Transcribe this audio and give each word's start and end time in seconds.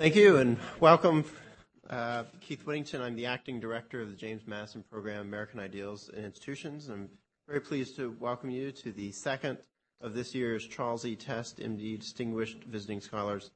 Thank 0.00 0.16
you 0.16 0.38
and 0.38 0.56
welcome. 0.80 1.26
Uh, 1.90 2.24
Keith 2.40 2.64
Whittington. 2.64 3.02
I'm 3.02 3.16
the 3.16 3.26
acting 3.26 3.60
director 3.60 4.00
of 4.00 4.08
the 4.08 4.16
James 4.16 4.46
Madison 4.46 4.82
Program, 4.90 5.20
American 5.20 5.60
Ideals 5.60 6.08
and 6.16 6.24
Institutions. 6.24 6.88
I'm 6.88 7.10
very 7.46 7.60
pleased 7.60 7.96
to 7.96 8.16
welcome 8.18 8.48
you 8.48 8.72
to 8.72 8.92
the 8.92 9.12
second 9.12 9.58
of 10.00 10.14
this 10.14 10.34
year's 10.34 10.66
Charles 10.66 11.04
E. 11.04 11.16
Test, 11.16 11.58
MD, 11.58 12.00
Distinguished 12.00 12.64
Visiting 12.64 13.02
Scholars 13.02 13.50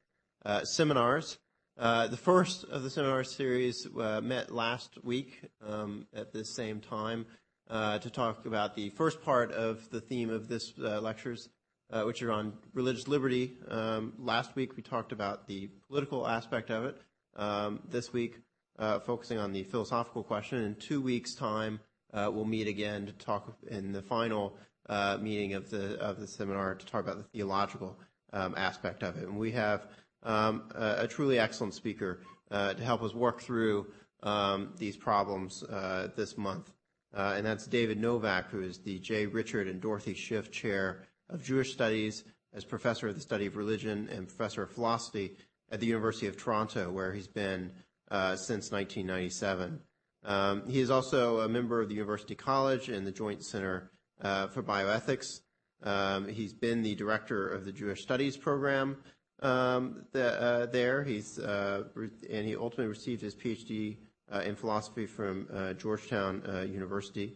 uh, 0.45 0.63
seminars. 0.65 1.39
Uh, 1.79 2.05
the 2.05 2.17
first 2.17 2.63
of 2.65 2.83
the 2.83 2.91
seminar 2.91 3.23
series 3.23 3.87
uh, 3.99 4.21
met 4.21 4.53
last 4.53 5.03
week 5.03 5.49
um, 5.67 6.05
at 6.13 6.31
this 6.31 6.53
same 6.55 6.79
time 6.79 7.25
uh, 7.71 7.97
to 7.97 8.11
talk 8.11 8.45
about 8.45 8.75
the 8.75 8.89
first 8.91 9.23
part 9.23 9.51
of 9.51 9.89
the 9.89 9.99
theme 9.99 10.29
of 10.29 10.47
this 10.47 10.73
uh, 10.79 11.01
lectures, 11.01 11.49
which 11.89 12.21
are 12.21 12.31
on 12.31 12.53
religious 12.73 13.07
liberty. 13.07 13.57
Um, 13.69 14.13
last 14.19 14.55
week 14.55 14.75
we 14.75 14.83
talked 14.83 15.11
about 15.11 15.47
the 15.47 15.69
political 15.87 16.27
aspect 16.27 16.69
of 16.69 16.85
it. 16.85 16.97
Um, 17.35 17.81
this 17.89 18.13
week, 18.13 18.39
uh, 18.79 18.99
focusing 18.99 19.37
on 19.37 19.53
the 19.53 19.63
philosophical 19.63 20.23
question. 20.23 20.63
In 20.63 20.75
two 20.75 21.01
weeks' 21.01 21.35
time, 21.35 21.79
uh, 22.13 22.29
we'll 22.33 22.45
meet 22.45 22.67
again 22.67 23.05
to 23.05 23.11
talk 23.13 23.57
in 23.67 23.91
the 23.91 24.01
final 24.01 24.57
uh, 24.87 25.17
meeting 25.19 25.53
of 25.53 25.69
the 25.69 25.99
of 25.99 26.19
the 26.19 26.27
seminar 26.27 26.75
to 26.75 26.85
talk 26.85 27.03
about 27.03 27.17
the 27.17 27.23
theological 27.23 27.99
um, 28.33 28.53
aspect 28.57 29.03
of 29.03 29.17
it. 29.17 29.23
And 29.23 29.37
we 29.37 29.51
have 29.51 29.87
um, 30.23 30.63
a, 30.75 31.03
a, 31.03 31.07
truly 31.07 31.39
excellent 31.39 31.73
speaker 31.73 32.21
uh, 32.51 32.73
to 32.73 32.83
help 32.83 33.01
us 33.03 33.13
work 33.13 33.41
through 33.41 33.87
um, 34.23 34.73
these 34.77 34.97
problems 34.97 35.63
uh, 35.63 36.09
this 36.15 36.37
month. 36.37 36.71
and 37.13 37.45
that's 37.45 37.67
David 37.67 37.99
Novak, 37.99 38.49
who 38.49 38.61
is 38.61 38.79
the 38.79 38.99
J. 38.99 39.25
Richard 39.25 39.67
and 39.67 39.79
Dorothy 39.79 40.13
Shiff 40.13 40.51
Chair 40.51 41.03
of 41.29 41.43
Jewish 41.43 41.73
Studies 41.73 42.23
as 42.53 42.63
professor 42.63 43.07
of 43.07 43.15
the 43.15 43.21
study 43.21 43.45
of 43.45 43.57
religion 43.57 44.09
and 44.11 44.27
professor 44.27 44.63
of 44.63 44.71
philosophy 44.71 45.37
at 45.71 45.79
the 45.79 45.85
University 45.85 46.27
of 46.27 46.37
Toronto, 46.37 46.89
where 46.91 47.13
he's 47.13 47.27
been 47.27 47.71
uh, 48.09 48.35
since 48.35 48.71
1997. 48.71 49.79
Um, 50.23 50.67
he 50.67 50.79
is 50.79 50.89
also 50.89 51.41
a 51.41 51.49
member 51.49 51.81
of 51.81 51.89
the 51.89 51.95
University 51.95 52.35
College 52.35 52.89
and 52.89 53.05
the 53.05 53.11
Joint 53.11 53.43
Center 53.43 53.91
uh, 54.21 54.47
for 54.47 54.63
Bioethics. 54.63 55.41
Um, 55.83 56.27
he's 56.27 56.53
been 56.53 56.81
the 56.81 56.95
director 56.95 57.47
of 57.47 57.65
the 57.65 57.71
Jewish 57.71 58.01
Studies 58.01 58.37
program 58.37 58.97
um, 59.41 60.05
the, 60.13 60.41
uh, 60.41 60.65
there. 60.67 61.03
He's 61.03 61.37
uh, 61.37 61.83
and 62.29 62.47
he 62.47 62.55
ultimately 62.55 62.87
received 62.87 63.21
his 63.21 63.35
PhD 63.35 63.97
uh, 64.31 64.39
in 64.39 64.55
philosophy 64.55 65.05
from 65.05 65.47
uh, 65.53 65.73
Georgetown 65.73 66.41
University 66.71 67.35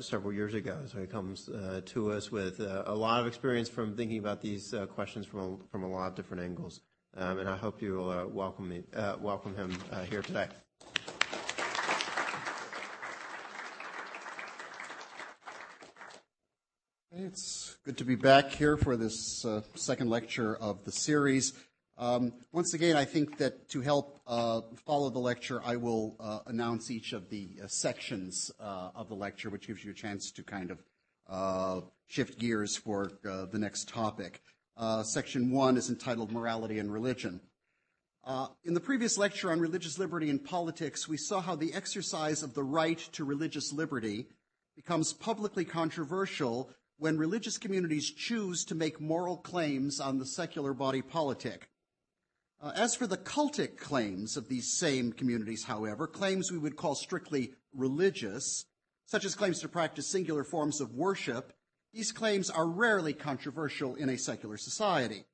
several 0.00 0.32
years 0.32 0.54
ago. 0.54 0.78
So 0.86 1.00
he 1.00 1.06
comes 1.06 1.48
uh, 1.48 1.80
to 1.86 2.12
us 2.12 2.30
with 2.30 2.60
uh, 2.60 2.84
a 2.86 2.94
lot 2.94 3.20
of 3.20 3.26
experience 3.26 3.68
from 3.68 3.96
thinking 3.96 4.18
about 4.18 4.40
these 4.40 4.72
uh, 4.72 4.86
questions 4.86 5.26
from 5.26 5.40
a, 5.40 5.56
from 5.70 5.82
a 5.82 5.88
lot 5.88 6.08
of 6.08 6.14
different 6.14 6.42
angles. 6.42 6.80
Um, 7.16 7.38
and 7.38 7.48
I 7.48 7.56
hope 7.56 7.82
you 7.82 7.94
will 7.94 8.10
uh, 8.10 8.26
welcome 8.26 8.68
me, 8.68 8.82
welcome 9.20 9.56
him 9.56 9.76
here 10.08 10.22
today. 10.22 10.48
It's 17.12 17.76
good 17.84 17.98
to 17.98 18.04
be 18.04 18.14
back 18.14 18.50
here 18.50 18.76
for 18.76 18.96
this 18.96 19.44
second 19.74 20.10
lecture 20.10 20.56
of 20.56 20.84
the 20.84 20.92
series. 20.92 21.52
Um, 22.00 22.32
once 22.50 22.72
again, 22.72 22.96
I 22.96 23.04
think 23.04 23.36
that 23.36 23.68
to 23.68 23.82
help 23.82 24.22
uh, 24.26 24.62
follow 24.86 25.10
the 25.10 25.18
lecture, 25.18 25.60
I 25.62 25.76
will 25.76 26.16
uh, 26.18 26.38
announce 26.46 26.90
each 26.90 27.12
of 27.12 27.28
the 27.28 27.50
uh, 27.62 27.66
sections 27.66 28.50
uh, 28.58 28.88
of 28.94 29.10
the 29.10 29.14
lecture, 29.14 29.50
which 29.50 29.66
gives 29.66 29.84
you 29.84 29.90
a 29.90 29.94
chance 29.94 30.30
to 30.30 30.42
kind 30.42 30.70
of 30.70 30.82
uh, 31.28 31.82
shift 32.06 32.38
gears 32.38 32.74
for 32.74 33.12
uh, 33.28 33.44
the 33.52 33.58
next 33.58 33.90
topic. 33.90 34.40
section 35.02 35.50
one 35.50 35.76
is 35.76 35.90
entitled 35.90 36.32
Morality 36.32 36.78
and 36.78 36.90
Religion. 36.90 37.38
in 38.64 38.72
the 38.72 38.80
previous 38.80 39.18
lecture 39.18 39.52
on 39.52 39.60
religious 39.60 39.98
liberty 39.98 40.30
and 40.30 40.42
politics, 40.42 41.06
we 41.06 41.18
saw 41.18 41.42
how 41.42 41.54
the 41.54 41.74
exercise 41.74 42.42
of 42.42 42.54
the 42.54 42.64
right 42.64 42.98
to 43.12 43.24
religious 43.24 43.74
liberty 43.74 44.26
becomes 44.74 45.12
publicly 45.12 45.66
controversial 45.66 46.70
when 46.96 47.18
religious 47.18 47.58
communities 47.58 48.10
choose 48.10 48.64
to 48.64 48.74
make 48.74 49.02
moral 49.02 49.36
claims 49.36 50.00
on 50.00 50.18
the 50.18 50.24
secular 50.24 50.72
body 50.72 51.02
politic. 51.02 51.69
Uh, 52.62 52.72
as 52.74 52.94
for 52.94 53.06
the 53.06 53.16
cultic 53.16 53.78
claims 53.78 54.36
of 54.36 54.48
these 54.48 54.76
same 54.76 55.12
communities, 55.12 55.64
however, 55.64 56.06
claims 56.06 56.52
we 56.52 56.58
would 56.58 56.76
call 56.76 56.94
strictly 56.94 57.54
religious, 57.74 58.66
such 59.06 59.24
as 59.24 59.34
claims 59.34 59.60
to 59.60 59.68
practice 59.68 60.06
singular 60.06 60.44
forms 60.44 60.80
of 60.80 60.94
worship, 60.94 61.54
these 61.94 62.12
claims 62.12 62.50
are 62.50 62.68
rarely 62.68 63.14
controversial 63.14 63.94
in 63.94 64.10
a 64.10 64.18
secular 64.18 64.58
society. 64.58 65.24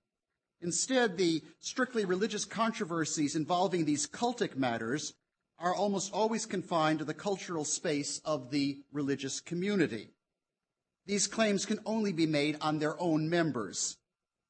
Instead, 0.61 1.17
the 1.17 1.43
strictly 1.59 2.05
religious 2.05 2.45
controversies 2.45 3.37
involving 3.37 3.85
these 3.85 4.07
cultic 4.07 4.57
matters 4.57 5.13
are 5.59 5.75
almost 5.75 6.13
always 6.13 6.47
confined 6.47 7.01
to 7.01 7.05
the 7.05 7.13
cultural 7.15 7.65
space 7.65 8.21
of 8.25 8.51
the 8.51 8.79
religious 8.93 9.41
community. 9.41 10.11
These 11.07 11.27
claims 11.27 11.67
can 11.67 11.81
only 11.85 12.13
be 12.13 12.27
made 12.27 12.57
on 12.61 12.79
their 12.79 12.99
own 13.01 13.29
members. 13.29 13.97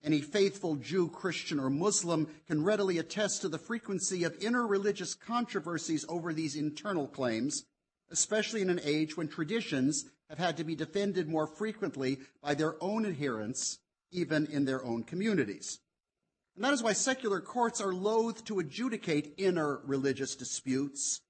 Any 0.03 0.21
faithful 0.21 0.77
Jew, 0.77 1.09
Christian, 1.09 1.59
or 1.59 1.71
Muslim 1.71 2.29
can 2.47 2.63
readily 2.63 2.99
attest 2.99 3.43
to 3.43 3.49
the 3.49 3.59
frequency 3.59 4.25
of 4.25 4.39
interreligious 4.39 5.19
controversies 5.19 6.05
over 6.09 6.33
these 6.33 6.55
internal 6.55 7.09
claims, 7.09 7.65
especially 8.11 8.63
in 8.63 8.71
an 8.71 8.81
age 8.85 9.17
when 9.17 9.29
traditions 9.29 10.05
have 10.29 10.39
had 10.39 10.57
to 10.57 10.65
be 10.65 10.75
defended 10.75 11.29
more 11.29 11.47
frequently 11.47 12.19
by 12.43 12.55
their 12.55 12.83
own 12.83 13.05
adherents, 13.05 13.79
even 14.13 14.47
in 14.47 14.65
their 14.65 14.85
own 14.85 15.03
communities. 15.03 15.81
And 16.55 16.65
that 16.65 16.73
is 16.73 16.83
why 16.83 16.95
secular 16.95 17.41
courts 17.41 17.81
are 17.81 17.93
loath 17.93 18.45
to 18.47 18.59
adjudicate 18.59 19.35
inner 19.37 19.81
religious 19.85 20.35
disputes. 20.35 21.21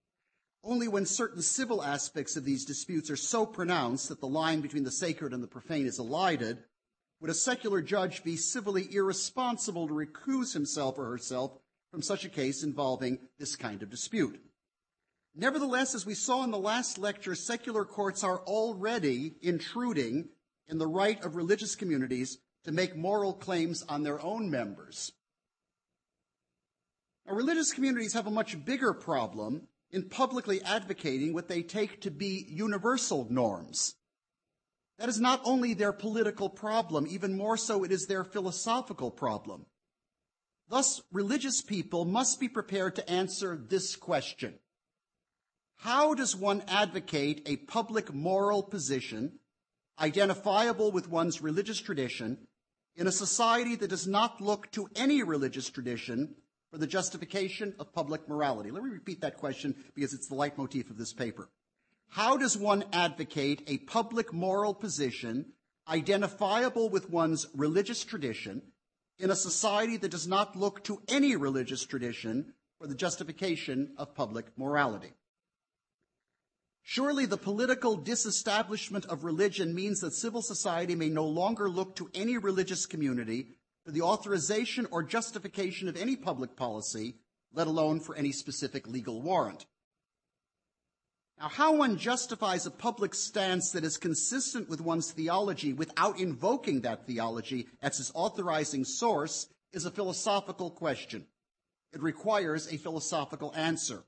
Only 0.62 0.88
when 0.88 1.06
certain 1.06 1.43
civil 1.43 1.82
aspects 1.82 2.37
of 2.37 2.44
these 2.44 2.65
disputes 2.65 3.10
are 3.10 3.16
so 3.16 3.47
pronounced 3.47 4.09
that 4.09 4.21
the 4.21 4.28
line 4.28 4.60
between 4.60 4.84
the 4.84 4.91
sacred 4.91 5.32
and 5.32 5.43
the 5.43 5.49
profane 5.49 5.87
is 5.87 5.99
elided 5.99 6.62
would 7.21 7.31
a 7.31 7.34
secular 7.34 7.81
judge 7.81 8.22
be 8.22 8.37
civilly 8.37 8.88
irresponsible 8.93 9.88
to 9.88 9.94
recuse 9.94 10.53
himself 10.53 10.99
or 10.99 11.10
herself 11.10 11.59
from 11.91 12.03
such 12.03 12.25
a 12.25 12.28
case 12.28 12.62
involving 12.62 13.19
this 13.38 13.56
kind 13.56 13.82
of 13.82 13.91
dispute? 13.91 14.41
Nevertheless, 15.34 15.94
as 15.94 16.06
we 16.06 16.15
saw 16.15 16.44
in 16.44 16.50
the 16.50 16.59
last 16.59 16.99
lecture, 16.99 17.34
secular 17.34 17.84
courts 17.84 18.25
are 18.25 18.41
already 18.41 19.34
intruding 19.43 20.28
in 20.69 20.78
the 20.78 20.87
right 20.87 21.22
of 21.25 21.37
religious 21.37 21.75
communities 21.75 22.38
to 22.65 22.72
make 22.72 22.97
moral 22.97 23.32
claims 23.32 23.82
on 23.88 24.03
their 24.03 24.21
own 24.22 24.50
members. 24.50 25.12
Now, 27.26 27.34
religious 27.34 27.72
communities 27.72 28.15
have 28.15 28.26
a 28.26 28.31
much 28.31 28.65
bigger 28.65 28.93
problem 28.93 29.69
in 29.91 30.09
publicly 30.09 30.62
advocating 30.62 31.32
what 31.32 31.49
they 31.49 31.62
take 31.62 32.00
to 32.00 32.10
be 32.10 32.47
universal 32.49 33.26
norms 33.31 33.94
that 34.99 35.09
is 35.09 35.21
not 35.21 35.41
only 35.45 35.75
their 35.75 35.93
political 35.93 36.49
problem, 36.49 37.07
even 37.09 37.37
more 37.37 37.57
so, 37.57 37.84
it 37.84 37.93
is 37.93 38.07
their 38.07 38.25
philosophical 38.25 39.11
problem. 39.11 39.67
Thus, 40.69 41.03
religious 41.12 41.62
people 41.62 42.05
must 42.05 42.41
be 42.41 42.49
prepared 42.49 42.97
to 42.97 43.09
answer 43.09 43.56
this 43.56 43.95
question. 43.95 44.59
How 45.77 46.15
does 46.15 46.35
one 46.35 46.62
advocate 46.67 47.43
a 47.47 47.56
public 47.56 48.12
moral 48.12 48.62
position 48.62 49.39
identifiable 50.01 50.91
with 50.91 51.09
one's 51.09 51.43
religious 51.43 51.81
tradition 51.81 52.39
in 52.97 53.06
a 53.06 53.12
society 53.12 53.77
that 53.77 53.89
does 53.89 54.06
not 54.06 54.41
look 54.41 54.71
to 54.73 54.89
any 54.97 55.23
religious 55.23 55.69
tradition 55.69 56.35
for 56.71 56.79
the 56.79 56.87
justification 56.87 57.75
of 57.79 57.93
public 57.93 58.29
morality? 58.29 58.71
Let 58.71 58.83
me 58.83 58.91
repeat 58.91 59.21
that 59.21 59.37
question 59.37 59.75
because 59.95 60.15
it's 60.15 60.29
the 60.29 60.35
leitmotif 60.35 60.91
of 60.91 60.97
this 60.97 61.12
paper. 61.12 61.49
How 62.09 62.37
does 62.37 62.56
one 62.56 62.84
advocate 62.93 63.62
a 63.67 63.78
public 63.78 64.33
moral 64.33 64.75
position 64.75 65.53
identifiable 65.89 66.89
with 66.89 67.11
one's 67.11 67.47
religious 67.55 68.05
tradition 68.05 68.62
in 69.19 69.31
a 69.31 69.37
society 69.37 69.97
that 69.99 70.11
does 70.11 70.26
not 70.26 70.56
look 70.56 70.82
to 70.85 71.00
any 71.08 71.37
religious 71.37 71.85
tradition 71.85 72.55
for 72.79 72.87
the 72.87 72.94
justification 72.94 73.94
of 73.97 74.14
public 74.14 74.47
morality? 74.56 75.12
Surely 76.82 77.26
the 77.26 77.37
political 77.37 77.97
disestablishment 77.97 79.05
of 79.06 79.25
religion 79.25 79.75
means 79.75 80.00
that 80.00 80.14
civil 80.14 80.41
society 80.41 80.94
may 80.94 81.08
no 81.08 81.26
longer 81.26 81.69
look 81.69 81.97
to 81.97 82.08
any 82.14 82.38
religious 82.38 82.87
community 82.87 83.49
for 83.85 83.91
the 83.91 84.03
authorization 84.03 84.87
or 84.93 85.03
justification 85.03 85.88
of 85.88 85.97
any 85.97 86.14
public 86.14 86.56
policy, 86.56 87.17
let 87.53 87.67
alone 87.67 87.99
for 87.99 88.14
any 88.14 88.31
specific 88.31 88.87
legal 88.87 89.20
warrant. 89.20 89.67
Now, 91.38 91.49
how 91.49 91.77
one 91.77 91.99
justifies 91.99 92.65
a 92.65 92.71
public 92.71 93.15
stance 93.15 93.71
that 93.73 93.85
is 93.85 93.99
consistent 93.99 94.71
with 94.71 94.81
one's 94.81 95.12
theology 95.12 95.75
without 95.75 96.19
invoking 96.19 96.81
that 96.81 97.06
theology 97.06 97.69
as 97.83 98.00
its 98.00 98.11
authorizing 98.15 98.85
source 98.87 99.47
is 99.73 99.85
a 99.85 99.91
philosophical 99.91 100.71
question. 100.71 101.27
It 101.93 102.03
requires 102.03 102.73
a 102.73 102.79
philosophical 102.79 103.55
answer. 103.55 104.05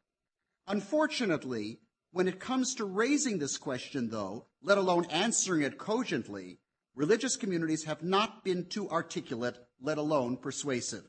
Unfortunately, 0.66 1.80
when 2.12 2.28
it 2.28 2.40
comes 2.40 2.74
to 2.74 2.86
raising 2.86 3.38
this 3.38 3.58
question, 3.58 4.08
though, 4.08 4.46
let 4.62 4.78
alone 4.78 5.04
answering 5.10 5.62
it 5.62 5.76
cogently, 5.76 6.60
religious 6.94 7.36
communities 7.36 7.84
have 7.84 8.02
not 8.02 8.42
been 8.42 8.64
too 8.64 8.88
articulate, 8.88 9.58
let 9.82 9.98
alone 9.98 10.38
persuasive. 10.38 11.04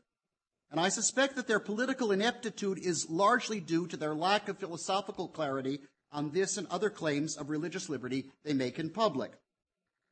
And 0.69 0.81
I 0.81 0.89
suspect 0.89 1.37
that 1.37 1.47
their 1.47 1.59
political 1.59 2.11
ineptitude 2.11 2.77
is 2.77 3.09
largely 3.09 3.61
due 3.61 3.87
to 3.87 3.97
their 3.97 4.13
lack 4.13 4.49
of 4.49 4.59
philosophical 4.59 5.29
clarity 5.29 5.79
on 6.11 6.31
this 6.31 6.57
and 6.57 6.67
other 6.67 6.89
claims 6.89 7.35
of 7.37 7.49
religious 7.49 7.89
liberty 7.89 8.25
they 8.43 8.53
make 8.53 8.79
in 8.79 8.89
public. 8.89 9.31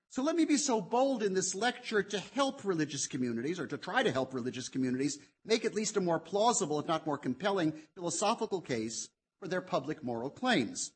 So 0.09 0.23
let 0.23 0.35
me 0.35 0.45
be 0.45 0.57
so 0.57 0.79
bold 0.79 1.21
in 1.21 1.33
this 1.33 1.53
lecture 1.53 2.01
to 2.01 2.19
help 2.33 2.63
religious 2.63 3.07
communities, 3.07 3.59
or 3.59 3.67
to 3.67 3.77
try 3.77 4.03
to 4.03 4.11
help 4.11 4.33
religious 4.33 4.69
communities, 4.69 5.19
make 5.45 5.65
at 5.65 5.75
least 5.75 5.97
a 5.97 6.01
more 6.01 6.19
plausible, 6.19 6.79
if 6.79 6.87
not 6.87 7.05
more 7.05 7.17
compelling, 7.17 7.73
philosophical 7.93 8.61
case 8.61 9.09
for 9.39 9.47
their 9.47 9.61
public 9.61 10.03
moral 10.03 10.29
claims. 10.29 10.91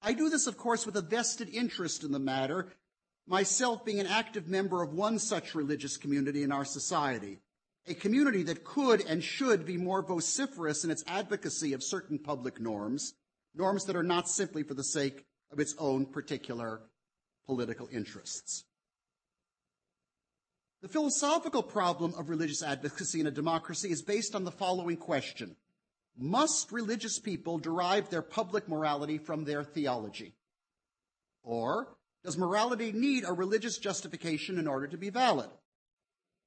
I 0.00 0.12
do 0.12 0.28
this, 0.28 0.46
of 0.46 0.56
course, 0.56 0.86
with 0.86 0.96
a 0.96 1.02
vested 1.02 1.48
interest 1.48 2.04
in 2.04 2.12
the 2.12 2.18
matter, 2.18 2.68
myself 3.26 3.84
being 3.84 4.00
an 4.00 4.06
active 4.06 4.48
member 4.48 4.82
of 4.82 4.92
one 4.92 5.18
such 5.18 5.54
religious 5.54 5.96
community 5.96 6.42
in 6.42 6.52
our 6.52 6.64
society, 6.64 7.40
a 7.86 7.94
community 7.94 8.42
that 8.44 8.64
could 8.64 9.04
and 9.06 9.24
should 9.24 9.66
be 9.66 9.76
more 9.76 10.02
vociferous 10.02 10.84
in 10.84 10.90
its 10.90 11.04
advocacy 11.06 11.72
of 11.72 11.82
certain 11.82 12.18
public 12.18 12.60
norms, 12.60 13.14
norms 13.54 13.84
that 13.84 13.96
are 13.96 14.02
not 14.02 14.28
simply 14.28 14.62
for 14.62 14.74
the 14.74 14.84
sake 14.84 15.24
of 15.50 15.60
its 15.60 15.74
own 15.78 16.06
particular 16.06 16.80
political 17.46 17.88
interests. 17.92 18.64
The 20.82 20.88
philosophical 20.88 21.62
problem 21.62 22.12
of 22.14 22.28
religious 22.28 22.62
advocacy 22.62 23.20
in 23.20 23.26
a 23.26 23.30
democracy 23.30 23.90
is 23.90 24.02
based 24.02 24.34
on 24.34 24.44
the 24.44 24.50
following 24.50 24.96
question. 24.96 25.56
Must 26.16 26.70
religious 26.70 27.18
people 27.18 27.58
derive 27.58 28.10
their 28.10 28.22
public 28.22 28.68
morality 28.68 29.18
from 29.18 29.44
their 29.44 29.64
theology? 29.64 30.34
Or 31.42 31.96
does 32.22 32.36
morality 32.36 32.92
need 32.92 33.24
a 33.26 33.32
religious 33.32 33.78
justification 33.78 34.58
in 34.58 34.66
order 34.66 34.86
to 34.86 34.98
be 34.98 35.10
valid? 35.10 35.48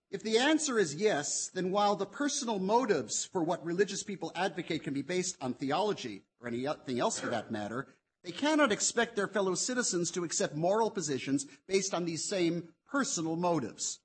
If 0.09 0.23
the 0.23 0.37
answer 0.37 0.79
is 0.79 0.95
yes, 0.95 1.49
then 1.53 1.71
while 1.71 1.95
the 1.95 2.05
personal 2.05 2.59
motives 2.59 3.25
for 3.25 3.43
what 3.43 3.65
religious 3.65 4.03
people 4.03 4.31
advocate 4.35 4.83
can 4.83 4.93
be 4.93 5.01
based 5.01 5.35
on 5.41 5.53
theology, 5.53 6.23
or 6.41 6.47
anything 6.47 6.99
else 6.99 7.19
for 7.19 7.27
that 7.27 7.51
matter, 7.51 7.87
they 8.23 8.31
cannot 8.31 8.71
expect 8.71 9.15
their 9.15 9.27
fellow 9.27 9.55
citizens 9.55 10.11
to 10.11 10.23
accept 10.23 10.55
moral 10.55 10.91
positions 10.91 11.45
based 11.67 11.93
on 11.93 12.05
these 12.05 12.27
same 12.27 12.69
personal 12.89 13.35
motives. 13.35 13.99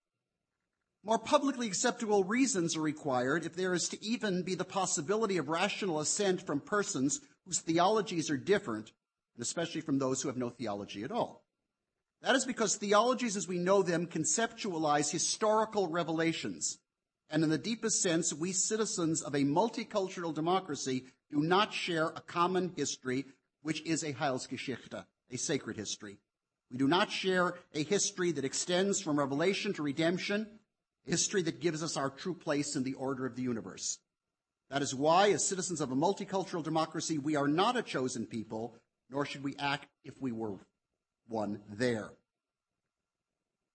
More 1.05 1.19
publicly 1.19 1.67
acceptable 1.67 2.23
reasons 2.23 2.77
are 2.77 2.81
required 2.81 3.45
if 3.45 3.57
there 3.57 3.75
is 3.75 3.89
to 3.89 4.05
even 4.05 4.45
be 4.45 4.55
the 4.55 4.65
possibility 4.65 5.37
of 5.37 5.49
rational 5.49 5.99
assent 5.99 6.47
from 6.47 6.61
persons 6.61 7.21
whose 7.45 7.59
theologies 7.59 8.31
are 8.31 8.37
different, 8.37 8.93
and 9.35 9.43
especially 9.43 9.81
from 9.81 9.99
those 9.99 10.23
who 10.23 10.29
have 10.29 10.37
no 10.37 10.49
theology 10.49 11.03
at 11.03 11.11
all. 11.11 11.45
That 12.23 12.37
is 12.37 12.45
because 12.45 12.77
theologies 12.77 13.37
as 13.37 13.49
we 13.49 13.59
know 13.59 13.83
them 13.83 14.07
conceptualize 14.07 15.11
historical 15.11 15.89
revelations. 15.89 16.79
And 17.29 17.43
in 17.43 17.51
the 17.51 17.59
deepest 17.59 18.01
sense, 18.01 18.33
we 18.33 18.53
citizens 18.53 19.23
of 19.23 19.35
a 19.35 19.39
multicultural 19.39 20.33
democracy 20.33 21.07
do 21.33 21.41
not 21.41 21.73
share 21.73 22.09
a 22.09 22.21
common 22.21 22.73
history, 22.77 23.25
which 23.63 23.83
is 23.87 24.03
a 24.03 24.13
Heilsgeschichte, 24.13 25.05
a 25.31 25.39
sacred 25.39 25.77
history. 25.77 26.19
We 26.71 26.79
do 26.79 26.87
not 26.87 27.11
share 27.11 27.55
a 27.75 27.83
history 27.83 28.33
that 28.33 28.45
extends 28.45 29.01
from 29.01 29.19
revelation 29.19 29.73
to 29.75 29.83
redemption, 29.83 30.47
a 31.07 31.11
history 31.11 31.43
that 31.43 31.61
gives 31.61 31.83
us 31.83 31.97
our 31.97 32.11
true 32.11 32.35
place 32.35 32.77
in 32.77 32.83
the 32.83 32.95
order 32.95 33.27
of 33.27 33.35
the 33.35 33.43
universe. 33.43 33.99
That 34.71 34.83
is 34.83 34.95
why, 34.95 35.31
as 35.31 35.47
citizens 35.47 35.81
of 35.81 35.91
a 35.91 35.97
multicultural 35.97 36.63
democracy, 36.63 37.19
we 37.19 37.37
are 37.37 37.49
not 37.49 37.77
a 37.77 37.83
chosen 37.83 38.27
people, 38.27 38.75
nor 39.11 39.27
should 39.27 39.45
we 39.45 39.57
act 39.59 39.89
if 40.05 40.15
we 40.21 40.33
were 40.33 40.55
one 41.29 41.61
there. 41.69 42.11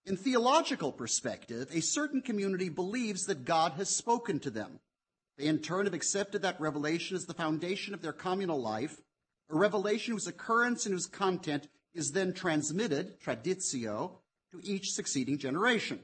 In 0.06 0.16
theological 0.16 0.92
perspective, 0.92 1.68
a 1.72 1.82
certain 1.82 2.22
community 2.22 2.70
believes 2.70 3.26
that 3.26 3.46
God 3.46 3.74
has 3.74 3.90
spoken 3.90 4.40
to 4.40 4.50
them. 4.50 4.80
They 5.38 5.46
in 5.46 5.60
turn 5.60 5.86
have 5.86 5.94
accepted 5.94 6.42
that 6.42 6.60
revelation 6.60 7.16
as 7.16 7.26
the 7.26 7.34
foundation 7.34 7.94
of 7.94 8.02
their 8.02 8.14
communal 8.14 8.60
life, 8.60 9.00
a 9.50 9.56
revelation 9.56 10.14
whose 10.14 10.28
occurrence 10.28 10.86
and 10.86 10.94
whose 10.94 11.06
content 11.08 11.68
is 11.94 12.12
then 12.12 12.34
transmitted, 12.34 13.20
traditio, 13.20 14.20
to 14.52 14.62
each 14.64 14.92
succeeding 14.92 15.38
generation. 15.38 16.00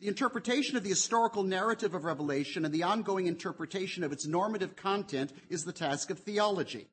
The 0.00 0.08
interpretation 0.08 0.76
of 0.76 0.82
the 0.82 0.88
historical 0.88 1.42
narrative 1.42 1.94
of 1.94 2.04
Revelation 2.04 2.64
and 2.64 2.72
the 2.72 2.84
ongoing 2.84 3.26
interpretation 3.26 4.02
of 4.02 4.12
its 4.12 4.26
normative 4.26 4.74
content 4.74 5.32
is 5.50 5.64
the 5.64 5.72
task 5.72 6.10
of 6.10 6.18
theology. 6.18 6.88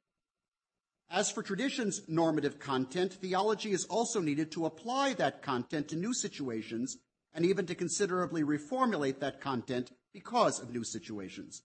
As 1.09 1.31
for 1.31 1.41
tradition's 1.41 2.01
normative 2.09 2.59
content, 2.59 3.13
theology 3.13 3.71
is 3.71 3.85
also 3.85 4.19
needed 4.19 4.51
to 4.51 4.65
apply 4.65 5.13
that 5.13 5.41
content 5.41 5.87
to 5.87 5.95
new 5.95 6.13
situations 6.13 6.97
and 7.33 7.45
even 7.45 7.65
to 7.67 7.75
considerably 7.75 8.43
reformulate 8.43 9.19
that 9.19 9.39
content 9.39 9.91
because 10.17 10.59
of 10.59 10.73
new 10.73 10.83
situations. 10.83 11.61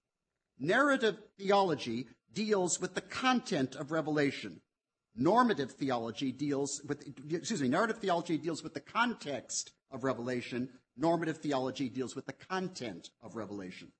Narrative 0.58 1.16
theology 1.38 2.06
deals 2.34 2.78
with 2.78 2.94
the 2.94 3.00
content 3.00 3.74
of 3.76 3.90
revelation. 3.90 4.60
Normative 5.16 5.70
theology 5.70 6.32
deals 6.32 6.82
with, 6.86 7.02
excuse 7.30 7.62
me, 7.62 7.68
narrative 7.68 7.96
theology 7.96 8.36
deals 8.36 8.62
with 8.62 8.74
the 8.74 8.80
context 8.80 9.72
of 9.90 10.04
revelation. 10.04 10.68
Normative 10.98 11.38
theology 11.38 11.88
deals 11.88 12.14
with 12.14 12.26
the 12.26 12.34
content 12.34 13.08
of 13.22 13.36
revelation. 13.36 13.90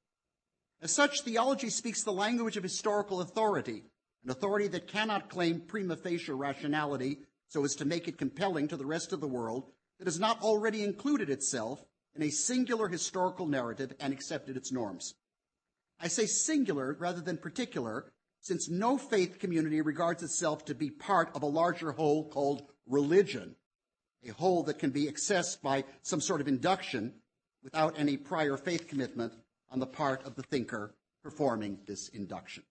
As 0.83 0.93
such, 0.93 1.23
theology 1.23 1.71
speaks 1.71 2.03
the 2.03 2.13
language 2.13 2.59
of 2.59 2.63
historical 2.63 3.23
authority 3.23 3.85
an 4.23 4.31
authority 4.31 4.69
that 4.69 4.87
cannot 4.87 5.31
claim 5.31 5.61
prima 5.61 5.97
facie 5.97 6.31
rationality 6.31 7.19
so 7.49 7.65
as 7.65 7.75
to 7.77 7.85
make 7.85 8.07
it 8.07 8.19
compelling 8.19 8.69
to 8.69 8.77
the 8.77 8.87
rest 8.87 9.13
of 9.13 9.21
the 9.21 9.27
world 9.27 9.65
that 9.99 10.07
has 10.07 10.21
not 10.21 10.41
already 10.43 10.85
included 10.85 11.29
itself 11.29 11.83
in 12.15 12.23
a 12.23 12.31
singular 12.31 12.89
historical 12.89 13.47
narrative 13.47 13.93
and 14.01 14.13
accepted 14.13 14.57
its 14.57 14.73
norms. 14.73 15.15
I 16.01 16.09
say 16.09 16.27
singular 16.27 16.97
rather 16.99 17.21
than 17.21 17.39
particular, 17.39 18.13
since 18.41 18.69
no 18.69 18.99
faith 18.99 19.39
community 19.39 19.81
regards 19.81 20.23
itself 20.23 20.65
to 20.67 20.75
be 20.75 20.91
part 20.91 21.31
of 21.35 21.43
a 21.43 21.47
larger 21.47 21.93
whole 21.93 22.29
called 22.29 22.63
religion, 22.87 23.55
a 24.27 24.33
whole 24.33 24.65
that 24.65 24.79
can 24.79 24.91
be 24.91 25.07
accessed 25.07 25.63
by 25.63 25.85
some 26.03 26.21
sort 26.21 26.41
of 26.41 26.49
induction 26.49 27.15
without 27.63 27.99
any 27.99 28.17
prior 28.17 28.57
faith 28.57 28.89
commitment 28.89 29.33
on 29.71 29.79
the 29.79 29.87
part 29.87 30.25
of 30.25 30.35
the 30.35 30.43
thinker 30.43 30.95
performing 31.23 31.79
this 31.87 32.09
induction. 32.09 32.65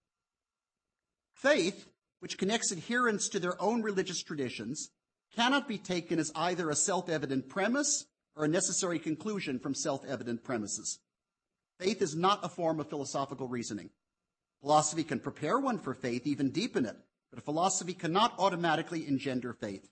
Faith, 1.34 1.88
which 2.20 2.38
connects 2.38 2.72
adherents 2.72 3.30
to 3.30 3.40
their 3.40 3.60
own 3.62 3.82
religious 3.82 4.22
traditions, 4.22 4.92
cannot 5.36 5.68
be 5.68 5.78
taken 5.78 6.20
as 6.20 6.32
either 6.36 6.70
a 6.70 6.76
self-evident 6.76 7.48
premise 7.48 8.06
or 8.36 8.46
a 8.46 8.50
necessary 8.50 9.00
conclusion 9.00 9.60
from 9.60 9.76
self-evident 9.76 10.44
premises. 10.44 11.00
Faith 11.80 12.02
is 12.02 12.16
not 12.16 12.44
a 12.44 12.50
form 12.50 12.80
of 12.80 12.90
philosophical 12.90 13.48
reasoning. 13.48 13.90
Philosophy 14.62 15.04
can 15.04 15.20
prepare 15.20 15.60
one 15.60 15.80
for 15.80 15.94
faith, 15.94 16.28
even 16.28 16.52
deepen 16.52 16.86
it, 16.86 16.96
but 17.32 17.40
a 17.40 17.44
philosophy 17.44 17.94
cannot 17.94 18.36
automatically 18.38 19.08
engender 19.08 19.54
faith. 19.54 19.90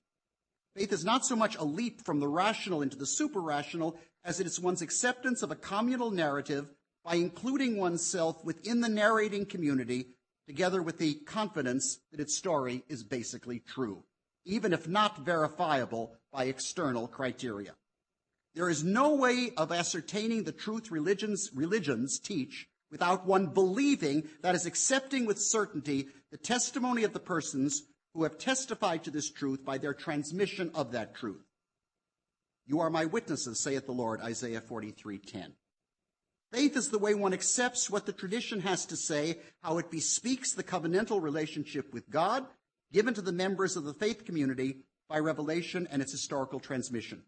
Faith 0.75 0.93
is 0.93 1.03
not 1.03 1.25
so 1.25 1.35
much 1.35 1.55
a 1.55 1.63
leap 1.63 2.05
from 2.05 2.19
the 2.19 2.27
rational 2.27 2.81
into 2.81 2.95
the 2.95 3.05
super-rational 3.05 3.97
as 4.23 4.39
it 4.39 4.45
is 4.45 4.59
one's 4.59 4.81
acceptance 4.81 5.41
of 5.41 5.49
a 5.49 5.55
communal 5.55 6.11
narrative 6.11 6.69
by 7.03 7.15
including 7.15 7.77
oneself 7.77 8.43
within 8.45 8.81
the 8.81 8.89
narrating 8.89 9.45
community 9.45 10.09
together 10.47 10.81
with 10.81 10.97
the 10.97 11.15
confidence 11.25 11.99
that 12.11 12.19
its 12.19 12.37
story 12.37 12.83
is 12.87 13.03
basically 13.03 13.59
true, 13.59 14.03
even 14.45 14.73
if 14.73 14.87
not 14.87 15.19
verifiable 15.25 16.15
by 16.31 16.45
external 16.45 17.07
criteria. 17.07 17.73
There 18.55 18.69
is 18.69 18.83
no 18.83 19.15
way 19.15 19.51
of 19.57 19.71
ascertaining 19.71 20.43
the 20.43 20.51
truth 20.51 20.91
religions, 20.91 21.49
religions 21.53 22.19
teach 22.19 22.67
without 22.91 23.25
one 23.25 23.47
believing 23.47 24.27
that 24.41 24.55
is 24.55 24.65
accepting 24.65 25.25
with 25.25 25.39
certainty 25.39 26.07
the 26.31 26.37
testimony 26.37 27.03
of 27.03 27.13
the 27.13 27.19
persons 27.19 27.83
who 28.13 28.23
have 28.23 28.37
testified 28.37 29.03
to 29.03 29.11
this 29.11 29.29
truth 29.29 29.63
by 29.63 29.77
their 29.77 29.93
transmission 29.93 30.71
of 30.73 30.91
that 30.91 31.15
truth. 31.15 31.45
You 32.65 32.79
are 32.79 32.89
my 32.89 33.05
witnesses, 33.05 33.59
saith 33.59 33.85
the 33.85 33.91
Lord, 33.91 34.21
Isaiah 34.21 34.61
43:10. 34.61 35.55
Faith 36.51 36.75
is 36.75 36.89
the 36.89 36.97
way 36.97 37.13
one 37.13 37.33
accepts 37.33 37.89
what 37.89 38.07
the 38.07 38.13
tradition 38.13 38.61
has 38.61 38.85
to 38.87 38.95
say, 38.95 39.39
how 39.61 39.77
it 39.77 39.91
bespeaks 39.91 40.53
the 40.53 40.63
covenantal 40.63 41.21
relationship 41.21 41.93
with 41.93 42.09
God 42.09 42.47
given 42.91 43.13
to 43.13 43.21
the 43.21 43.31
members 43.31 43.75
of 43.75 43.83
the 43.83 43.93
faith 43.93 44.25
community 44.25 44.77
by 45.07 45.19
revelation 45.19 45.87
and 45.91 46.01
its 46.01 46.11
historical 46.11 46.59
transmission. 46.59 47.23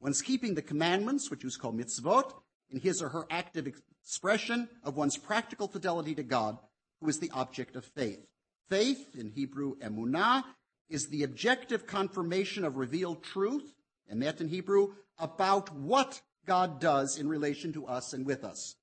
One's 0.00 0.22
keeping 0.22 0.54
the 0.54 0.62
commandments, 0.62 1.30
which 1.30 1.44
is 1.44 1.56
called 1.56 1.78
mitzvot, 1.78 2.32
in 2.70 2.80
his 2.80 3.02
or 3.02 3.08
her 3.08 3.26
active 3.30 3.66
expression 3.66 4.68
of 4.82 4.96
one's 4.96 5.16
practical 5.16 5.68
fidelity 5.68 6.14
to 6.14 6.22
God, 6.22 6.58
who 7.00 7.08
is 7.08 7.18
the 7.18 7.30
object 7.32 7.76
of 7.76 7.84
faith. 7.84 8.24
Faith, 8.68 9.16
in 9.16 9.30
Hebrew 9.30 9.76
emunah, 9.78 10.44
is 10.88 11.08
the 11.08 11.22
objective 11.22 11.86
confirmation 11.86 12.64
of 12.64 12.76
revealed 12.76 13.22
truth, 13.22 13.74
emet 14.12 14.40
in 14.40 14.48
Hebrew, 14.48 14.94
about 15.18 15.74
what 15.74 16.20
God 16.46 16.80
does 16.80 17.18
in 17.18 17.28
relation 17.28 17.72
to 17.72 17.86
us 17.86 18.12
and 18.12 18.24
with 18.24 18.44
us. 18.44 18.76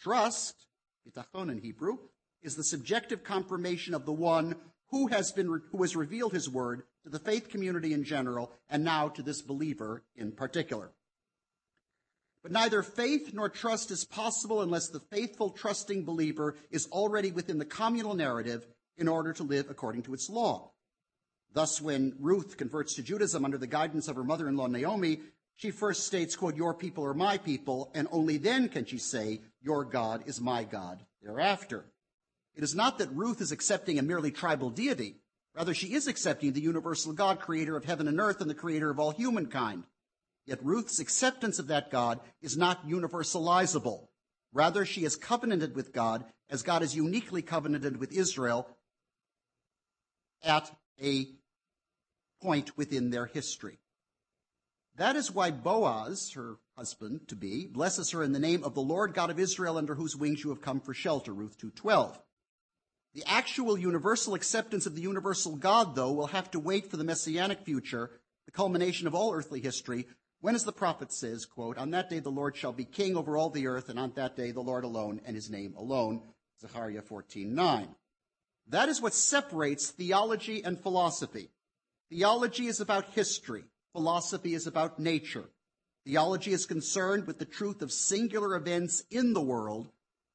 Trust, 0.00 0.54
bitachon 1.06 1.50
in 1.50 1.58
Hebrew, 1.58 1.98
is 2.42 2.56
the 2.56 2.64
subjective 2.64 3.22
confirmation 3.22 3.94
of 3.94 4.06
the 4.06 4.12
one 4.12 4.56
who 4.90 5.08
has 5.08 5.32
been 5.32 5.62
who 5.70 5.82
has 5.82 5.96
revealed 5.96 6.32
his 6.32 6.48
word 6.48 6.82
to 7.04 7.10
the 7.10 7.18
faith 7.18 7.48
community 7.48 7.92
in 7.92 8.04
general 8.04 8.52
and 8.68 8.84
now 8.84 9.08
to 9.08 9.22
this 9.22 9.42
believer 9.42 10.02
in 10.16 10.32
particular. 10.32 10.90
But 12.42 12.52
neither 12.52 12.82
faith 12.82 13.32
nor 13.34 13.48
trust 13.48 13.90
is 13.90 14.04
possible 14.04 14.62
unless 14.62 14.88
the 14.88 15.00
faithful, 15.00 15.50
trusting 15.50 16.04
believer 16.04 16.56
is 16.70 16.86
already 16.86 17.32
within 17.32 17.58
the 17.58 17.66
communal 17.66 18.14
narrative 18.14 18.66
in 18.96 19.08
order 19.08 19.32
to 19.34 19.42
live 19.42 19.68
according 19.68 20.02
to 20.02 20.14
its 20.14 20.30
law. 20.30 20.72
Thus, 21.52 21.80
when 21.80 22.14
Ruth 22.18 22.56
converts 22.56 22.94
to 22.94 23.02
Judaism 23.02 23.44
under 23.44 23.58
the 23.58 23.66
guidance 23.66 24.08
of 24.08 24.16
her 24.16 24.24
mother-in-law 24.24 24.68
Naomi, 24.68 25.20
she 25.56 25.70
first 25.70 26.06
states, 26.06 26.36
quote, 26.36 26.56
your 26.56 26.72
people 26.72 27.04
are 27.04 27.12
my 27.12 27.36
people, 27.36 27.90
and 27.94 28.08
only 28.10 28.38
then 28.38 28.68
can 28.68 28.86
she 28.86 28.98
say, 28.98 29.40
your 29.60 29.84
God 29.84 30.22
is 30.26 30.40
my 30.40 30.64
God 30.64 31.04
thereafter. 31.22 31.84
It 32.60 32.64
is 32.64 32.74
not 32.74 32.98
that 32.98 33.10
Ruth 33.14 33.40
is 33.40 33.52
accepting 33.52 33.98
a 33.98 34.02
merely 34.02 34.30
tribal 34.30 34.68
deity. 34.68 35.16
Rather, 35.56 35.72
she 35.72 35.94
is 35.94 36.06
accepting 36.06 36.52
the 36.52 36.60
universal 36.60 37.14
God, 37.14 37.40
creator 37.40 37.74
of 37.74 37.86
heaven 37.86 38.06
and 38.06 38.20
earth 38.20 38.42
and 38.42 38.50
the 38.50 38.54
creator 38.54 38.90
of 38.90 39.00
all 39.00 39.12
humankind. 39.12 39.84
Yet 40.44 40.62
Ruth's 40.62 41.00
acceptance 41.00 41.58
of 41.58 41.68
that 41.68 41.90
God 41.90 42.20
is 42.42 42.58
not 42.58 42.86
universalizable. 42.86 44.08
Rather, 44.52 44.84
she 44.84 45.04
is 45.04 45.16
covenanted 45.16 45.74
with 45.74 45.94
God 45.94 46.26
as 46.50 46.62
God 46.62 46.82
is 46.82 46.94
uniquely 46.94 47.40
covenanted 47.40 47.96
with 47.96 48.12
Israel 48.12 48.68
at 50.42 50.70
a 51.02 51.28
point 52.42 52.76
within 52.76 53.08
their 53.08 53.24
history. 53.24 53.78
That 54.96 55.16
is 55.16 55.32
why 55.32 55.50
Boaz, 55.50 56.32
her 56.32 56.58
husband 56.76 57.26
to 57.28 57.36
be, 57.36 57.66
blesses 57.66 58.10
her 58.10 58.22
in 58.22 58.32
the 58.32 58.38
name 58.38 58.62
of 58.64 58.74
the 58.74 58.82
Lord 58.82 59.14
God 59.14 59.30
of 59.30 59.38
Israel 59.38 59.78
under 59.78 59.94
whose 59.94 60.14
wings 60.14 60.44
you 60.44 60.50
have 60.50 60.60
come 60.60 60.82
for 60.82 60.92
shelter, 60.92 61.32
Ruth 61.32 61.56
2:12. 61.56 62.20
The 63.14 63.24
actual 63.26 63.76
universal 63.76 64.34
acceptance 64.34 64.86
of 64.86 64.94
the 64.94 65.02
universal 65.02 65.56
God, 65.56 65.94
though, 65.94 66.12
will 66.12 66.28
have 66.28 66.50
to 66.52 66.60
wait 66.60 66.90
for 66.90 66.96
the 66.96 67.04
messianic 67.04 67.64
future, 67.64 68.10
the 68.46 68.52
culmination 68.52 69.06
of 69.06 69.14
all 69.14 69.32
earthly 69.34 69.60
history, 69.60 70.06
when, 70.40 70.54
as 70.54 70.64
the 70.64 70.72
prophet 70.72 71.12
says, 71.12 71.44
quote, 71.44 71.76
on 71.76 71.90
that 71.90 72.08
day 72.08 72.20
the 72.20 72.30
Lord 72.30 72.56
shall 72.56 72.72
be 72.72 72.84
king 72.84 73.16
over 73.16 73.36
all 73.36 73.50
the 73.50 73.66
earth, 73.66 73.88
and 73.88 73.98
on 73.98 74.12
that 74.14 74.36
day 74.36 74.52
the 74.52 74.60
Lord 74.60 74.84
alone 74.84 75.20
and 75.24 75.34
his 75.34 75.50
name 75.50 75.74
alone, 75.76 76.22
Zechariah 76.60 77.02
14:9. 77.02 77.94
That 78.68 78.88
is 78.88 79.02
what 79.02 79.14
separates 79.14 79.90
theology 79.90 80.64
and 80.64 80.80
philosophy. 80.80 81.50
Theology 82.08 82.68
is 82.68 82.80
about 82.80 83.12
history. 83.12 83.64
Philosophy 83.92 84.54
is 84.54 84.66
about 84.66 84.98
nature. 84.98 85.50
Theology 86.06 86.52
is 86.52 86.64
concerned 86.64 87.26
with 87.26 87.38
the 87.38 87.44
truth 87.44 87.82
of 87.82 87.92
singular 87.92 88.54
events 88.54 89.04
in 89.10 89.32
the 89.32 89.42
world. 89.42 89.90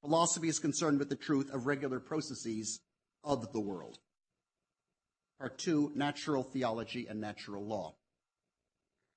Philosophy 0.06 0.50
is 0.50 0.60
concerned 0.60 1.00
with 1.00 1.10
the 1.10 1.16
truth 1.16 1.52
of 1.52 1.66
regular 1.66 2.00
processes 2.00 2.80
of 3.24 3.52
the 3.54 3.60
world. 3.60 3.98
Part 5.40 5.58
two, 5.58 5.92
natural 5.96 6.44
theology 6.44 7.08
and 7.10 7.20
natural 7.20 7.66
law. 7.66 7.96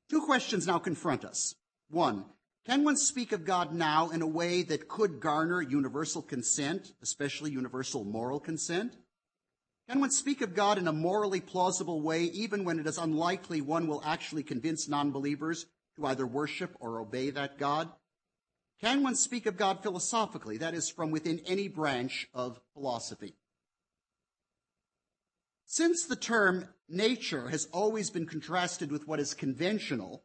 Two 0.08 0.22
questions 0.22 0.66
now 0.66 0.78
confront 0.78 1.26
us. 1.26 1.54
One, 1.90 2.24
can 2.64 2.84
one 2.84 2.96
speak 2.96 3.32
of 3.32 3.44
God 3.44 3.74
now 3.74 4.08
in 4.08 4.22
a 4.22 4.26
way 4.26 4.62
that 4.62 4.88
could 4.88 5.20
garner 5.20 5.60
universal 5.60 6.22
consent, 6.22 6.94
especially 7.02 7.50
universal 7.50 8.02
moral 8.02 8.40
consent? 8.40 8.96
Can 9.90 10.00
one 10.00 10.10
speak 10.10 10.40
of 10.40 10.54
God 10.54 10.78
in 10.78 10.88
a 10.88 10.92
morally 10.92 11.42
plausible 11.42 12.00
way, 12.00 12.22
even 12.22 12.64
when 12.64 12.78
it 12.78 12.86
is 12.86 12.96
unlikely 12.96 13.60
one 13.60 13.88
will 13.88 14.02
actually 14.06 14.42
convince 14.42 14.88
non-believers 14.88 15.66
to 15.96 16.06
either 16.06 16.26
worship 16.26 16.74
or 16.80 16.98
obey 16.98 17.28
that 17.28 17.58
God? 17.58 17.90
Can 18.80 19.02
one 19.02 19.16
speak 19.16 19.46
of 19.46 19.56
God 19.56 19.82
philosophically, 19.82 20.58
that 20.58 20.74
is, 20.74 20.88
from 20.88 21.10
within 21.10 21.40
any 21.46 21.66
branch 21.66 22.28
of 22.32 22.60
philosophy? 22.74 23.34
Since 25.66 26.06
the 26.06 26.16
term 26.16 26.68
nature 26.88 27.48
has 27.48 27.68
always 27.72 28.10
been 28.10 28.26
contrasted 28.26 28.92
with 28.92 29.06
what 29.06 29.20
is 29.20 29.34
conventional, 29.34 30.22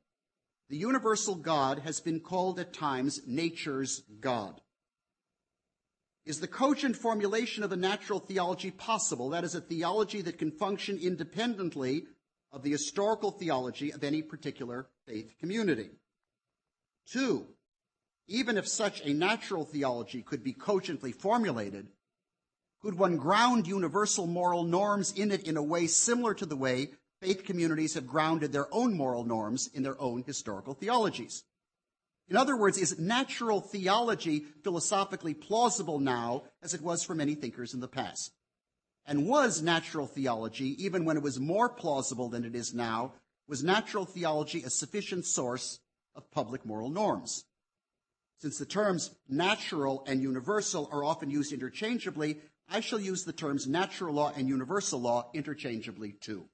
the 0.69 0.77
universal 0.77 1.35
God 1.35 1.79
has 1.79 1.99
been 1.99 2.19
called 2.19 2.59
at 2.59 2.73
times 2.73 3.21
nature's 3.27 4.03
God. 4.19 4.61
Is 6.25 6.39
the 6.39 6.47
cogent 6.47 6.95
formulation 6.95 7.63
of 7.63 7.71
a 7.73 7.75
natural 7.75 8.19
theology 8.19 8.71
possible? 8.71 9.29
That 9.31 9.43
is 9.43 9.55
a 9.55 9.61
theology 9.61 10.21
that 10.21 10.37
can 10.37 10.51
function 10.51 10.97
independently 10.97 12.05
of 12.51 12.63
the 12.63 12.71
historical 12.71 13.31
theology 13.31 13.91
of 13.91 14.03
any 14.03 14.21
particular 14.21 14.87
faith 15.05 15.33
community. 15.39 15.89
Two, 17.05 17.47
even 18.27 18.57
if 18.57 18.67
such 18.67 19.01
a 19.01 19.13
natural 19.13 19.65
theology 19.65 20.21
could 20.21 20.43
be 20.43 20.53
cogently 20.53 21.11
formulated, 21.11 21.87
could 22.81 22.95
one 22.95 23.17
ground 23.17 23.67
universal 23.67 24.27
moral 24.27 24.63
norms 24.63 25.11
in 25.13 25.31
it 25.31 25.47
in 25.47 25.57
a 25.57 25.63
way 25.63 25.87
similar 25.87 26.33
to 26.33 26.45
the 26.45 26.55
way 26.55 26.89
faith 27.21 27.45
communities 27.45 27.93
have 27.93 28.07
grounded 28.07 28.51
their 28.51 28.67
own 28.73 28.95
moral 28.95 29.23
norms 29.23 29.69
in 29.73 29.83
their 29.83 29.99
own 30.01 30.23
historical 30.23 30.73
theologies? 30.73 31.43
In 32.29 32.37
other 32.37 32.57
words, 32.57 32.77
is 32.77 32.99
natural 32.99 33.61
theology 33.61 34.45
philosophically 34.63 35.33
plausible 35.33 35.99
now 35.99 36.43
as 36.61 36.73
it 36.73 36.81
was 36.81 37.03
for 37.03 37.15
many 37.15 37.35
thinkers 37.35 37.73
in 37.73 37.79
the 37.79 37.87
past? 37.87 38.31
And 39.05 39.27
was 39.27 39.61
natural 39.61 40.07
theology, 40.07 40.81
even 40.83 41.03
when 41.03 41.17
it 41.17 41.23
was 41.23 41.39
more 41.39 41.67
plausible 41.67 42.29
than 42.29 42.45
it 42.45 42.55
is 42.55 42.73
now, 42.73 43.13
was 43.47 43.63
natural 43.63 44.05
theology 44.05 44.63
a 44.63 44.69
sufficient 44.69 45.25
source 45.25 45.79
of 46.15 46.31
public 46.31 46.65
moral 46.65 46.89
norms? 46.89 47.43
Since 48.43 48.57
the 48.57 48.65
terms 48.65 49.09
natural 49.29 50.03
and 50.05 50.21
universal 50.21 50.89
are 50.91 51.01
often 51.01 51.29
used 51.29 51.53
interchangeably, 51.53 52.41
I 52.67 52.81
shall 52.81 52.99
use 52.99 53.23
the 53.23 53.31
terms 53.31 53.67
natural 53.67 54.15
law 54.15 54.33
and 54.35 54.49
universal 54.49 54.99
law 54.99 55.31
interchangeably 55.33 56.11
too. 56.19 56.49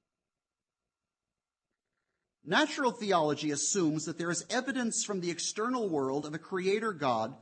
Natural 2.44 2.92
theology 2.92 3.50
assumes 3.50 4.04
that 4.04 4.18
there 4.18 4.30
is 4.30 4.46
evidence 4.50 5.02
from 5.02 5.20
the 5.20 5.32
external 5.32 5.88
world 5.88 6.26
of 6.26 6.32
a 6.32 6.38
creator 6.38 6.92
God 6.92 7.34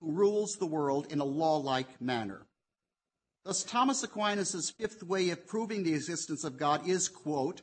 who 0.00 0.12
rules 0.12 0.56
the 0.56 0.64
world 0.64 1.12
in 1.12 1.20
a 1.20 1.24
law-like 1.24 2.00
manner. 2.00 2.46
Thus, 3.44 3.62
Thomas 3.64 4.02
Aquinas' 4.02 4.72
fifth 4.78 5.02
way 5.02 5.28
of 5.28 5.46
proving 5.46 5.82
the 5.82 5.92
existence 5.92 6.42
of 6.42 6.56
God 6.56 6.88
is, 6.88 7.10
quote, 7.10 7.60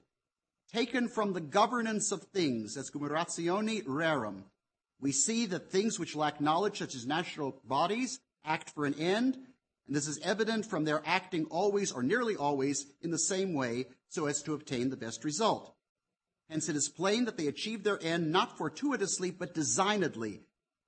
taken 0.71 1.07
from 1.07 1.33
the 1.33 1.41
governance 1.41 2.11
of 2.11 2.21
things, 2.25 2.77
ex 2.77 2.91
gubernatione 2.91 3.83
rerum. 3.85 4.43
We 4.99 5.11
see 5.11 5.45
that 5.47 5.71
things 5.71 5.99
which 5.99 6.15
lack 6.15 6.41
knowledge, 6.41 6.79
such 6.79 6.95
as 6.95 7.05
natural 7.05 7.61
bodies, 7.63 8.19
act 8.43 8.71
for 8.71 8.85
an 8.85 8.95
end, 8.95 9.37
and 9.87 9.95
this 9.95 10.07
is 10.07 10.19
evident 10.23 10.65
from 10.65 10.83
their 10.83 11.01
acting 11.05 11.45
always 11.45 11.91
or 11.91 12.03
nearly 12.03 12.35
always 12.35 12.85
in 13.01 13.11
the 13.11 13.19
same 13.19 13.53
way 13.53 13.85
so 14.09 14.25
as 14.25 14.41
to 14.43 14.53
obtain 14.53 14.89
the 14.89 14.97
best 14.97 15.23
result. 15.23 15.73
Hence, 16.49 16.69
it 16.69 16.75
is 16.75 16.89
plain 16.89 17.25
that 17.25 17.37
they 17.37 17.47
achieve 17.47 17.83
their 17.83 18.01
end 18.01 18.31
not 18.31 18.57
fortuitously, 18.57 19.31
but 19.31 19.53
designedly. 19.53 20.41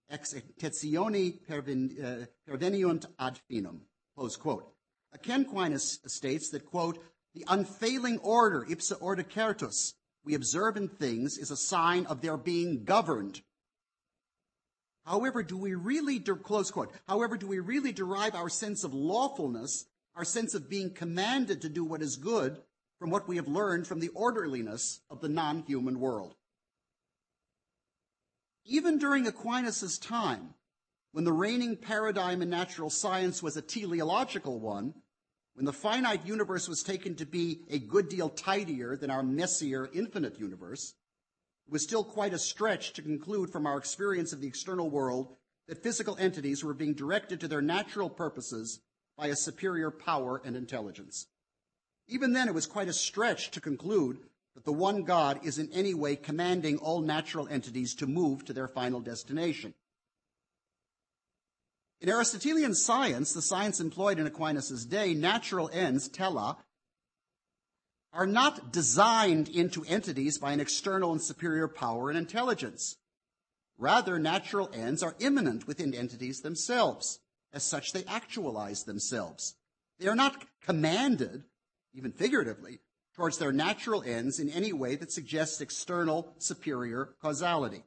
Ex 0.10 0.34
intentione 0.34 1.40
uh, 1.50 2.26
perveniunt 2.50 3.06
ad 3.20 3.40
finem. 3.50 3.82
Close 4.16 4.36
quote. 4.36 4.74
Ken 5.22 5.46
states 5.80 6.50
that, 6.50 6.66
quote, 6.66 7.00
the 7.34 7.46
unfailing 7.48 8.18
order, 8.20 8.66
ipsa 8.70 8.96
ordo 9.00 9.24
certus, 9.24 9.94
we 10.24 10.34
observe 10.34 10.78
in 10.78 10.88
things 10.88 11.38
is 11.38 11.52
a 11.52 11.58
sign 11.58 12.06
of 12.06 12.22
their 12.22 12.38
being 12.38 12.84
governed. 12.84 13.42
However, 15.06 15.44
do 15.44 15.58
we 15.58 15.74
really, 15.74 16.20
close 16.20 16.72
quote, 16.72 16.92
however, 17.08 17.38
do 17.38 17.48
we 17.48 17.60
really 17.60 17.92
derive 17.92 18.36
our 18.36 18.50
sense 18.50 18.84
of 18.84 18.94
lawfulness, 18.94 19.86
our 20.16 20.26
sense 20.26 20.54
of 20.54 20.70
being 20.70 20.94
commanded 20.94 21.62
to 21.62 21.70
do 21.70 21.84
what 21.84 22.02
is 22.02 22.16
good, 22.16 22.62
from 23.00 23.10
what 23.10 23.28
we 23.28 23.38
have 23.38 23.48
learned 23.48 23.88
from 23.88 24.02
the 24.02 24.10
orderliness 24.10 25.00
of 25.10 25.22
the 25.22 25.30
non-human 25.30 26.00
world. 26.00 26.36
Even 28.66 28.98
during 29.00 29.26
Aquinas' 29.26 29.98
time, 29.98 30.54
when 31.14 31.24
the 31.24 31.34
reigning 31.34 31.78
paradigm 31.78 32.42
in 32.42 32.50
natural 32.50 32.90
science 32.90 33.42
was 33.42 33.58
a 33.58 33.62
teleological 33.62 34.60
one, 34.60 34.94
when 35.54 35.66
the 35.66 35.74
finite 35.74 36.26
universe 36.26 36.68
was 36.68 36.84
taken 36.84 37.16
to 37.16 37.26
be 37.26 37.62
a 37.70 37.80
good 37.80 38.10
deal 38.10 38.30
tidier 38.30 38.96
than 38.96 39.10
our 39.10 39.24
messier 39.24 39.90
infinite 39.94 40.40
universe, 40.40 40.94
it 41.70 41.74
was 41.74 41.84
still 41.84 42.04
quite 42.04 42.34
a 42.34 42.40
stretch 42.40 42.94
to 42.94 43.04
conclude 43.04 43.52
from 43.52 43.68
our 43.68 43.78
experience 43.78 44.34
of 44.34 44.42
the 44.42 44.48
external 44.48 44.90
world 44.90 45.36
that 45.68 45.84
physical 45.84 46.18
entities 46.18 46.64
were 46.64 46.74
being 46.74 46.96
directed 46.96 47.40
to 47.40 47.48
their 47.48 47.62
natural 47.62 48.10
purposes 48.10 48.80
by 49.16 49.28
a 49.28 49.36
superior 49.36 49.92
power 49.92 50.42
and 50.44 50.56
intelligence. 50.56 51.28
Even 52.08 52.34
then, 52.34 52.48
it 52.48 52.56
was 52.56 52.66
quite 52.66 52.88
a 52.88 52.94
stretch 52.94 53.52
to 53.52 53.62
conclude 53.62 54.18
that 54.56 54.66
the 54.66 54.74
one 54.74 55.04
God 55.04 55.42
is 55.46 55.60
in 55.60 55.72
any 55.72 55.94
way 55.94 56.16
commanding 56.16 56.80
all 56.80 57.02
natural 57.02 57.48
entities 57.48 57.94
to 57.98 58.08
move 58.08 58.44
to 58.46 58.54
their 58.54 58.68
final 58.68 59.00
destination. 59.00 59.76
In 62.02 62.10
Aristotelian 62.10 62.74
science, 62.74 63.32
the 63.32 63.44
science 63.44 63.80
employed 63.80 64.18
in 64.18 64.26
Aquinas' 64.26 64.86
day, 64.86 65.14
natural 65.14 65.70
ends, 65.72 66.10
tela, 66.10 66.58
are 68.14 68.28
not 68.28 68.72
designed 68.72 69.50
into 69.50 69.86
entities 69.86 70.38
by 70.38 70.52
an 70.52 70.60
external 70.60 71.12
and 71.12 71.22
superior 71.22 71.68
power 71.68 72.10
and 72.10 72.18
intelligence. 72.18 72.98
Rather, 73.78 74.20
natural 74.20 74.70
ends 74.74 75.04
are 75.04 75.16
immanent 75.20 75.68
within 75.68 75.94
entities 75.94 76.42
themselves. 76.42 77.20
As 77.54 77.64
such, 77.64 77.94
they 77.94 78.04
actualize 78.06 78.84
themselves. 78.84 79.56
They 80.00 80.08
are 80.08 80.16
not 80.16 80.46
commanded 80.62 81.44
even 81.94 82.12
figuratively, 82.12 82.80
towards 83.16 83.38
their 83.38 83.52
natural 83.52 84.04
ends 84.04 84.40
in 84.40 84.50
any 84.50 84.72
way 84.72 84.96
that 84.96 85.12
suggests 85.12 85.62
external 85.62 86.34
superior 86.38 87.16
causality. 87.22 87.84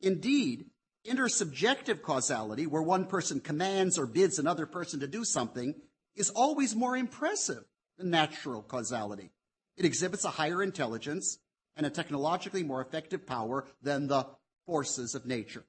Indeed, 0.00 0.66
intersubjective 1.06 2.02
causality, 2.02 2.66
where 2.66 2.82
one 2.82 3.06
person 3.06 3.40
commands 3.40 3.98
or 3.98 4.06
bids 4.06 4.38
another 4.38 4.66
person 4.66 5.00
to 5.00 5.06
do 5.06 5.24
something, 5.24 5.74
is 6.14 6.30
always 6.30 6.74
more 6.74 6.96
impressive 6.96 7.64
than 7.98 8.10
natural 8.10 8.62
causality. 8.62 9.30
It 9.76 9.84
exhibits 9.84 10.24
a 10.24 10.30
higher 10.30 10.62
intelligence 10.62 11.38
and 11.76 11.84
a 11.84 11.90
technologically 11.90 12.62
more 12.62 12.80
effective 12.80 13.26
power 13.26 13.66
than 13.82 14.06
the 14.06 14.26
forces 14.66 15.14
of 15.14 15.26
nature. 15.26 15.64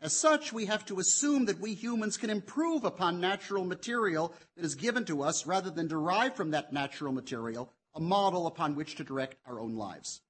As 0.00 0.16
such, 0.16 0.52
we 0.52 0.66
have 0.66 0.84
to 0.86 1.00
assume 1.00 1.46
that 1.46 1.58
we 1.60 1.74
humans 1.74 2.16
can 2.16 2.30
improve 2.30 2.84
upon 2.84 3.20
natural 3.20 3.64
material 3.64 4.32
that 4.56 4.64
is 4.64 4.76
given 4.76 5.04
to 5.06 5.22
us 5.22 5.46
rather 5.46 5.70
than 5.70 5.88
derive 5.88 6.36
from 6.36 6.52
that 6.52 6.72
natural 6.72 7.12
material 7.12 7.72
a 7.94 8.00
model 8.00 8.46
upon 8.46 8.76
which 8.76 8.94
to 8.96 9.04
direct 9.04 9.36
our 9.44 9.58
own 9.58 9.74
lives. 9.74 10.20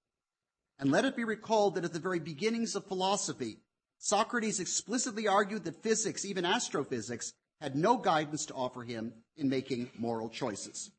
And 0.79 0.91
let 0.91 1.05
it 1.05 1.17
be 1.17 1.25
recalled 1.25 1.75
that 1.75 1.85
at 1.85 1.93
the 1.93 1.99
very 1.99 2.21
beginnings 2.21 2.75
of 2.77 2.87
philosophy, 2.87 3.59
Socrates 3.99 4.61
explicitly 4.61 5.27
argued 5.27 5.65
that 5.65 5.83
physics, 5.83 6.25
even 6.25 6.45
astrophysics, 6.45 7.35
had 7.61 7.75
no 7.75 7.97
guidance 7.97 8.47
to 8.47 8.55
offer 8.55 8.83
him 8.83 9.13
in 9.37 9.49
making 9.49 9.91
moral 9.99 10.31
choices. 10.31 10.93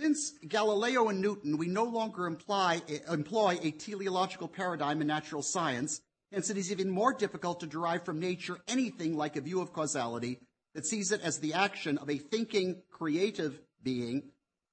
Since 0.00 0.32
Galileo 0.48 1.08
and 1.08 1.20
Newton, 1.20 1.58
we 1.58 1.68
no 1.68 1.84
longer 1.84 2.26
imply, 2.26 2.80
employ 3.10 3.58
a 3.62 3.70
teleological 3.70 4.48
paradigm 4.48 5.02
in 5.02 5.06
natural 5.06 5.42
science, 5.42 6.00
hence 6.32 6.48
it 6.48 6.56
is 6.56 6.72
even 6.72 6.88
more 6.88 7.12
difficult 7.12 7.60
to 7.60 7.66
derive 7.66 8.06
from 8.06 8.18
nature 8.18 8.56
anything 8.66 9.14
like 9.14 9.36
a 9.36 9.42
view 9.42 9.60
of 9.60 9.74
causality 9.74 10.40
that 10.74 10.86
sees 10.86 11.12
it 11.12 11.20
as 11.20 11.38
the 11.38 11.52
action 11.52 11.98
of 11.98 12.08
a 12.08 12.16
thinking, 12.16 12.80
creative 12.90 13.60
being, 13.82 14.22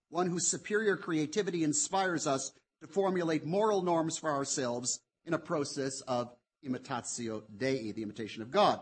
one 0.10 0.28
whose 0.28 0.48
superior 0.48 0.96
creativity 0.96 1.66
inspires 1.66 2.26
us 2.26 2.54
to 2.80 2.88
formulate 2.88 3.46
moral 3.46 3.82
norms 3.82 4.18
for 4.18 4.30
ourselves 4.32 5.02
in 5.26 5.34
a 5.34 5.40
process 5.40 6.00
of 6.08 6.34
imitatio 6.66 7.44
Dei, 7.58 7.92
the 7.92 8.04
imitation 8.04 8.44
of 8.44 8.50
God. 8.50 8.80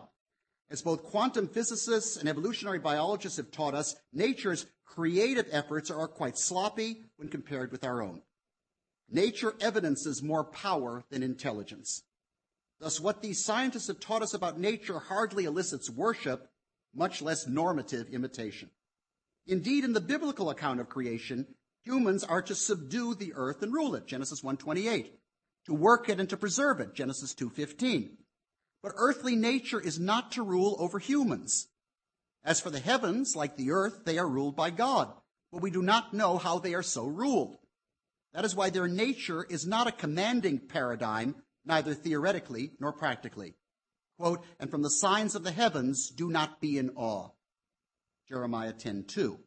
As 0.70 0.82
both 0.82 1.04
quantum 1.04 1.48
physicists 1.48 2.18
and 2.18 2.28
evolutionary 2.28 2.80
biologists 2.80 3.38
have 3.38 3.52
taught 3.52 3.76
us, 3.76 3.96
nature's 4.12 4.66
creative 4.86 5.48
efforts 5.52 5.92
are 5.92 6.08
quite 6.08 6.38
sloppy 6.38 7.06
when 7.18 7.30
compared 7.30 7.72
with 7.72 7.84
our 7.84 8.02
own. 8.02 8.22
Nature 9.10 9.54
evidences 9.62 10.24
more 10.24 10.44
power 10.44 11.04
than 11.10 11.22
intelligence. 11.22 12.04
Thus, 12.80 13.00
what 13.00 13.22
these 13.22 13.44
scientists 13.44 13.88
have 13.88 14.00
taught 14.00 14.24
us 14.24 14.34
about 14.34 14.60
nature 14.60 15.00
hardly 15.00 15.46
elicits 15.46 15.90
worship, 15.90 16.50
much 16.94 17.22
less 17.22 17.48
normative 17.48 18.10
imitation. 18.10 18.72
Indeed, 19.46 19.84
in 19.84 19.94
the 19.94 20.02
biblical 20.02 20.50
account 20.50 20.80
of 20.80 20.90
creation, 20.90 21.56
humans 21.84 22.24
are 22.24 22.42
to 22.42 22.56
subdue 22.56 23.14
the 23.14 23.34
earth 23.36 23.62
and 23.62 23.72
rule 23.72 23.94
it, 23.96 24.08
Genesis 24.08 24.42
1:28, 24.42 25.12
to 25.66 25.74
work 25.74 26.10
it 26.10 26.20
and 26.20 26.30
to 26.30 26.38
preserve 26.38 26.80
it, 26.80 26.96
Genesis 26.96 27.36
2:15. 27.36 28.18
But 28.86 28.94
earthly 28.98 29.36
nature 29.36 29.82
is 29.82 30.00
not 30.00 30.34
to 30.34 30.44
rule 30.44 30.76
over 30.78 31.00
humans. 31.00 31.70
As 32.44 32.62
for 32.62 32.70
the 32.70 32.80
heavens, 32.80 33.36
like 33.36 33.58
the 33.58 33.72
earth, 33.72 34.06
they 34.06 34.20
are 34.20 34.30
ruled 34.30 34.56
by 34.56 34.70
God, 34.70 35.12
but 35.52 35.64
we 35.64 35.72
do 35.72 35.82
not 35.82 36.14
know 36.14 36.38
how 36.38 36.60
they 36.60 36.76
are 36.76 36.84
so 36.84 37.08
ruled. 37.08 37.58
That 38.36 38.46
is 38.46 38.56
why 38.56 38.70
their 38.70 38.88
nature 38.88 39.44
is 39.44 39.66
not 39.66 39.88
a 39.88 39.92
commanding 39.92 40.60
paradigm, 40.60 41.34
neither 41.66 41.96
theoretically 41.96 42.74
nor 42.80 42.94
practically. 42.94 43.56
Quote, 44.20 44.46
and 44.60 44.70
from 44.70 44.84
the 44.84 44.92
signs 44.92 45.34
of 45.34 45.44
the 45.44 45.52
heavens, 45.52 46.12
do 46.12 46.30
not 46.30 46.62
be 46.62 46.78
in 46.78 46.92
awe. 46.92 47.30
Jeremiah 48.30 48.74
10:2. 48.74 49.40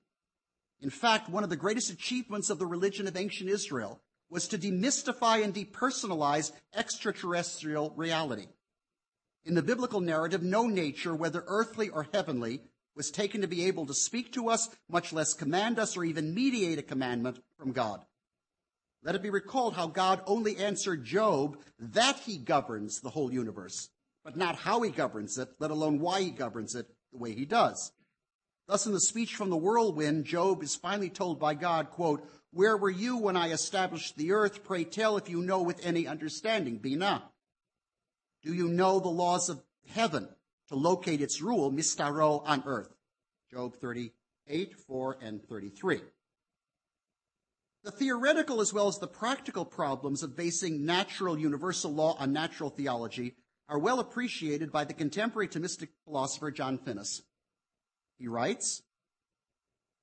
In 0.80 0.90
fact, 0.90 1.28
one 1.28 1.44
of 1.44 1.50
the 1.50 1.54
greatest 1.54 1.90
achievements 1.90 2.50
of 2.50 2.58
the 2.58 2.66
religion 2.66 3.06
of 3.06 3.16
ancient 3.16 3.50
Israel 3.50 4.02
was 4.28 4.48
to 4.48 4.58
demystify 4.58 5.44
and 5.44 5.54
depersonalize 5.54 6.50
extraterrestrial 6.74 7.94
reality. 7.94 8.48
In 9.44 9.54
the 9.54 9.62
biblical 9.62 10.00
narrative, 10.00 10.42
no 10.42 10.66
nature, 10.66 11.14
whether 11.14 11.44
earthly 11.46 11.88
or 11.88 12.08
heavenly, 12.12 12.60
was 12.94 13.10
taken 13.10 13.40
to 13.40 13.46
be 13.46 13.64
able 13.66 13.86
to 13.86 13.94
speak 13.94 14.32
to 14.32 14.48
us, 14.48 14.68
much 14.88 15.12
less 15.12 15.32
command 15.32 15.78
us 15.78 15.96
or 15.96 16.04
even 16.04 16.34
mediate 16.34 16.78
a 16.78 16.82
commandment 16.82 17.40
from 17.56 17.72
God. 17.72 18.04
Let 19.04 19.14
it 19.14 19.22
be 19.22 19.30
recalled 19.30 19.74
how 19.74 19.86
God 19.86 20.20
only 20.26 20.56
answered 20.56 21.04
Job 21.04 21.58
that 21.78 22.18
he 22.18 22.36
governs 22.36 23.00
the 23.00 23.10
whole 23.10 23.32
universe, 23.32 23.90
but 24.24 24.36
not 24.36 24.56
how 24.56 24.82
he 24.82 24.90
governs 24.90 25.38
it, 25.38 25.48
let 25.60 25.70
alone 25.70 26.00
why 26.00 26.22
he 26.22 26.30
governs 26.30 26.74
it 26.74 26.88
the 27.12 27.18
way 27.18 27.32
he 27.32 27.44
does. 27.44 27.92
Thus, 28.66 28.84
in 28.84 28.92
the 28.92 29.00
speech 29.00 29.34
from 29.34 29.48
the 29.48 29.56
whirlwind, 29.56 30.24
Job 30.24 30.62
is 30.62 30.74
finally 30.74 31.08
told 31.08 31.38
by 31.38 31.54
God, 31.54 31.90
quote, 31.90 32.28
Where 32.52 32.76
were 32.76 32.90
you 32.90 33.16
when 33.16 33.36
I 33.36 33.50
established 33.50 34.16
the 34.16 34.32
earth? 34.32 34.64
Pray 34.64 34.84
tell 34.84 35.16
if 35.16 35.30
you 35.30 35.40
know 35.40 35.62
with 35.62 35.84
any 35.86 36.06
understanding. 36.06 36.76
Bina. 36.76 37.22
Do 38.42 38.54
you 38.54 38.68
know 38.68 39.00
the 39.00 39.08
laws 39.08 39.48
of 39.48 39.62
heaven 39.88 40.28
to 40.68 40.74
locate 40.74 41.20
its 41.20 41.40
rule, 41.40 41.72
mishtaro, 41.72 42.42
on 42.44 42.62
earth? 42.66 42.94
Job 43.50 43.76
38, 43.76 44.74
4, 44.86 45.18
and 45.20 45.42
33. 45.42 46.00
The 47.84 47.90
theoretical 47.90 48.60
as 48.60 48.72
well 48.72 48.88
as 48.88 48.98
the 48.98 49.06
practical 49.06 49.64
problems 49.64 50.22
of 50.22 50.36
basing 50.36 50.84
natural 50.84 51.38
universal 51.38 51.92
law 51.92 52.16
on 52.18 52.32
natural 52.32 52.70
theology 52.70 53.36
are 53.68 53.78
well 53.78 54.00
appreciated 54.00 54.72
by 54.72 54.84
the 54.84 54.94
contemporary 54.94 55.48
Thomistic 55.48 55.88
philosopher 56.04 56.50
John 56.50 56.78
Finnis. 56.78 57.22
He 58.18 58.28
writes, 58.28 58.82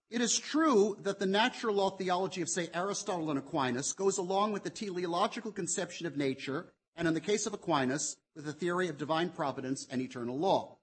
it 0.10 0.22
is 0.22 0.38
true 0.38 0.98
that 1.02 1.20
the 1.20 1.26
natural 1.26 1.76
law 1.76 1.90
theology 1.90 2.42
of, 2.42 2.50
say, 2.50 2.70
Aristotle 2.74 3.32
and 3.32 3.40
Aquinas 3.40 3.94
goes 3.94 4.18
along 4.18 4.54
with 4.54 4.64
the 4.64 4.70
teleological 4.70 5.52
conception 5.52 6.06
of 6.06 6.16
nature, 6.16 6.72
and 6.96 7.08
in 7.08 7.14
the 7.14 7.22
case 7.22 7.46
of 7.46 7.54
Aquinas, 7.54 8.18
with 8.36 8.46
the 8.46 8.54
theory 8.54 8.88
of 8.88 8.98
divine 8.98 9.30
providence 9.30 9.88
and 9.90 10.02
eternal 10.02 10.38
law. 10.38 10.78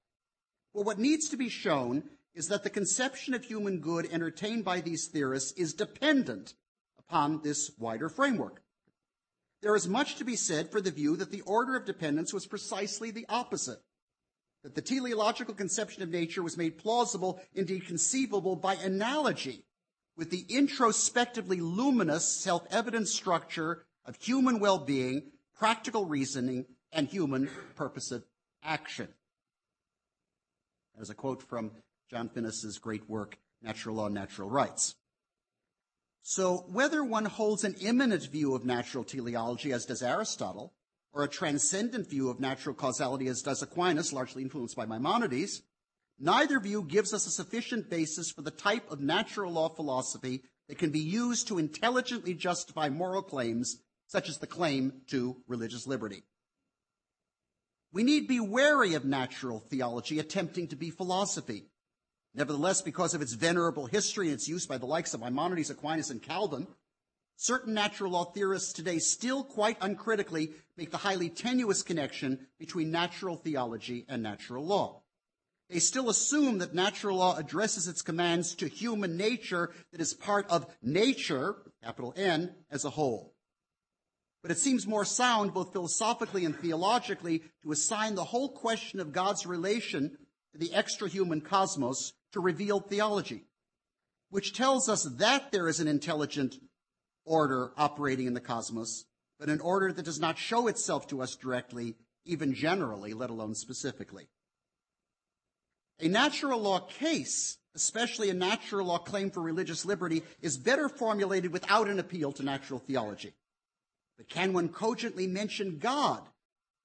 But 0.75 0.87
what 0.87 0.99
needs 0.99 1.29
to 1.29 1.37
be 1.37 1.49
shown 1.49 2.05
is 2.35 2.49
that 2.49 2.63
the 2.63 2.71
conception 2.71 3.35
of 3.35 3.45
human 3.45 3.81
good 3.81 4.11
entertained 4.11 4.65
by 4.65 4.81
these 4.81 5.07
theorists 5.07 5.53
is 5.53 5.75
dependent 5.75 6.55
upon 6.99 7.43
this 7.43 7.71
wider 7.79 8.09
framework. 8.09 8.63
There 9.61 9.77
is 9.77 9.87
much 9.87 10.17
to 10.17 10.25
be 10.25 10.37
said 10.37 10.71
for 10.71 10.81
the 10.81 10.91
view 10.91 11.17
that 11.17 11.31
the 11.31 11.43
order 11.43 11.77
of 11.77 11.85
dependence 11.85 12.33
was 12.33 12.47
precisely 12.47 13.11
the 13.11 13.27
opposite. 13.29 13.79
That 14.65 14.75
the 14.75 14.83
teleological 14.83 15.55
conception 15.55 16.03
of 16.03 16.09
nature 16.09 16.43
was 16.43 16.57
made 16.57 16.79
plausible, 16.79 17.41
indeed 17.55 17.87
conceivable, 17.87 18.57
by 18.57 18.75
analogy 18.75 19.65
with 20.17 20.31
the 20.31 20.45
introspectively 20.49 21.61
luminous, 21.61 22.29
self-evident 22.29 23.09
structure 23.09 23.85
of 24.05 24.17
human 24.17 24.59
well-being, 24.59 25.32
practical 25.57 26.07
reasoning, 26.07 26.67
and 26.93 27.09
human 27.09 27.49
purposive 27.75 28.23
action. 28.63 29.09
That 30.95 31.03
is 31.03 31.11
a 31.11 31.15
quote 31.15 31.43
from 31.43 31.73
John 32.11 32.29
Finnis's 32.29 32.79
great 32.79 33.09
work, 33.09 33.39
Natural 33.63 33.97
Law 33.97 34.07
and 34.07 34.15
Natural 34.15 34.49
Rights. 34.49 34.95
So 36.23 36.67
whether 36.69 37.03
one 37.03 37.25
holds 37.25 37.65
an 37.65 37.75
immanent 37.81 38.31
view 38.31 38.55
of 38.55 38.65
natural 38.65 39.05
teleology, 39.05 39.73
as 39.73 39.87
does 39.87 40.03
Aristotle, 40.03 40.73
or 41.13 41.25
a 41.25 41.29
transcendent 41.29 42.09
view 42.09 42.31
of 42.31 42.41
natural 42.41 42.75
causality, 42.75 43.27
as 43.27 43.43
does 43.43 43.63
Aquinas, 43.63 44.13
largely 44.13 44.43
influenced 44.43 44.77
by 44.77 44.87
Maimonides, 44.87 45.63
neither 46.19 46.61
view 46.61 46.85
gives 46.85 47.13
us 47.13 47.27
a 47.27 47.31
sufficient 47.31 47.91
basis 47.91 48.31
for 48.31 48.43
the 48.43 48.51
type 48.51 48.91
of 48.91 49.01
natural 49.01 49.53
law 49.53 49.69
philosophy 49.69 50.43
that 50.69 50.79
can 50.79 50.91
be 50.91 51.01
used 51.01 51.49
to 51.49 51.59
intelligently 51.59 52.35
justify 52.35 52.89
moral 52.89 53.23
claims, 53.23 53.79
such 54.13 54.29
as 54.29 54.37
the 54.37 54.47
claim 54.47 54.93
to 55.07 55.39
religious 55.49 55.87
liberty. 55.87 56.23
We 57.95 58.03
need 58.03 58.29
be 58.29 58.41
wary 58.41 58.93
of 58.93 59.07
natural 59.07 59.61
theology 59.61 60.19
attempting 60.19 60.69
to 60.69 60.77
be 60.77 60.91
philosophy. 60.91 61.65
Nevertheless, 62.35 62.83
because 62.83 63.15
of 63.15 63.23
its 63.23 63.33
venerable 63.33 63.87
history 63.87 64.27
and 64.27 64.35
its 64.35 64.49
use 64.49 64.67
by 64.67 64.77
the 64.77 64.85
likes 64.85 65.15
of 65.15 65.21
Maimonides, 65.21 65.71
Aquinas, 65.71 66.11
and 66.11 66.23
Calvin, 66.23 66.67
certain 67.37 67.73
natural 67.73 68.13
law 68.13 68.25
theorists 68.25 68.75
today 68.75 68.99
still 68.99 69.43
quite 69.45 69.79
uncritically 69.81 70.53
make 70.77 70.91
the 70.91 70.99
highly 70.99 71.31
tenuous 71.31 71.83
connection 71.83 72.49
between 72.59 72.91
natural 72.91 73.37
theology 73.37 74.05
and 74.11 74.23
natural 74.23 74.67
law. 74.67 75.01
They 75.71 75.79
still 75.79 76.11
assume 76.11 76.59
that 76.59 76.75
natural 76.75 77.17
law 77.17 77.39
addresses 77.39 77.89
its 77.89 78.03
commands 78.03 78.55
to 78.57 78.69
human 78.69 79.17
nature 79.17 79.71
that 79.91 80.03
is 80.03 80.13
part 80.13 80.47
of 80.51 80.67
nature, 80.83 81.57
capital 81.83 82.13
N, 82.15 82.55
as 82.71 82.85
a 82.85 82.91
whole. 82.91 83.32
But 84.43 84.51
it 84.51 84.59
seems 84.59 84.87
more 84.87 85.05
sound, 85.05 85.55
both 85.55 85.73
philosophically 85.73 86.45
and 86.45 86.57
theologically, 86.57 87.43
to 87.63 87.71
assign 87.71 88.17
the 88.17 88.25
whole 88.25 88.49
question 88.49 88.99
of 88.99 89.13
God's 89.13 89.47
relation 89.47 90.17
to 90.53 90.59
the 90.59 90.75
extra-human 90.75 91.41
cosmos 91.41 92.13
to 92.33 92.41
revealed 92.41 92.89
theology, 92.89 93.45
which 94.31 94.53
tells 94.53 94.89
us 94.89 95.05
that 95.19 95.53
there 95.53 95.69
is 95.69 95.79
an 95.79 95.87
intelligent 95.87 96.57
order 97.25 97.73
operating 97.77 98.27
in 98.27 98.35
the 98.35 98.41
cosmos, 98.41 99.05
but 99.39 99.49
an 99.49 99.61
order 99.61 99.93
that 99.93 100.05
does 100.05 100.19
not 100.19 100.39
show 100.39 100.67
itself 100.67 101.07
to 101.07 101.23
us 101.23 101.37
directly, 101.37 101.95
even 102.25 102.53
generally, 102.53 103.15
let 103.15 103.31
alone 103.31 103.55
specifically. 103.55 104.29
A 106.01 106.09
natural 106.09 106.61
law 106.61 106.81
case, 106.81 107.59
especially 107.77 108.29
a 108.29 108.35
natural 108.35 108.89
law 108.89 108.99
claim 108.99 109.31
for 109.31 109.41
religious 109.41 109.85
liberty, 109.85 110.23
is 110.41 110.59
better 110.59 110.89
formulated 110.89 111.53
without 111.53 111.89
an 111.89 112.01
appeal 112.01 112.33
to 112.33 112.43
natural 112.43 112.81
theology. 112.81 113.35
But 114.23 114.29
can 114.29 114.53
one 114.53 114.69
cogently 114.69 115.27
mention 115.27 115.79
God 115.79 116.23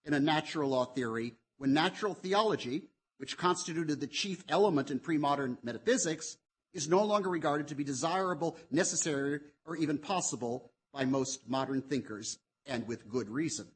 in 0.06 0.16
a 0.16 0.20
natural 0.20 0.72
law 0.72 0.86
theory 0.86 1.36
when 1.60 1.72
natural 1.72 2.16
theology, 2.16 2.90
which 3.20 3.38
constituted 3.38 4.00
the 4.00 4.08
chief 4.08 4.44
element 4.50 4.90
in 4.90 4.98
pre-modern 4.98 5.60
metaphysics, 5.62 6.38
is 6.74 6.90
no 6.90 7.04
longer 7.04 7.30
regarded 7.30 7.68
to 7.68 7.76
be 7.76 7.84
desirable, 7.84 8.58
necessary, 8.72 9.40
or 9.66 9.76
even 9.76 10.00
possible 10.00 10.72
by 10.92 11.06
most 11.06 11.48
modern 11.48 11.84
thinkers, 11.84 12.40
and 12.66 12.88
with 12.88 13.08
good 13.08 13.30
reason. 13.30 13.68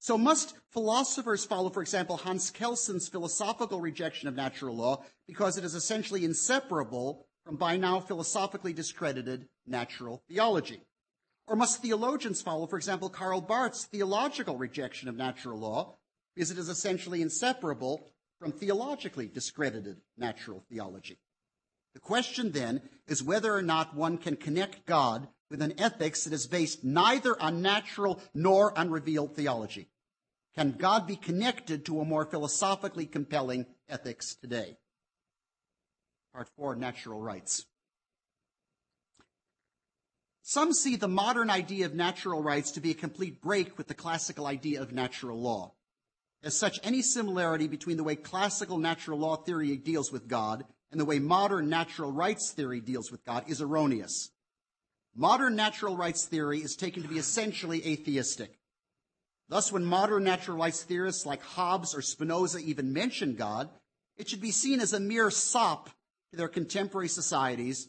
So 0.00 0.18
must 0.18 0.56
philosophers 0.72 1.44
follow, 1.44 1.70
for 1.70 1.80
example, 1.80 2.16
Hans 2.16 2.50
Kelsen's 2.50 3.06
philosophical 3.06 3.80
rejection 3.80 4.26
of 4.26 4.34
natural 4.34 4.74
law 4.74 5.04
because 5.28 5.56
it 5.56 5.62
is 5.62 5.76
essentially 5.76 6.24
inseparable 6.24 7.28
from 7.44 7.54
by 7.54 7.76
now 7.76 8.00
philosophically 8.00 8.72
discredited 8.72 9.46
natural 9.64 10.24
theology? 10.26 10.80
Or 11.46 11.56
must 11.56 11.82
theologians 11.82 12.40
follow, 12.40 12.66
for 12.66 12.76
example, 12.76 13.08
Karl 13.08 13.40
Barth's 13.40 13.84
theological 13.84 14.56
rejection 14.56 15.08
of 15.08 15.16
natural 15.16 15.58
law 15.58 15.96
because 16.34 16.50
it 16.50 16.58
is 16.58 16.68
essentially 16.68 17.20
inseparable 17.20 18.10
from 18.40 18.52
theologically 18.52 19.26
discredited 19.26 20.00
natural 20.16 20.64
theology? 20.68 21.18
The 21.94 22.00
question 22.00 22.52
then 22.52 22.82
is 23.06 23.22
whether 23.22 23.54
or 23.54 23.62
not 23.62 23.94
one 23.94 24.18
can 24.18 24.36
connect 24.36 24.86
God 24.86 25.28
with 25.50 25.62
an 25.62 25.78
ethics 25.78 26.24
that 26.24 26.32
is 26.32 26.46
based 26.46 26.82
neither 26.82 27.40
on 27.40 27.62
natural 27.62 28.20
nor 28.34 28.76
on 28.76 28.90
revealed 28.90 29.36
theology. 29.36 29.88
Can 30.56 30.72
God 30.72 31.06
be 31.06 31.16
connected 31.16 31.84
to 31.86 32.00
a 32.00 32.04
more 32.04 32.24
philosophically 32.24 33.06
compelling 33.06 33.66
ethics 33.88 34.34
today? 34.34 34.78
Part 36.32 36.48
four, 36.56 36.74
natural 36.74 37.20
rights. 37.20 37.66
Some 40.46 40.74
see 40.74 40.96
the 40.96 41.08
modern 41.08 41.48
idea 41.48 41.86
of 41.86 41.94
natural 41.94 42.42
rights 42.42 42.70
to 42.72 42.80
be 42.80 42.90
a 42.90 42.94
complete 42.94 43.40
break 43.40 43.78
with 43.78 43.88
the 43.88 43.94
classical 43.94 44.46
idea 44.46 44.82
of 44.82 44.92
natural 44.92 45.40
law. 45.40 45.72
As 46.42 46.54
such, 46.54 46.78
any 46.82 47.00
similarity 47.00 47.66
between 47.66 47.96
the 47.96 48.04
way 48.04 48.14
classical 48.14 48.76
natural 48.76 49.18
law 49.18 49.36
theory 49.36 49.74
deals 49.78 50.12
with 50.12 50.28
God 50.28 50.66
and 50.90 51.00
the 51.00 51.06
way 51.06 51.18
modern 51.18 51.70
natural 51.70 52.12
rights 52.12 52.52
theory 52.52 52.82
deals 52.82 53.10
with 53.10 53.24
God 53.24 53.44
is 53.48 53.62
erroneous. 53.62 54.32
Modern 55.14 55.56
natural 55.56 55.96
rights 55.96 56.26
theory 56.26 56.58
is 56.58 56.76
taken 56.76 57.02
to 57.02 57.08
be 57.08 57.16
essentially 57.16 57.82
atheistic. 57.86 58.58
Thus, 59.48 59.72
when 59.72 59.86
modern 59.86 60.24
natural 60.24 60.58
rights 60.58 60.82
theorists 60.82 61.24
like 61.24 61.40
Hobbes 61.40 61.94
or 61.94 62.02
Spinoza 62.02 62.58
even 62.58 62.92
mention 62.92 63.34
God, 63.34 63.70
it 64.18 64.28
should 64.28 64.42
be 64.42 64.50
seen 64.50 64.80
as 64.80 64.92
a 64.92 65.00
mere 65.00 65.30
sop 65.30 65.88
to 66.32 66.36
their 66.36 66.48
contemporary 66.48 67.08
societies 67.08 67.88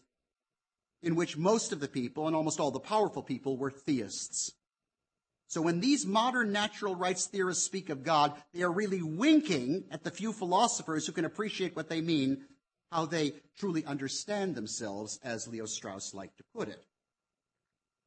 in 1.06 1.16
which 1.16 1.38
most 1.38 1.72
of 1.72 1.80
the 1.80 1.88
people 1.88 2.26
and 2.26 2.36
almost 2.36 2.60
all 2.60 2.72
the 2.72 2.80
powerful 2.80 3.22
people 3.22 3.56
were 3.58 3.70
theists. 3.70 4.52
So 5.48 5.62
when 5.62 5.80
these 5.80 6.04
modern 6.04 6.52
natural 6.52 6.96
rights 6.96 7.28
theorists 7.28 7.64
speak 7.64 7.90
of 7.90 8.04
God, 8.04 8.34
they 8.54 8.64
are 8.64 8.72
really 8.72 9.04
winking 9.04 9.84
at 9.92 10.04
the 10.04 10.10
few 10.10 10.34
philosophers 10.34 11.06
who 11.06 11.14
can 11.14 11.24
appreciate 11.24 11.76
what 11.76 11.90
they 11.90 12.02
mean, 12.02 12.46
how 12.92 13.06
they 13.06 13.34
truly 13.56 13.86
understand 13.86 14.56
themselves, 14.56 15.20
as 15.24 15.48
Leo 15.48 15.68
Strauss 15.68 16.16
liked 16.16 16.38
to 16.38 16.44
put 16.56 16.70
it. 16.70 16.84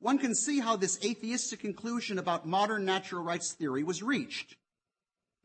One 0.01 0.19
can 0.19 0.35
see 0.35 0.59
how 0.59 0.75
this 0.75 0.99
atheistic 1.05 1.61
conclusion 1.61 2.19
about 2.19 2.49
modern 2.49 2.85
natural 2.85 3.23
rights 3.23 3.53
theory 3.53 3.85
was 3.85 4.03
reached. 4.03 4.57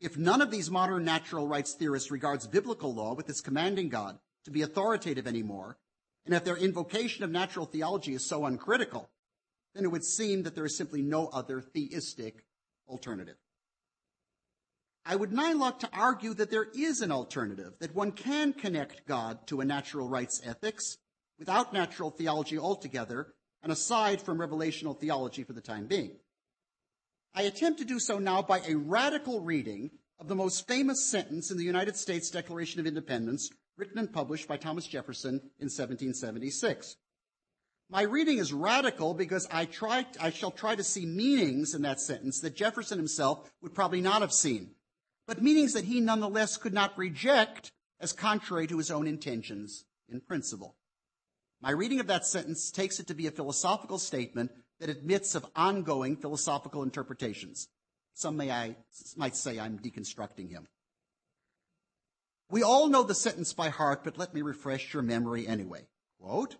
If 0.00 0.18
none 0.18 0.42
of 0.42 0.50
these 0.50 0.72
modern 0.72 1.04
natural 1.04 1.46
rights 1.46 1.74
theorists 1.74 2.10
regards 2.10 2.48
biblical 2.48 2.92
law 2.92 3.14
with 3.14 3.28
its 3.28 3.40
commanding 3.40 3.90
God 3.90 4.18
to 4.44 4.50
be 4.50 4.62
authoritative 4.62 5.28
anymore, 5.28 5.78
and 6.24 6.34
if 6.34 6.44
their 6.44 6.56
invocation 6.56 7.24
of 7.24 7.30
natural 7.30 7.66
theology 7.66 8.14
is 8.14 8.26
so 8.26 8.44
uncritical, 8.44 9.10
then 9.74 9.84
it 9.84 9.90
would 9.90 10.04
seem 10.04 10.42
that 10.44 10.54
there 10.54 10.64
is 10.64 10.76
simply 10.76 11.02
no 11.02 11.26
other 11.28 11.60
theistic 11.60 12.44
alternative. 12.88 13.36
I 15.04 15.16
would 15.16 15.32
now 15.32 15.54
like 15.54 15.80
to 15.80 15.90
argue 15.92 16.32
that 16.34 16.50
there 16.50 16.68
is 16.74 17.02
an 17.02 17.12
alternative, 17.12 17.74
that 17.80 17.94
one 17.94 18.12
can 18.12 18.54
connect 18.54 19.06
God 19.06 19.46
to 19.48 19.60
a 19.60 19.64
natural 19.64 20.08
rights 20.08 20.40
ethics 20.44 20.96
without 21.38 21.74
natural 21.74 22.10
theology 22.10 22.58
altogether 22.58 23.34
and 23.62 23.70
aside 23.70 24.22
from 24.22 24.38
revelational 24.38 24.98
theology 24.98 25.44
for 25.44 25.52
the 25.52 25.60
time 25.60 25.86
being. 25.86 26.16
I 27.34 27.42
attempt 27.42 27.80
to 27.80 27.84
do 27.84 27.98
so 27.98 28.18
now 28.18 28.40
by 28.42 28.60
a 28.60 28.76
radical 28.76 29.40
reading 29.40 29.90
of 30.18 30.28
the 30.28 30.36
most 30.36 30.66
famous 30.66 31.10
sentence 31.10 31.50
in 31.50 31.58
the 31.58 31.64
United 31.64 31.96
States 31.96 32.30
Declaration 32.30 32.80
of 32.80 32.86
Independence, 32.86 33.50
written 33.76 33.98
and 33.98 34.12
published 34.12 34.48
by 34.48 34.56
Thomas 34.56 34.86
Jefferson 34.86 35.34
in 35.58 35.66
1776. 35.66 36.96
My 37.90 38.02
reading 38.02 38.38
is 38.38 38.52
radical 38.52 39.14
because 39.14 39.46
I, 39.50 39.66
try, 39.66 40.06
I 40.20 40.30
shall 40.30 40.50
try 40.50 40.74
to 40.74 40.84
see 40.84 41.04
meanings 41.04 41.74
in 41.74 41.82
that 41.82 42.00
sentence 42.00 42.40
that 42.40 42.56
Jefferson 42.56 42.98
himself 42.98 43.50
would 43.60 43.74
probably 43.74 44.00
not 44.00 44.22
have 44.22 44.32
seen, 44.32 44.70
but 45.26 45.42
meanings 45.42 45.74
that 45.74 45.84
he 45.84 46.00
nonetheless 46.00 46.56
could 46.56 46.72
not 46.72 46.96
reject 46.96 47.72
as 48.00 48.12
contrary 48.12 48.66
to 48.68 48.78
his 48.78 48.90
own 48.90 49.06
intentions 49.06 49.84
in 50.08 50.20
principle. 50.20 50.76
My 51.60 51.70
reading 51.70 52.00
of 52.00 52.06
that 52.08 52.26
sentence 52.26 52.70
takes 52.70 53.00
it 53.00 53.06
to 53.08 53.14
be 53.14 53.26
a 53.26 53.30
philosophical 53.30 53.98
statement 53.98 54.50
that 54.80 54.88
admits 54.88 55.34
of 55.34 55.46
ongoing 55.54 56.16
philosophical 56.16 56.82
interpretations. 56.82 57.68
Some 58.14 58.36
may 58.36 58.50
I, 58.50 58.76
might 59.16 59.36
say 59.36 59.58
I'm 59.58 59.78
deconstructing 59.78 60.50
him. 60.50 60.68
We 62.54 62.62
all 62.62 62.86
know 62.86 63.02
the 63.02 63.16
sentence 63.16 63.52
by 63.52 63.68
heart, 63.70 64.04
but 64.04 64.16
let 64.16 64.32
me 64.32 64.40
refresh 64.40 64.94
your 64.94 65.02
memory 65.02 65.44
anyway. 65.44 65.88
Quote, 66.20 66.54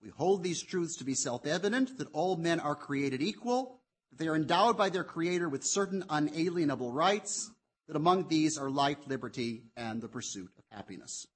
we 0.00 0.10
hold 0.10 0.44
these 0.44 0.62
truths 0.62 0.98
to 0.98 1.04
be 1.04 1.14
self-evident 1.14 1.98
that 1.98 2.06
all 2.12 2.36
men 2.36 2.60
are 2.60 2.76
created 2.76 3.20
equal, 3.20 3.80
that 4.12 4.20
they 4.20 4.28
are 4.28 4.36
endowed 4.36 4.76
by 4.76 4.90
their 4.90 5.02
creator 5.02 5.48
with 5.48 5.64
certain 5.64 6.04
unalienable 6.08 6.92
rights, 6.92 7.50
that 7.88 7.96
among 7.96 8.28
these 8.28 8.56
are 8.56 8.70
life, 8.70 8.98
liberty, 9.08 9.64
and 9.76 10.00
the 10.00 10.06
pursuit 10.06 10.52
of 10.56 10.64
happiness. 10.70 11.26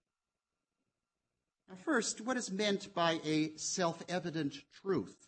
Now, 1.68 1.74
first, 1.84 2.20
what 2.20 2.36
is 2.36 2.52
meant 2.52 2.94
by 2.94 3.18
a 3.24 3.50
self-evident 3.56 4.54
truth? 4.80 5.26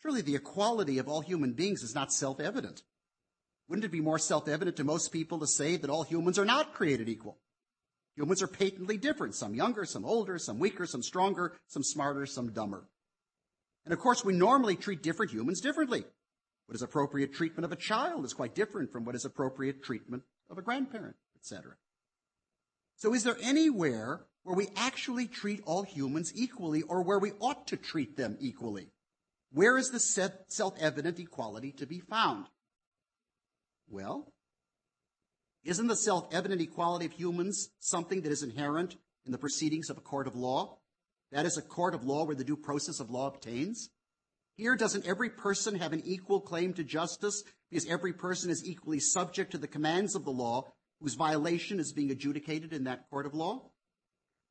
Surely 0.00 0.22
the 0.22 0.36
equality 0.36 0.96
of 0.96 1.06
all 1.06 1.20
human 1.20 1.52
beings 1.52 1.82
is 1.82 1.94
not 1.94 2.14
self-evident. 2.14 2.80
Wouldn't 3.68 3.84
it 3.84 3.92
be 3.92 4.00
more 4.00 4.18
self-evident 4.18 4.78
to 4.78 4.84
most 4.84 5.12
people 5.12 5.38
to 5.38 5.46
say 5.46 5.76
that 5.76 5.90
all 5.90 6.02
humans 6.02 6.38
are 6.38 6.46
not 6.46 6.72
created 6.72 7.10
equal? 7.10 7.38
Humans 8.16 8.42
are 8.42 8.48
patently 8.48 8.98
different, 8.98 9.34
some 9.34 9.54
younger, 9.54 9.84
some 9.84 10.04
older, 10.04 10.38
some 10.38 10.58
weaker, 10.58 10.86
some 10.86 11.02
stronger, 11.02 11.56
some 11.66 11.82
smarter, 11.82 12.26
some 12.26 12.52
dumber. 12.52 12.84
And 13.84 13.92
of 13.92 13.98
course, 13.98 14.24
we 14.24 14.32
normally 14.32 14.76
treat 14.76 15.02
different 15.02 15.32
humans 15.32 15.60
differently. 15.60 16.04
What 16.66 16.74
is 16.74 16.82
appropriate 16.82 17.34
treatment 17.34 17.64
of 17.64 17.72
a 17.72 17.76
child 17.76 18.24
is 18.24 18.34
quite 18.34 18.54
different 18.54 18.92
from 18.92 19.04
what 19.04 19.14
is 19.14 19.24
appropriate 19.24 19.82
treatment 19.82 20.22
of 20.50 20.58
a 20.58 20.62
grandparent, 20.62 21.16
etc. 21.36 21.74
So 22.96 23.14
is 23.14 23.24
there 23.24 23.36
anywhere 23.42 24.20
where 24.44 24.56
we 24.56 24.68
actually 24.76 25.26
treat 25.26 25.62
all 25.64 25.82
humans 25.82 26.32
equally 26.34 26.82
or 26.82 27.02
where 27.02 27.18
we 27.18 27.32
ought 27.40 27.66
to 27.68 27.76
treat 27.76 28.16
them 28.16 28.36
equally? 28.40 28.88
Where 29.52 29.76
is 29.76 29.90
the 29.90 30.00
self-evident 30.48 31.18
equality 31.18 31.72
to 31.72 31.86
be 31.86 32.00
found? 32.00 32.46
Well, 33.90 34.31
isn't 35.64 35.86
the 35.86 35.96
self-evident 35.96 36.60
equality 36.60 37.06
of 37.06 37.12
humans 37.12 37.70
something 37.78 38.22
that 38.22 38.32
is 38.32 38.42
inherent 38.42 38.96
in 39.24 39.32
the 39.32 39.38
proceedings 39.38 39.90
of 39.90 39.98
a 39.98 40.02
court 40.02 40.26
of 40.26 40.34
law? 40.34 40.78
That 41.30 41.46
is 41.46 41.56
a 41.56 41.62
court 41.62 41.94
of 41.94 42.04
law 42.04 42.24
where 42.24 42.36
the 42.36 42.44
due 42.44 42.56
process 42.56 43.00
of 43.00 43.10
law 43.10 43.28
obtains. 43.28 43.90
Here, 44.56 44.76
doesn't 44.76 45.06
every 45.06 45.30
person 45.30 45.76
have 45.76 45.92
an 45.92 46.02
equal 46.04 46.40
claim 46.40 46.74
to 46.74 46.84
justice 46.84 47.42
because 47.70 47.88
every 47.88 48.12
person 48.12 48.50
is 48.50 48.66
equally 48.66 49.00
subject 49.00 49.52
to 49.52 49.58
the 49.58 49.66
commands 49.66 50.14
of 50.14 50.24
the 50.24 50.30
law 50.30 50.72
whose 51.00 51.14
violation 51.14 51.80
is 51.80 51.92
being 51.92 52.10
adjudicated 52.10 52.72
in 52.72 52.84
that 52.84 53.08
court 53.08 53.26
of 53.26 53.34
law? 53.34 53.70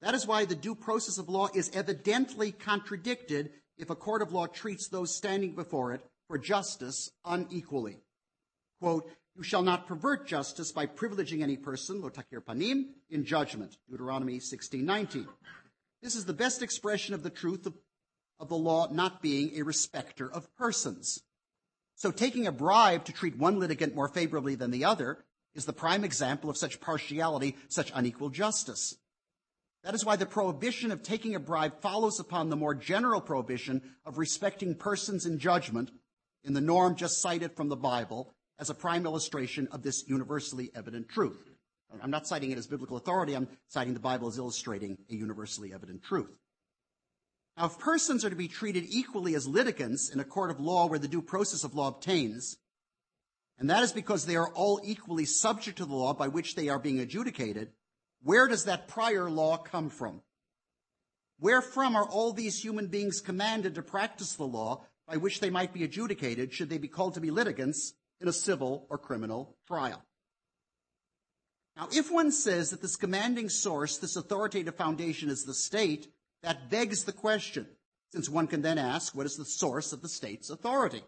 That 0.01 0.15
is 0.15 0.25
why 0.25 0.45
the 0.45 0.55
due 0.55 0.73
process 0.73 1.19
of 1.19 1.29
law 1.29 1.49
is 1.53 1.69
evidently 1.73 2.51
contradicted 2.51 3.51
if 3.77 3.89
a 3.89 3.95
court 3.95 4.21
of 4.21 4.33
law 4.33 4.47
treats 4.47 4.87
those 4.87 5.15
standing 5.15 5.53
before 5.53 5.93
it 5.93 6.01
for 6.27 6.39
justice 6.39 7.11
unequally. 7.23 7.97
Quote, 8.79 9.07
you 9.41 9.45
shall 9.45 9.63
not 9.63 9.87
pervert 9.87 10.27
justice 10.27 10.71
by 10.71 10.85
privileging 10.85 11.41
any 11.41 11.57
person, 11.57 11.99
lo 11.99 12.11
takir 12.11 12.43
panim, 12.43 12.89
in 13.09 13.25
judgment. 13.25 13.75
Deuteronomy 13.89 14.37
16:19. 14.37 15.27
This 16.03 16.15
is 16.15 16.25
the 16.25 16.33
best 16.33 16.61
expression 16.61 17.15
of 17.15 17.23
the 17.23 17.31
truth 17.31 17.65
of, 17.65 17.73
of 18.39 18.49
the 18.49 18.55
law 18.55 18.87
not 18.91 19.19
being 19.19 19.57
a 19.57 19.63
respecter 19.63 20.31
of 20.31 20.55
persons. 20.57 21.23
So 21.95 22.11
taking 22.11 22.45
a 22.45 22.51
bribe 22.51 23.05
to 23.05 23.13
treat 23.13 23.35
one 23.35 23.57
litigant 23.57 23.95
more 23.95 24.09
favorably 24.09 24.53
than 24.53 24.69
the 24.69 24.85
other 24.85 25.25
is 25.55 25.65
the 25.65 25.73
prime 25.73 26.03
example 26.03 26.51
of 26.51 26.57
such 26.57 26.79
partiality, 26.79 27.57
such 27.67 27.91
unequal 27.95 28.29
justice. 28.29 28.95
That 29.83 29.95
is 29.95 30.05
why 30.05 30.17
the 30.17 30.27
prohibition 30.27 30.91
of 30.91 31.01
taking 31.01 31.33
a 31.33 31.39
bribe 31.39 31.81
follows 31.81 32.19
upon 32.19 32.49
the 32.49 32.55
more 32.55 32.75
general 32.75 33.21
prohibition 33.21 33.95
of 34.05 34.19
respecting 34.19 34.75
persons 34.75 35.25
in 35.25 35.39
judgment 35.39 35.89
in 36.43 36.53
the 36.53 36.61
norm 36.61 36.95
just 36.95 37.19
cited 37.19 37.55
from 37.55 37.69
the 37.69 37.75
Bible 37.75 38.35
as 38.61 38.69
a 38.69 38.75
prime 38.75 39.07
illustration 39.07 39.67
of 39.71 39.81
this 39.81 40.07
universally 40.07 40.69
evident 40.75 41.09
truth. 41.09 41.49
I'm 42.01 42.11
not 42.11 42.27
citing 42.27 42.51
it 42.51 42.57
as 42.59 42.67
biblical 42.67 42.95
authority, 42.95 43.33
I'm 43.33 43.49
citing 43.67 43.95
the 43.95 43.99
Bible 43.99 44.27
as 44.27 44.37
illustrating 44.37 44.99
a 45.09 45.15
universally 45.15 45.73
evident 45.73 46.03
truth. 46.03 46.29
Now, 47.57 47.65
if 47.65 47.79
persons 47.79 48.23
are 48.23 48.29
to 48.29 48.35
be 48.35 48.47
treated 48.47 48.85
equally 48.87 49.35
as 49.35 49.47
litigants 49.47 50.09
in 50.09 50.19
a 50.19 50.23
court 50.23 50.51
of 50.51 50.59
law 50.59 50.85
where 50.85 50.99
the 50.99 51.07
due 51.07 51.23
process 51.23 51.63
of 51.65 51.73
law 51.73 51.89
obtains, 51.89 52.55
and 53.57 53.69
that 53.69 53.83
is 53.83 53.91
because 53.91 54.25
they 54.25 54.37
are 54.37 54.53
all 54.53 54.79
equally 54.85 55.25
subject 55.25 55.79
to 55.79 55.85
the 55.85 55.95
law 55.95 56.13
by 56.13 56.29
which 56.29 56.55
they 56.55 56.69
are 56.69 56.79
being 56.79 56.99
adjudicated, 56.99 57.71
where 58.23 58.47
does 58.47 58.65
that 58.65 58.87
prior 58.87 59.29
law 59.29 59.57
come 59.57 59.89
from? 59.89 60.21
Wherefrom 61.39 61.95
are 61.95 62.07
all 62.07 62.31
these 62.31 62.63
human 62.63 62.87
beings 62.87 63.21
commanded 63.21 63.75
to 63.75 63.81
practice 63.81 64.35
the 64.35 64.45
law 64.45 64.85
by 65.07 65.17
which 65.17 65.39
they 65.39 65.49
might 65.49 65.73
be 65.73 65.83
adjudicated 65.83 66.53
should 66.53 66.69
they 66.69 66.77
be 66.77 66.87
called 66.87 67.15
to 67.15 67.19
be 67.19 67.31
litigants 67.31 67.95
in 68.21 68.27
a 68.27 68.33
civil 68.33 68.85
or 68.89 68.97
criminal 68.97 69.57
trial? 69.67 70.03
Now, 71.75 71.87
if 71.91 72.11
one 72.11 72.31
says 72.31 72.69
that 72.69 72.81
this 72.81 72.95
commanding 72.95 73.49
source, 73.49 73.97
this 73.97 74.15
authoritative 74.15 74.75
foundation 74.75 75.29
is 75.29 75.43
the 75.43 75.53
state, 75.53 76.07
that 76.43 76.69
begs 76.69 77.03
the 77.03 77.13
question, 77.13 77.67
since 78.11 78.29
one 78.29 78.47
can 78.47 78.61
then 78.61 78.77
ask, 78.77 79.15
what 79.15 79.25
is 79.25 79.37
the 79.37 79.45
source 79.45 79.93
of 79.93 80.01
the 80.01 80.09
state's 80.09 80.49
authority? 80.49 81.03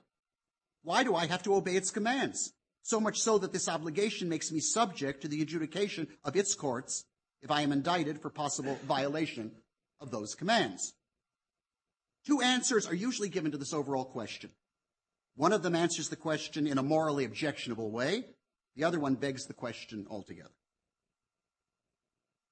Why 0.83 1.03
do 1.03 1.15
I 1.15 1.27
have 1.27 1.43
to 1.43 1.55
obey 1.55 1.75
its 1.75 1.91
commands? 1.91 2.53
So 2.81 2.99
much 2.99 3.21
so 3.21 3.37
that 3.37 3.53
this 3.53 3.69
obligation 3.69 4.29
makes 4.29 4.51
me 4.51 4.59
subject 4.59 5.21
to 5.21 5.27
the 5.27 5.41
adjudication 5.41 6.07
of 6.23 6.35
its 6.35 6.53
courts 6.53 7.05
if 7.41 7.51
I 7.51 7.61
am 7.61 7.71
indicted 7.71 8.21
for 8.21 8.29
possible 8.29 8.77
violation 8.85 9.51
of 9.99 10.11
those 10.11 10.35
commands. 10.35 10.93
Two 12.25 12.41
answers 12.41 12.87
are 12.87 12.95
usually 12.95 13.29
given 13.29 13.51
to 13.51 13.57
this 13.57 13.73
overall 13.73 14.05
question. 14.05 14.49
One 15.35 15.53
of 15.53 15.63
them 15.63 15.75
answers 15.75 16.09
the 16.09 16.15
question 16.15 16.67
in 16.67 16.77
a 16.77 16.83
morally 16.83 17.25
objectionable 17.25 17.91
way. 17.91 18.25
The 18.75 18.83
other 18.83 18.99
one 18.99 19.15
begs 19.15 19.45
the 19.45 19.53
question 19.53 20.05
altogether. 20.09 20.53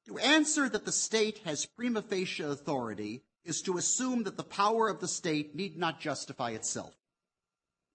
To 0.07 0.17
answer 0.17 0.67
that 0.67 0.85
the 0.85 0.91
state 0.91 1.39
has 1.45 1.65
prima 1.65 2.01
facie 2.01 2.43
authority 2.43 3.23
is 3.45 3.61
to 3.63 3.77
assume 3.77 4.23
that 4.23 4.37
the 4.37 4.43
power 4.43 4.89
of 4.89 4.99
the 4.99 5.07
state 5.07 5.55
need 5.55 5.77
not 5.77 5.99
justify 5.99 6.51
itself. 6.51 6.95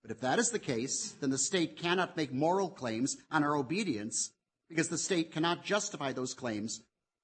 But 0.03 0.11
if 0.11 0.21
that 0.21 0.39
is 0.39 0.51
the 0.51 0.61
case, 0.61 1.17
then 1.21 1.31
the 1.31 1.39
state 1.39 1.77
cannot 1.77 2.17
make 2.17 2.33
moral 2.33 2.69
claims 2.69 3.17
on 3.31 3.43
our 3.43 3.57
obedience 3.57 4.31
because 4.69 4.89
the 4.89 4.99
state 4.99 5.33
cannot 5.33 5.65
justify 5.65 6.13
those 6.13 6.35
claims 6.35 6.81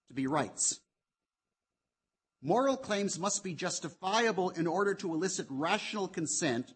to 0.09 0.15
be 0.15 0.27
rights. 0.27 0.81
Moral 2.43 2.77
claims 2.77 3.21
must 3.21 3.45
be 3.45 3.55
justifiable 3.55 4.51
in 4.51 4.67
order 4.67 4.95
to 4.95 5.15
elicit 5.15 5.47
rational 5.49 6.09
consent, 6.09 6.73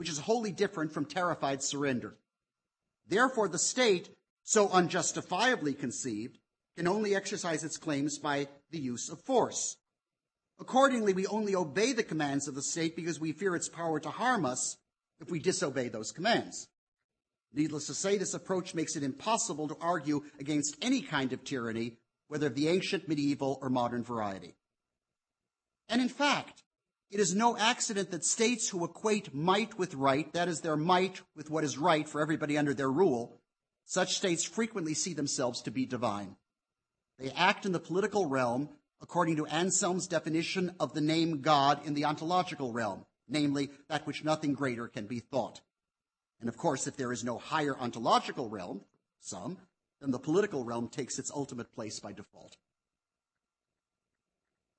which 0.00 0.08
is 0.08 0.20
wholly 0.20 0.50
different 0.50 0.90
from 0.90 1.04
terrified 1.04 1.62
surrender. 1.62 2.16
Therefore, 3.06 3.48
the 3.48 3.58
state, 3.58 4.08
so 4.44 4.70
unjustifiably 4.70 5.74
conceived, 5.74 6.38
can 6.74 6.88
only 6.88 7.14
exercise 7.14 7.64
its 7.64 7.76
claims 7.76 8.18
by 8.18 8.48
the 8.70 8.80
use 8.80 9.10
of 9.10 9.20
force. 9.20 9.76
Accordingly, 10.58 11.12
we 11.12 11.26
only 11.26 11.54
obey 11.54 11.92
the 11.92 12.02
commands 12.02 12.48
of 12.48 12.54
the 12.54 12.62
state 12.62 12.96
because 12.96 13.20
we 13.20 13.32
fear 13.32 13.54
its 13.54 13.68
power 13.68 14.00
to 14.00 14.08
harm 14.08 14.46
us 14.46 14.78
if 15.20 15.30
we 15.30 15.38
disobey 15.38 15.88
those 15.88 16.12
commands. 16.12 16.66
Needless 17.52 17.86
to 17.88 17.94
say, 17.94 18.16
this 18.16 18.32
approach 18.32 18.74
makes 18.74 18.96
it 18.96 19.02
impossible 19.02 19.68
to 19.68 19.76
argue 19.82 20.22
against 20.38 20.78
any 20.80 21.02
kind 21.02 21.34
of 21.34 21.44
tyranny, 21.44 21.98
whether 22.28 22.46
of 22.46 22.54
the 22.54 22.68
ancient, 22.68 23.06
medieval, 23.06 23.58
or 23.60 23.68
modern 23.68 24.02
variety. 24.02 24.54
And 25.90 26.00
in 26.00 26.08
fact, 26.08 26.62
it 27.10 27.18
is 27.20 27.34
no 27.34 27.56
accident 27.56 28.10
that 28.12 28.24
states 28.24 28.68
who 28.68 28.84
equate 28.84 29.34
might 29.34 29.76
with 29.76 29.94
right, 29.94 30.32
that 30.32 30.48
is, 30.48 30.60
their 30.60 30.76
might 30.76 31.20
with 31.34 31.50
what 31.50 31.64
is 31.64 31.76
right 31.76 32.08
for 32.08 32.20
everybody 32.20 32.56
under 32.56 32.72
their 32.72 32.90
rule, 32.90 33.40
such 33.84 34.16
states 34.16 34.44
frequently 34.44 34.94
see 34.94 35.14
themselves 35.14 35.60
to 35.62 35.70
be 35.70 35.84
divine. 35.86 36.36
They 37.18 37.30
act 37.32 37.66
in 37.66 37.72
the 37.72 37.80
political 37.80 38.26
realm 38.26 38.68
according 39.02 39.36
to 39.36 39.46
Anselm's 39.46 40.06
definition 40.06 40.74
of 40.78 40.94
the 40.94 41.00
name 41.00 41.40
God 41.40 41.84
in 41.86 41.94
the 41.94 42.04
ontological 42.04 42.72
realm, 42.72 43.06
namely, 43.28 43.70
that 43.88 44.06
which 44.06 44.24
nothing 44.24 44.52
greater 44.52 44.88
can 44.88 45.06
be 45.06 45.20
thought. 45.20 45.60
And 46.40 46.48
of 46.48 46.56
course, 46.56 46.86
if 46.86 46.96
there 46.96 47.12
is 47.12 47.24
no 47.24 47.38
higher 47.38 47.76
ontological 47.76 48.48
realm, 48.48 48.82
some, 49.20 49.58
then 50.00 50.10
the 50.10 50.18
political 50.18 50.64
realm 50.64 50.88
takes 50.88 51.18
its 51.18 51.30
ultimate 51.30 51.72
place 51.74 51.98
by 51.98 52.12
default. 52.12 52.56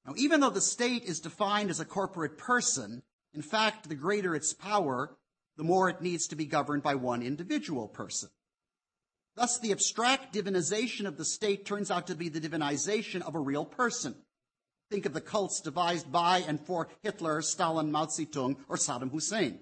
Now, 0.06 0.14
even 0.18 0.40
though 0.40 0.50
the 0.50 0.62
state 0.62 1.04
is 1.04 1.20
defined 1.20 1.70
as 1.70 1.80
a 1.80 1.86
corporate 1.86 2.38
person, 2.38 3.04
in 3.34 3.42
fact, 3.42 3.88
the 3.88 3.96
greater 3.96 4.36
its 4.36 4.54
power, 4.54 5.16
the 5.58 5.64
more 5.64 5.90
it 5.90 6.02
needs 6.02 6.28
to 6.28 6.36
be 6.36 6.46
governed 6.46 6.84
by 6.84 6.96
one 6.96 7.22
individual 7.22 7.88
person. 7.88 8.30
Thus, 9.36 9.60
the 9.60 9.72
abstract 9.72 10.34
divinization 10.34 11.06
of 11.06 11.18
the 11.18 11.26
state 11.26 11.66
turns 11.66 11.90
out 11.90 12.08
to 12.08 12.16
be 12.16 12.30
the 12.30 12.42
divinization 12.42 13.22
of 13.22 13.36
a 13.36 13.40
real 13.40 13.66
person. 13.66 14.16
Think 14.90 15.06
of 15.06 15.14
the 15.14 15.22
cults 15.22 15.62
devised 15.62 16.12
by 16.12 16.40
and 16.40 16.60
for 16.60 16.90
Hitler, 17.02 17.42
Stalin, 17.42 17.92
Mao 17.92 18.08
Zedong, 18.08 18.58
or 18.68 18.76
Saddam 18.76 19.12
Hussein. 19.12 19.60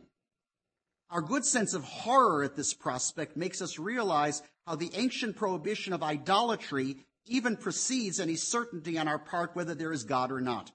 Our 1.11 1.21
good 1.21 1.45
sense 1.45 1.73
of 1.73 1.83
horror 1.83 2.43
at 2.43 2.55
this 2.55 2.73
prospect 2.73 3.35
makes 3.35 3.61
us 3.61 3.77
realize 3.77 4.41
how 4.65 4.75
the 4.75 4.91
ancient 4.93 5.35
prohibition 5.35 5.93
of 5.93 6.03
idolatry 6.03 6.97
even 7.29 7.55
precedes 7.55 8.19
any 8.19 8.35
certainty 8.35 8.97
on 8.97 9.07
our 9.07 9.19
part 9.19 9.55
whether 9.55 9.75
there 9.75 9.93
is 9.93 10.03
God 10.03 10.31
or 10.31 10.41
not. 10.41 10.71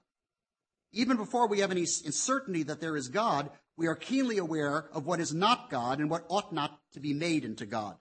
Even 0.91 1.17
before 1.17 1.47
we 1.47 1.59
have 1.59 1.71
any 1.71 1.85
certainty 1.85 2.63
that 2.63 2.79
there 2.79 2.95
is 2.95 3.09
God, 3.09 3.49
we 3.77 3.87
are 3.87 3.95
keenly 3.95 4.37
aware 4.37 4.89
of 4.93 5.05
what 5.05 5.19
is 5.19 5.33
not 5.33 5.69
God 5.69 5.99
and 5.99 6.09
what 6.09 6.25
ought 6.29 6.53
not 6.53 6.79
to 6.93 6.99
be 6.99 7.13
made 7.13 7.43
into 7.43 7.65
God. 7.65 7.97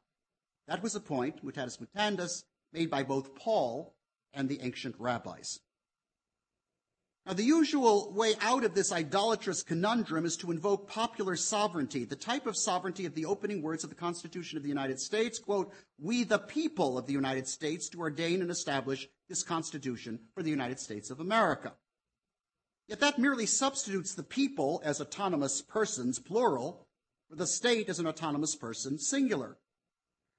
That 0.69 0.83
was 0.83 0.95
a 0.95 1.01
point, 1.01 1.45
mutatis 1.45 1.79
mutandis, 1.79 2.45
made 2.73 2.91
by 2.91 3.03
both 3.03 3.35
Paul 3.35 3.95
and 4.33 4.49
the 4.49 4.61
ancient 4.63 4.95
rabbis. 4.99 5.61
Now, 7.27 7.33
the 7.33 7.43
usual 7.43 8.13
way 8.13 8.35
out 8.43 8.65
of 8.65 8.75
this 8.75 8.93
idolatrous 8.93 9.63
conundrum 9.63 10.27
is 10.27 10.37
to 10.39 10.51
invoke 10.51 10.87
popular 10.87 11.37
sovereignty, 11.37 12.05
the 12.05 12.17
type 12.17 12.47
of 12.47 12.55
sovereignty 12.55 13.07
of 13.07 13.15
the 13.15 13.25
opening 13.25 13.63
words 13.63 13.83
of 13.83 13.89
the 13.89 13.97
Constitution 13.97 14.59
of 14.59 14.63
the 14.63 14.69
United 14.69 15.01
States, 15.01 15.39
quote, 15.39 15.73
we 15.99 16.25
the 16.25 16.39
people 16.39 16.99
of 16.99 17.07
the 17.07 17.15
United 17.15 17.49
States 17.49 17.89
do 17.89 18.01
ordain 18.01 18.43
and 18.43 18.51
establish 18.51 19.09
this 19.31 19.43
Constitution 19.43 20.19
for 20.35 20.43
the 20.43 20.51
United 20.51 20.79
States 20.79 21.09
of 21.09 21.19
America. 21.19 21.73
Yet 22.89 23.01
that 23.01 23.19
merely 23.19 23.47
substitutes 23.47 24.15
the 24.15 24.23
people 24.23 24.83
as 24.85 25.01
autonomous 25.01 25.63
persons, 25.63 26.19
plural, 26.19 26.87
for 27.31 27.37
the 27.37 27.47
state 27.47 27.89
as 27.89 27.99
an 27.99 28.07
autonomous 28.07 28.55
person, 28.55 28.99
singular. 28.99 29.57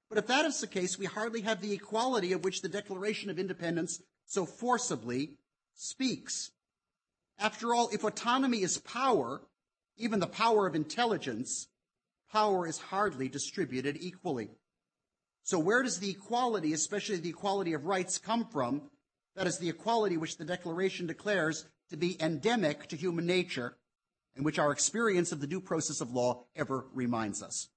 But 0.08 0.20
if 0.20 0.28
that 0.28 0.46
is 0.46 0.62
the 0.62 0.68
case, 0.68 1.00
we 1.00 1.06
hardly 1.08 1.42
have 1.42 1.62
the 1.62 1.74
equality 1.74 2.32
of 2.32 2.44
which 2.44 2.62
the 2.62 2.70
Declaration 2.70 3.32
of 3.32 3.40
Independence 3.40 4.04
so 4.28 4.46
forcibly 4.46 5.40
speaks. 5.74 6.52
After 7.38 7.74
all, 7.74 7.90
if 7.92 8.04
autonomy 8.04 8.62
is 8.62 8.78
power, 8.78 9.42
even 9.98 10.20
the 10.20 10.28
power 10.28 10.68
of 10.68 10.76
intelligence, 10.76 11.68
power 12.32 12.68
is 12.68 12.78
hardly 12.78 13.30
distributed 13.30 13.98
equally. 14.00 14.50
So 15.44 15.60
where 15.60 15.84
does 15.84 16.00
the 16.00 16.10
equality, 16.10 16.74
especially 16.74 17.18
the 17.18 17.30
equality 17.30 17.74
of 17.74 17.86
rights, 17.86 18.18
come 18.18 18.46
from? 18.46 18.90
That 19.36 19.48
is 19.48 19.60
the 19.60 19.70
equality 19.70 20.18
which 20.18 20.38
the 20.38 20.46
Declaration 20.46 21.08
declares 21.08 21.66
to 21.90 21.98
be 21.98 22.22
endemic 22.22 22.88
to 22.88 22.96
human 22.96 23.26
nature 23.26 23.78
and 24.36 24.44
which 24.44 24.60
our 24.60 24.72
experience 24.72 25.32
of 25.32 25.40
the 25.40 25.48
due 25.48 25.62
process 25.62 26.02
of 26.02 26.12
law 26.12 26.46
ever 26.56 26.86
reminds 26.94 27.44
us. 27.44 27.70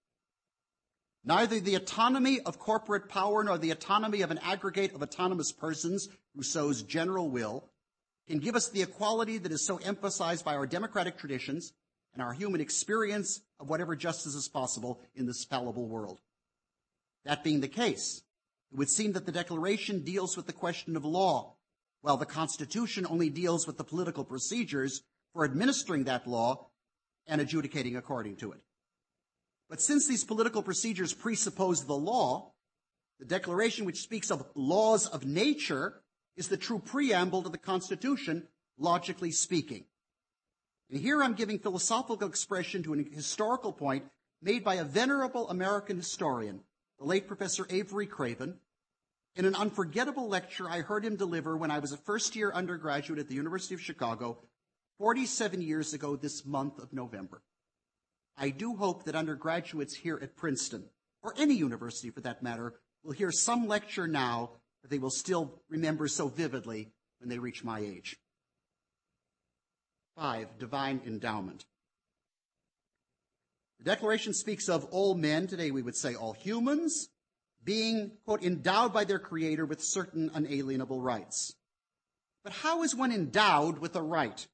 Neither 1.24 1.60
the 1.60 1.74
autonomy 1.74 2.40
of 2.40 2.58
corporate 2.58 3.08
power 3.08 3.44
nor 3.44 3.58
the 3.58 3.70
autonomy 3.70 4.22
of 4.22 4.30
an 4.30 4.38
aggregate 4.38 4.94
of 4.94 5.02
autonomous 5.02 5.52
persons, 5.52 6.08
Rousseau's 6.34 6.82
general 6.82 7.28
will, 7.28 7.68
can 8.28 8.38
give 8.38 8.54
us 8.54 8.68
the 8.68 8.82
equality 8.82 9.38
that 9.38 9.52
is 9.52 9.66
so 9.66 9.78
emphasized 9.78 10.44
by 10.44 10.54
our 10.54 10.66
democratic 10.66 11.18
traditions 11.18 11.72
and 12.12 12.22
our 12.22 12.32
human 12.32 12.60
experience 12.60 13.40
of 13.58 13.68
whatever 13.68 13.96
justice 13.96 14.34
is 14.34 14.48
possible 14.48 15.00
in 15.14 15.26
this 15.26 15.44
fallible 15.44 15.88
world. 15.88 16.20
That 17.24 17.42
being 17.42 17.60
the 17.60 17.68
case, 17.68 18.22
it 18.70 18.78
would 18.78 18.90
seem 18.90 19.12
that 19.12 19.26
the 19.26 19.32
Declaration 19.32 20.04
deals 20.04 20.36
with 20.36 20.46
the 20.46 20.52
question 20.52 20.96
of 20.96 21.04
law, 21.04 21.54
while 22.02 22.16
the 22.16 22.26
Constitution 22.26 23.06
only 23.08 23.30
deals 23.30 23.66
with 23.66 23.78
the 23.78 23.84
political 23.84 24.24
procedures 24.24 25.02
for 25.32 25.44
administering 25.44 26.04
that 26.04 26.26
law 26.26 26.68
and 27.26 27.40
adjudicating 27.40 27.96
according 27.96 28.36
to 28.36 28.52
it. 28.52 28.60
But 29.68 29.80
since 29.80 30.06
these 30.06 30.24
political 30.24 30.62
procedures 30.62 31.12
presuppose 31.12 31.84
the 31.84 31.94
law, 31.94 32.52
the 33.18 33.26
Declaration, 33.26 33.84
which 33.84 34.00
speaks 34.00 34.30
of 34.30 34.46
laws 34.54 35.06
of 35.06 35.26
nature, 35.26 36.02
is 36.38 36.48
the 36.48 36.56
true 36.56 36.78
preamble 36.78 37.42
to 37.42 37.48
the 37.48 37.58
Constitution, 37.58 38.46
logically 38.78 39.32
speaking. 39.32 39.84
And 40.88 41.00
here 41.00 41.22
I'm 41.22 41.34
giving 41.34 41.58
philosophical 41.58 42.28
expression 42.28 42.84
to 42.84 42.92
an 42.92 43.10
historical 43.12 43.72
point 43.72 44.04
made 44.40 44.62
by 44.62 44.76
a 44.76 44.84
venerable 44.84 45.50
American 45.50 45.96
historian, 45.96 46.60
the 47.00 47.04
late 47.04 47.26
Professor 47.26 47.66
Avery 47.68 48.06
Craven, 48.06 48.54
in 49.34 49.44
an 49.46 49.56
unforgettable 49.56 50.28
lecture 50.28 50.70
I 50.70 50.80
heard 50.80 51.04
him 51.04 51.16
deliver 51.16 51.56
when 51.56 51.72
I 51.72 51.80
was 51.80 51.92
a 51.92 51.96
first 51.96 52.36
year 52.36 52.52
undergraduate 52.52 53.18
at 53.18 53.28
the 53.28 53.34
University 53.34 53.74
of 53.74 53.80
Chicago 53.80 54.38
47 54.98 55.60
years 55.60 55.92
ago 55.92 56.14
this 56.14 56.46
month 56.46 56.78
of 56.78 56.92
November. 56.92 57.42
I 58.36 58.50
do 58.50 58.76
hope 58.76 59.04
that 59.04 59.16
undergraduates 59.16 59.96
here 59.96 60.18
at 60.22 60.36
Princeton, 60.36 60.84
or 61.22 61.34
any 61.36 61.54
university 61.54 62.10
for 62.10 62.20
that 62.20 62.44
matter, 62.44 62.74
will 63.02 63.12
hear 63.12 63.32
some 63.32 63.66
lecture 63.66 64.06
now 64.06 64.50
that 64.88 64.94
they 64.94 64.98
will 64.98 65.10
still 65.10 65.52
remember 65.68 66.08
so 66.08 66.28
vividly 66.28 66.88
when 67.20 67.28
they 67.28 67.38
reach 67.38 67.62
my 67.62 67.78
age. 67.78 68.16
Five, 70.16 70.58
divine 70.58 71.02
endowment. 71.06 71.66
The 73.78 73.84
Declaration 73.84 74.32
speaks 74.32 74.68
of 74.68 74.86
all 74.86 75.14
men, 75.14 75.46
today 75.46 75.70
we 75.70 75.82
would 75.82 75.94
say 75.94 76.14
all 76.14 76.32
humans, 76.32 77.08
being, 77.62 78.12
quote, 78.24 78.42
endowed 78.42 78.92
by 78.92 79.04
their 79.04 79.18
Creator 79.18 79.66
with 79.66 79.82
certain 79.82 80.30
unalienable 80.32 81.00
rights. 81.00 81.54
But 82.42 82.54
how 82.54 82.82
is 82.82 82.94
one 82.94 83.12
endowed 83.12 83.78
with 83.78 83.94
a 83.94 84.02
right? 84.02 84.46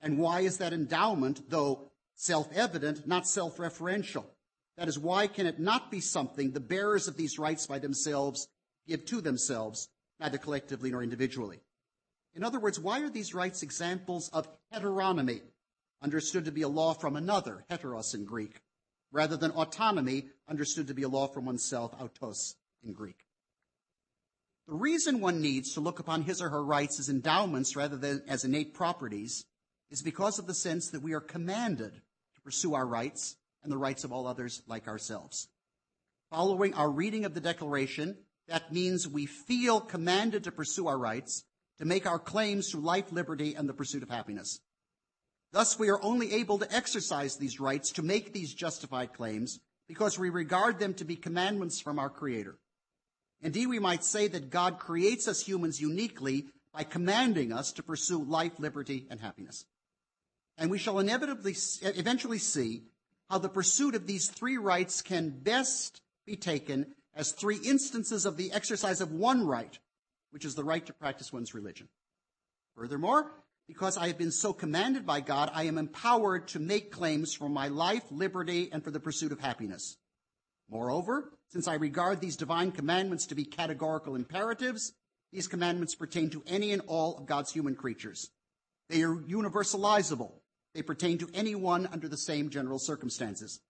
And 0.00 0.18
why 0.18 0.40
is 0.40 0.58
that 0.58 0.72
endowment, 0.72 1.50
though 1.50 1.90
self-evident, 2.14 3.06
not 3.06 3.28
self-referential? 3.28 4.24
That 4.78 4.88
is, 4.88 4.98
why 4.98 5.26
can 5.26 5.46
it 5.46 5.58
not 5.60 5.90
be 5.90 6.00
something 6.00 6.52
the 6.52 6.60
bearers 6.60 7.06
of 7.06 7.16
these 7.16 7.38
rights 7.38 7.66
by 7.66 7.78
themselves 7.78 8.48
give 8.88 9.04
to 9.06 9.20
themselves, 9.20 9.88
neither 10.18 10.38
collectively 10.38 10.90
nor 10.90 11.02
individually? 11.02 11.60
In 12.34 12.42
other 12.42 12.58
words, 12.58 12.80
why 12.80 13.00
are 13.00 13.10
these 13.10 13.34
rights 13.34 13.62
examples 13.62 14.28
of 14.32 14.48
heteronomy, 14.72 15.42
understood 16.02 16.44
to 16.46 16.52
be 16.52 16.62
a 16.62 16.68
law 16.68 16.94
from 16.94 17.16
another, 17.16 17.64
heteros 17.70 18.14
in 18.14 18.24
Greek, 18.24 18.62
rather 19.12 19.36
than 19.36 19.50
autonomy, 19.52 20.26
understood 20.48 20.88
to 20.88 20.94
be 20.94 21.02
a 21.02 21.08
law 21.08 21.26
from 21.26 21.46
oneself, 21.46 21.94
autos 22.00 22.56
in 22.84 22.92
Greek? 22.92 23.26
The 24.66 24.74
reason 24.74 25.20
one 25.20 25.40
needs 25.40 25.72
to 25.74 25.80
look 25.80 25.98
upon 25.98 26.22
his 26.22 26.42
or 26.42 26.50
her 26.50 26.62
rights 26.62 27.00
as 27.00 27.08
endowments 27.08 27.74
rather 27.74 27.96
than 27.96 28.22
as 28.28 28.44
innate 28.44 28.74
properties 28.74 29.46
is 29.90 30.02
because 30.02 30.38
of 30.38 30.46
the 30.46 30.54
sense 30.54 30.88
that 30.90 31.02
we 31.02 31.14
are 31.14 31.20
commanded 31.20 31.94
to 32.34 32.40
pursue 32.42 32.74
our 32.74 32.86
rights 32.86 33.36
and 33.62 33.72
the 33.72 33.78
rights 33.78 34.04
of 34.04 34.12
all 34.12 34.26
others 34.26 34.62
like 34.66 34.86
ourselves. 34.86 35.48
Following 36.30 36.74
our 36.74 36.90
reading 36.90 37.24
of 37.24 37.32
the 37.32 37.40
Declaration, 37.40 38.18
that 38.48 38.72
means 38.72 39.06
we 39.06 39.26
feel 39.26 39.80
commanded 39.80 40.44
to 40.44 40.52
pursue 40.52 40.88
our 40.88 40.98
rights, 40.98 41.44
to 41.78 41.84
make 41.84 42.06
our 42.06 42.18
claims 42.18 42.70
to 42.70 42.78
life, 42.78 43.12
liberty, 43.12 43.54
and 43.54 43.68
the 43.68 43.74
pursuit 43.74 44.02
of 44.02 44.08
happiness. 44.10 44.60
Thus, 45.52 45.78
we 45.78 45.88
are 45.88 46.02
only 46.02 46.34
able 46.34 46.58
to 46.58 46.74
exercise 46.74 47.36
these 47.36 47.60
rights 47.60 47.92
to 47.92 48.02
make 48.02 48.32
these 48.32 48.52
justified 48.52 49.12
claims 49.12 49.60
because 49.86 50.18
we 50.18 50.28
regard 50.28 50.78
them 50.78 50.94
to 50.94 51.04
be 51.04 51.16
commandments 51.16 51.80
from 51.80 51.98
our 51.98 52.10
Creator. 52.10 52.58
Indeed, 53.40 53.68
we 53.68 53.78
might 53.78 54.04
say 54.04 54.28
that 54.28 54.50
God 54.50 54.78
creates 54.78 55.28
us 55.28 55.40
humans 55.40 55.80
uniquely 55.80 56.46
by 56.72 56.84
commanding 56.84 57.52
us 57.52 57.72
to 57.72 57.82
pursue 57.82 58.22
life, 58.22 58.58
liberty, 58.58 59.06
and 59.10 59.20
happiness. 59.20 59.64
And 60.58 60.70
we 60.70 60.78
shall 60.78 60.98
inevitably, 60.98 61.54
eventually 61.82 62.38
see 62.38 62.82
how 63.30 63.38
the 63.38 63.48
pursuit 63.48 63.94
of 63.94 64.06
these 64.06 64.28
three 64.28 64.58
rights 64.58 65.02
can 65.02 65.30
best 65.30 66.02
be 66.26 66.36
taken 66.36 66.94
as 67.18 67.32
three 67.32 67.58
instances 67.64 68.24
of 68.24 68.36
the 68.36 68.52
exercise 68.52 69.00
of 69.00 69.12
one 69.12 69.44
right, 69.44 69.78
which 70.30 70.44
is 70.44 70.54
the 70.54 70.64
right 70.64 70.86
to 70.86 70.92
practice 70.92 71.32
one's 71.32 71.52
religion. 71.52 71.88
Furthermore, 72.76 73.32
because 73.66 73.98
I 73.98 74.06
have 74.06 74.16
been 74.16 74.30
so 74.30 74.52
commanded 74.52 75.04
by 75.04 75.20
God, 75.20 75.50
I 75.52 75.64
am 75.64 75.76
empowered 75.76 76.46
to 76.48 76.60
make 76.60 76.92
claims 76.92 77.34
for 77.34 77.48
my 77.48 77.68
life, 77.68 78.04
liberty, 78.10 78.70
and 78.72 78.84
for 78.84 78.92
the 78.92 79.00
pursuit 79.00 79.32
of 79.32 79.40
happiness. 79.40 79.96
Moreover, 80.70 81.32
since 81.48 81.66
I 81.66 81.74
regard 81.74 82.20
these 82.20 82.36
divine 82.36 82.70
commandments 82.70 83.26
to 83.26 83.34
be 83.34 83.44
categorical 83.44 84.14
imperatives, 84.14 84.92
these 85.32 85.48
commandments 85.48 85.96
pertain 85.96 86.30
to 86.30 86.42
any 86.46 86.72
and 86.72 86.82
all 86.86 87.18
of 87.18 87.26
God's 87.26 87.52
human 87.52 87.74
creatures. 87.74 88.30
They 88.88 89.02
are 89.02 89.16
universalizable. 89.16 90.32
They 90.74 90.82
pertain 90.82 91.18
to 91.18 91.28
anyone 91.34 91.88
under 91.90 92.08
the 92.08 92.16
same 92.16 92.48
general 92.48 92.78
circumstances. 92.78 93.60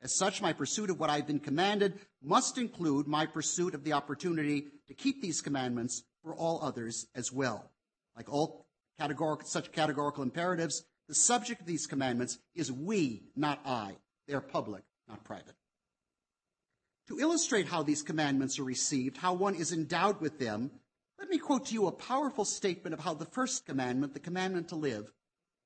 As 0.00 0.14
such, 0.14 0.40
my 0.40 0.52
pursuit 0.52 0.90
of 0.90 1.00
what 1.00 1.10
I've 1.10 1.26
been 1.26 1.40
commanded 1.40 1.98
must 2.22 2.56
include 2.56 3.08
my 3.08 3.26
pursuit 3.26 3.74
of 3.74 3.82
the 3.82 3.94
opportunity 3.94 4.68
to 4.86 4.94
keep 4.94 5.20
these 5.20 5.40
commandments 5.40 6.04
for 6.22 6.34
all 6.34 6.62
others 6.62 7.06
as 7.14 7.32
well. 7.32 7.70
Like 8.16 8.32
all 8.32 8.66
categorical, 8.98 9.46
such 9.48 9.72
categorical 9.72 10.22
imperatives, 10.22 10.84
the 11.08 11.14
subject 11.14 11.62
of 11.62 11.66
these 11.66 11.86
commandments 11.86 12.38
is 12.54 12.70
we, 12.70 13.24
not 13.34 13.60
I. 13.64 13.96
They 14.26 14.34
are 14.34 14.40
public, 14.40 14.84
not 15.08 15.24
private. 15.24 15.54
To 17.08 17.18
illustrate 17.18 17.66
how 17.66 17.82
these 17.82 18.02
commandments 18.02 18.58
are 18.58 18.64
received, 18.64 19.16
how 19.16 19.32
one 19.32 19.54
is 19.54 19.72
endowed 19.72 20.20
with 20.20 20.38
them, 20.38 20.70
let 21.18 21.30
me 21.30 21.38
quote 21.38 21.66
to 21.66 21.74
you 21.74 21.86
a 21.86 21.92
powerful 21.92 22.44
statement 22.44 22.94
of 22.94 23.00
how 23.00 23.14
the 23.14 23.24
first 23.24 23.66
commandment, 23.66 24.12
the 24.12 24.20
commandment 24.20 24.68
to 24.68 24.76
live, 24.76 25.10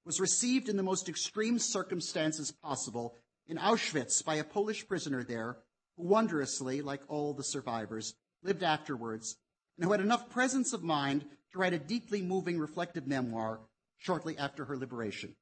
was 0.07 0.21
received 0.21 0.68
in 0.68 0.77
the 0.77 0.83
most 0.83 1.09
extreme 1.09 1.59
circumstances 1.59 2.53
possible 2.53 3.16
in 3.48 3.59
Auschwitz 3.59 4.24
by 4.24 4.37
a 4.37 4.44
Polish 4.44 4.87
prisoner 4.87 5.22
there 5.22 5.59
who 5.96 6.05
wondrously, 6.05 6.83
like 6.83 7.02
all 7.09 7.35
the 7.35 7.44
survivors, 7.44 8.14
lived 8.42 8.62
afterwards 8.62 9.37
and 9.76 9.85
who 9.85 9.92
had 9.92 10.00
enough 10.00 10.31
presence 10.31 10.72
of 10.72 10.83
mind 10.83 11.24
to 11.52 11.59
write 11.59 11.72
a 11.72 11.78
deeply 11.78 12.22
moving 12.22 12.59
reflective 12.59 13.07
memoir 13.07 13.61
shortly 13.98 14.37
after 14.38 14.64
her 14.64 14.76
liberation. 14.76 15.35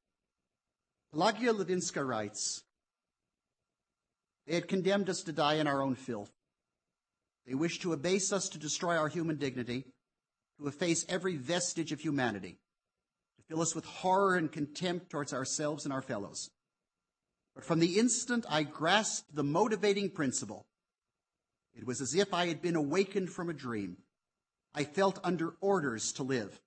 Pelagia 1.12 1.52
Lewinska 1.52 2.06
writes, 2.06 2.62
they 4.46 4.54
had 4.54 4.68
condemned 4.68 5.08
us 5.08 5.22
to 5.22 5.32
die 5.32 5.54
in 5.54 5.66
our 5.66 5.82
own 5.82 5.94
filth. 5.94 6.32
They 7.46 7.54
wished 7.54 7.82
to 7.82 7.92
abase 7.92 8.32
us 8.32 8.48
to 8.50 8.58
destroy 8.58 8.96
our 8.96 9.08
human 9.08 9.36
dignity, 9.36 9.84
to 10.58 10.66
efface 10.66 11.04
every 11.08 11.36
vestige 11.36 11.92
of 11.92 12.00
humanity, 12.00 12.58
to 13.36 13.42
fill 13.48 13.62
us 13.62 13.74
with 13.74 13.84
horror 13.84 14.36
and 14.36 14.50
contempt 14.50 15.10
towards 15.10 15.32
ourselves 15.32 15.84
and 15.84 15.92
our 15.92 16.02
fellows. 16.02 16.50
But 17.54 17.64
from 17.64 17.80
the 17.80 17.98
instant 17.98 18.46
I 18.48 18.62
grasped 18.62 19.34
the 19.34 19.42
motivating 19.42 20.10
principle, 20.10 20.66
it 21.74 21.86
was 21.86 22.00
as 22.00 22.14
if 22.14 22.32
I 22.34 22.46
had 22.46 22.62
been 22.62 22.76
awakened 22.76 23.30
from 23.30 23.48
a 23.48 23.54
dream. 23.54 23.98
I 24.74 24.84
felt 24.84 25.18
under 25.24 25.54
orders 25.60 26.12
to 26.12 26.22
live. 26.22 26.60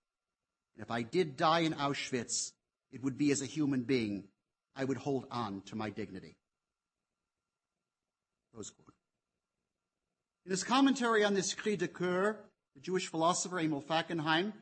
And 0.75 0.83
if 0.83 0.91
I 0.91 1.03
did 1.03 1.37
die 1.37 1.61
in 1.61 1.73
Auschwitz, 1.73 2.51
it 2.91 3.03
would 3.03 3.17
be 3.17 3.31
as 3.31 3.41
a 3.41 3.45
human 3.45 3.83
being. 3.83 4.25
I 4.75 4.85
would 4.85 4.97
hold 4.97 5.25
on 5.31 5.61
to 5.67 5.75
my 5.75 5.89
dignity. 5.89 6.35
In 10.45 10.51
his 10.51 10.63
commentary 10.63 11.23
on 11.23 11.33
this 11.33 11.53
cri 11.53 11.75
de 11.75 11.87
coeur, 11.87 12.37
the 12.75 12.81
Jewish 12.81 13.07
philosopher 13.07 13.59
Emil 13.59 13.81
Fackenheim, 13.81 14.53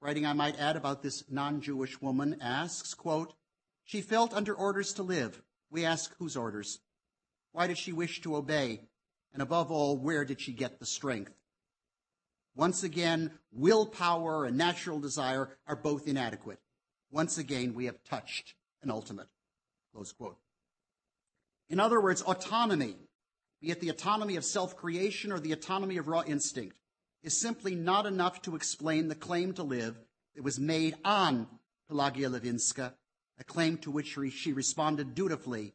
writing, 0.00 0.26
I 0.26 0.32
might 0.32 0.58
add, 0.58 0.76
about 0.76 1.02
this 1.02 1.24
non-Jewish 1.30 2.00
woman, 2.00 2.36
asks, 2.40 2.92
quote, 2.92 3.34
She 3.84 4.00
felt 4.00 4.34
under 4.34 4.54
orders 4.54 4.92
to 4.94 5.02
live. 5.02 5.42
We 5.72 5.84
ask, 5.84 6.14
whose 6.18 6.36
orders? 6.36 6.78
Why 7.50 7.66
did 7.66 7.78
she 7.78 7.92
wish 7.92 8.20
to 8.20 8.36
obey? 8.36 8.82
And 9.32 9.42
above 9.42 9.72
all, 9.72 9.96
where 9.96 10.24
did 10.24 10.40
she 10.40 10.52
get 10.52 10.78
the 10.78 10.86
strength? 10.86 11.32
Once 12.54 12.84
again, 12.84 13.32
willpower 13.50 14.44
and 14.44 14.56
natural 14.56 15.00
desire 15.00 15.58
are 15.66 15.74
both 15.74 16.06
inadequate. 16.06 16.60
Once 17.10 17.38
again, 17.38 17.74
we 17.74 17.86
have 17.86 18.04
touched 18.04 18.54
an 18.82 18.90
ultimate. 18.90 19.26
Close 19.92 20.12
quote. 20.12 20.38
In 21.68 21.80
other 21.80 22.00
words, 22.00 22.22
autonomy 22.22 22.96
be 23.62 23.70
it 23.70 23.80
the 23.80 23.88
autonomy 23.88 24.34
of 24.34 24.44
self-creation 24.44 25.30
or 25.30 25.38
the 25.38 25.52
autonomy 25.52 25.96
of 25.96 26.08
raw 26.08 26.22
instinct, 26.26 26.76
is 27.22 27.40
simply 27.40 27.76
not 27.76 28.06
enough 28.06 28.42
to 28.42 28.56
explain 28.56 29.06
the 29.06 29.14
claim 29.14 29.52
to 29.54 29.62
live 29.62 29.96
that 30.34 30.42
was 30.42 30.58
made 30.58 30.96
on 31.04 31.46
Pelagia 31.88 32.28
Lewinska, 32.28 32.94
a 33.38 33.44
claim 33.44 33.78
to 33.78 33.90
which 33.90 34.16
she 34.30 34.52
responded 34.52 35.14
dutifully, 35.14 35.74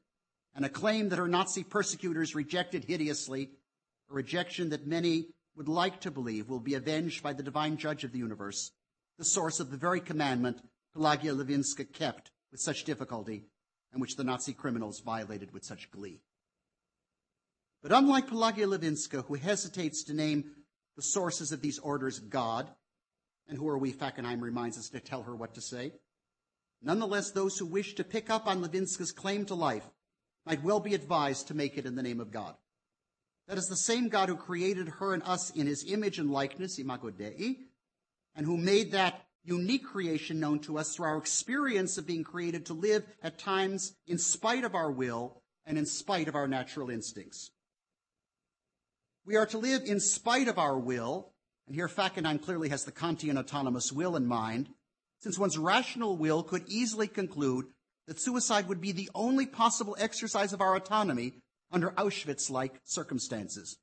and 0.56 0.66
a 0.66 0.70
claim 0.70 1.10
that 1.10 1.20
her 1.20 1.28
Nazi 1.28 1.64
persecutors 1.64 2.36
rejected 2.36 2.86
hideously, 2.86 3.52
a 4.10 4.14
rejection 4.14 4.70
that 4.70 4.88
many 4.88 5.28
would 5.56 5.68
like 5.68 6.02
to 6.02 6.12
believe 6.12 6.50
will 6.50 6.60
be 6.60 6.76
avenged 6.76 7.24
by 7.24 7.34
the 7.34 7.44
divine 7.44 7.78
judge 7.78 8.04
of 8.04 8.12
the 8.12 8.20
universe, 8.20 8.72
the 9.18 9.26
source 9.26 9.60
of 9.60 9.72
the 9.72 9.78
very 9.78 10.00
commandment 10.00 10.62
Pelagia 10.94 11.34
Lewinska 11.34 11.92
kept 11.92 12.32
with 12.52 12.60
such 12.60 12.84
difficulty 12.84 13.46
and 13.92 14.02
which 14.02 14.16
the 14.16 14.24
Nazi 14.24 14.54
criminals 14.54 15.00
violated 15.00 15.52
with 15.54 15.64
such 15.64 15.92
glee. 15.92 16.22
But 17.82 17.92
unlike 17.92 18.28
Pelagia 18.28 18.68
Lewinska, 18.68 19.26
who 19.26 19.36
hesitates 19.36 20.04
to 20.06 20.14
name 20.14 20.46
the 20.96 21.02
sources 21.02 21.52
of 21.52 21.62
these 21.62 21.80
orders 21.80 22.20
God, 22.20 22.70
and 23.48 23.58
who 23.58 23.68
are 23.68 23.78
we, 23.78 23.94
Fackenheim 23.94 24.42
reminds 24.42 24.78
us 24.78 24.90
to 24.90 25.00
tell 25.00 25.24
her 25.24 25.36
what 25.36 25.54
to 25.54 25.62
say, 25.62 25.94
nonetheless, 26.82 27.32
those 27.32 27.58
who 27.58 27.66
wish 27.66 27.96
to 27.96 28.04
pick 28.04 28.30
up 28.30 28.48
on 28.48 28.62
Lewinska's 28.62 29.12
claim 29.12 29.46
to 29.46 29.56
life 29.56 29.90
might 30.46 30.64
well 30.64 30.80
be 30.80 30.94
advised 30.94 31.48
to 31.48 31.54
make 31.54 31.78
it 31.78 31.86
in 31.86 31.96
the 31.96 32.04
name 32.04 32.20
of 32.20 32.32
God. 32.32 32.56
That 33.48 33.58
is 33.58 33.68
the 33.68 33.78
same 33.78 34.10
God 34.10 34.30
who 34.30 34.36
created 34.36 34.88
her 34.88 35.14
and 35.14 35.24
us 35.24 35.52
in 35.52 35.68
his 35.68 35.86
image 35.90 36.20
and 36.20 36.32
likeness, 36.32 36.80
imago 36.80 37.10
Dei, 37.10 37.58
and 38.36 38.46
who 38.46 38.58
made 38.58 38.92
that 38.92 39.26
unique 39.44 39.86
creation 39.86 40.40
known 40.40 40.60
to 40.60 40.78
us 40.78 40.94
through 40.94 41.06
our 41.06 41.18
experience 41.18 41.98
of 41.98 42.06
being 42.06 42.24
created 42.24 42.66
to 42.66 42.74
live 42.74 43.06
at 43.24 43.40
times 43.40 43.96
in 44.06 44.18
spite 44.18 44.66
of 44.66 44.76
our 44.76 44.92
will 44.92 45.42
and 45.66 45.78
in 45.78 45.86
spite 45.86 46.28
of 46.28 46.36
our 46.36 46.48
natural 46.48 46.90
instincts. 46.90 47.52
We 49.26 49.36
are 49.38 49.46
to 49.48 49.58
live 49.58 49.84
in 49.86 50.00
spite 50.00 50.48
of 50.48 50.58
our 50.58 50.78
will, 50.78 51.32
and 51.66 51.76
here 51.76 51.88
Fackenheim 51.88 52.44
clearly 52.44 52.70
has 52.70 52.86
the 52.86 52.92
Kantian 52.92 53.38
autonomous 53.38 53.92
will 53.92 54.16
in 54.16 54.26
mind, 54.26 54.70
since 55.20 55.38
one's 55.38 55.58
rational 55.58 56.18
will 56.18 56.44
could 56.44 56.64
easily 56.68 57.08
conclude 57.08 57.66
that 58.08 58.20
suicide 58.20 58.68
would 58.68 58.82
be 58.82 58.92
the 58.92 59.10
only 59.14 59.46
possible 59.46 59.96
exercise 60.00 60.54
of 60.54 60.62
our 60.62 60.76
autonomy 60.76 61.34
under 61.72 61.90
Auschwitz-like 61.92 62.80
circumstances. 62.86 63.78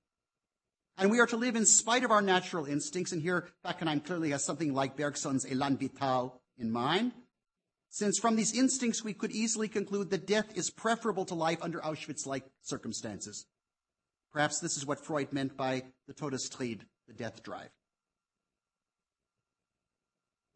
And 0.97 1.11
we 1.11 1.19
are 1.21 1.27
to 1.27 1.37
live 1.37 1.57
in 1.57 1.67
spite 1.67 2.05
of 2.05 2.11
our 2.11 2.23
natural 2.23 2.67
instincts, 2.67 3.13
and 3.13 3.21
here 3.21 3.49
Fackenheim 3.65 4.05
clearly 4.05 4.31
has 4.31 4.45
something 4.45 4.73
like 4.73 4.97
Bergson's 4.97 5.45
Elan 5.51 5.77
Vital 5.77 6.41
in 6.57 6.71
mind, 6.71 7.13
since 7.91 8.19
from 8.19 8.37
these 8.37 8.57
instincts 8.57 9.05
we 9.05 9.13
could 9.13 9.33
easily 9.33 9.69
conclude 9.69 10.11
that 10.11 10.27
death 10.27 10.57
is 10.57 10.71
preferable 10.71 11.25
to 11.27 11.35
life 11.35 11.59
under 11.63 11.81
Auschwitz 11.81 12.27
like 12.27 12.45
circumstances. 12.63 13.47
Perhaps 14.33 14.61
this 14.61 14.77
is 14.77 14.87
what 14.87 15.05
Freud 15.05 15.33
meant 15.33 15.57
by 15.57 15.83
the 16.07 16.15
Todestrieb, 16.15 16.81
the 17.07 17.15
death 17.15 17.43
drive. 17.43 17.71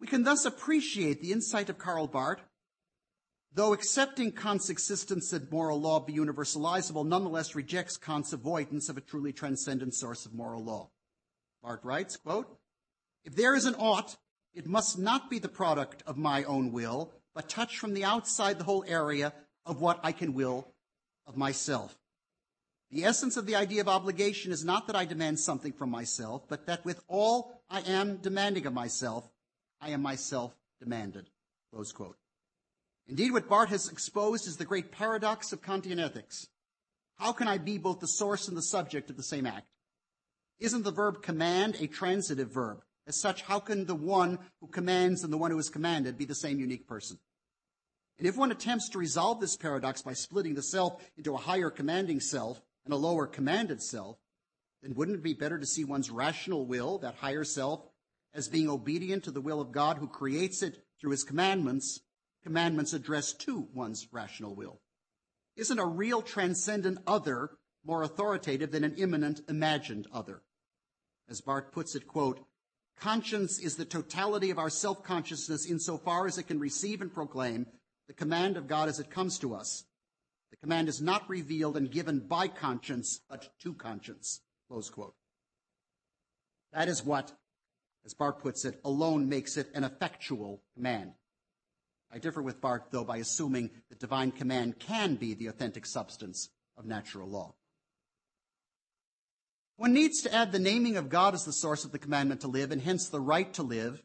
We 0.00 0.06
can 0.06 0.22
thus 0.22 0.44
appreciate 0.44 1.20
the 1.20 1.32
insight 1.32 1.68
of 1.68 1.78
Karl 1.78 2.06
Barth. 2.06 2.40
Though 3.52 3.72
accepting 3.72 4.32
Kant's 4.32 4.70
existence 4.70 5.30
that 5.30 5.50
moral 5.50 5.80
law 5.80 6.00
be 6.00 6.12
universalizable, 6.12 7.06
nonetheless 7.06 7.54
rejects 7.54 7.96
Kant's 7.96 8.32
avoidance 8.32 8.88
of 8.88 8.96
a 8.96 9.00
truly 9.00 9.32
transcendent 9.32 9.94
source 9.94 10.26
of 10.26 10.34
moral 10.34 10.62
law. 10.62 10.90
Barth 11.62 11.84
writes, 11.84 12.16
quote, 12.16 12.58
If 13.24 13.34
there 13.34 13.56
is 13.56 13.64
an 13.64 13.74
ought, 13.74 14.16
it 14.54 14.66
must 14.66 14.98
not 14.98 15.30
be 15.30 15.38
the 15.38 15.48
product 15.48 16.02
of 16.06 16.16
my 16.16 16.44
own 16.44 16.72
will, 16.72 17.12
but 17.34 17.48
touch 17.48 17.78
from 17.78 17.94
the 17.94 18.04
outside 18.04 18.58
the 18.58 18.64
whole 18.64 18.84
area 18.86 19.32
of 19.66 19.80
what 19.80 20.00
I 20.02 20.12
can 20.12 20.34
will 20.34 20.72
of 21.26 21.36
myself. 21.36 21.98
The 22.90 23.04
essence 23.04 23.36
of 23.36 23.46
the 23.46 23.56
idea 23.56 23.80
of 23.80 23.88
obligation 23.88 24.50
is 24.50 24.64
not 24.64 24.86
that 24.86 24.96
I 24.96 25.04
demand 25.04 25.40
something 25.40 25.72
from 25.72 25.90
myself, 25.90 26.48
but 26.48 26.66
that 26.66 26.84
with 26.84 27.02
all 27.06 27.62
I 27.68 27.80
am 27.80 28.16
demanding 28.16 28.66
of 28.66 28.72
myself, 28.72 29.28
I 29.80 29.90
am 29.90 30.02
myself 30.02 30.54
demanded. 30.80 31.30
Indeed, 33.06 33.32
what 33.32 33.48
Barth 33.48 33.70
has 33.70 33.88
exposed 33.88 34.46
is 34.46 34.56
the 34.56 34.64
great 34.64 34.90
paradox 34.92 35.52
of 35.52 35.62
Kantian 35.62 35.98
ethics. 35.98 36.48
How 37.16 37.32
can 37.32 37.48
I 37.48 37.58
be 37.58 37.78
both 37.78 38.00
the 38.00 38.06
source 38.06 38.48
and 38.48 38.56
the 38.56 38.62
subject 38.62 39.10
of 39.10 39.16
the 39.16 39.22
same 39.22 39.46
act? 39.46 39.68
Isn't 40.60 40.84
the 40.84 40.92
verb 40.92 41.22
command 41.22 41.76
a 41.78 41.86
transitive 41.86 42.50
verb? 42.52 42.82
As 43.06 43.20
such, 43.20 43.42
how 43.42 43.60
can 43.60 43.86
the 43.86 43.94
one 43.94 44.38
who 44.60 44.66
commands 44.66 45.24
and 45.24 45.32
the 45.32 45.38
one 45.38 45.50
who 45.50 45.58
is 45.58 45.70
commanded 45.70 46.18
be 46.18 46.26
the 46.26 46.34
same 46.34 46.60
unique 46.60 46.86
person? 46.86 47.18
And 48.18 48.26
if 48.26 48.36
one 48.36 48.50
attempts 48.50 48.88
to 48.90 48.98
resolve 48.98 49.40
this 49.40 49.56
paradox 49.56 50.02
by 50.02 50.12
splitting 50.12 50.54
the 50.54 50.62
self 50.62 51.02
into 51.16 51.34
a 51.34 51.38
higher 51.38 51.70
commanding 51.70 52.20
self 52.20 52.60
and 52.84 52.92
a 52.92 52.96
lower 52.96 53.26
commanded 53.26 53.80
self, 53.80 54.18
then 54.82 54.94
wouldn't 54.94 55.18
it 55.18 55.22
be 55.22 55.34
better 55.34 55.58
to 55.58 55.66
see 55.66 55.84
one's 55.84 56.10
rational 56.10 56.66
will, 56.66 56.98
that 56.98 57.14
higher 57.14 57.44
self, 57.44 57.87
as 58.34 58.48
being 58.48 58.68
obedient 58.68 59.24
to 59.24 59.30
the 59.30 59.40
will 59.40 59.60
of 59.60 59.72
God 59.72 59.98
who 59.98 60.08
creates 60.08 60.62
it 60.62 60.84
through 61.00 61.10
his 61.12 61.24
commandments, 61.24 62.00
commandments 62.42 62.92
addressed 62.92 63.40
to 63.40 63.68
one's 63.74 64.06
rational 64.12 64.54
will. 64.54 64.80
Isn't 65.56 65.78
a 65.78 65.86
real 65.86 66.22
transcendent 66.22 66.98
other 67.06 67.50
more 67.84 68.02
authoritative 68.02 68.70
than 68.70 68.84
an 68.84 68.94
immanent 68.96 69.40
imagined 69.48 70.06
other? 70.12 70.42
As 71.28 71.40
Barth 71.40 71.72
puts 71.72 71.94
it, 71.94 72.06
quote, 72.06 72.44
conscience 72.98 73.58
is 73.58 73.76
the 73.76 73.84
totality 73.84 74.50
of 74.50 74.58
our 74.58 74.70
self-consciousness 74.70 75.68
insofar 75.68 76.26
as 76.26 76.38
it 76.38 76.44
can 76.44 76.58
receive 76.58 77.00
and 77.00 77.12
proclaim 77.12 77.66
the 78.06 78.14
command 78.14 78.56
of 78.56 78.66
God 78.66 78.88
as 78.88 78.98
it 78.98 79.10
comes 79.10 79.38
to 79.40 79.54
us. 79.54 79.84
The 80.50 80.56
command 80.56 80.88
is 80.88 81.00
not 81.00 81.28
revealed 81.28 81.76
and 81.76 81.90
given 81.90 82.20
by 82.20 82.48
conscience, 82.48 83.20
but 83.28 83.50
to 83.60 83.74
conscience. 83.74 84.40
Close 84.68 84.88
quote. 84.90 85.14
That 86.72 86.88
is 86.88 87.04
what 87.04 87.32
as 88.08 88.14
Barth 88.14 88.38
puts 88.38 88.64
it, 88.64 88.80
alone 88.86 89.28
makes 89.28 89.58
it 89.58 89.70
an 89.74 89.84
effectual 89.84 90.62
command. 90.74 91.12
I 92.10 92.18
differ 92.18 92.40
with 92.40 92.58
Barth, 92.58 92.84
though, 92.90 93.04
by 93.04 93.18
assuming 93.18 93.68
that 93.90 94.00
divine 94.00 94.30
command 94.30 94.78
can 94.78 95.16
be 95.16 95.34
the 95.34 95.48
authentic 95.48 95.84
substance 95.84 96.48
of 96.78 96.86
natural 96.86 97.28
law. 97.28 97.52
One 99.76 99.92
needs 99.92 100.22
to 100.22 100.34
add 100.34 100.52
the 100.52 100.58
naming 100.58 100.96
of 100.96 101.10
God 101.10 101.34
as 101.34 101.44
the 101.44 101.52
source 101.52 101.84
of 101.84 101.92
the 101.92 101.98
commandment 101.98 102.40
to 102.40 102.48
live, 102.48 102.72
and 102.72 102.80
hence 102.80 103.10
the 103.10 103.20
right 103.20 103.52
to 103.52 103.62
live, 103.62 104.02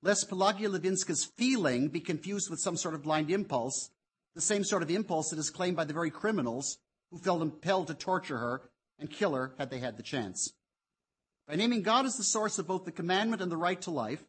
lest 0.00 0.30
Pelagia 0.30 0.70
Lewinska's 0.70 1.26
feeling 1.26 1.88
be 1.88 2.00
confused 2.00 2.48
with 2.48 2.58
some 2.58 2.78
sort 2.78 2.94
of 2.94 3.02
blind 3.02 3.30
impulse, 3.30 3.90
the 4.34 4.40
same 4.40 4.64
sort 4.64 4.82
of 4.82 4.90
impulse 4.90 5.28
that 5.28 5.38
is 5.38 5.50
claimed 5.50 5.76
by 5.76 5.84
the 5.84 5.92
very 5.92 6.10
criminals 6.10 6.78
who 7.10 7.18
felt 7.18 7.42
impelled 7.42 7.88
to 7.88 7.94
torture 7.94 8.38
her 8.38 8.62
and 8.98 9.10
kill 9.10 9.34
her 9.34 9.54
had 9.58 9.68
they 9.68 9.78
had 9.78 9.98
the 9.98 10.02
chance. 10.02 10.54
By 11.52 11.56
naming 11.56 11.82
God 11.82 12.06
as 12.06 12.16
the 12.16 12.24
source 12.24 12.58
of 12.58 12.66
both 12.66 12.86
the 12.86 12.92
commandment 12.92 13.42
and 13.42 13.52
the 13.52 13.58
right 13.58 13.78
to 13.82 13.90
life, 13.90 14.24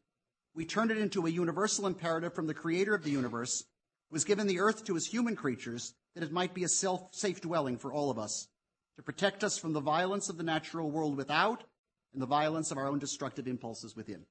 we 0.54 0.66
turn 0.66 0.92
it 0.92 0.98
into 0.98 1.26
a 1.26 1.30
universal 1.30 1.88
imperative 1.88 2.34
from 2.34 2.48
the 2.48 2.54
creator 2.54 2.94
of 2.94 3.06
the 3.06 3.12
universe, 3.12 3.64
who 4.10 4.18
has 4.18 4.26
given 4.26 4.46
the 4.46 4.60
earth 4.60 4.84
to 4.84 4.96
his 4.96 5.06
human 5.06 5.38
creatures 5.38 5.94
that 6.16 6.24
it 6.26 6.34
might 6.34 6.54
be 6.54 6.66
a 6.66 6.68
self, 6.68 7.16
safe 7.16 7.40
dwelling 7.40 7.78
for 7.78 7.94
all 7.94 8.12
of 8.12 8.20
us, 8.20 8.50
to 8.98 9.04
protect 9.04 9.42
us 9.42 9.58
from 9.58 9.72
the 9.72 9.80
violence 9.80 10.28
of 10.28 10.36
the 10.36 10.44
natural 10.44 10.92
world 10.92 11.16
without 11.16 11.64
and 12.12 12.22
the 12.22 12.26
violence 12.26 12.72
of 12.72 12.78
our 12.78 12.90
own 12.90 13.00
destructive 13.00 13.48
impulses 13.48 13.96
within. 13.96 14.26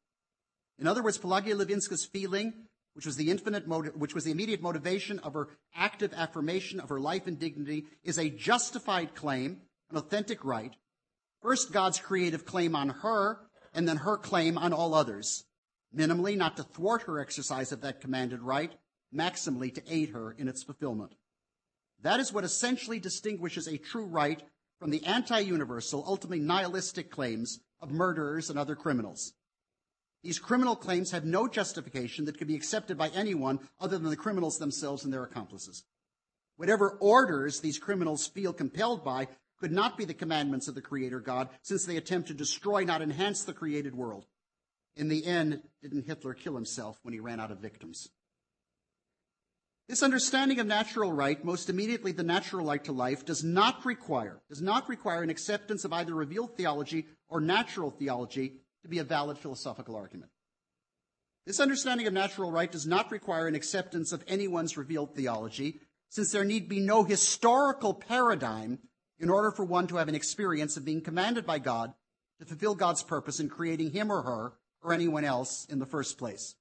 In 0.79 0.87
other 0.87 1.03
words, 1.03 1.17
Pelagia 1.17 1.55
Lewinska's 1.55 2.05
feeling, 2.05 2.53
which 2.93 3.07
was 3.07 3.17
the 3.17 3.31
infinite 3.31 3.67
motive, 3.67 3.97
which 3.97 4.15
was 4.15 4.25
the 4.25 4.33
immediate 4.33 4.61
motivation 4.61 5.19
of 5.21 5.33
her 5.33 5.49
active 5.75 6.13
affirmation 6.13 6.79
of 6.79 6.91
her 6.91 7.01
life 7.01 7.27
and 7.27 7.39
dignity, 7.39 7.87
is 8.05 8.19
a 8.19 8.29
justified 8.29 9.15
claim, 9.15 9.63
an 9.89 9.97
authentic 9.97 10.45
right, 10.45 10.75
First, 11.43 11.73
God's 11.73 11.99
creative 11.99 12.47
claim 12.47 12.77
on 12.77 12.89
her, 12.89 13.41
and 13.75 13.89
then 13.89 13.99
her 13.99 14.17
claim 14.17 14.57
on 14.57 14.73
all 14.73 14.95
others. 14.95 15.45
Minimally, 15.95 16.37
not 16.37 16.57
to 16.57 16.63
thwart 16.63 17.03
her 17.03 17.19
exercise 17.19 17.73
of 17.73 17.81
that 17.81 18.01
commanded 18.01 18.41
right, 18.41 18.73
maximally 19.15 19.75
to 19.75 19.83
aid 19.89 20.11
her 20.11 20.33
in 20.33 20.49
its 20.49 20.63
fulfillment. 20.63 21.15
That 22.01 22.21
is 22.21 22.33
what 22.33 22.45
essentially 22.45 22.99
distinguishes 22.99 23.67
a 23.67 23.77
true 23.77 24.07
right 24.07 24.43
from 24.79 24.91
the 24.91 25.05
anti-universal, 25.05 26.05
ultimately 26.07 26.41
nihilistic 26.41 27.11
claims 27.11 27.61
of 27.81 27.91
murderers 27.91 28.49
and 28.49 28.59
other 28.59 28.75
criminals. 28.75 29.33
These 30.23 30.39
criminal 30.39 30.77
claims 30.77 31.11
have 31.11 31.25
no 31.25 31.49
justification 31.49 32.25
that 32.27 32.39
can 32.39 32.47
be 32.47 32.55
accepted 32.55 32.97
by 32.97 33.09
anyone 33.09 33.59
other 33.81 33.99
than 33.99 34.11
the 34.11 34.17
criminals 34.17 34.59
themselves 34.59 35.05
and 35.05 35.13
their 35.13 35.25
accomplices. 35.25 35.85
Whatever 36.57 36.97
orders 37.01 37.61
these 37.61 37.79
criminals 37.79 38.29
feel 38.29 38.53
compelled 38.53 39.05
by 39.05 39.27
could 39.63 39.71
not 39.71 39.97
be 39.97 40.05
the 40.05 40.13
commandments 40.13 40.67
of 40.67 40.75
the 40.75 40.83
Creator 40.83 41.21
God, 41.21 41.49
since 41.63 41.85
they 41.85 41.97
attempt 41.97 42.27
to 42.27 42.35
destroy, 42.35 42.83
not 42.83 43.01
enhance 43.01 43.45
the 43.45 43.53
created 43.53 43.95
world. 43.95 44.27
In 44.97 45.09
the 45.09 45.25
end, 45.25 45.63
didn't 45.81 46.05
Hitler 46.05 46.35
kill 46.35 46.57
himself 46.57 46.99
when 47.03 47.15
he 47.15 47.21
ran 47.21 47.39
out 47.39 47.53
of 47.53 47.61
victims? 47.61 48.09
This 49.89 50.03
understanding 50.03 50.59
of 50.59 50.67
natural 50.67 51.13
right, 51.13 51.45
most 51.45 51.71
immediately 51.71 52.11
the 52.11 52.25
natural 52.25 52.67
right 52.67 52.83
to 52.83 52.91
life, 52.91 53.25
does 53.25 53.45
not 53.45 53.87
require, 53.87 54.43
does 54.49 54.61
not 54.61 54.89
require 54.89 55.23
an 55.23 55.31
acceptance 55.31 55.85
of 55.85 55.93
either 55.93 56.13
revealed 56.13 56.57
theology 56.57 57.07
or 57.29 57.41
natural 57.41 57.91
theology 57.91 58.55
to 58.83 58.89
be 58.89 58.99
a 58.99 59.05
valid 59.05 59.39
philosophical 59.39 59.95
argument. 59.95 60.33
This 61.47 61.61
understanding 61.61 62.09
of 62.09 62.13
natural 62.13 62.51
right 62.51 62.71
does 62.71 62.87
not 62.87 63.13
require 63.13 63.47
an 63.47 63.55
acceptance 63.55 64.11
of 64.11 64.25
anyone's 64.27 64.77
revealed 64.77 65.15
theology, 65.15 65.79
since 66.09 66.33
there 66.33 66.45
need 66.45 66.69
be 66.69 66.81
no 66.81 67.05
historical 67.05 67.95
paradigm 67.95 68.81
in 69.23 69.31
order 69.31 69.53
for 69.53 69.65
one 69.65 69.87
to 69.87 69.97
have 69.97 70.09
an 70.09 70.17
experience 70.17 70.77
of 70.77 70.85
being 70.85 71.01
commanded 71.01 71.47
by 71.47 71.61
God 71.61 71.95
to 72.41 72.45
fulfill 72.45 72.75
God's 72.75 73.05
purpose 73.05 73.39
in 73.39 73.49
creating 73.49 73.93
him 73.93 74.11
or 74.11 74.23
her 74.23 74.53
or 74.83 74.93
anyone 74.93 75.25
else 75.25 75.65
in 75.71 75.79
the 75.79 75.87
first 75.87 76.19
place. 76.19 76.57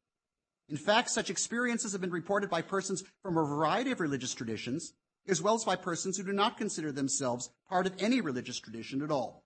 In 0.70 0.78
fact, 0.78 1.09
such 1.09 1.32
experiences 1.32 1.91
have 1.91 2.01
been 2.01 2.12
reported 2.12 2.51
by 2.51 2.62
persons 2.62 3.03
from 3.24 3.36
a 3.36 3.43
variety 3.43 3.91
of 3.91 3.99
religious 3.99 4.36
traditions, 4.36 4.93
as 5.28 5.41
well 5.41 5.55
as 5.55 5.66
by 5.66 5.76
persons 5.76 6.18
who 6.18 6.24
do 6.24 6.32
not 6.32 6.57
consider 6.57 6.91
themselves 6.91 7.49
part 7.68 7.88
of 7.88 7.95
any 7.99 8.22
religious 8.22 8.59
tradition 8.59 9.01
at 9.01 9.12
all. 9.12 9.43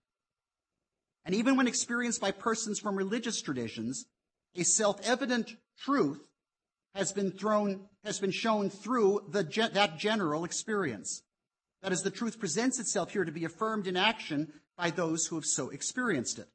And 1.23 1.33
even 1.33 1.55
when 1.55 1.67
experienced 1.67 2.19
by 2.19 2.31
persons 2.31 2.79
from 2.79 2.97
religious 2.97 3.41
traditions, 3.41 4.05
a 4.55 4.63
self-evident 4.63 5.55
truth 5.79 6.21
has 6.93 7.13
been 7.13 7.31
thrown, 7.31 7.87
has 8.03 8.19
been 8.19 8.31
shown 8.31 8.69
through 8.69 9.21
the, 9.29 9.43
that 9.73 9.97
general 9.97 10.43
experience. 10.43 11.23
That 11.85 11.91
is, 11.91 12.01
the 12.01 12.09
truth 12.09 12.39
presents 12.39 12.79
itself 12.79 13.11
here 13.11 13.23
to 13.23 13.31
be 13.31 13.45
affirmed 13.45 13.85
in 13.85 13.95
action 13.95 14.51
by 14.75 14.89
those 14.89 15.27
who 15.27 15.35
have 15.35 15.45
so 15.45 15.69
experienced 15.69 16.39
it. 16.39 16.47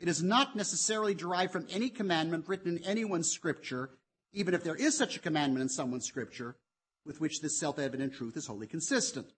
It 0.00 0.08
is 0.08 0.20
not 0.20 0.56
necessarily 0.56 1.14
derived 1.14 1.52
from 1.52 1.68
any 1.70 1.90
commandment 1.90 2.48
written 2.48 2.76
in 2.76 2.82
anyone's 2.82 3.30
scripture, 3.30 3.90
even 4.32 4.54
if 4.54 4.64
there 4.64 4.74
is 4.74 4.98
such 4.98 5.14
a 5.14 5.20
commandment 5.20 5.62
in 5.62 5.68
someone's 5.68 6.06
scripture, 6.06 6.56
with 7.06 7.20
which 7.20 7.40
this 7.40 7.56
self-evident 7.56 8.14
truth 8.14 8.36
is 8.36 8.48
wholly 8.48 8.66
consistent. 8.66 9.28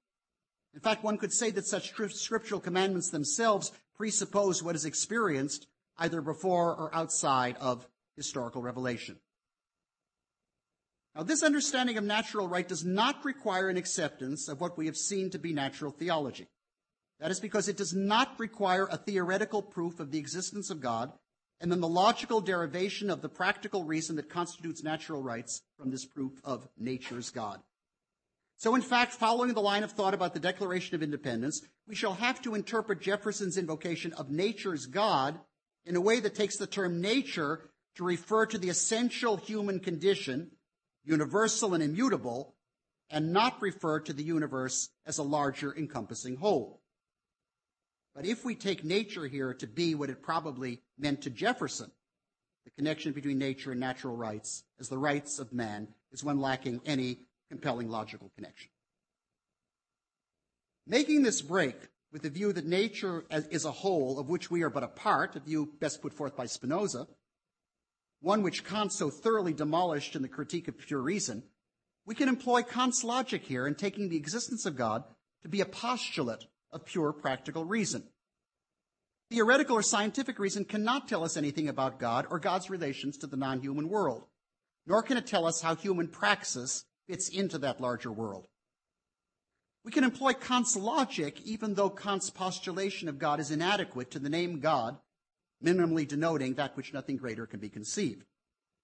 In 0.72 0.80
fact, 0.80 1.04
one 1.04 1.18
could 1.18 1.34
say 1.34 1.50
that 1.50 1.66
such 1.66 1.92
scriptural 2.14 2.58
commandments 2.58 3.10
themselves 3.10 3.72
presuppose 3.98 4.62
what 4.62 4.74
is 4.74 4.86
experienced 4.86 5.66
either 5.98 6.22
before 6.22 6.74
or 6.74 6.94
outside 6.94 7.58
of 7.60 7.86
historical 8.16 8.62
revelation. 8.62 9.18
Now, 11.20 11.24
this 11.24 11.42
understanding 11.42 11.98
of 11.98 12.04
natural 12.04 12.48
right 12.48 12.66
does 12.66 12.82
not 12.82 13.26
require 13.26 13.68
an 13.68 13.76
acceptance 13.76 14.48
of 14.48 14.58
what 14.58 14.78
we 14.78 14.86
have 14.86 14.96
seen 14.96 15.28
to 15.28 15.38
be 15.38 15.52
natural 15.52 15.92
theology. 15.92 16.48
That 17.18 17.30
is 17.30 17.40
because 17.40 17.68
it 17.68 17.76
does 17.76 17.92
not 17.92 18.40
require 18.40 18.88
a 18.90 18.96
theoretical 18.96 19.60
proof 19.60 20.00
of 20.00 20.10
the 20.10 20.18
existence 20.18 20.70
of 20.70 20.80
God 20.80 21.12
and 21.60 21.70
then 21.70 21.82
the 21.82 21.88
logical 21.88 22.40
derivation 22.40 23.10
of 23.10 23.20
the 23.20 23.28
practical 23.28 23.84
reason 23.84 24.16
that 24.16 24.30
constitutes 24.30 24.82
natural 24.82 25.22
rights 25.22 25.60
from 25.76 25.90
this 25.90 26.06
proof 26.06 26.40
of 26.42 26.66
nature's 26.78 27.28
God. 27.28 27.60
So, 28.56 28.74
in 28.74 28.80
fact, 28.80 29.12
following 29.12 29.52
the 29.52 29.60
line 29.60 29.82
of 29.82 29.92
thought 29.92 30.14
about 30.14 30.32
the 30.32 30.40
Declaration 30.40 30.94
of 30.94 31.02
Independence, 31.02 31.60
we 31.86 31.94
shall 31.94 32.14
have 32.14 32.40
to 32.40 32.54
interpret 32.54 33.02
Jefferson's 33.02 33.58
invocation 33.58 34.14
of 34.14 34.30
nature's 34.30 34.86
God 34.86 35.38
in 35.84 35.96
a 35.96 36.00
way 36.00 36.18
that 36.20 36.34
takes 36.34 36.56
the 36.56 36.66
term 36.66 37.02
nature 37.02 37.68
to 37.96 38.04
refer 38.04 38.46
to 38.46 38.56
the 38.56 38.70
essential 38.70 39.36
human 39.36 39.80
condition 39.80 40.52
universal 41.04 41.74
and 41.74 41.82
immutable, 41.82 42.54
and 43.10 43.32
not 43.32 43.60
refer 43.60 44.00
to 44.00 44.12
the 44.12 44.22
universe 44.22 44.88
as 45.04 45.18
a 45.18 45.22
larger 45.22 45.74
encompassing 45.76 46.36
whole. 46.36 46.80
But 48.14 48.26
if 48.26 48.44
we 48.44 48.54
take 48.54 48.84
nature 48.84 49.26
here 49.26 49.54
to 49.54 49.66
be 49.66 49.94
what 49.94 50.10
it 50.10 50.22
probably 50.22 50.82
meant 50.98 51.22
to 51.22 51.30
Jefferson, 51.30 51.90
the 52.64 52.70
connection 52.72 53.12
between 53.12 53.38
nature 53.38 53.70
and 53.70 53.80
natural 53.80 54.16
rights 54.16 54.64
as 54.78 54.88
the 54.88 54.98
rights 54.98 55.38
of 55.38 55.52
man 55.52 55.88
is 56.12 56.22
one 56.22 56.40
lacking 56.40 56.80
any 56.84 57.20
compelling 57.48 57.88
logical 57.88 58.30
connection. 58.36 58.70
Making 60.86 61.22
this 61.22 61.40
break 61.40 61.76
with 62.12 62.22
the 62.22 62.30
view 62.30 62.52
that 62.52 62.66
nature 62.66 63.24
is 63.30 63.64
a 63.64 63.70
whole 63.70 64.18
of 64.18 64.28
which 64.28 64.50
we 64.50 64.62
are 64.62 64.70
but 64.70 64.82
a 64.82 64.88
part, 64.88 65.36
a 65.36 65.40
view 65.40 65.72
best 65.80 66.02
put 66.02 66.12
forth 66.12 66.36
by 66.36 66.46
Spinoza, 66.46 67.06
one 68.20 68.42
which 68.42 68.64
Kant 68.64 68.92
so 68.92 69.10
thoroughly 69.10 69.52
demolished 69.52 70.14
in 70.14 70.22
the 70.22 70.28
Critique 70.28 70.68
of 70.68 70.78
Pure 70.78 71.02
Reason, 71.02 71.42
we 72.06 72.14
can 72.14 72.28
employ 72.28 72.62
Kant's 72.62 73.04
logic 73.04 73.44
here 73.44 73.66
in 73.66 73.74
taking 73.74 74.08
the 74.08 74.16
existence 74.16 74.66
of 74.66 74.76
God 74.76 75.04
to 75.42 75.48
be 75.48 75.60
a 75.60 75.66
postulate 75.66 76.44
of 76.70 76.84
pure 76.84 77.12
practical 77.12 77.64
reason. 77.64 78.04
Theoretical 79.30 79.76
or 79.76 79.82
scientific 79.82 80.38
reason 80.38 80.64
cannot 80.64 81.08
tell 81.08 81.24
us 81.24 81.36
anything 81.36 81.68
about 81.68 82.00
God 82.00 82.26
or 82.30 82.38
God's 82.38 82.68
relations 82.68 83.16
to 83.18 83.26
the 83.26 83.36
non-human 83.36 83.88
world, 83.88 84.24
nor 84.86 85.02
can 85.02 85.16
it 85.16 85.26
tell 85.26 85.46
us 85.46 85.62
how 85.62 85.76
human 85.76 86.08
praxis 86.08 86.84
fits 87.06 87.28
into 87.28 87.58
that 87.58 87.80
larger 87.80 88.10
world. 88.10 88.46
We 89.84 89.92
can 89.92 90.04
employ 90.04 90.34
Kant's 90.34 90.76
logic 90.76 91.40
even 91.42 91.74
though 91.74 91.90
Kant's 91.90 92.28
postulation 92.28 93.08
of 93.08 93.18
God 93.18 93.40
is 93.40 93.50
inadequate 93.50 94.10
to 94.10 94.18
the 94.18 94.28
name 94.28 94.60
God, 94.60 94.98
minimally 95.64 96.06
denoting 96.06 96.54
that 96.54 96.76
which 96.76 96.92
nothing 96.92 97.16
greater 97.16 97.46
can 97.46 97.60
be 97.60 97.68
conceived. 97.68 98.24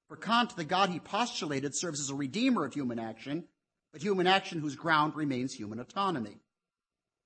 For 0.09 0.16
Kant, 0.16 0.57
the 0.57 0.64
God 0.64 0.91
he 0.91 1.01
postulated 1.01 1.74
serves 1.74 2.01
as 2.01 2.11
a 2.11 2.14
redeemer 2.14 2.64
of 2.64 2.74
human 2.74 2.99
action, 2.99 3.45
but 3.93 4.03
human 4.03 4.27
action 4.27 4.61
whose 4.61 4.77
ground 4.77 5.16
remains 5.16 5.55
human 5.55 5.81
autonomy. 5.81 6.37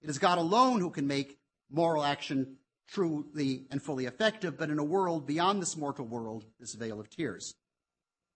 It 0.02 0.08
is 0.08 0.18
God 0.18 0.38
alone 0.38 0.80
who 0.80 0.90
can 0.90 1.06
make 1.06 1.38
moral 1.70 2.04
action 2.04 2.56
truly 2.88 3.66
and 3.70 3.82
fully 3.82 4.06
effective, 4.06 4.58
but 4.58 4.70
in 4.70 4.78
a 4.78 4.84
world 4.84 5.26
beyond 5.26 5.60
this 5.60 5.76
mortal 5.76 6.06
world, 6.06 6.46
this 6.58 6.74
vale 6.74 7.00
of 7.00 7.10
tears. 7.10 7.54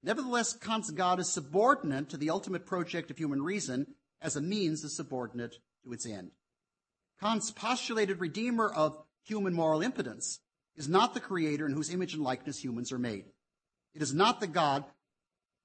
Nevertheless, 0.03 0.53
Kant's 0.53 0.91
God 0.91 1.19
is 1.19 1.33
subordinate 1.33 2.11
to 2.11 2.19
the 2.19 2.31
ultimate 2.31 2.67
project 2.67 3.11
of 3.11 3.17
human 3.17 3.43
reason 3.43 3.95
as 4.21 4.37
a 4.37 4.43
means 4.43 4.85
is 4.85 4.95
subordinate 4.95 5.59
to 5.83 5.93
its 5.93 6.07
end. 6.07 6.31
Kant's 7.21 7.51
postulated 7.51 8.21
redeemer 8.21 8.69
of 8.69 8.99
human 9.23 9.55
moral 9.55 9.81
impotence 9.81 10.41
is 10.77 10.89
not 10.89 11.14
the 11.14 11.20
creator 11.20 11.66
in 11.66 11.72
whose 11.72 11.93
image 11.93 12.14
and 12.14 12.22
likeness 12.22 12.62
humans 12.62 12.93
are 12.93 12.99
made. 12.99 13.25
It 13.95 14.03
is 14.03 14.12
not 14.12 14.41
the 14.41 14.47
God 14.47 14.85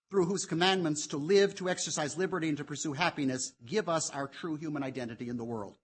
through 0.10 0.26
whose 0.26 0.45
commandments 0.45 1.07
to 1.07 1.18
live, 1.18 1.55
to 1.55 1.70
exercise 1.70 2.18
liberty, 2.18 2.49
and 2.49 2.57
to 2.57 2.64
pursue 2.64 2.93
happiness 2.93 3.53
give 3.66 3.88
us 3.88 4.10
our 4.10 4.28
true 4.28 4.55
human 4.55 4.84
identity 4.84 5.30
in 5.30 5.38
the 5.38 5.43
world. 5.43 5.76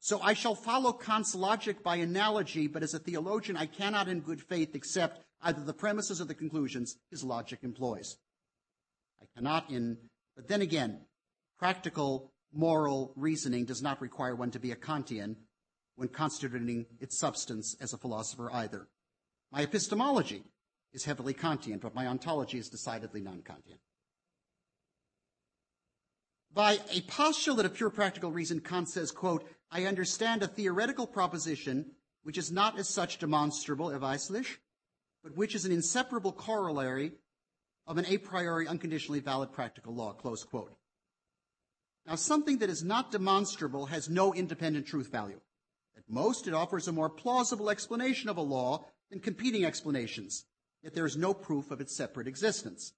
So 0.00 0.20
I 0.20 0.34
shall 0.34 0.54
follow 0.54 0.92
Kant's 0.92 1.34
logic 1.34 1.82
by 1.82 1.96
analogy, 1.96 2.66
but 2.66 2.82
as 2.82 2.92
a 2.92 2.98
theologian, 2.98 3.56
I 3.56 3.66
cannot 3.66 4.08
in 4.08 4.20
good 4.20 4.42
faith 4.42 4.74
accept 4.74 5.24
either 5.40 5.62
the 5.62 5.72
premises 5.72 6.20
or 6.20 6.24
the 6.24 6.34
conclusions 6.34 6.96
his 7.10 7.24
logic 7.24 7.60
employs. 7.62 8.18
I 9.20 9.24
cannot 9.34 9.70
in, 9.70 9.96
but 10.36 10.48
then 10.48 10.60
again, 10.60 11.00
practical 11.58 12.32
moral 12.52 13.12
reasoning 13.16 13.64
does 13.64 13.82
not 13.82 14.00
require 14.00 14.34
one 14.34 14.50
to 14.52 14.60
be 14.60 14.72
a 14.72 14.76
Kantian 14.76 15.36
when 15.96 16.08
constituting 16.08 16.86
its 17.00 17.18
substance 17.18 17.76
as 17.80 17.92
a 17.92 17.98
philosopher 17.98 18.50
either. 18.52 18.88
My 19.52 19.62
epistemology 19.62 20.42
is 20.92 21.04
heavily 21.04 21.34
Kantian, 21.34 21.80
but 21.80 21.94
my 21.94 22.06
ontology 22.06 22.58
is 22.58 22.68
decidedly 22.68 23.20
non-Kantian. 23.20 23.78
By 26.52 26.78
a 26.92 27.00
postulate 27.02 27.66
of 27.66 27.74
pure 27.74 27.90
practical 27.90 28.30
reason, 28.30 28.60
Kant 28.60 28.88
says, 28.88 29.10
quote, 29.10 29.44
I 29.70 29.86
understand 29.86 30.42
a 30.42 30.46
theoretical 30.46 31.06
proposition 31.06 31.90
which 32.22 32.38
is 32.38 32.50
not 32.50 32.78
as 32.78 32.88
such 32.88 33.18
demonstrable, 33.18 33.88
erweislich, 33.88 34.56
but 35.22 35.36
which 35.36 35.54
is 35.54 35.64
an 35.64 35.72
inseparable 35.72 36.32
corollary 36.32 37.12
of 37.86 37.98
an 37.98 38.06
a 38.06 38.18
priori 38.18 38.66
unconditionally 38.66 39.20
valid 39.20 39.52
practical 39.52 39.94
law, 39.94 40.12
close 40.12 40.42
quote. 40.44 40.74
Now, 42.06 42.14
something 42.14 42.58
that 42.58 42.70
is 42.70 42.84
not 42.84 43.10
demonstrable 43.10 43.86
has 43.86 44.08
no 44.08 44.34
independent 44.34 44.86
truth 44.86 45.10
value. 45.10 45.40
At 45.96 46.04
most, 46.08 46.46
it 46.48 46.54
offers 46.54 46.88
a 46.88 46.92
more 46.92 47.08
plausible 47.08 47.70
explanation 47.70 48.28
of 48.28 48.36
a 48.36 48.42
law 48.42 48.86
than 49.10 49.20
competing 49.20 49.64
explanations, 49.64 50.44
yet 50.82 50.94
there 50.94 51.06
is 51.06 51.16
no 51.16 51.32
proof 51.32 51.70
of 51.70 51.80
its 51.80 51.96
separate 51.96 52.26
existence. 52.26 52.92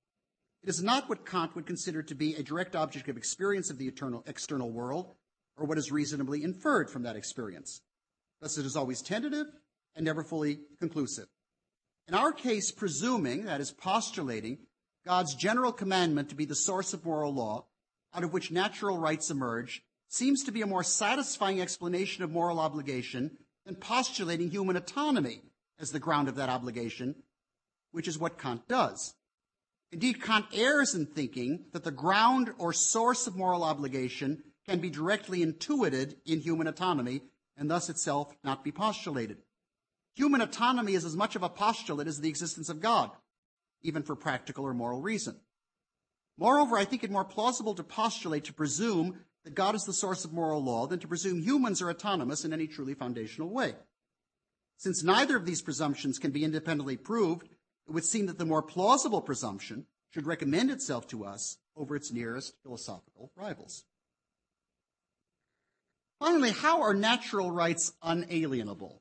It 0.62 0.68
is 0.68 0.82
not 0.82 1.08
what 1.08 1.26
Kant 1.26 1.54
would 1.54 1.66
consider 1.66 2.02
to 2.02 2.14
be 2.14 2.34
a 2.34 2.42
direct 2.42 2.74
object 2.74 3.08
of 3.08 3.16
experience 3.16 3.70
of 3.70 3.78
the 3.78 3.86
eternal, 3.86 4.24
external 4.26 4.72
world, 4.72 5.14
or 5.56 5.66
what 5.66 5.78
is 5.78 5.92
reasonably 5.92 6.42
inferred 6.42 6.90
from 6.90 7.02
that 7.02 7.16
experience. 7.16 7.82
Thus, 8.40 8.58
it 8.58 8.66
is 8.66 8.76
always 8.76 9.02
tentative 9.02 9.46
and 9.94 10.04
never 10.04 10.22
fully 10.22 10.60
conclusive. 10.78 11.26
In 12.08 12.14
our 12.14 12.32
case, 12.32 12.70
presuming, 12.70 13.46
that 13.46 13.60
is, 13.60 13.72
postulating, 13.72 14.58
God's 15.04 15.34
general 15.34 15.72
commandment 15.72 16.28
to 16.30 16.34
be 16.34 16.44
the 16.44 16.54
source 16.54 16.92
of 16.92 17.04
moral 17.04 17.32
law, 17.32 17.66
out 18.12 18.24
of 18.24 18.32
which 18.32 18.50
natural 18.50 18.98
rights 18.98 19.30
emerge, 19.30 19.82
seems 20.08 20.44
to 20.44 20.52
be 20.52 20.62
a 20.62 20.66
more 20.66 20.84
satisfying 20.84 21.60
explanation 21.60 22.22
of 22.22 22.30
moral 22.30 22.60
obligation 22.60 23.38
than 23.64 23.74
postulating 23.74 24.50
human 24.50 24.76
autonomy 24.76 25.42
as 25.78 25.90
the 25.90 25.98
ground 25.98 26.28
of 26.28 26.36
that 26.36 26.48
obligation, 26.48 27.14
which 27.92 28.08
is 28.08 28.18
what 28.18 28.38
Kant 28.38 28.66
does. 28.68 29.14
Indeed, 29.92 30.22
Kant 30.22 30.46
errs 30.52 30.94
in 30.94 31.06
thinking 31.06 31.66
that 31.72 31.84
the 31.84 31.90
ground 31.90 32.52
or 32.58 32.72
source 32.72 33.26
of 33.26 33.36
moral 33.36 33.62
obligation 33.62 34.42
can 34.68 34.80
be 34.80 34.90
directly 34.90 35.42
intuited 35.42 36.16
in 36.24 36.40
human 36.40 36.66
autonomy 36.66 37.22
and 37.56 37.70
thus 37.70 37.88
itself 37.88 38.34
not 38.42 38.64
be 38.64 38.72
postulated. 38.72 39.38
Human 40.14 40.40
autonomy 40.40 40.94
is 40.94 41.04
as 41.04 41.16
much 41.16 41.36
of 41.36 41.42
a 41.42 41.48
postulate 41.48 42.08
as 42.08 42.20
the 42.20 42.28
existence 42.28 42.68
of 42.68 42.80
God, 42.80 43.10
even 43.82 44.02
for 44.02 44.16
practical 44.16 44.64
or 44.64 44.74
moral 44.74 45.00
reason. 45.00 45.36
Moreover, 46.38 46.76
I 46.76 46.84
think 46.84 47.04
it 47.04 47.10
more 47.10 47.24
plausible 47.24 47.74
to 47.74 47.82
postulate, 47.82 48.44
to 48.44 48.52
presume 48.52 49.20
that 49.46 49.54
God 49.54 49.76
is 49.76 49.84
the 49.84 49.92
source 49.92 50.24
of 50.24 50.32
moral 50.32 50.60
law 50.60 50.88
than 50.88 50.98
to 50.98 51.06
presume 51.06 51.40
humans 51.40 51.80
are 51.80 51.88
autonomous 51.88 52.44
in 52.44 52.52
any 52.52 52.66
truly 52.66 52.94
foundational 52.94 53.48
way. 53.48 53.74
Since 54.76 55.04
neither 55.04 55.36
of 55.36 55.46
these 55.46 55.62
presumptions 55.62 56.18
can 56.18 56.32
be 56.32 56.42
independently 56.42 56.96
proved, 56.96 57.44
it 57.86 57.92
would 57.92 58.04
seem 58.04 58.26
that 58.26 58.38
the 58.38 58.44
more 58.44 58.60
plausible 58.60 59.22
presumption 59.22 59.86
should 60.10 60.26
recommend 60.26 60.72
itself 60.72 61.06
to 61.08 61.24
us 61.24 61.58
over 61.76 61.94
its 61.94 62.12
nearest 62.12 62.54
philosophical 62.64 63.30
rivals. 63.36 63.84
Finally, 66.18 66.50
how 66.50 66.82
are 66.82 66.92
natural 66.92 67.52
rights 67.52 67.92
unalienable? 68.02 69.00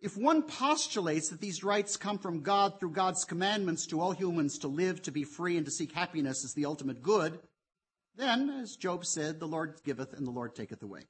If 0.00 0.16
one 0.16 0.42
postulates 0.42 1.30
that 1.30 1.40
these 1.40 1.64
rights 1.64 1.96
come 1.96 2.18
from 2.18 2.42
God 2.42 2.78
through 2.78 2.92
God's 2.92 3.24
commandments 3.24 3.84
to 3.88 4.00
all 4.00 4.12
humans 4.12 4.58
to 4.58 4.68
live, 4.68 5.02
to 5.02 5.10
be 5.10 5.24
free, 5.24 5.56
and 5.56 5.66
to 5.66 5.72
seek 5.72 5.90
happiness 5.90 6.44
as 6.44 6.54
the 6.54 6.66
ultimate 6.66 7.02
good, 7.02 7.40
then, 8.18 8.50
as 8.50 8.76
Job 8.76 9.06
said, 9.06 9.40
the 9.40 9.46
Lord 9.46 9.80
giveth 9.84 10.12
and 10.12 10.26
the 10.26 10.32
Lord 10.32 10.54
taketh 10.54 10.82
away. 10.82 11.02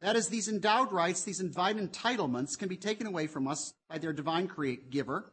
That 0.00 0.16
is, 0.16 0.28
these 0.28 0.48
endowed 0.48 0.92
rights, 0.92 1.24
these 1.24 1.40
divine 1.40 1.84
entitlements 1.84 2.56
can 2.56 2.68
be 2.68 2.76
taken 2.76 3.06
away 3.06 3.26
from 3.26 3.48
us 3.48 3.74
by 3.90 3.98
their 3.98 4.12
divine 4.12 4.46
create 4.46 4.90
giver, 4.90 5.32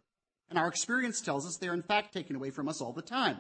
and 0.49 0.57
our 0.57 0.67
experience 0.67 1.21
tells 1.21 1.45
us 1.45 1.57
they're 1.57 1.73
in 1.73 1.83
fact 1.83 2.13
taken 2.13 2.35
away 2.35 2.49
from 2.49 2.67
us 2.67 2.81
all 2.81 2.93
the 2.93 3.01
time. 3.01 3.37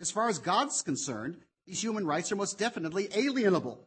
As 0.00 0.10
far 0.10 0.28
as 0.28 0.38
God's 0.38 0.82
concerned, 0.82 1.38
these 1.66 1.82
human 1.82 2.06
rights 2.06 2.30
are 2.30 2.36
most 2.36 2.58
definitely 2.58 3.08
alienable. 3.08 3.78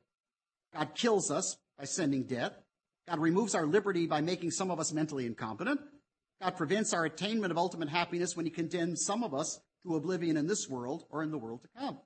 God 0.74 0.94
kills 0.94 1.32
us 1.32 1.58
by 1.78 1.86
sending 1.86 2.24
death. 2.24 2.54
God 3.08 3.20
removes 3.20 3.56
our 3.56 3.66
liberty 3.66 4.08
by 4.08 4.22
making 4.22 4.52
some 4.52 4.72
of 4.72 4.80
us 4.80 4.92
mentally 4.92 5.26
incompetent. 5.26 5.80
God 6.42 6.58
prevents 6.58 6.94
our 6.94 7.06
attainment 7.06 7.52
of 7.52 7.58
ultimate 7.58 7.90
happiness 7.90 8.36
when 8.36 8.46
he 8.46 8.52
condemns 8.52 9.06
some 9.06 9.24
of 9.24 9.34
us 9.34 9.60
to 9.84 9.96
oblivion 9.96 10.36
in 10.36 10.48
this 10.48 10.68
world 10.68 11.06
or 11.10 11.24
in 11.24 11.32
the 11.32 11.38
world 11.38 11.62
to 11.62 11.80
come. 11.80 12.00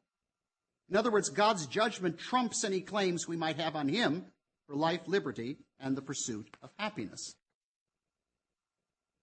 In 0.90 0.96
other 0.96 1.12
words, 1.12 1.30
God's 1.30 1.68
judgment 1.68 2.18
trumps 2.18 2.64
any 2.64 2.82
claims 2.82 3.28
we 3.28 3.38
might 3.38 3.58
have 3.58 3.76
on 3.76 3.88
him 3.88 4.26
for 4.68 4.76
life, 4.76 5.02
liberty, 5.08 5.58
and 5.80 5.96
the 5.96 6.02
pursuit 6.02 6.48
of 6.64 6.72
happiness. 6.78 7.36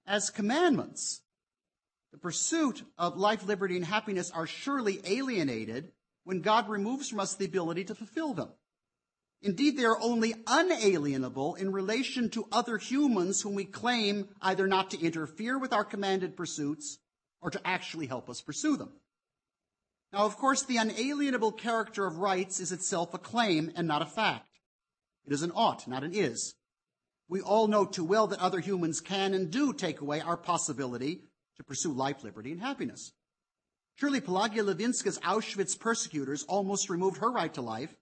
As 0.06 0.30
commandments, 0.30 1.22
the 2.12 2.18
pursuit 2.18 2.84
of 2.96 3.16
life, 3.16 3.44
liberty, 3.44 3.76
and 3.76 3.84
happiness 3.84 4.30
are 4.30 4.46
surely 4.46 5.00
alienated 5.04 5.90
when 6.24 6.40
God 6.40 6.68
removes 6.68 7.08
from 7.08 7.20
us 7.20 7.34
the 7.34 7.44
ability 7.44 7.84
to 7.84 7.94
fulfill 7.94 8.32
them. 8.32 8.50
Indeed, 9.42 9.76
they 9.76 9.84
are 9.84 10.00
only 10.00 10.34
unalienable 10.46 11.56
in 11.56 11.72
relation 11.72 12.30
to 12.30 12.48
other 12.50 12.78
humans 12.78 13.42
whom 13.42 13.54
we 13.54 13.64
claim 13.64 14.28
either 14.40 14.66
not 14.66 14.90
to 14.90 15.00
interfere 15.00 15.58
with 15.58 15.72
our 15.72 15.84
commanded 15.84 16.36
pursuits 16.36 16.98
or 17.40 17.50
to 17.50 17.60
actually 17.66 18.06
help 18.06 18.30
us 18.30 18.40
pursue 18.40 18.76
them. 18.76 18.92
Now, 20.12 20.24
of 20.24 20.36
course, 20.36 20.62
the 20.62 20.76
unalienable 20.76 21.52
character 21.52 22.06
of 22.06 22.18
rights 22.18 22.60
is 22.60 22.72
itself 22.72 23.12
a 23.12 23.18
claim 23.18 23.72
and 23.74 23.86
not 23.86 24.02
a 24.02 24.06
fact. 24.06 24.48
It 25.26 25.32
is 25.32 25.42
an 25.42 25.52
ought, 25.54 25.88
not 25.88 26.04
an 26.04 26.14
is. 26.14 26.54
We 27.28 27.40
all 27.40 27.66
know 27.66 27.84
too 27.84 28.04
well 28.04 28.28
that 28.28 28.38
other 28.38 28.60
humans 28.60 29.00
can 29.00 29.34
and 29.34 29.50
do 29.50 29.72
take 29.72 30.00
away 30.00 30.20
our 30.20 30.36
possibility 30.36 31.22
to 31.56 31.64
pursue 31.64 31.92
life, 31.92 32.22
liberty, 32.22 32.52
and 32.52 32.60
happiness. 32.60 33.12
Surely 33.96 34.20
Pelagia 34.20 34.62
Lewinska's 34.62 35.18
Auschwitz 35.20 35.78
persecutors 35.78 36.44
almost 36.44 36.90
removed 36.90 37.16
her 37.18 37.30
right 37.30 37.52
to 37.54 37.62
life. 37.62 37.96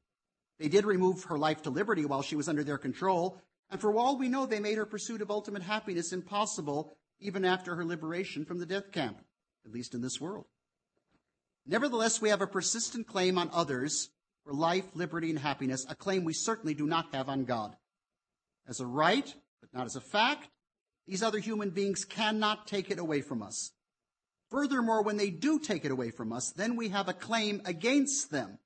They 0.58 0.68
did 0.68 0.84
remove 0.84 1.24
her 1.24 1.38
life 1.38 1.62
to 1.62 1.70
liberty 1.70 2.04
while 2.04 2.22
she 2.22 2.36
was 2.36 2.48
under 2.48 2.64
their 2.64 2.78
control, 2.78 3.40
and 3.70 3.80
for 3.80 3.96
all 3.96 4.18
we 4.18 4.28
know, 4.28 4.44
they 4.44 4.60
made 4.60 4.76
her 4.76 4.86
pursuit 4.86 5.22
of 5.22 5.30
ultimate 5.30 5.62
happiness 5.62 6.12
impossible 6.12 6.96
even 7.20 7.44
after 7.44 7.74
her 7.76 7.84
liberation 7.84 8.44
from 8.44 8.58
the 8.58 8.66
death 8.66 8.92
camp, 8.92 9.18
at 9.64 9.72
least 9.72 9.94
in 9.94 10.02
this 10.02 10.20
world. 10.20 10.46
Nevertheless, 11.66 12.20
we 12.20 12.28
have 12.28 12.42
a 12.42 12.46
persistent 12.46 13.06
claim 13.06 13.38
on 13.38 13.50
others 13.52 14.10
for 14.44 14.52
life, 14.52 14.84
liberty, 14.94 15.30
and 15.30 15.38
happiness, 15.38 15.86
a 15.88 15.94
claim 15.94 16.24
we 16.24 16.34
certainly 16.34 16.74
do 16.74 16.86
not 16.86 17.14
have 17.14 17.28
on 17.28 17.44
God. 17.44 17.74
As 18.68 18.80
a 18.80 18.86
right, 18.86 19.34
but 19.60 19.72
not 19.72 19.86
as 19.86 19.96
a 19.96 20.00
fact, 20.00 20.48
these 21.06 21.22
other 21.22 21.38
human 21.38 21.70
beings 21.70 22.04
cannot 22.04 22.66
take 22.66 22.90
it 22.90 22.98
away 22.98 23.22
from 23.22 23.42
us. 23.42 23.72
Furthermore, 24.50 25.02
when 25.02 25.16
they 25.16 25.30
do 25.30 25.58
take 25.58 25.84
it 25.84 25.90
away 25.90 26.10
from 26.10 26.32
us, 26.32 26.52
then 26.52 26.76
we 26.76 26.90
have 26.90 27.08
a 27.08 27.14
claim 27.14 27.62
against 27.64 28.30
them. 28.30 28.58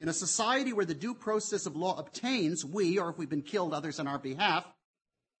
In 0.00 0.08
a 0.08 0.12
society 0.12 0.72
where 0.72 0.84
the 0.84 0.94
due 0.94 1.14
process 1.14 1.66
of 1.66 1.76
law 1.76 1.96
obtains, 1.96 2.64
we, 2.64 2.98
or 2.98 3.10
if 3.10 3.18
we've 3.18 3.30
been 3.30 3.42
killed, 3.42 3.72
others 3.72 4.00
on 4.00 4.08
our 4.08 4.18
behalf, 4.18 4.64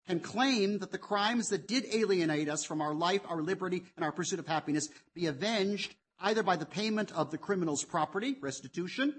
can 0.06 0.20
claim 0.20 0.78
that 0.78 0.92
the 0.92 0.98
crimes 0.98 1.48
that 1.48 1.66
did 1.66 1.84
alienate 1.92 2.48
us 2.48 2.64
from 2.64 2.80
our 2.80 2.94
life, 2.94 3.22
our 3.28 3.42
liberty, 3.42 3.82
and 3.96 4.04
our 4.04 4.12
pursuit 4.12 4.38
of 4.38 4.46
happiness 4.46 4.88
be 5.14 5.26
avenged 5.26 5.94
either 6.20 6.42
by 6.42 6.56
the 6.56 6.66
payment 6.66 7.12
of 7.12 7.30
the 7.30 7.38
criminal's 7.38 7.84
property, 7.84 8.36
restitution, 8.40 9.14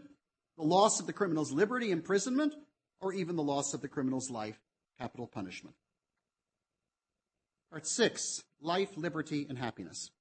the 0.58 0.64
loss 0.64 1.00
of 1.00 1.08
the 1.08 1.14
criminal's 1.14 1.52
liberty, 1.52 1.92
imprisonment, 1.92 2.54
or 3.02 3.14
even 3.14 3.36
the 3.36 3.44
loss 3.44 3.74
of 3.74 3.82
the 3.82 3.88
criminal's 3.88 4.30
life, 4.30 4.58
capital 5.00 5.28
punishment. 5.28 5.76
Part 7.72 7.88
six, 7.88 8.42
life, 8.62 8.96
liberty, 8.96 9.46
and 9.50 9.58
happiness. 9.58 10.12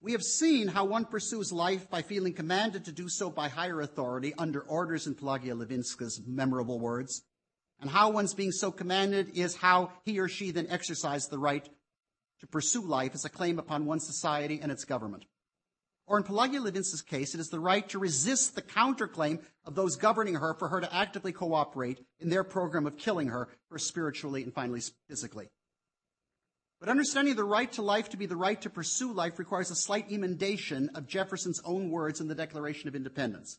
We 0.00 0.12
have 0.12 0.22
seen 0.22 0.68
how 0.68 0.84
one 0.84 1.06
pursues 1.06 1.50
life 1.50 1.88
by 1.88 2.02
feeling 2.02 2.34
commanded 2.34 2.84
to 2.84 2.92
do 2.92 3.08
so 3.08 3.30
by 3.30 3.48
higher 3.48 3.80
authority 3.80 4.34
under 4.36 4.60
orders 4.60 5.06
in 5.06 5.14
Pelagia 5.14 5.54
Lewinska's 5.54 6.20
memorable 6.26 6.78
words, 6.78 7.24
and 7.80 7.90
how 7.90 8.10
one's 8.10 8.34
being 8.34 8.52
so 8.52 8.70
commanded 8.70 9.30
is 9.34 9.56
how 9.56 9.90
he 10.04 10.20
or 10.20 10.28
she 10.28 10.50
then 10.50 10.66
exercises 10.68 11.28
the 11.28 11.38
right 11.38 11.68
to 12.44 12.48
pursue 12.48 12.82
life 12.82 13.14
as 13.14 13.24
a 13.24 13.30
claim 13.30 13.58
upon 13.58 13.86
one 13.86 13.98
society 13.98 14.60
and 14.62 14.70
its 14.70 14.84
government. 14.84 15.24
Or 16.06 16.18
in 16.18 16.24
Pelagia 16.24 16.60
Lewinska's 16.60 17.00
case, 17.00 17.34
it 17.34 17.40
is 17.40 17.48
the 17.48 17.58
right 17.58 17.88
to 17.88 17.98
resist 17.98 18.54
the 18.54 18.60
counterclaim 18.60 19.40
of 19.64 19.74
those 19.74 19.96
governing 19.96 20.34
her 20.34 20.52
for 20.58 20.68
her 20.68 20.82
to 20.82 20.94
actively 20.94 21.32
cooperate 21.32 22.04
in 22.20 22.28
their 22.28 22.44
program 22.44 22.86
of 22.86 22.98
killing 22.98 23.28
her, 23.28 23.48
first 23.70 23.88
spiritually 23.88 24.42
and 24.42 24.52
finally 24.52 24.82
physically. 25.08 25.48
But 26.80 26.90
understanding 26.90 27.34
the 27.34 27.44
right 27.44 27.72
to 27.72 27.82
life 27.82 28.10
to 28.10 28.18
be 28.18 28.26
the 28.26 28.36
right 28.36 28.60
to 28.60 28.68
pursue 28.68 29.14
life 29.14 29.38
requires 29.38 29.70
a 29.70 29.74
slight 29.74 30.12
emendation 30.12 30.90
of 30.94 31.06
Jefferson's 31.06 31.62
own 31.64 31.88
words 31.88 32.20
in 32.20 32.28
the 32.28 32.34
Declaration 32.34 32.88
of 32.88 32.94
Independence. 32.94 33.58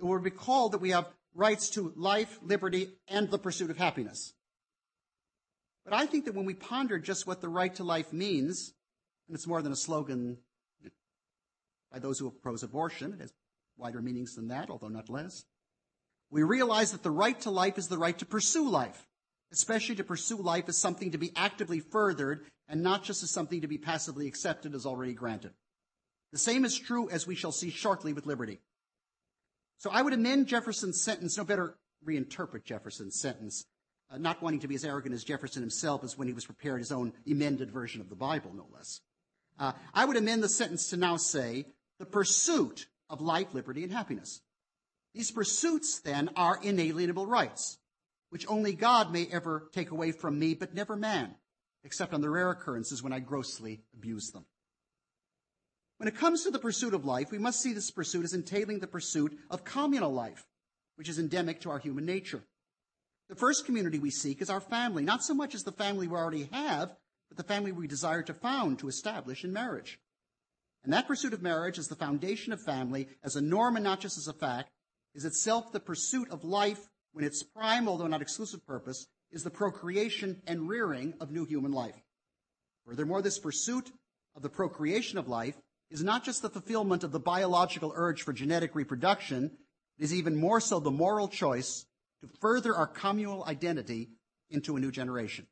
It 0.00 0.04
will 0.04 0.16
recall 0.16 0.70
that 0.70 0.80
we 0.80 0.90
have 0.90 1.12
rights 1.34 1.68
to 1.70 1.92
life, 1.96 2.38
liberty, 2.42 2.88
and 3.08 3.28
the 3.28 3.38
pursuit 3.38 3.70
of 3.70 3.76
happiness. 3.76 4.32
But 5.84 5.94
I 5.94 6.06
think 6.06 6.24
that 6.24 6.34
when 6.34 6.46
we 6.46 6.54
ponder 6.54 6.98
just 6.98 7.26
what 7.26 7.40
the 7.40 7.48
right 7.48 7.74
to 7.76 7.84
life 7.84 8.12
means, 8.12 8.72
and 9.28 9.34
it's 9.34 9.46
more 9.46 9.62
than 9.62 9.72
a 9.72 9.76
slogan 9.76 10.38
by 11.92 11.98
those 11.98 12.18
who 12.18 12.26
oppose 12.26 12.62
abortion, 12.62 13.12
it 13.12 13.20
has 13.20 13.32
wider 13.76 14.02
meanings 14.02 14.34
than 14.34 14.48
that, 14.48 14.70
although 14.70 14.88
not 14.88 15.08
less, 15.08 15.44
we 16.30 16.42
realize 16.42 16.92
that 16.92 17.02
the 17.02 17.10
right 17.10 17.38
to 17.42 17.50
life 17.50 17.78
is 17.78 17.88
the 17.88 17.98
right 17.98 18.18
to 18.18 18.26
pursue 18.26 18.68
life 18.68 19.06
especially 19.54 19.94
to 19.94 20.04
pursue 20.04 20.36
life 20.36 20.68
as 20.68 20.76
something 20.76 21.12
to 21.12 21.18
be 21.18 21.32
actively 21.36 21.78
furthered 21.78 22.44
and 22.68 22.82
not 22.82 23.04
just 23.04 23.22
as 23.22 23.30
something 23.30 23.60
to 23.60 23.68
be 23.68 23.78
passively 23.78 24.26
accepted 24.26 24.74
as 24.74 24.84
already 24.84 25.14
granted. 25.14 25.52
The 26.32 26.38
same 26.38 26.64
is 26.64 26.76
true, 26.76 27.08
as 27.08 27.26
we 27.26 27.36
shall 27.36 27.52
see 27.52 27.70
shortly, 27.70 28.12
with 28.12 28.26
liberty. 28.26 28.60
So 29.78 29.90
I 29.90 30.02
would 30.02 30.12
amend 30.12 30.48
Jefferson's 30.48 31.00
sentence, 31.00 31.38
no 31.38 31.44
better 31.44 31.76
reinterpret 32.04 32.64
Jefferson's 32.64 33.20
sentence, 33.20 33.64
uh, 34.10 34.18
not 34.18 34.42
wanting 34.42 34.60
to 34.60 34.68
be 34.68 34.74
as 34.74 34.84
arrogant 34.84 35.14
as 35.14 35.24
Jefferson 35.24 35.62
himself 35.62 36.04
as 36.04 36.16
when 36.16 36.28
he 36.28 36.34
was 36.34 36.46
preparing 36.46 36.80
his 36.80 36.92
own 36.92 37.12
emended 37.26 37.70
version 37.70 38.00
of 38.00 38.08
the 38.08 38.14
Bible, 38.14 38.52
no 38.54 38.66
less. 38.74 39.00
Uh, 39.58 39.72
I 39.92 40.04
would 40.04 40.16
amend 40.16 40.42
the 40.42 40.48
sentence 40.48 40.90
to 40.90 40.96
now 40.96 41.16
say, 41.16 41.66
the 41.98 42.06
pursuit 42.06 42.86
of 43.08 43.20
life, 43.20 43.54
liberty, 43.54 43.84
and 43.84 43.92
happiness. 43.92 44.40
These 45.14 45.30
pursuits, 45.30 46.00
then, 46.00 46.30
are 46.36 46.58
inalienable 46.62 47.26
rights 47.26 47.78
which 48.34 48.48
only 48.48 48.72
God 48.72 49.12
may 49.12 49.28
ever 49.30 49.68
take 49.72 49.92
away 49.92 50.10
from 50.10 50.40
me, 50.40 50.54
but 50.54 50.74
never 50.74 50.96
man, 50.96 51.36
except 51.84 52.12
on 52.12 52.20
the 52.20 52.28
rare 52.28 52.50
occurrences 52.50 53.00
when 53.00 53.12
I 53.12 53.20
grossly 53.20 53.84
abuse 53.94 54.32
them. 54.32 54.44
When 55.98 56.08
it 56.08 56.16
comes 56.16 56.42
to 56.42 56.50
the 56.50 56.58
pursuit 56.58 56.94
of 56.94 57.04
life, 57.04 57.30
we 57.30 57.38
must 57.38 57.60
see 57.60 57.72
this 57.72 57.92
pursuit 57.92 58.24
as 58.24 58.34
entailing 58.34 58.80
the 58.80 58.88
pursuit 58.88 59.38
of 59.50 59.62
communal 59.62 60.12
life, 60.12 60.48
which 60.96 61.08
is 61.08 61.20
endemic 61.20 61.60
to 61.60 61.70
our 61.70 61.78
human 61.78 62.06
nature. 62.06 62.42
The 63.28 63.34
first 63.34 63.64
community 63.64 63.98
we 63.98 64.10
seek 64.10 64.42
is 64.42 64.50
our 64.50 64.60
family, 64.60 65.02
not 65.02 65.24
so 65.24 65.34
much 65.34 65.54
as 65.54 65.62
the 65.62 65.72
family 65.72 66.06
we 66.06 66.16
already 66.16 66.48
have, 66.52 66.94
but 67.28 67.38
the 67.38 67.42
family 67.42 67.72
we 67.72 67.86
desire 67.86 68.22
to 68.22 68.34
found, 68.34 68.78
to 68.80 68.88
establish 68.88 69.44
in 69.44 69.52
marriage. 69.52 69.98
And 70.84 70.92
that 70.92 71.08
pursuit 71.08 71.32
of 71.32 71.42
marriage 71.42 71.78
as 71.78 71.88
the 71.88 71.96
foundation 71.96 72.52
of 72.52 72.60
family, 72.60 73.08
as 73.22 73.36
a 73.36 73.40
norm 73.40 73.76
and 73.76 73.84
not 73.84 74.00
just 74.00 74.18
as 74.18 74.28
a 74.28 74.34
fact, 74.34 74.70
is 75.14 75.24
itself 75.24 75.72
the 75.72 75.80
pursuit 75.80 76.30
of 76.30 76.44
life 76.44 76.90
when 77.12 77.24
its 77.24 77.42
prime, 77.42 77.88
although 77.88 78.06
not 78.06 78.20
exclusive 78.20 78.66
purpose, 78.66 79.06
is 79.32 79.42
the 79.42 79.50
procreation 79.50 80.42
and 80.46 80.68
rearing 80.68 81.14
of 81.20 81.30
new 81.30 81.46
human 81.46 81.72
life. 81.72 81.96
Furthermore, 82.86 83.22
this 83.22 83.38
pursuit 83.38 83.90
of 84.36 84.42
the 84.42 84.50
procreation 84.50 85.16
of 85.16 85.28
life 85.28 85.56
is 85.90 86.02
not 86.02 86.24
just 86.24 86.42
the 86.42 86.50
fulfillment 86.50 87.04
of 87.04 87.12
the 87.12 87.20
biological 87.20 87.92
urge 87.94 88.22
for 88.22 88.32
genetic 88.32 88.74
reproduction, 88.74 89.50
it 89.98 90.04
is 90.04 90.12
even 90.12 90.36
more 90.36 90.60
so 90.60 90.80
the 90.80 90.90
moral 90.90 91.28
choice 91.28 91.86
to 92.24 92.38
further 92.40 92.74
our 92.74 92.86
communal 92.86 93.44
identity 93.44 94.08
into 94.50 94.76
a 94.76 94.80
new 94.80 94.90
generation. 94.90 95.46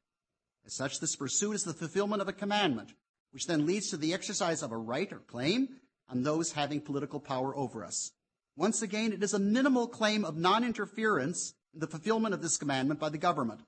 As 0.64 0.74
such, 0.74 1.00
this 1.00 1.16
pursuit 1.16 1.52
is 1.54 1.64
the 1.64 1.74
fulfillment 1.74 2.22
of 2.22 2.28
a 2.28 2.32
commandment, 2.32 2.94
which 3.32 3.46
then 3.46 3.66
leads 3.66 3.90
to 3.90 3.96
the 3.96 4.14
exercise 4.14 4.62
of 4.62 4.72
a 4.72 4.76
right 4.76 5.12
or 5.12 5.18
claim 5.18 5.68
on 6.08 6.22
those 6.22 6.52
having 6.52 6.80
political 6.80 7.20
power 7.20 7.56
over 7.56 7.84
us. 7.84 8.12
Once 8.56 8.82
again, 8.82 9.12
it 9.12 9.22
is 9.22 9.34
a 9.34 9.38
minimal 9.38 9.86
claim 9.86 10.24
of 10.24 10.36
non-interference 10.36 11.54
in 11.74 11.80
the 11.80 11.86
fulfillment 11.86 12.34
of 12.34 12.42
this 12.42 12.56
commandment 12.56 13.00
by 13.00 13.08
the 13.08 13.18
government. 13.18 13.60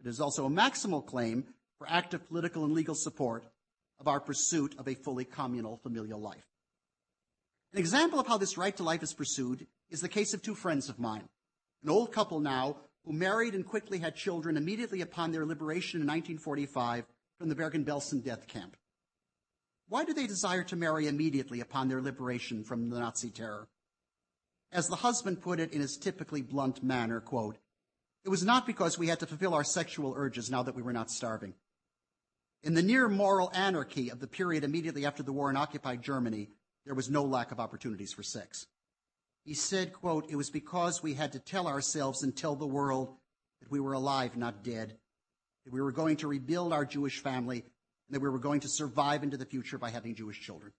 It 0.00 0.06
is 0.06 0.20
also 0.20 0.46
a 0.46 0.50
maximal 0.50 1.04
claim 1.04 1.44
for 1.78 1.88
active 1.88 2.28
political 2.28 2.64
and 2.64 2.72
legal 2.72 2.94
support 2.94 3.44
of 3.98 4.06
our 4.06 4.20
pursuit 4.20 4.74
of 4.78 4.86
a 4.86 4.94
fully 4.94 5.24
communal 5.24 5.76
familial 5.78 6.20
life. 6.20 6.46
An 7.72 7.78
example 7.78 8.20
of 8.20 8.26
how 8.26 8.38
this 8.38 8.58
right 8.58 8.76
to 8.76 8.82
life 8.82 9.02
is 9.02 9.12
pursued 9.12 9.66
is 9.90 10.00
the 10.00 10.08
case 10.08 10.34
of 10.34 10.42
two 10.42 10.54
friends 10.54 10.88
of 10.88 10.98
mine, 10.98 11.28
an 11.82 11.90
old 11.90 12.12
couple 12.12 12.40
now 12.40 12.76
who 13.04 13.12
married 13.12 13.54
and 13.54 13.66
quickly 13.66 13.98
had 13.98 14.16
children 14.16 14.56
immediately 14.56 15.00
upon 15.00 15.32
their 15.32 15.46
liberation 15.46 16.00
in 16.00 16.06
1945 16.06 17.06
from 17.38 17.48
the 17.48 17.54
Bergen-Belsen 17.54 18.24
death 18.24 18.46
camp. 18.48 18.76
Why 19.88 20.04
do 20.04 20.12
they 20.12 20.26
desire 20.26 20.64
to 20.64 20.76
marry 20.76 21.06
immediately 21.06 21.60
upon 21.60 21.88
their 21.88 22.02
liberation 22.02 22.64
from 22.64 22.90
the 22.90 22.98
Nazi 22.98 23.30
terror? 23.30 23.68
As 24.70 24.88
the 24.88 24.96
husband 24.96 25.40
put 25.40 25.60
it 25.60 25.72
in 25.72 25.80
his 25.80 25.96
typically 25.96 26.42
blunt 26.42 26.82
manner, 26.82 27.20
quote, 27.20 27.56
it 28.24 28.28
was 28.28 28.44
not 28.44 28.66
because 28.66 28.98
we 28.98 29.08
had 29.08 29.20
to 29.20 29.26
fulfill 29.26 29.54
our 29.54 29.64
sexual 29.64 30.12
urges 30.14 30.50
now 30.50 30.62
that 30.62 30.74
we 30.74 30.82
were 30.82 30.92
not 30.92 31.10
starving. 31.10 31.54
In 32.62 32.74
the 32.74 32.82
near 32.82 33.08
moral 33.08 33.50
anarchy 33.54 34.10
of 34.10 34.20
the 34.20 34.26
period 34.26 34.64
immediately 34.64 35.06
after 35.06 35.22
the 35.22 35.32
war 35.32 35.48
in 35.48 35.56
occupied 35.56 36.02
Germany, 36.02 36.50
there 36.84 36.94
was 36.94 37.08
no 37.08 37.24
lack 37.24 37.52
of 37.52 37.60
opportunities 37.60 38.12
for 38.12 38.22
sex. 38.22 38.66
He 39.48 39.54
said, 39.54 39.94
quote, 39.94 40.26
it 40.28 40.36
was 40.36 40.50
because 40.50 41.02
we 41.02 41.14
had 41.14 41.32
to 41.32 41.38
tell 41.38 41.68
ourselves 41.68 42.22
and 42.22 42.36
tell 42.36 42.54
the 42.54 42.66
world 42.66 43.16
that 43.62 43.70
we 43.70 43.80
were 43.80 43.94
alive, 43.94 44.36
not 44.36 44.62
dead, 44.62 44.98
that 45.64 45.72
we 45.72 45.80
were 45.80 45.90
going 45.90 46.18
to 46.18 46.28
rebuild 46.28 46.70
our 46.74 46.84
Jewish 46.84 47.20
family, 47.20 47.60
and 47.60 48.14
that 48.14 48.20
we 48.20 48.28
were 48.28 48.38
going 48.38 48.60
to 48.60 48.68
survive 48.68 49.22
into 49.22 49.38
the 49.38 49.46
future 49.46 49.78
by 49.78 49.88
having 49.88 50.14
Jewish 50.14 50.38
children. 50.38 50.72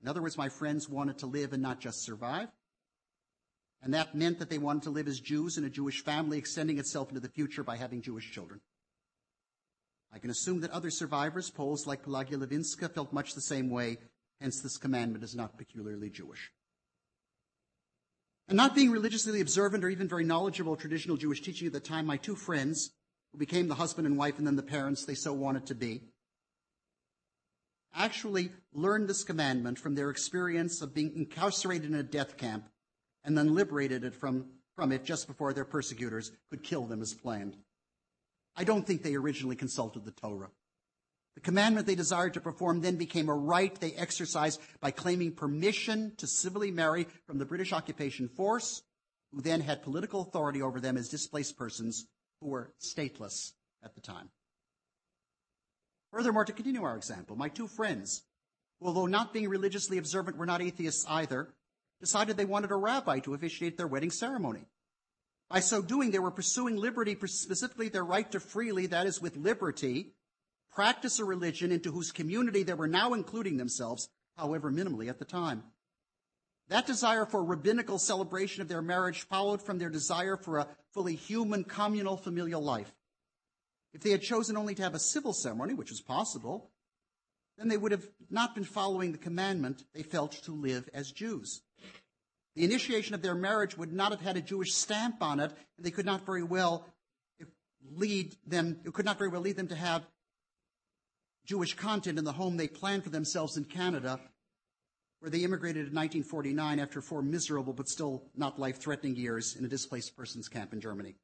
In 0.00 0.08
other 0.08 0.22
words, 0.22 0.38
my 0.38 0.48
friends 0.48 0.88
wanted 0.88 1.18
to 1.18 1.26
live 1.26 1.52
and 1.52 1.62
not 1.62 1.80
just 1.80 2.02
survive. 2.02 2.48
And 3.82 3.92
that 3.92 4.14
meant 4.14 4.38
that 4.38 4.48
they 4.48 4.56
wanted 4.56 4.84
to 4.84 4.90
live 4.90 5.06
as 5.06 5.20
Jews 5.20 5.58
in 5.58 5.66
a 5.66 5.70
Jewish 5.70 6.02
family, 6.02 6.38
extending 6.38 6.78
itself 6.78 7.10
into 7.10 7.20
the 7.20 7.28
future 7.28 7.62
by 7.62 7.76
having 7.76 8.00
Jewish 8.00 8.32
children. 8.32 8.62
I 10.14 10.18
can 10.18 10.30
assume 10.30 10.62
that 10.62 10.70
other 10.70 10.90
survivors, 10.90 11.50
Poles 11.50 11.86
like 11.86 12.04
Pelagia 12.04 12.38
Lewinska, 12.38 12.90
felt 12.90 13.12
much 13.12 13.34
the 13.34 13.42
same 13.42 13.68
way, 13.68 13.98
hence 14.40 14.62
this 14.62 14.78
commandment 14.78 15.22
is 15.22 15.36
not 15.36 15.58
peculiarly 15.58 16.08
Jewish. 16.08 16.50
And 18.50 18.56
not 18.56 18.74
being 18.74 18.90
religiously 18.90 19.40
observant 19.40 19.84
or 19.84 19.88
even 19.90 20.08
very 20.08 20.24
knowledgeable 20.24 20.72
of 20.72 20.80
traditional 20.80 21.16
Jewish 21.16 21.40
teaching 21.40 21.68
at 21.68 21.72
the 21.72 21.78
time, 21.78 22.04
my 22.04 22.16
two 22.16 22.34
friends, 22.34 22.90
who 23.30 23.38
became 23.38 23.68
the 23.68 23.76
husband 23.76 24.08
and 24.08 24.18
wife 24.18 24.38
and 24.38 24.46
then 24.46 24.56
the 24.56 24.62
parents 24.64 25.04
they 25.04 25.14
so 25.14 25.32
wanted 25.32 25.66
to 25.66 25.76
be, 25.76 26.02
actually 27.94 28.50
learned 28.72 29.08
this 29.08 29.22
commandment 29.22 29.78
from 29.78 29.94
their 29.94 30.10
experience 30.10 30.82
of 30.82 30.92
being 30.92 31.12
incarcerated 31.14 31.88
in 31.88 31.94
a 31.94 32.02
death 32.02 32.36
camp 32.36 32.64
and 33.22 33.38
then 33.38 33.54
liberated 33.54 34.02
it 34.02 34.16
from, 34.16 34.46
from 34.74 34.90
it 34.90 35.04
just 35.04 35.28
before 35.28 35.52
their 35.52 35.64
persecutors 35.64 36.32
could 36.50 36.64
kill 36.64 36.86
them 36.86 37.02
as 37.02 37.14
planned. 37.14 37.56
I 38.56 38.64
don't 38.64 38.84
think 38.84 39.04
they 39.04 39.14
originally 39.14 39.54
consulted 39.54 40.04
the 40.04 40.10
Torah. 40.10 40.50
The 41.34 41.40
commandment 41.40 41.86
they 41.86 41.94
desired 41.94 42.34
to 42.34 42.40
perform 42.40 42.80
then 42.80 42.96
became 42.96 43.28
a 43.28 43.34
right 43.34 43.74
they 43.80 43.92
exercised 43.92 44.60
by 44.80 44.90
claiming 44.90 45.32
permission 45.32 46.14
to 46.16 46.26
civilly 46.26 46.70
marry 46.70 47.06
from 47.26 47.38
the 47.38 47.46
British 47.46 47.72
occupation 47.72 48.28
force, 48.28 48.82
who 49.32 49.40
then 49.40 49.60
had 49.60 49.82
political 49.82 50.22
authority 50.22 50.60
over 50.60 50.80
them 50.80 50.96
as 50.96 51.08
displaced 51.08 51.56
persons 51.56 52.06
who 52.40 52.48
were 52.48 52.72
stateless 52.80 53.52
at 53.82 53.94
the 53.94 54.00
time. 54.00 54.30
Furthermore, 56.10 56.44
to 56.44 56.52
continue 56.52 56.82
our 56.82 56.96
example, 56.96 57.36
my 57.36 57.48
two 57.48 57.68
friends, 57.68 58.22
who, 58.80 58.88
although 58.88 59.06
not 59.06 59.32
being 59.32 59.48
religiously 59.48 59.98
observant, 59.98 60.36
were 60.36 60.46
not 60.46 60.60
atheists 60.60 61.04
either, 61.08 61.54
decided 62.00 62.36
they 62.36 62.44
wanted 62.44 62.72
a 62.72 62.76
rabbi 62.76 63.20
to 63.20 63.34
officiate 63.34 63.76
their 63.76 63.86
wedding 63.86 64.10
ceremony. 64.10 64.66
By 65.48 65.60
so 65.60 65.82
doing, 65.82 66.10
they 66.10 66.18
were 66.18 66.30
pursuing 66.30 66.76
liberty, 66.76 67.16
specifically 67.26 67.88
their 67.88 68.04
right 68.04 68.30
to 68.32 68.40
freely, 68.40 68.86
that 68.86 69.06
is, 69.06 69.20
with 69.20 69.36
liberty, 69.36 70.14
practice 70.72 71.18
a 71.18 71.24
religion 71.24 71.72
into 71.72 71.92
whose 71.92 72.12
community 72.12 72.62
they 72.62 72.74
were 72.74 72.88
now 72.88 73.12
including 73.12 73.56
themselves, 73.56 74.08
however 74.36 74.70
minimally 74.70 75.08
at 75.08 75.18
the 75.18 75.24
time. 75.24 75.64
That 76.68 76.86
desire 76.86 77.26
for 77.26 77.44
rabbinical 77.44 77.98
celebration 77.98 78.62
of 78.62 78.68
their 78.68 78.82
marriage 78.82 79.22
followed 79.22 79.60
from 79.60 79.78
their 79.78 79.90
desire 79.90 80.36
for 80.36 80.58
a 80.58 80.68
fully 80.94 81.16
human, 81.16 81.64
communal, 81.64 82.16
familial 82.16 82.62
life. 82.62 82.92
If 83.92 84.02
they 84.02 84.10
had 84.10 84.22
chosen 84.22 84.56
only 84.56 84.76
to 84.76 84.82
have 84.82 84.94
a 84.94 85.00
civil 85.00 85.32
ceremony, 85.32 85.74
which 85.74 85.90
was 85.90 86.00
possible, 86.00 86.70
then 87.58 87.68
they 87.68 87.76
would 87.76 87.90
have 87.92 88.08
not 88.30 88.54
been 88.54 88.64
following 88.64 89.10
the 89.10 89.18
commandment 89.18 89.82
they 89.92 90.04
felt 90.04 90.32
to 90.44 90.52
live 90.52 90.88
as 90.94 91.10
Jews. 91.10 91.62
The 92.54 92.64
initiation 92.64 93.14
of 93.14 93.22
their 93.22 93.34
marriage 93.34 93.76
would 93.76 93.92
not 93.92 94.12
have 94.12 94.20
had 94.20 94.36
a 94.36 94.40
Jewish 94.40 94.72
stamp 94.72 95.16
on 95.22 95.40
it, 95.40 95.52
and 95.76 95.84
they 95.84 95.90
could 95.90 96.06
not 96.06 96.24
very 96.24 96.42
well 96.44 96.86
lead 97.92 98.36
them, 98.46 98.80
it 98.84 98.94
could 98.94 99.04
not 99.04 99.18
very 99.18 99.30
well 99.30 99.40
lead 99.40 99.56
them 99.56 99.68
to 99.68 99.76
have 99.76 100.06
Jewish 101.50 101.74
content 101.74 102.16
in 102.16 102.24
the 102.24 102.30
home 102.30 102.56
they 102.56 102.68
planned 102.68 103.02
for 103.02 103.10
themselves 103.10 103.56
in 103.56 103.64
Canada, 103.64 104.20
where 105.18 105.32
they 105.32 105.42
immigrated 105.42 105.88
in 105.88 105.92
1949 105.92 106.78
after 106.78 107.00
four 107.00 107.22
miserable 107.22 107.72
but 107.72 107.88
still 107.88 108.22
not 108.36 108.60
life 108.60 108.78
threatening 108.78 109.16
years 109.16 109.56
in 109.56 109.64
a 109.64 109.68
displaced 109.68 110.16
persons 110.16 110.48
camp 110.48 110.72
in 110.72 110.80
Germany. 110.80 111.16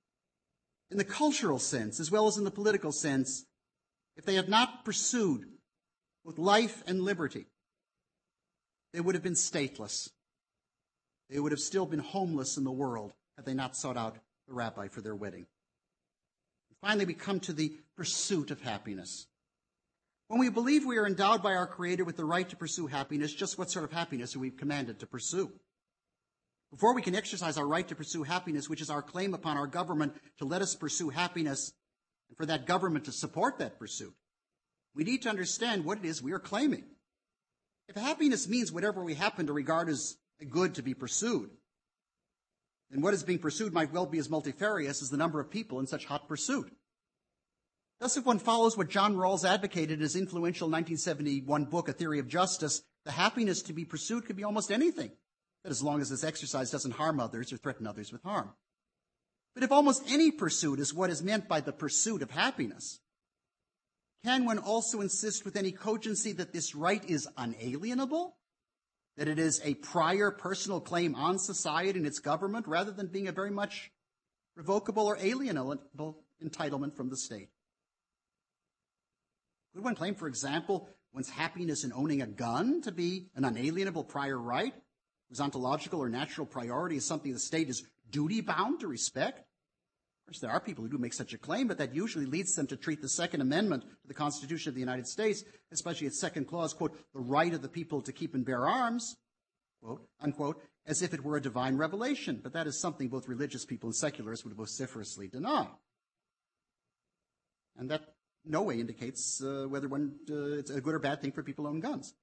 In 0.90 0.98
the 0.98 1.04
cultural 1.04 1.60
sense, 1.60 2.00
as 2.00 2.10
well 2.10 2.26
as 2.26 2.38
in 2.38 2.42
the 2.42 2.50
political 2.50 2.90
sense, 2.90 3.44
if 4.16 4.24
they 4.24 4.34
had 4.34 4.48
not 4.48 4.84
pursued 4.84 5.46
both 6.24 6.38
life 6.38 6.82
and 6.88 7.02
liberty, 7.02 7.46
they 8.92 9.00
would 9.00 9.14
have 9.14 9.22
been 9.22 9.34
stateless. 9.34 10.10
They 11.30 11.38
would 11.38 11.52
have 11.52 11.60
still 11.60 11.86
been 11.86 12.00
homeless 12.00 12.56
in 12.56 12.64
the 12.64 12.72
world 12.72 13.12
had 13.36 13.46
they 13.46 13.54
not 13.54 13.76
sought 13.76 13.96
out 13.96 14.16
the 14.48 14.54
rabbi 14.54 14.88
for 14.88 15.02
their 15.02 15.14
wedding. 15.14 15.46
Finally, 16.80 17.04
we 17.04 17.14
come 17.14 17.38
to 17.38 17.52
the 17.52 17.76
pursuit 17.96 18.50
of 18.50 18.62
happiness. 18.62 19.28
When 20.28 20.40
we 20.40 20.48
believe 20.50 20.84
we 20.84 20.98
are 20.98 21.06
endowed 21.06 21.42
by 21.42 21.54
our 21.54 21.68
Creator 21.68 22.04
with 22.04 22.16
the 22.16 22.24
right 22.24 22.48
to 22.48 22.56
pursue 22.56 22.88
happiness, 22.88 23.32
just 23.32 23.58
what 23.58 23.70
sort 23.70 23.84
of 23.84 23.92
happiness 23.92 24.34
are 24.34 24.40
we 24.40 24.50
commanded 24.50 24.98
to 25.00 25.06
pursue? 25.06 25.52
Before 26.72 26.94
we 26.94 27.02
can 27.02 27.14
exercise 27.14 27.56
our 27.56 27.66
right 27.66 27.86
to 27.86 27.94
pursue 27.94 28.24
happiness, 28.24 28.68
which 28.68 28.80
is 28.80 28.90
our 28.90 29.02
claim 29.02 29.34
upon 29.34 29.56
our 29.56 29.68
government 29.68 30.14
to 30.38 30.44
let 30.44 30.62
us 30.62 30.74
pursue 30.74 31.10
happiness, 31.10 31.72
and 32.28 32.36
for 32.36 32.44
that 32.46 32.66
government 32.66 33.04
to 33.04 33.12
support 33.12 33.58
that 33.58 33.78
pursuit, 33.78 34.14
we 34.96 35.04
need 35.04 35.22
to 35.22 35.28
understand 35.28 35.84
what 35.84 35.98
it 35.98 36.04
is 36.04 36.20
we 36.20 36.32
are 36.32 36.40
claiming. 36.40 36.84
If 37.88 37.94
happiness 37.94 38.48
means 38.48 38.72
whatever 38.72 39.04
we 39.04 39.14
happen 39.14 39.46
to 39.46 39.52
regard 39.52 39.88
as 39.88 40.16
a 40.40 40.44
good 40.44 40.74
to 40.74 40.82
be 40.82 40.94
pursued, 40.94 41.50
then 42.90 43.00
what 43.00 43.14
is 43.14 43.22
being 43.22 43.38
pursued 43.38 43.72
might 43.72 43.92
well 43.92 44.06
be 44.06 44.18
as 44.18 44.28
multifarious 44.28 45.02
as 45.02 45.10
the 45.10 45.16
number 45.16 45.38
of 45.38 45.50
people 45.50 45.78
in 45.78 45.86
such 45.86 46.04
hot 46.04 46.26
pursuit. 46.26 46.72
Thus, 47.98 48.16
if 48.16 48.26
one 48.26 48.38
follows 48.38 48.76
what 48.76 48.90
John 48.90 49.16
Rawls 49.16 49.48
advocated 49.48 49.92
in 49.92 50.00
his 50.00 50.16
influential 50.16 50.68
1971 50.68 51.64
book, 51.64 51.88
A 51.88 51.92
Theory 51.92 52.18
of 52.18 52.28
Justice, 52.28 52.82
the 53.04 53.12
happiness 53.12 53.62
to 53.62 53.72
be 53.72 53.84
pursued 53.84 54.26
could 54.26 54.36
be 54.36 54.44
almost 54.44 54.70
anything, 54.70 55.12
but 55.62 55.70
as 55.70 55.82
long 55.82 56.00
as 56.00 56.10
this 56.10 56.24
exercise 56.24 56.70
doesn't 56.70 56.92
harm 56.92 57.20
others 57.20 57.52
or 57.52 57.56
threaten 57.56 57.86
others 57.86 58.12
with 58.12 58.22
harm. 58.22 58.50
But 59.54 59.62
if 59.62 59.72
almost 59.72 60.02
any 60.10 60.30
pursuit 60.30 60.78
is 60.78 60.92
what 60.92 61.08
is 61.08 61.22
meant 61.22 61.48
by 61.48 61.60
the 61.60 61.72
pursuit 61.72 62.20
of 62.20 62.30
happiness, 62.30 63.00
can 64.22 64.44
one 64.44 64.58
also 64.58 65.00
insist 65.00 65.46
with 65.46 65.56
any 65.56 65.72
cogency 65.72 66.32
that 66.32 66.52
this 66.52 66.74
right 66.74 67.02
is 67.08 67.26
unalienable? 67.38 68.36
That 69.16 69.28
it 69.28 69.38
is 69.38 69.62
a 69.64 69.74
prior 69.74 70.30
personal 70.30 70.80
claim 70.80 71.14
on 71.14 71.38
society 71.38 71.98
and 71.98 72.06
its 72.06 72.18
government 72.18 72.66
rather 72.66 72.90
than 72.90 73.06
being 73.06 73.28
a 73.28 73.32
very 73.32 73.50
much 73.50 73.90
revocable 74.54 75.06
or 75.06 75.16
alienable 75.16 76.16
entitlement 76.44 76.94
from 76.94 77.08
the 77.08 77.16
state? 77.16 77.48
Could 79.76 79.84
one 79.84 79.94
claim, 79.94 80.14
for 80.14 80.26
example, 80.26 80.88
one's 81.12 81.28
happiness 81.28 81.84
in 81.84 81.92
owning 81.92 82.22
a 82.22 82.26
gun 82.26 82.80
to 82.80 82.90
be 82.90 83.26
an 83.34 83.44
unalienable 83.44 84.04
prior 84.04 84.38
right, 84.38 84.72
whose 85.28 85.38
ontological 85.38 86.00
or 86.00 86.08
natural 86.08 86.46
priority 86.46 86.96
is 86.96 87.04
something 87.04 87.30
the 87.30 87.38
state 87.38 87.68
is 87.68 87.84
duty 88.08 88.40
bound 88.40 88.80
to 88.80 88.86
respect? 88.86 89.40
Of 89.40 90.28
course, 90.28 90.40
there 90.40 90.50
are 90.50 90.60
people 90.60 90.82
who 90.82 90.88
do 90.88 90.96
make 90.96 91.12
such 91.12 91.34
a 91.34 91.38
claim, 91.38 91.68
but 91.68 91.76
that 91.76 91.94
usually 91.94 92.24
leads 92.24 92.54
them 92.54 92.66
to 92.68 92.76
treat 92.78 93.02
the 93.02 93.08
Second 93.10 93.42
Amendment 93.42 93.82
to 93.82 94.08
the 94.08 94.14
Constitution 94.14 94.70
of 94.70 94.74
the 94.74 94.80
United 94.80 95.06
States, 95.06 95.44
especially 95.70 96.06
its 96.06 96.18
second 96.18 96.46
clause, 96.46 96.72
quote, 96.72 96.98
the 97.12 97.20
right 97.20 97.52
of 97.52 97.60
the 97.60 97.68
people 97.68 98.00
to 98.00 98.14
keep 98.14 98.34
and 98.34 98.46
bear 98.46 98.66
arms, 98.66 99.14
quote, 99.82 100.08
unquote, 100.22 100.62
as 100.86 101.02
if 101.02 101.12
it 101.12 101.22
were 101.22 101.36
a 101.36 101.42
divine 101.42 101.76
revelation. 101.76 102.40
But 102.42 102.54
that 102.54 102.66
is 102.66 102.80
something 102.80 103.08
both 103.08 103.28
religious 103.28 103.66
people 103.66 103.88
and 103.88 103.96
secularists 103.96 104.46
would 104.46 104.56
vociferously 104.56 105.28
deny. 105.28 105.68
And 107.76 107.90
that 107.90 108.15
no 108.46 108.62
way 108.62 108.80
indicates 108.80 109.42
uh, 109.42 109.66
whether 109.68 109.88
one, 109.88 110.12
uh, 110.30 110.58
it's 110.58 110.70
a 110.70 110.80
good 110.80 110.94
or 110.94 110.98
bad 110.98 111.20
thing 111.20 111.32
for 111.32 111.42
people 111.42 111.64
to 111.64 111.70
own 111.70 111.80
guns. 111.80 112.14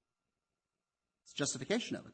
It's 1.25 1.33
justification 1.33 1.95
of 1.95 2.05
it. 2.05 2.13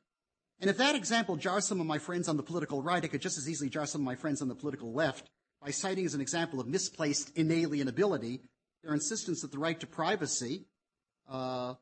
And 0.60 0.70
if 0.70 0.78
that 0.78 0.96
example 0.96 1.38
jars 1.38 1.66
some 1.66 1.80
of 1.80 1.88
my 1.88 2.00
friends 2.00 2.28
on 2.28 2.38
the 2.38 2.44
political 2.44 2.82
right, 2.82 3.04
it 3.04 3.08
could 3.10 3.22
just 3.22 3.38
as 3.38 3.50
easily 3.50 3.70
jar 3.70 3.86
some 3.86 4.02
of 4.02 4.06
my 4.06 4.16
friends 4.16 4.42
on 4.42 4.48
the 4.48 4.56
political 4.56 4.94
left 4.94 5.30
by 5.62 5.72
citing 5.72 6.06
as 6.06 6.14
an 6.14 6.22
example 6.22 6.60
of 6.60 6.68
misplaced 6.68 7.34
inalienability 7.36 8.42
their 8.84 8.94
insistence 8.94 9.42
that 9.42 9.52
the 9.52 9.60
right 9.60 9.80
to 9.80 9.88
privacy, 9.88 10.66
uh, 11.30 11.74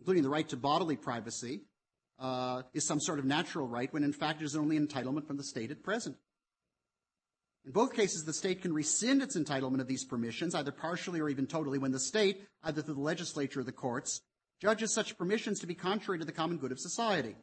including 0.00 0.22
the 0.22 0.28
right 0.28 0.48
to 0.48 0.56
bodily 0.56 0.96
privacy, 0.96 1.62
uh, 2.18 2.62
is 2.72 2.86
some 2.86 3.00
sort 3.00 3.18
of 3.18 3.24
natural 3.24 3.66
right 3.66 3.92
when 3.92 4.04
in 4.04 4.12
fact 4.12 4.40
it 4.40 4.44
is 4.44 4.56
only 4.56 4.76
an 4.76 4.86
entitlement 4.86 5.26
from 5.26 5.36
the 5.36 5.44
state 5.44 5.70
at 5.70 5.82
present. 5.82 6.16
In 7.64 7.72
both 7.72 7.94
cases, 7.94 8.24
the 8.24 8.34
state 8.34 8.60
can 8.60 8.74
rescind 8.74 9.22
its 9.22 9.36
entitlement 9.36 9.80
of 9.80 9.86
these 9.86 10.04
permissions, 10.04 10.54
either 10.54 10.70
partially 10.70 11.20
or 11.20 11.30
even 11.30 11.46
totally, 11.46 11.78
when 11.78 11.92
the 11.92 11.98
state, 11.98 12.46
either 12.62 12.82
through 12.82 12.94
the 12.94 13.00
legislature 13.00 13.60
or 13.60 13.64
the 13.64 13.72
courts, 13.72 14.20
judges 14.60 14.92
such 14.92 15.16
permissions 15.16 15.60
to 15.60 15.66
be 15.66 15.74
contrary 15.74 16.18
to 16.18 16.24
the 16.24 16.32
common 16.32 16.58
good 16.58 16.72
of 16.72 16.78
society. 16.78 17.34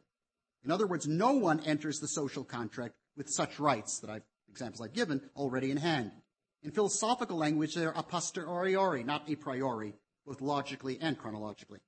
In 0.64 0.72
other 0.72 0.86
words, 0.86 1.08
no 1.08 1.34
one 1.34 1.60
enters 1.62 2.00
the 2.00 2.08
social 2.08 2.44
contract 2.44 2.94
with 3.18 3.30
such 3.30 3.60
rights 3.60 4.00
that 4.00 4.12
I've, 4.12 4.24
examples 4.48 4.82
I've 4.82 4.94
given, 4.94 5.22
already 5.36 5.72
in 5.72 5.78
hand. 5.78 6.12
In 6.62 6.72
philosophical 6.72 7.38
language, 7.38 7.74
they're 7.74 7.90
a 7.90 8.04
posteriori, 8.04 9.04
not 9.04 9.28
a 9.28 9.36
priori, 9.36 9.96
both 10.26 10.42
logically 10.42 11.00
and 11.02 11.18
chronologically. 11.18 11.80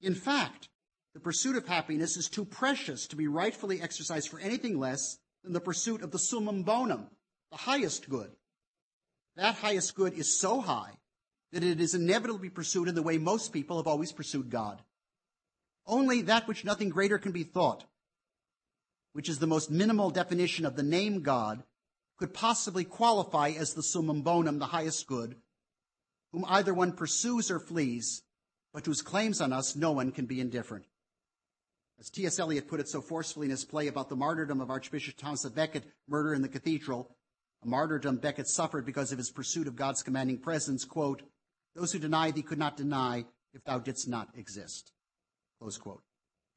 In 0.00 0.14
fact, 0.14 0.68
the 1.14 1.20
pursuit 1.20 1.56
of 1.56 1.68
happiness 1.68 2.16
is 2.16 2.28
too 2.28 2.44
precious 2.44 3.06
to 3.06 3.16
be 3.16 3.28
rightfully 3.28 3.80
exercised 3.80 4.28
for 4.28 4.40
anything 4.40 4.78
less 4.78 5.18
than 5.44 5.52
the 5.52 5.60
pursuit 5.60 6.02
of 6.02 6.10
the 6.10 6.18
summum 6.18 6.64
bonum, 6.64 7.06
the 7.50 7.56
highest 7.56 8.08
good. 8.08 8.30
That 9.36 9.54
highest 9.56 9.94
good 9.94 10.14
is 10.14 10.38
so 10.38 10.60
high 10.60 10.92
that 11.52 11.62
it 11.62 11.80
is 11.80 11.94
inevitably 11.94 12.48
pursued 12.50 12.88
in 12.88 12.94
the 12.94 13.02
way 13.02 13.18
most 13.18 13.52
people 13.52 13.76
have 13.76 13.86
always 13.86 14.12
pursued 14.12 14.50
God. 14.50 14.82
Only 15.86 16.22
that 16.22 16.48
which 16.48 16.64
nothing 16.64 16.88
greater 16.88 17.18
can 17.18 17.32
be 17.32 17.44
thought, 17.44 17.84
which 19.12 19.28
is 19.28 19.38
the 19.38 19.46
most 19.46 19.70
minimal 19.70 20.10
definition 20.10 20.66
of 20.66 20.76
the 20.76 20.82
name 20.82 21.22
God, 21.22 21.62
could 22.18 22.34
possibly 22.34 22.84
qualify 22.84 23.50
as 23.50 23.74
the 23.74 23.82
summum 23.82 24.22
bonum, 24.22 24.58
the 24.58 24.66
highest 24.66 25.06
good, 25.06 25.36
whom 26.32 26.44
either 26.48 26.74
one 26.74 26.92
pursues 26.92 27.50
or 27.50 27.60
flees, 27.60 28.22
but 28.72 28.84
whose 28.84 29.02
claims 29.02 29.40
on 29.40 29.52
us 29.52 29.76
no 29.76 29.92
one 29.92 30.10
can 30.10 30.26
be 30.26 30.40
indifferent. 30.40 30.86
As 31.98 32.10
T.S. 32.10 32.38
Eliot 32.38 32.68
put 32.68 32.80
it 32.80 32.88
so 32.88 33.00
forcefully 33.00 33.46
in 33.46 33.50
his 33.50 33.64
play 33.64 33.86
about 33.86 34.08
the 34.08 34.16
martyrdom 34.16 34.60
of 34.60 34.70
Archbishop 34.70 35.16
Thomas 35.16 35.46
Becket, 35.46 35.84
Murder 36.08 36.34
in 36.34 36.42
the 36.42 36.48
Cathedral, 36.48 37.10
a 37.62 37.68
martyrdom 37.68 38.16
Becket 38.16 38.48
suffered 38.48 38.84
because 38.84 39.12
of 39.12 39.18
his 39.18 39.30
pursuit 39.30 39.66
of 39.66 39.76
God's 39.76 40.02
commanding 40.02 40.38
presence, 40.38 40.84
quote, 40.84 41.22
those 41.74 41.92
who 41.92 41.98
deny 41.98 42.30
thee 42.30 42.42
could 42.42 42.58
not 42.58 42.76
deny 42.76 43.24
if 43.52 43.62
thou 43.64 43.78
didst 43.78 44.08
not 44.08 44.28
exist. 44.34 44.92
Close 45.58 45.78
quote. 45.78 46.02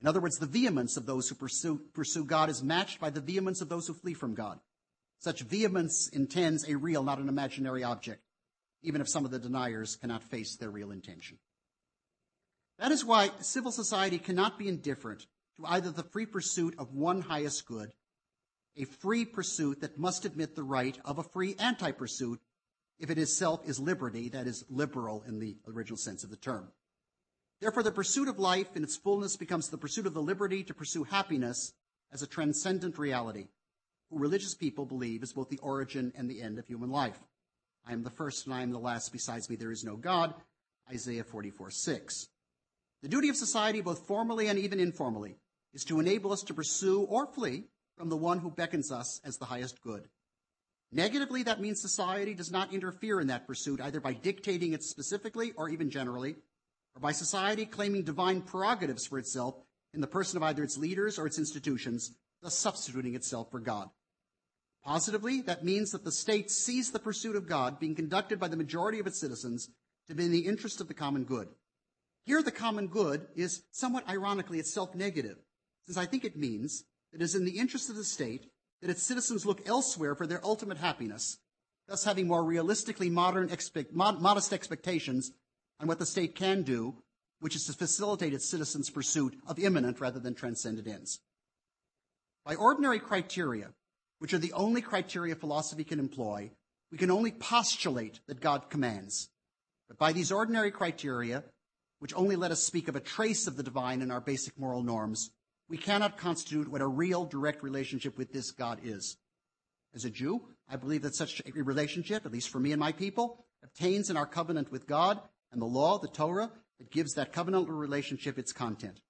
In 0.01 0.07
other 0.07 0.21
words, 0.21 0.37
the 0.37 0.45
vehemence 0.45 0.95
of 0.95 1.05
those 1.05 1.27
who 1.27 1.35
pursue, 1.35 1.81
pursue 1.93 2.23
God 2.23 2.49
is 2.49 2.63
matched 2.63 2.99
by 2.99 3.09
the 3.09 3.21
vehemence 3.21 3.61
of 3.61 3.67
those 3.67 3.87
who 3.87 3.93
flee 3.93 4.13
from 4.13 4.33
God. 4.33 4.59
Such 5.19 5.41
vehemence 5.41 6.09
intends 6.13 6.67
a 6.67 6.77
real, 6.77 7.03
not 7.03 7.19
an 7.19 7.27
imaginary 7.27 7.83
object, 7.83 8.23
even 8.81 9.01
if 9.01 9.09
some 9.09 9.25
of 9.25 9.31
the 9.31 9.39
deniers 9.39 9.97
cannot 9.97 10.23
face 10.23 10.55
their 10.55 10.69
real 10.69 10.91
intention. 10.91 11.37
That 12.77 12.93
is 12.93 13.03
why 13.03 13.31
civil 13.41 13.73
society 13.73 14.19
cannot 14.19 14.57
be 14.57 14.69
indifferent 14.69 15.25
to 15.57 15.65
either 15.65 15.91
the 15.91 16.03
free 16.03 16.25
pursuit 16.25 16.75
of 16.77 16.93
one 16.93 17.21
highest 17.21 17.65
good 17.65 17.91
a 18.79 18.85
free 18.85 19.25
pursuit 19.25 19.81
that 19.81 19.99
must 19.99 20.25
admit 20.25 20.55
the 20.55 20.63
right 20.63 20.97
of 21.03 21.19
a 21.19 21.23
free 21.23 21.55
anti 21.59 21.91
pursuit 21.91 22.39
if 22.97 23.09
it 23.09 23.17
itself 23.17 23.67
is 23.67 23.79
liberty, 23.79 24.29
that 24.29 24.47
is, 24.47 24.65
liberal 24.69 25.23
in 25.27 25.39
the 25.39 25.57
original 25.67 25.97
sense 25.97 26.23
of 26.23 26.29
the 26.29 26.37
term. 26.37 26.69
Therefore, 27.61 27.83
the 27.83 27.91
pursuit 27.91 28.27
of 28.27 28.39
life 28.39 28.75
in 28.75 28.83
its 28.83 28.97
fullness 28.97 29.35
becomes 29.35 29.69
the 29.69 29.77
pursuit 29.77 30.05
of 30.05 30.13
the 30.13 30.21
liberty 30.21 30.63
to 30.63 30.73
pursue 30.73 31.03
happiness 31.03 31.73
as 32.11 32.21
a 32.21 32.27
transcendent 32.27 32.97
reality, 32.97 33.47
who 34.09 34.17
religious 34.17 34.55
people 34.55 34.85
believe 34.85 35.23
is 35.23 35.33
both 35.33 35.49
the 35.49 35.59
origin 35.59 36.13
and 36.15 36.29
the 36.29 36.41
end 36.41 36.57
of 36.57 36.67
human 36.67 36.89
life. 36.89 37.19
I 37.85 37.93
am 37.93 38.03
the 38.03 38.09
first 38.09 38.45
and 38.45 38.55
I 38.55 38.61
am 38.61 38.71
the 38.71 38.79
last. 38.79 39.11
Besides 39.11 39.49
me, 39.49 39.55
there 39.55 39.71
is 39.71 39.83
no 39.83 39.95
God. 39.95 40.33
Isaiah 40.89 41.23
44 41.23 41.71
6. 41.71 42.27
The 43.01 43.09
duty 43.09 43.29
of 43.29 43.35
society, 43.35 43.81
both 43.81 44.07
formally 44.07 44.47
and 44.47 44.59
even 44.59 44.79
informally, 44.79 45.37
is 45.73 45.83
to 45.85 45.99
enable 45.99 46.31
us 46.31 46.43
to 46.43 46.53
pursue 46.53 47.01
or 47.01 47.27
flee 47.27 47.65
from 47.99 48.07
the 48.07 48.15
one 48.15 48.39
who 48.39 48.49
beckons 48.49 48.93
us 48.93 49.19
as 49.25 49.37
the 49.37 49.45
highest 49.45 49.81
good. 49.81 50.07
Negatively, 50.93 51.43
that 51.43 51.59
means 51.59 51.81
society 51.81 52.33
does 52.33 52.49
not 52.49 52.73
interfere 52.73 53.19
in 53.19 53.27
that 53.27 53.45
pursuit, 53.45 53.81
either 53.81 53.99
by 53.99 54.13
dictating 54.13 54.71
it 54.71 54.83
specifically 54.83 55.51
or 55.57 55.67
even 55.67 55.89
generally, 55.89 56.37
or 56.95 57.01
by 57.01 57.11
society 57.11 57.65
claiming 57.65 58.03
divine 58.03 58.41
prerogatives 58.41 59.05
for 59.05 59.19
itself 59.19 59.55
in 59.93 59.99
the 59.99 60.07
person 60.07 60.37
of 60.37 60.43
either 60.43 60.63
its 60.63 60.77
leaders 60.77 61.19
or 61.19 61.27
its 61.27 61.37
institutions, 61.37 62.15
thus 62.41 62.57
substituting 62.57 63.15
itself 63.15 63.51
for 63.51 63.59
God. 63.59 63.89
Positively, 64.81 65.41
that 65.41 65.65
means 65.65 65.91
that 65.91 66.05
the 66.05 66.11
state 66.11 66.49
sees 66.49 66.91
the 66.91 66.99
pursuit 66.99 67.35
of 67.35 67.49
God 67.49 67.81
being 67.81 67.95
conducted 67.95 68.39
by 68.39 68.47
the 68.47 68.55
majority 68.55 68.99
of 68.99 69.07
its 69.07 69.19
citizens 69.19 69.67
to 70.07 70.15
be 70.15 70.23
in 70.23 70.31
the 70.31 70.47
interest 70.47 70.79
of 70.79 70.87
the 70.87 70.93
common 70.93 71.25
good. 71.25 71.49
Here, 72.23 72.41
the 72.41 72.49
common 72.49 72.87
good 72.87 73.27
is 73.35 73.63
somewhat 73.71 74.07
ironically 74.07 74.57
itself 74.57 74.95
negative, 74.95 75.35
since 75.85 75.97
I 75.97 76.05
think 76.05 76.23
it 76.23 76.37
means 76.37 76.85
it 77.13 77.21
is 77.21 77.35
in 77.35 77.45
the 77.45 77.57
interest 77.57 77.89
of 77.89 77.95
the 77.95 78.03
state 78.03 78.49
that 78.81 78.89
its 78.89 79.03
citizens 79.03 79.45
look 79.45 79.67
elsewhere 79.67 80.15
for 80.15 80.27
their 80.27 80.43
ultimate 80.45 80.77
happiness, 80.77 81.37
thus 81.87 82.03
having 82.03 82.27
more 82.27 82.43
realistically 82.43 83.09
modern 83.09 83.49
mod, 83.91 84.21
modest 84.21 84.53
expectations 84.53 85.31
on 85.79 85.87
what 85.87 85.99
the 85.99 86.05
state 86.05 86.35
can 86.35 86.61
do, 86.61 86.95
which 87.39 87.55
is 87.55 87.65
to 87.65 87.73
facilitate 87.73 88.33
its 88.33 88.49
citizens' 88.49 88.89
pursuit 88.89 89.37
of 89.47 89.59
immanent 89.59 89.99
rather 89.99 90.19
than 90.19 90.35
transcendent 90.35 90.87
ends. 90.87 91.19
By 92.45 92.55
ordinary 92.55 92.99
criteria, 92.99 93.69
which 94.19 94.33
are 94.33 94.39
the 94.39 94.53
only 94.53 94.81
criteria 94.81 95.35
philosophy 95.35 95.83
can 95.83 95.99
employ, 95.99 96.51
we 96.91 96.97
can 96.97 97.11
only 97.11 97.31
postulate 97.31 98.19
that 98.27 98.41
God 98.41 98.69
commands. 98.69 99.29
But 99.87 99.97
by 99.97 100.13
these 100.13 100.31
ordinary 100.31 100.71
criteria, 100.71 101.43
which 101.99 102.13
only 102.15 102.35
let 102.35 102.51
us 102.51 102.63
speak 102.63 102.87
of 102.87 102.95
a 102.95 103.01
trace 103.01 103.47
of 103.47 103.57
the 103.57 103.63
divine 103.63 104.01
in 104.01 104.11
our 104.11 104.21
basic 104.21 104.57
moral 104.57 104.83
norms, 104.83 105.31
we 105.69 105.77
cannot 105.77 106.17
constitute 106.17 106.67
what 106.67 106.81
a 106.81 106.87
real 106.87 107.25
direct 107.25 107.63
relationship 107.63 108.17
with 108.17 108.33
this 108.33 108.51
God 108.51 108.79
is. 108.83 109.17
As 109.93 110.03
a 110.03 110.09
Jew, 110.09 110.41
I 110.67 110.75
believe 110.75 111.03
that 111.03 111.15
such 111.15 111.41
a 111.45 111.63
relationship, 111.63 112.25
at 112.25 112.31
least 112.31 112.49
for 112.49 112.59
me 112.59 112.71
and 112.71 112.79
my 112.79 112.91
people, 112.91 113.45
obtains 113.63 114.09
in 114.09 114.17
our 114.17 114.25
covenant 114.25 114.71
with 114.71 114.87
God 114.87 115.19
and 115.51 115.61
the 115.61 115.65
law, 115.65 115.99
the 115.99 116.07
Torah, 116.07 116.51
that 116.79 116.91
gives 116.91 117.13
that 117.13 117.33
covenantal 117.33 117.69
relationship 117.69 118.37
its 118.37 118.51
content. 118.51 119.01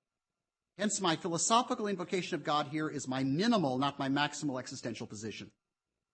Hence, 0.77 1.01
my 1.01 1.15
philosophical 1.15 1.87
invocation 1.87 2.35
of 2.35 2.43
God 2.43 2.67
here 2.67 2.89
is 2.89 3.07
my 3.07 3.23
minimal, 3.23 3.77
not 3.77 3.99
my 3.99 4.07
maximal 4.07 4.59
existential 4.59 5.07
position. 5.07 5.51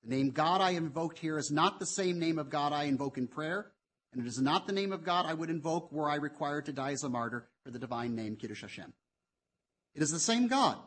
The 0.03 0.15
name 0.15 0.31
God 0.31 0.61
I 0.61 0.71
invoked 0.71 1.19
here 1.19 1.37
is 1.37 1.51
not 1.51 1.79
the 1.79 1.85
same 1.85 2.19
name 2.19 2.39
of 2.39 2.49
God 2.49 2.73
I 2.73 2.85
invoke 2.85 3.17
in 3.17 3.27
prayer, 3.27 3.71
and 4.11 4.21
it 4.21 4.27
is 4.27 4.41
not 4.41 4.65
the 4.65 4.73
name 4.73 4.91
of 4.91 5.03
God 5.03 5.25
I 5.27 5.33
would 5.33 5.49
invoke 5.49 5.91
were 5.91 6.09
I 6.09 6.15
required 6.15 6.65
to 6.65 6.73
die 6.73 6.91
as 6.91 7.03
a 7.03 7.09
martyr 7.09 7.47
for 7.63 7.71
the 7.71 7.79
divine 7.79 8.15
name 8.15 8.35
Kiddush 8.35 8.61
Hashem. 8.61 8.93
It 9.95 10.01
is 10.01 10.11
the 10.11 10.19
same 10.19 10.47
God, 10.47 10.77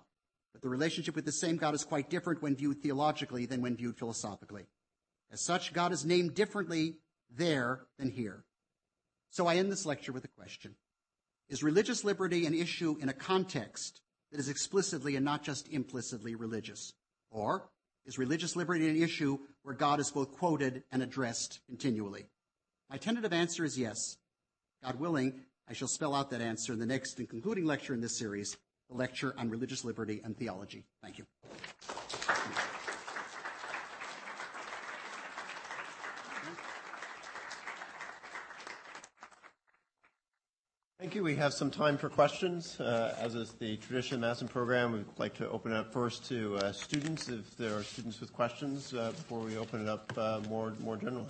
but 0.53 0.63
the 0.63 0.69
relationship 0.69 1.17
with 1.17 1.25
the 1.25 1.33
same 1.33 1.57
God 1.57 1.75
is 1.75 1.83
quite 1.83 2.11
different 2.11 2.43
when 2.43 2.55
viewed 2.55 2.83
theologically 2.83 3.47
than 3.47 3.63
when 3.63 3.77
viewed 3.77 3.97
philosophically. 3.97 4.67
As 5.33 5.45
such, 5.45 5.73
God 5.73 5.93
is 5.93 6.05
named 6.05 6.35
differently 6.35 6.97
there 7.31 7.81
than 7.99 8.11
here. 8.11 8.45
So 9.31 9.47
I 9.47 9.57
end 9.57 9.73
this 9.73 9.87
lecture 9.87 10.13
with 10.13 10.25
a 10.25 10.29
question. 10.29 10.75
Is 11.49 11.63
religious 11.63 12.05
liberty 12.05 12.47
an 12.47 12.55
issue 12.55 12.97
in 13.01 13.09
a 13.09 13.15
context 13.15 14.01
that 14.31 14.41
is 14.41 14.49
explicitly 14.49 15.17
and 15.17 15.25
not 15.25 15.43
just 15.43 15.69
implicitly 15.69 16.35
religious? 16.35 16.93
Or 17.31 17.71
is 18.05 18.19
religious 18.19 18.57
liberty 18.57 18.89
an 18.89 19.03
issue 19.03 19.39
where 19.63 19.75
God 19.75 20.01
is 20.01 20.11
both 20.11 20.33
quoted 20.33 20.83
and 20.93 21.03
addressed 21.03 21.61
continually? 21.67 22.27
My 22.91 22.97
tentative 22.97 23.33
answer 23.33 23.65
is 23.65 23.79
yes. 23.79 24.17
God 24.83 24.97
willing, 24.97 25.41
I 25.69 25.73
shall 25.73 25.89
spell 25.89 26.15
out 26.15 26.31
that 26.31 26.41
answer 26.41 26.73
in 26.73 26.79
the 26.79 26.87
next 26.87 27.19
and 27.19 27.29
concluding 27.29 27.65
lecture 27.65 27.95
in 27.95 28.01
this 28.01 28.19
series, 28.19 28.57
the 28.89 28.97
lecture 28.97 29.35
on 29.39 29.51
religious 29.51 29.85
liberty 29.85 30.21
and 30.25 30.37
theology. 30.37 30.85
Thank 31.03 31.19
you. 31.19 31.27
Thank 40.99 41.15
you. 41.15 41.23
We 41.23 41.37
have 41.37 41.55
some 41.55 41.71
time 41.71 41.97
for 41.97 42.09
questions. 42.09 42.79
Uh, 42.81 43.17
as 43.19 43.35
is 43.35 43.53
the 43.53 43.77
tradition 43.77 44.25
of 44.25 44.39
the 44.39 44.45
program, 44.45 44.93
we'd 44.93 45.07
like 45.17 45.33
to 45.35 45.49
open 45.49 45.73
it 45.73 45.77
up 45.77 45.93
first 45.93 46.27
to 46.27 46.57
uh, 46.57 46.73
students, 46.73 47.29
if 47.29 47.57
there 47.57 47.75
are 47.77 47.83
students 47.83 48.21
with 48.21 48.33
questions, 48.33 48.93
uh, 48.93 49.13
before 49.13 49.39
we 49.39 49.57
open 49.57 49.83
it 49.83 49.89
up 49.89 50.13
uh, 50.19 50.41
more 50.51 50.75
more 50.81 50.97
generally. 50.97 51.25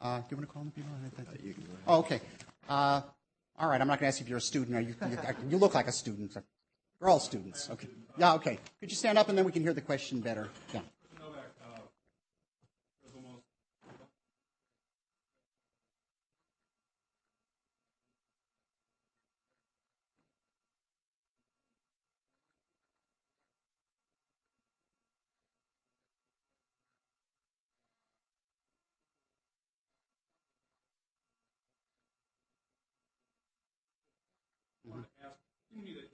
Uh, 0.00 0.18
do 0.18 0.24
you 0.30 0.36
want 0.38 0.48
to 0.48 0.52
call 0.52 0.64
the 0.64 0.70
people? 0.70 0.90
oh, 1.86 1.98
okay. 1.98 2.20
All 3.58 3.68
right. 3.68 3.80
I'm 3.80 3.88
not 3.88 3.98
going 4.00 4.06
to 4.06 4.08
ask 4.08 4.20
you 4.20 4.24
if 4.24 4.28
you're 4.28 4.38
a 4.38 4.40
student. 4.40 4.76
Or 4.76 4.80
you, 4.80 4.94
you, 5.10 5.18
you 5.50 5.58
look 5.58 5.74
like 5.74 5.86
a 5.86 5.92
student. 5.92 6.36
You're 7.00 7.10
all 7.10 7.20
students. 7.20 7.68
Okay. 7.70 7.88
Yeah. 8.18 8.34
Okay. 8.34 8.58
Could 8.80 8.90
you 8.90 8.96
stand 8.96 9.18
up 9.18 9.28
and 9.28 9.36
then 9.36 9.44
we 9.44 9.52
can 9.52 9.62
hear 9.62 9.72
the 9.72 9.80
question 9.80 10.20
better? 10.20 10.48
Yeah. 10.72 10.80
unidad 35.78 36.05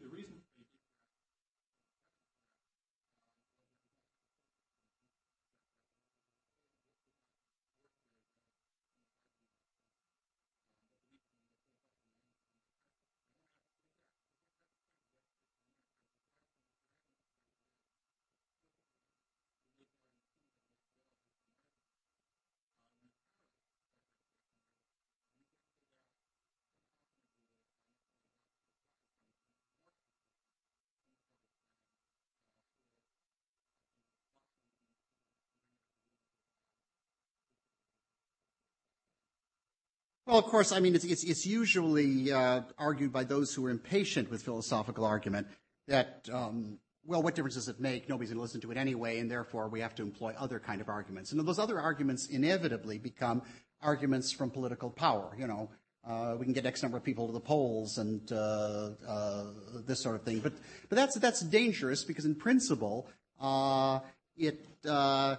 Well, 40.25 40.39
of 40.39 40.45
course, 40.45 40.71
I 40.71 40.79
mean, 40.79 40.95
it's, 40.95 41.05
it's, 41.05 41.25
it's 41.25 41.45
usually 41.45 42.31
uh, 42.31 42.61
argued 42.79 43.13
by 43.13 43.25
those 43.25 43.53
who 43.53 43.67
are 43.67 43.71
impatient 43.71 44.31
with 44.31 44.45
philosophical 44.45 45.05
argument 45.05 45.49
that, 45.89 46.29
um, 46.33 46.79
well, 47.05 47.25
what 47.25 47.35
difference 47.35 47.57
does 47.57 47.69
it 47.69 47.81
make? 47.81 48.09
Nobody's 48.09 48.31
going 48.31 48.39
to 48.39 48.43
listen 48.43 48.61
to 48.61 48.71
it 48.71 48.77
anyway, 48.77 49.19
and 49.19 49.29
therefore 49.29 49.69
we 49.69 49.81
have 49.81 49.97
to 49.97 50.03
employ 50.03 50.33
other 50.39 50.61
kind 50.61 50.81
of 50.81 50.89
arguments. 50.89 51.33
And 51.33 51.41
those 51.41 51.59
other 51.59 51.81
arguments 51.81 52.29
inevitably 52.29 52.99
become 52.99 53.43
arguments 53.83 54.31
from 54.31 54.51
political 54.51 54.91
power. 54.91 55.35
You 55.37 55.49
know, 55.49 55.71
uh, 56.07 56.37
we 56.39 56.45
can 56.45 56.53
get 56.53 56.67
X 56.67 56.85
number 56.85 56.99
of 56.99 57.03
people 57.03 57.27
to 57.27 57.33
the 57.33 57.41
polls 57.41 57.99
and 57.99 58.31
uh, 58.31 58.91
uh 59.09 59.45
this 59.85 60.01
sort 60.01 60.15
of 60.15 60.23
thing. 60.23 60.39
But, 60.39 60.53
but 60.89 60.95
that's, 60.95 61.17
that's 61.17 61.41
dangerous 61.41 62.05
because, 62.05 62.27
in 62.27 62.37
principle, 62.37 63.09
uh, 63.41 63.99
it 64.37 64.65
uh, 64.89 65.35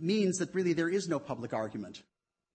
means 0.00 0.38
that 0.38 0.54
really 0.54 0.72
there 0.72 0.88
is 0.88 1.08
no 1.08 1.18
public 1.18 1.52
argument 1.52 2.02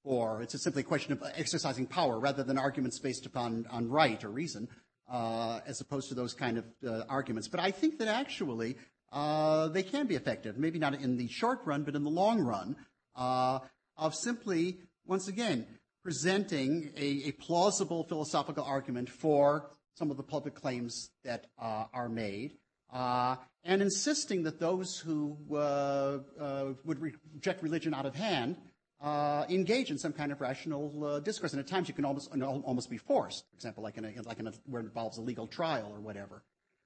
or 0.03 0.41
it's 0.41 0.61
simply 0.63 0.81
a 0.81 0.85
question 0.85 1.13
of 1.13 1.23
exercising 1.35 1.85
power 1.85 2.19
rather 2.19 2.43
than 2.43 2.57
arguments 2.57 2.99
based 2.99 3.25
upon 3.25 3.65
on 3.69 3.89
right 3.89 4.23
or 4.23 4.29
reason, 4.29 4.67
uh, 5.11 5.59
as 5.67 5.81
opposed 5.81 6.09
to 6.09 6.15
those 6.15 6.33
kind 6.33 6.57
of 6.57 6.65
uh, 6.87 7.03
arguments. 7.09 7.47
But 7.47 7.59
I 7.59 7.71
think 7.71 7.99
that 7.99 8.07
actually 8.07 8.77
uh, 9.11 9.67
they 9.67 9.83
can 9.83 10.07
be 10.07 10.15
effective, 10.15 10.57
maybe 10.57 10.79
not 10.79 10.95
in 10.95 11.17
the 11.17 11.27
short 11.27 11.59
run, 11.65 11.83
but 11.83 11.95
in 11.95 12.03
the 12.03 12.09
long 12.09 12.39
run, 12.41 12.75
uh, 13.15 13.59
of 13.97 14.15
simply, 14.15 14.79
once 15.05 15.27
again, 15.27 15.67
presenting 16.01 16.91
a, 16.97 17.27
a, 17.27 17.31
plausible 17.33 18.03
philosophical 18.05 18.63
argument 18.63 19.07
for 19.07 19.69
some 19.93 20.09
of 20.09 20.17
the 20.17 20.23
public 20.23 20.55
claims 20.55 21.11
that 21.23 21.45
uh, 21.61 21.85
are 21.93 22.09
made. 22.09 22.53
uh, 22.91 23.35
and 23.63 23.81
insisting 23.81 24.43
that 24.43 24.59
those 24.59 24.97
who 24.97 25.37
would 25.47 26.99
reject 26.99 27.61
religion 27.61 27.93
out 27.93 28.07
of 28.07 28.15
hand 28.15 28.57
uh, 29.01 29.45
engage 29.49 29.89
in 29.89 29.97
some 29.97 30.13
kind 30.13 30.31
of 30.31 30.39
rational 30.41 31.03
uh, 31.03 31.19
discourse. 31.19 31.53
And 31.53 31.59
at 31.59 31.67
times 31.67 31.87
you 31.87 31.93
can 31.93 32.05
almost, 32.05 32.29
almost 32.41 32.89
be 32.89 32.97
forced, 32.97 33.45
for 33.49 33.55
example, 33.55 33.83
like, 33.83 33.97
in 33.97 34.05
a, 34.05 34.13
like 34.23 34.39
in 34.39 34.47
a, 34.47 34.53
where 34.65 34.81
it 34.81 34.85
involves 34.85 35.17
a 35.17 35.21
legal 35.21 35.47
trial 35.47 35.91
or 35.91 35.99
whatever. 35.99 36.43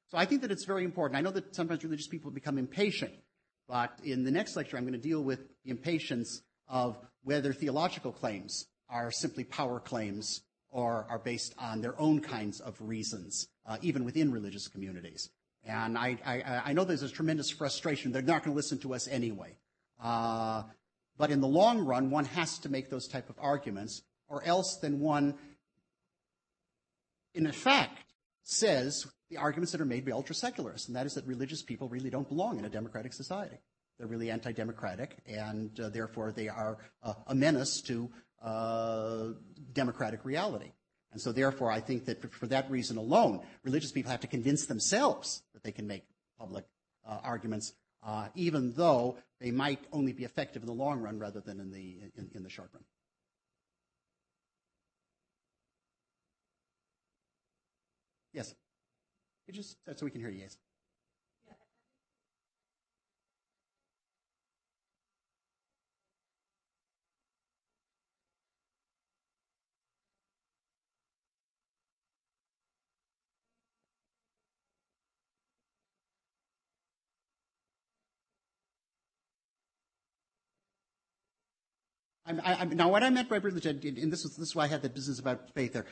So 0.10 0.18
I 0.18 0.26
think 0.26 0.42
that 0.42 0.52
it's 0.52 0.66
very 0.66 0.86
important. 0.86 1.18
I 1.18 1.22
know 1.22 1.32
that 1.32 1.56
sometimes 1.56 1.84
religious 1.84 2.08
people 2.08 2.32
become 2.32 2.58
impatient, 2.58 3.14
but 3.68 4.00
in 4.04 4.24
the 4.24 4.32
next 4.32 4.56
lecture 4.56 4.78
I'm 4.78 4.84
going 4.84 4.94
to 4.94 5.00
deal 5.00 5.22
with 5.22 5.40
the 5.64 5.72
impatience 5.72 6.42
of 6.68 6.98
whether 7.24 7.52
theological 7.54 8.12
claims 8.12 8.68
are 8.90 9.12
simply 9.12 9.44
power 9.44 9.80
claims 9.80 10.42
or 10.70 11.08
are 11.10 11.20
based 11.20 11.56
on 11.58 11.82
their 11.82 12.00
own 12.00 12.22
kinds 12.22 12.60
of 12.60 12.76
reasons, 12.80 13.48
uh, 13.66 13.78
even 13.82 14.06
within 14.06 14.32
religious 14.32 14.68
communities. 14.68 15.30
And 15.64 15.98
I, 15.98 16.18
I, 16.24 16.62
I, 16.66 16.74
know 16.74 16.84
there's 16.84 17.02
a 17.02 17.10
tremendous 17.10 17.50
frustration. 17.50 18.12
They're 18.12 18.22
not 18.22 18.44
going 18.44 18.54
to 18.54 18.56
listen 18.56 18.78
to 18.80 18.94
us 18.94 19.08
anyway. 19.08 19.58
Uh, 20.04 20.64
but 21.18 21.32
in 21.32 21.42
the 21.42 21.48
long 21.48 21.80
run, 21.80 22.10
one 22.10 22.26
has 22.26 22.60
to 22.60 22.70
make 22.70 22.90
those 22.90 23.08
type 23.08 23.30
of 23.30 23.36
arguments, 23.40 24.02
or 24.28 24.44
else 24.44 24.78
then 24.82 25.00
one, 25.00 25.36
in 27.34 27.48
effect, 27.48 28.14
says 28.44 29.08
the 29.30 29.38
arguments 29.38 29.72
that 29.72 29.82
are 29.82 29.86
made 29.86 30.06
by 30.06 30.12
ultra-secularists, 30.12 30.88
and 30.88 30.96
that 30.96 31.06
is 31.06 31.14
that 31.14 31.26
religious 31.26 31.62
people 31.62 31.90
really 31.90 32.10
don't 32.10 32.28
belong 32.28 32.60
in 32.60 32.66
a 32.66 32.70
democratic 32.70 33.14
society. 33.14 33.58
They're 33.98 34.08
really 34.08 34.30
anti-democratic, 34.30 35.18
and 35.26 35.78
uh, 35.80 35.90
therefore 35.90 36.32
they 36.32 36.50
are 36.50 36.78
uh, 37.02 37.14
a 37.28 37.36
menace 37.36 37.82
to 37.84 38.10
uh, 38.42 39.30
democratic 39.74 40.26
reality. 40.26 40.72
And 41.12 41.22
so, 41.22 41.32
therefore, 41.32 41.72
I 41.72 41.80
think 41.80 42.06
that 42.06 42.34
for 42.34 42.48
that 42.48 42.70
reason 42.70 42.98
alone, 42.98 43.40
religious 43.64 43.94
people 43.94 44.12
have 44.12 44.20
to 44.20 44.28
convince 44.28 44.66
themselves 44.66 45.44
that 45.54 45.64
they 45.64 45.72
can 45.72 45.88
make 45.88 46.04
public 46.38 46.66
uh, 47.08 47.20
arguments, 47.24 47.74
uh, 48.06 48.28
even 48.36 48.74
though 48.76 49.18
they 49.42 49.52
might 49.52 49.80
only 49.92 50.14
be 50.14 50.24
effective 50.24 50.62
in 50.62 50.68
the 50.68 50.74
long 50.74 51.02
run 51.02 51.20
rather 51.20 51.42
than 51.42 51.60
in 51.60 51.72
the 51.72 51.98
in, 52.16 52.30
in 52.34 52.44
the 52.44 52.50
short 52.50 52.70
run. 52.74 52.84
Yes. 58.32 58.54
You 59.48 59.54
just 59.54 59.78
so 59.96 60.06
we 60.06 60.12
can 60.12 60.22
hear 60.22 60.30
you. 60.30 60.42
Yes. 60.42 60.58
Now, 82.28 82.90
what 82.90 83.04
I 83.04 83.10
meant 83.10 83.30
by 83.30 83.38
religion, 83.38 83.80
and 83.84 84.12
this 84.12 84.26
is, 84.26 84.36
this 84.36 84.50
is 84.50 84.56
why 84.56 84.64
I 84.64 84.68
had 84.68 84.82
the 84.82 84.90
business 84.90 85.20
about 85.20 85.50
faith 85.54 85.74
there. 85.74 85.86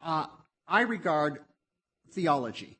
Uh, 0.00 0.26
I 0.68 0.82
regard 0.82 1.40
theology 2.12 2.78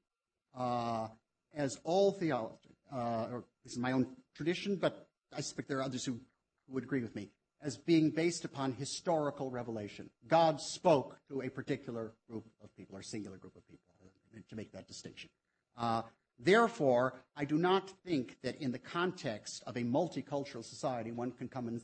uh, 0.57 1.09
as 1.55 1.79
all 1.85 2.13
theology, 2.13 2.77
uh, 2.95 3.27
or 3.33 3.45
this 3.65 3.73
is 3.73 3.79
my 3.79 3.93
own 3.93 4.07
tradition, 4.37 4.77
but 4.77 5.09
I 5.37 5.41
suspect 5.41 5.69
there 5.69 5.79
are 5.79 5.83
others 5.83 6.05
who 6.05 6.21
would 6.69 6.85
agree 6.85 7.03
with 7.03 7.17
me, 7.17 7.31
as 7.63 7.77
being 7.77 8.11
based 8.11 8.45
upon 8.45 8.73
historical 8.73 9.51
revelation. 9.51 10.11
God 10.29 10.61
spoke 10.61 11.19
to 11.29 11.43
a 11.43 11.49
particular 11.49 12.13
group 12.31 12.47
of 12.63 12.75
people, 12.77 12.97
or 12.97 13.03
singular 13.03 13.39
group 13.39 13.57
of 13.57 13.67
people, 13.67 13.85
to 14.49 14.57
make 14.57 14.73
that 14.73 14.87
distinction. 14.87 15.31
Therefore, 16.39 17.15
I 17.37 17.45
do 17.45 17.59
not 17.59 17.91
think 18.05 18.37
that 18.43 18.57
in 18.61 18.71
the 18.71 18.79
context 18.79 19.63
of 19.67 19.77
a 19.77 19.81
multicultural 19.81 20.65
society, 20.65 21.11
one 21.11 21.33
can 21.33 21.49
come 21.49 21.67
and, 21.67 21.81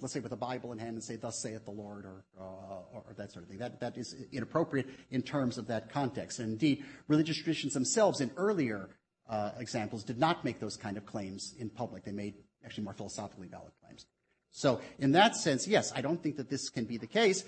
let's 0.00 0.12
say, 0.12 0.20
with 0.20 0.32
a 0.32 0.36
Bible 0.36 0.72
in 0.72 0.78
hand 0.78 0.94
and 0.94 1.02
say, 1.02 1.16
"Thus 1.16 1.40
saith 1.40 1.64
the 1.64 1.70
Lord," 1.70 2.04
or, 2.04 2.24
uh, 2.38 2.98
or 2.98 3.14
that 3.16 3.30
sort 3.30 3.44
of 3.44 3.48
thing. 3.48 3.58
That 3.58 3.78
that 3.80 3.96
is 3.96 4.14
inappropriate 4.32 4.88
in 5.10 5.22
terms 5.22 5.58
of 5.58 5.68
that 5.68 5.90
context. 5.90 6.40
And 6.40 6.50
indeed, 6.50 6.84
religious 7.06 7.36
traditions 7.36 7.74
themselves, 7.74 8.20
in 8.20 8.32
earlier 8.36 8.90
uh, 9.28 9.52
examples, 9.58 10.02
did 10.02 10.18
not 10.18 10.44
make 10.44 10.58
those 10.58 10.76
kind 10.76 10.96
of 10.96 11.06
claims 11.06 11.54
in 11.56 11.70
public. 11.70 12.04
They 12.04 12.12
made 12.12 12.34
actually 12.64 12.84
more 12.84 12.94
philosophically 12.94 13.46
valid 13.46 13.72
claims. 13.80 14.06
So, 14.56 14.80
in 15.00 15.10
that 15.12 15.34
sense, 15.34 15.66
yes, 15.66 15.92
I 15.96 16.00
don't 16.00 16.22
think 16.22 16.36
that 16.36 16.48
this 16.48 16.68
can 16.68 16.84
be 16.84 16.96
the 16.96 17.08
case. 17.08 17.42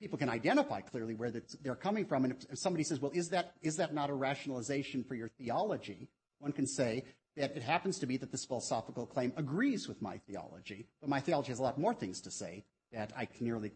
People 0.00 0.18
can 0.18 0.28
identify 0.28 0.80
clearly 0.80 1.14
where 1.14 1.30
they're 1.62 1.76
coming 1.76 2.04
from. 2.04 2.24
And 2.24 2.44
if 2.50 2.58
somebody 2.58 2.82
says, 2.82 2.98
well, 2.98 3.12
is 3.14 3.28
that, 3.28 3.52
is 3.62 3.76
that 3.76 3.94
not 3.94 4.10
a 4.10 4.14
rationalization 4.14 5.04
for 5.04 5.14
your 5.14 5.28
theology? 5.28 6.08
One 6.40 6.50
can 6.50 6.66
say 6.66 7.04
that 7.36 7.56
it 7.56 7.62
happens 7.62 8.00
to 8.00 8.06
be 8.06 8.16
that 8.16 8.32
this 8.32 8.44
philosophical 8.44 9.06
claim 9.06 9.32
agrees 9.36 9.86
with 9.86 10.02
my 10.02 10.18
theology, 10.26 10.88
but 11.00 11.08
my 11.08 11.20
theology 11.20 11.50
has 11.52 11.60
a 11.60 11.62
lot 11.62 11.78
more 11.78 11.94
things 11.94 12.20
to 12.22 12.32
say 12.32 12.64
that 12.92 13.12
I 13.16 13.26
can 13.26 13.46
nearly, 13.46 13.70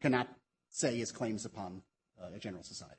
cannot 0.00 0.28
say 0.70 1.00
as 1.00 1.10
claims 1.10 1.44
upon 1.44 1.82
uh, 2.22 2.36
a 2.36 2.38
general 2.38 2.62
society. 2.62 2.94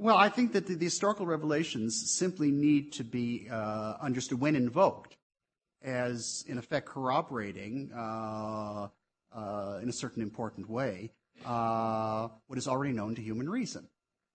Well, 0.00 0.16
I 0.16 0.30
think 0.30 0.54
that 0.54 0.66
the, 0.66 0.76
the 0.76 0.86
historical 0.86 1.26
revelations 1.26 2.10
simply 2.12 2.50
need 2.50 2.92
to 2.92 3.04
be 3.04 3.48
uh, 3.50 3.96
understood 4.00 4.40
when 4.40 4.56
invoked 4.56 5.18
as, 5.82 6.42
in 6.48 6.56
effect, 6.56 6.86
corroborating 6.86 7.90
uh, 7.94 8.88
uh, 9.30 9.78
in 9.82 9.90
a 9.90 9.92
certain 9.92 10.22
important 10.22 10.70
way 10.70 11.10
uh, 11.44 12.28
what 12.46 12.58
is 12.58 12.66
already 12.66 12.94
known 12.94 13.14
to 13.14 13.20
human 13.20 13.46
reason. 13.46 13.86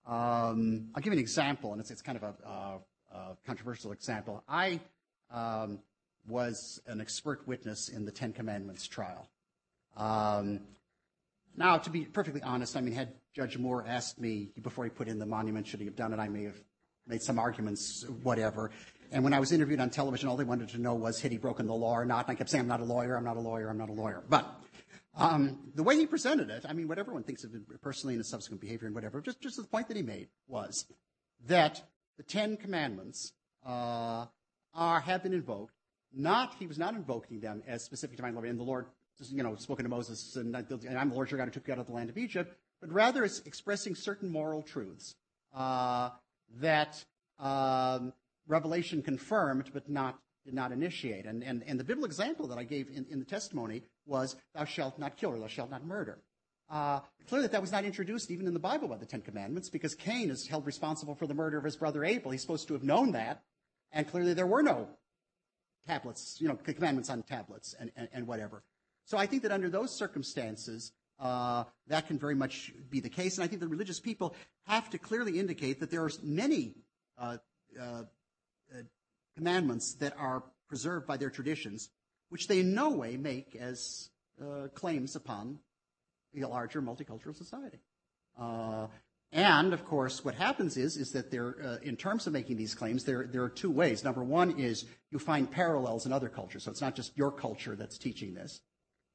Um, 0.05 0.89
I'll 0.93 1.01
give 1.01 1.13
you 1.13 1.17
an 1.17 1.23
example, 1.23 1.71
and 1.71 1.81
it's, 1.81 1.89
it's 1.89 2.03
kind 2.03 2.19
of 2.19 2.23
a, 2.23 3.15
a, 3.15 3.35
controversial 3.47 3.91
example. 3.91 4.43
I 4.47 4.79
um, 5.31 5.79
was 6.27 6.79
an 6.85 7.01
expert 7.01 7.47
witness 7.47 7.89
in 7.89 8.05
the 8.05 8.11
Ten 8.11 8.33
Commandments 8.33 8.87
trial. 8.87 9.27
Um, 9.97 10.59
now, 11.57 11.77
to 11.77 11.89
be 11.89 12.01
perfectly 12.01 12.41
honest, 12.41 12.75
I 12.75 12.81
mean, 12.81 12.93
had 12.93 13.13
Judge 13.33 13.57
Moore 13.57 13.85
asked 13.87 14.19
me 14.19 14.49
before 14.61 14.83
he 14.83 14.89
put 14.89 15.07
in 15.07 15.19
the 15.19 15.25
monument, 15.25 15.67
should 15.67 15.79
he 15.79 15.85
have 15.85 15.95
done 15.95 16.13
it, 16.13 16.19
I 16.19 16.27
may 16.27 16.43
have 16.43 16.59
made 17.07 17.21
some 17.21 17.39
arguments, 17.39 18.05
whatever. 18.23 18.71
And 19.11 19.23
when 19.23 19.33
I 19.33 19.39
was 19.39 19.51
interviewed 19.51 19.79
on 19.79 19.89
television, 19.89 20.27
all 20.27 20.35
they 20.35 20.43
wanted 20.43 20.69
to 20.69 20.77
know 20.77 20.95
was, 20.95 21.21
had 21.21 21.31
he 21.31 21.37
broken 21.37 21.67
the 21.67 21.73
law 21.73 21.93
or 21.93 22.05
not? 22.05 22.27
And 22.27 22.35
I 22.35 22.35
kept 22.35 22.49
saying, 22.49 22.61
I'm 22.61 22.67
not 22.67 22.81
a 22.81 22.85
lawyer, 22.85 23.15
I'm 23.15 23.23
not 23.23 23.37
a 23.37 23.41
lawyer, 23.41 23.69
I'm 23.69 23.77
not 23.77 23.89
a 23.89 23.93
lawyer. 23.93 24.23
But 24.27 24.61
um, 25.15 25.71
the 25.75 25.83
way 25.83 25.95
he 25.95 26.07
presented 26.07 26.49
it, 26.49 26.65
I 26.67 26.73
mean, 26.73 26.87
what 26.87 26.99
everyone 26.99 27.23
thinks 27.23 27.43
of 27.43 27.51
him 27.53 27.65
personally 27.81 28.15
and 28.15 28.19
his 28.19 28.29
subsequent 28.29 28.61
behavior 28.61 28.87
and 28.87 28.95
whatever, 28.95 29.21
just, 29.21 29.39
just 29.39 29.57
the 29.57 29.63
point 29.63 29.87
that 29.87 29.97
he 29.97 30.03
made 30.03 30.27
was 30.47 30.85
that 31.47 31.81
the 32.17 32.23
Ten 32.23 32.57
Commandments 32.57 33.33
uh, 33.65 34.25
are, 34.73 34.99
have 34.99 35.23
been 35.23 35.33
invoked. 35.33 35.73
Not, 36.13 36.55
he 36.59 36.67
was 36.67 36.79
not 36.79 36.95
invoking 36.95 37.39
them 37.39 37.61
as 37.67 37.83
specific 37.83 38.17
divine 38.17 38.35
law, 38.35 38.41
and 38.41 38.59
the 38.59 38.63
Lord 38.63 38.87
you 39.19 39.43
know, 39.43 39.55
spoken 39.55 39.83
to 39.83 39.89
Moses, 39.89 40.35
and, 40.35 40.55
I'm 40.55 41.09
the 41.09 41.15
Lord 41.15 41.31
your 41.31 41.37
God 41.37 41.45
who 41.45 41.51
took 41.51 41.67
you 41.67 41.73
out 41.73 41.79
of 41.79 41.87
the 41.87 41.93
land 41.93 42.09
of 42.09 42.17
Egypt, 42.17 42.55
but 42.81 42.91
rather 42.91 43.23
it's 43.23 43.39
expressing 43.45 43.95
certain 43.95 44.29
moral 44.29 44.61
truths 44.61 45.15
uh, 45.53 46.09
that 46.59 47.03
um, 47.39 48.13
Revelation 48.47 49.01
confirmed, 49.01 49.71
but 49.73 49.89
not 49.89 50.19
did 50.45 50.53
not 50.53 50.71
initiate. 50.71 51.25
And, 51.25 51.43
and, 51.43 51.63
and 51.65 51.79
the 51.79 51.83
biblical 51.83 52.05
example 52.05 52.47
that 52.49 52.59
I 52.59 52.63
gave 52.63 52.87
in, 52.89 53.07
in 53.09 53.17
the 53.17 53.25
testimony 53.25 53.81
was, 54.05 54.35
"Thou 54.53 54.65
shalt 54.65 54.99
not 54.99 55.17
kill," 55.17 55.31
or 55.31 55.39
"Thou 55.39 55.47
shalt 55.47 55.71
not 55.71 55.83
murder." 55.83 56.19
Uh, 56.69 56.99
clearly, 57.27 57.47
that 57.47 57.61
was 57.61 57.71
not 57.71 57.83
introduced 57.83 58.29
even 58.29 58.45
in 58.45 58.53
the 58.53 58.59
Bible 58.59 58.87
by 58.87 58.97
the 58.97 59.05
Ten 59.05 59.21
Commandments, 59.21 59.69
because 59.69 59.95
Cain 59.95 60.29
is 60.29 60.47
held 60.47 60.65
responsible 60.65 61.15
for 61.15 61.25
the 61.25 61.33
murder 61.33 61.57
of 61.57 61.63
his 61.63 61.75
brother 61.75 62.05
Abel. 62.05 62.31
He's 62.31 62.41
supposed 62.41 62.67
to 62.67 62.73
have 62.73 62.83
known 62.83 63.11
that, 63.13 63.43
and 63.91 64.07
clearly 64.07 64.33
there 64.35 64.45
were 64.45 64.61
no 64.61 64.87
tablets, 65.87 66.37
you 66.39 66.47
know, 66.47 66.55
commandments 66.55 67.09
on 67.09 67.23
tablets 67.23 67.75
and, 67.79 67.91
and, 67.95 68.07
and 68.13 68.27
whatever. 68.27 68.63
So 69.05 69.17
I 69.17 69.25
think 69.25 69.43
that 69.43 69.51
under 69.51 69.69
those 69.69 69.95
circumstances, 69.95 70.91
uh, 71.19 71.63
that 71.87 72.07
can 72.07 72.19
very 72.19 72.35
much 72.35 72.73
be 72.89 72.99
the 72.99 73.09
case. 73.09 73.37
And 73.37 73.43
I 73.43 73.47
think 73.47 73.61
the 73.61 73.67
religious 73.67 73.99
people 73.99 74.35
have 74.65 74.89
to 74.89 74.97
clearly 74.97 75.39
indicate 75.39 75.79
that 75.79 75.91
there 75.91 76.03
are 76.03 76.11
many 76.23 76.75
uh, 77.17 77.37
uh, 77.79 78.03
commandments 79.35 79.95
that 79.95 80.13
are 80.17 80.43
preserved 80.67 81.05
by 81.07 81.17
their 81.17 81.29
traditions, 81.29 81.89
which 82.29 82.47
they 82.47 82.59
in 82.59 82.73
no 82.73 82.89
way 82.89 83.17
make 83.17 83.55
as 83.55 84.09
uh, 84.41 84.67
claims 84.73 85.15
upon 85.15 85.59
a 86.35 86.45
larger 86.45 86.81
multicultural 86.81 87.35
society. 87.35 87.79
Uh, 88.37 88.87
and 89.31 89.73
of 89.73 89.85
course, 89.85 90.23
what 90.23 90.35
happens 90.35 90.77
is 90.77 90.97
is 90.97 91.11
that 91.11 91.31
there, 91.31 91.55
uh, 91.63 91.77
in 91.83 91.95
terms 91.95 92.27
of 92.27 92.33
making 92.33 92.57
these 92.57 92.73
claims, 92.73 93.03
there 93.03 93.27
there 93.31 93.43
are 93.43 93.49
two 93.49 93.71
ways. 93.71 94.03
Number 94.03 94.23
one 94.23 94.59
is 94.59 94.85
you 95.11 95.19
find 95.19 95.49
parallels 95.49 96.05
in 96.05 96.13
other 96.13 96.29
cultures, 96.29 96.63
so 96.63 96.71
it's 96.71 96.81
not 96.81 96.95
just 96.95 97.17
your 97.17 97.31
culture 97.31 97.75
that's 97.75 97.97
teaching 97.97 98.33
this. 98.33 98.61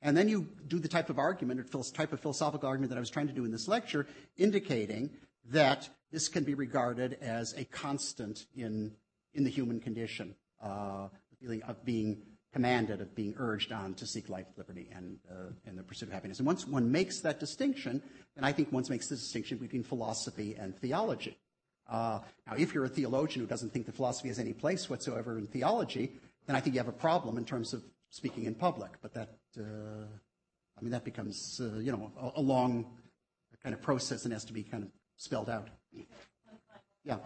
And 0.02 0.16
then 0.16 0.28
you 0.28 0.48
do 0.66 0.78
the 0.78 0.88
type 0.88 1.10
of 1.10 1.18
argument, 1.18 1.60
or 1.60 1.82
type 1.92 2.12
of 2.12 2.20
philosophical 2.20 2.68
argument 2.68 2.90
that 2.90 2.96
I 2.96 3.00
was 3.00 3.10
trying 3.10 3.28
to 3.28 3.34
do 3.34 3.44
in 3.44 3.52
this 3.52 3.68
lecture, 3.68 4.06
indicating 4.36 5.10
that 5.50 5.88
this 6.10 6.28
can 6.28 6.44
be 6.44 6.54
regarded 6.54 7.18
as 7.20 7.54
a 7.56 7.64
constant 7.64 8.46
in 8.54 8.92
in 9.34 9.44
the 9.44 9.50
human 9.50 9.80
condition, 9.80 10.34
uh, 10.62 11.08
the 11.30 11.36
feeling 11.36 11.62
of 11.62 11.84
being 11.84 12.22
commanded, 12.52 13.00
of 13.00 13.14
being 13.14 13.34
urged 13.38 13.70
on 13.70 13.94
to 13.94 14.06
seek 14.06 14.28
life, 14.28 14.46
liberty, 14.56 14.88
and, 14.92 15.18
uh, 15.30 15.52
and 15.66 15.78
the 15.78 15.82
pursuit 15.82 16.08
of 16.08 16.12
happiness. 16.12 16.38
And 16.38 16.46
once 16.46 16.66
one 16.66 16.90
makes 16.90 17.20
that 17.20 17.38
distinction, 17.38 18.02
then 18.34 18.44
I 18.44 18.52
think 18.52 18.72
one 18.72 18.84
makes 18.90 19.08
the 19.08 19.14
distinction 19.14 19.58
between 19.58 19.84
philosophy 19.84 20.56
and 20.58 20.76
theology. 20.76 21.38
Uh, 21.88 22.20
now, 22.46 22.54
if 22.56 22.74
you're 22.74 22.84
a 22.84 22.88
theologian 22.88 23.40
who 23.40 23.48
doesn't 23.48 23.72
think 23.72 23.86
that 23.86 23.94
philosophy 23.94 24.28
has 24.28 24.38
any 24.38 24.52
place 24.52 24.90
whatsoever 24.90 25.38
in 25.38 25.46
theology, 25.46 26.12
then 26.46 26.56
I 26.56 26.60
think 26.60 26.74
you 26.74 26.80
have 26.80 26.88
a 26.88 26.92
problem 26.92 27.38
in 27.38 27.44
terms 27.44 27.72
of 27.72 27.84
speaking 28.10 28.44
in 28.44 28.54
public. 28.54 28.90
But 29.00 29.14
that, 29.14 29.38
I 29.58 30.82
mean, 30.82 30.92
that 30.92 31.04
becomes, 31.04 31.60
uh, 31.60 31.78
you 31.78 31.92
know, 31.92 32.10
a, 32.20 32.40
a, 32.40 32.42
long 32.42 32.98
kind 33.62 33.74
of 33.74 33.82
process 33.82 34.24
and 34.24 34.32
has 34.32 34.44
to 34.46 34.52
be 34.52 34.62
kind 34.62 34.84
of 34.84 34.90
spelled 35.16 35.50
out. 35.50 35.68
Yeah. 37.04 37.18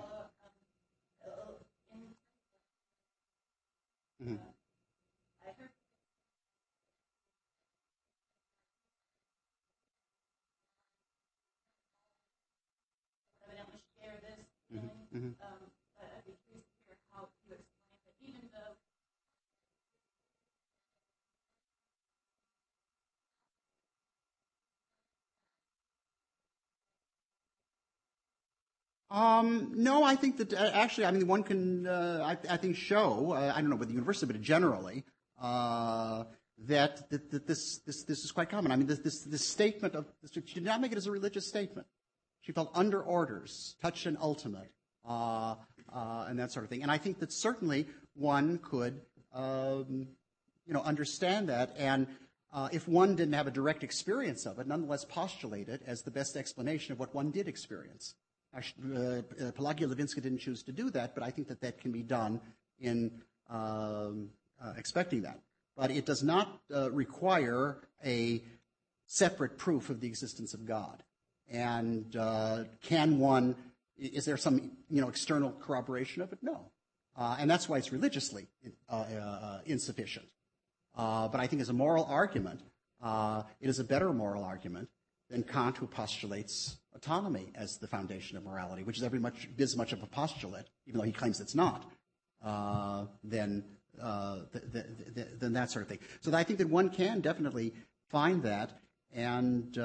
Mm-hmm. 4.22 4.35
Mm-hmm. 15.14 15.18
Um, 15.18 15.70
but 15.95 16.11
I'd 16.11 16.27
be 16.27 16.35
curious 16.43 16.66
to 16.66 16.83
hear 16.91 16.99
how 17.14 17.29
you 17.47 17.55
explain 17.55 18.03
that 18.03 18.18
even 18.18 18.43
though 18.51 18.75
Um, 29.15 29.71
no, 29.77 30.03
I 30.03 30.17
think 30.17 30.39
that 30.39 30.53
uh, 30.53 30.71
actually, 30.75 31.05
I 31.05 31.12
mean, 31.12 31.29
one 31.29 31.45
can, 31.45 31.87
uh, 31.87 32.21
I, 32.27 32.53
I, 32.53 32.57
think, 32.57 32.75
show, 32.75 33.31
uh, 33.31 33.53
I 33.55 33.61
don't 33.61 33.71
know 33.71 33.77
about 33.77 33.87
the 33.87 33.93
university, 33.93 34.27
but 34.27 34.43
generally, 34.43 35.05
uh, 35.41 36.25
that, 36.67 37.09
that, 37.11 37.31
that, 37.31 37.47
this, 37.47 37.79
this, 37.87 38.03
this 38.03 38.25
is 38.25 38.33
quite 38.33 38.51
common. 38.51 38.73
I 38.73 38.77
mean, 38.77 38.89
this, 38.89 38.99
this, 38.99 39.21
this 39.21 39.47
statement 39.47 39.95
of, 39.95 40.07
she 40.33 40.55
did 40.55 40.65
not 40.65 40.81
make 40.81 40.91
it 40.91 40.99
as 40.99 41.07
a 41.07 41.12
religious 41.12 41.47
statement. 41.47 41.87
She 42.41 42.51
felt 42.51 42.73
under 42.75 43.01
orders, 43.01 43.77
touched 43.81 44.07
and 44.07 44.19
ultimate, 44.21 44.73
uh, 45.09 45.55
uh, 45.95 46.27
and 46.29 46.37
that 46.41 46.51
sort 46.51 46.65
of 46.65 46.71
thing. 46.71 46.83
And 46.83 46.91
I 46.91 46.99
think 46.99 47.21
that 47.21 47.33
certainly 47.33 47.87
one 48.15 48.59
could, 48.59 49.01
um, 49.33 50.09
you 50.67 50.75
know, 50.75 50.83
understand 50.83 51.51
that. 51.51 51.77
And 51.79 52.09
if 52.73 52.89
one 52.89 53.15
didn't 53.15 53.35
have 53.35 53.47
a 53.47 53.53
direct 53.53 53.85
experience 53.85 54.45
of 54.45 54.59
it, 54.59 54.67
nonetheless 54.67 55.05
postulate 55.05 55.69
it 55.69 55.83
as 55.87 56.03
the 56.03 56.11
best 56.11 56.37
explanation 56.37 56.91
of 56.91 56.99
what 56.99 57.15
one 57.15 57.31
did 57.31 57.47
experience. 57.47 58.17
Uh, 58.55 59.23
uh, 59.41 59.51
Pelagia 59.53 59.87
Lewinska 59.87 60.23
didn't 60.23 60.39
choose 60.39 60.63
to 60.63 60.73
do 60.73 60.91
that, 60.91 61.15
but 61.15 61.25
I 61.25 61.31
think 61.31 61.49
that 61.49 61.61
that 61.61 61.81
can 61.81 61.91
be 61.91 62.03
done 62.03 62.41
in 62.79 63.11
um, 63.51 64.31
uh, 64.63 64.73
expecting 64.77 65.23
that. 65.23 65.41
But 65.77 65.91
it 65.91 66.07
does 66.07 66.23
not 66.23 66.61
require 66.71 67.79
a 68.05 68.43
separate 69.07 69.59
proof 69.59 69.91
of 69.91 70.01
the 70.01 70.07
existence 70.07 70.55
of 70.55 70.65
God. 70.65 71.03
And 71.51 72.13
can 72.83 73.19
one 73.19 73.57
is 73.99 74.25
there 74.25 74.37
some 74.37 74.71
you 74.89 75.01
know 75.01 75.09
external 75.09 75.51
corroboration 75.51 76.23
of 76.23 76.33
it? 76.33 76.39
No, 76.43 76.71
and 77.17 77.51
that's 77.51 77.69
why 77.69 77.79
it's 77.79 77.91
religiously 77.91 78.47
insufficient. 79.67 80.27
But 80.95 81.41
I 81.41 81.49
think 81.49 81.61
as 81.61 81.71
a 81.71 81.73
moral 81.73 82.05
argument, 82.05 82.61
it 83.03 83.69
is 83.69 83.81
a 83.81 83.85
better 83.85 84.13
moral 84.13 84.45
argument 84.45 84.89
than 85.35 85.43
Kant, 85.43 85.76
who 85.76 85.87
postulates 85.87 86.76
autonomy 86.95 87.53
as 87.55 87.76
the 87.78 87.87
foundation 87.87 88.37
of 88.39 88.45
morality, 88.45 88.82
which 88.82 88.97
is 88.97 89.03
every 89.03 89.18
much 89.18 89.49
as 89.59 89.76
much 89.76 89.93
of 89.93 90.03
a 90.03 90.07
postulate, 90.07 90.66
even 90.87 90.99
though 90.99 91.07
he 91.07 91.12
claims 91.12 91.41
it's 91.41 91.55
not. 91.55 91.85
Uh, 92.43 93.07
than 93.22 93.64
the, 93.95 94.47
the, 94.53 94.85
the, 95.14 95.24
than 95.39 95.53
that 95.55 95.70
sort 95.70 95.82
of 95.82 95.89
thing. 95.89 95.99
So 96.20 96.35
I 96.35 96.45
think 96.45 96.59
that 96.59 96.68
one 96.68 96.91
can 96.91 97.20
definitely 97.20 97.72
find 98.11 98.43
that, 98.43 98.70
and 99.14 99.78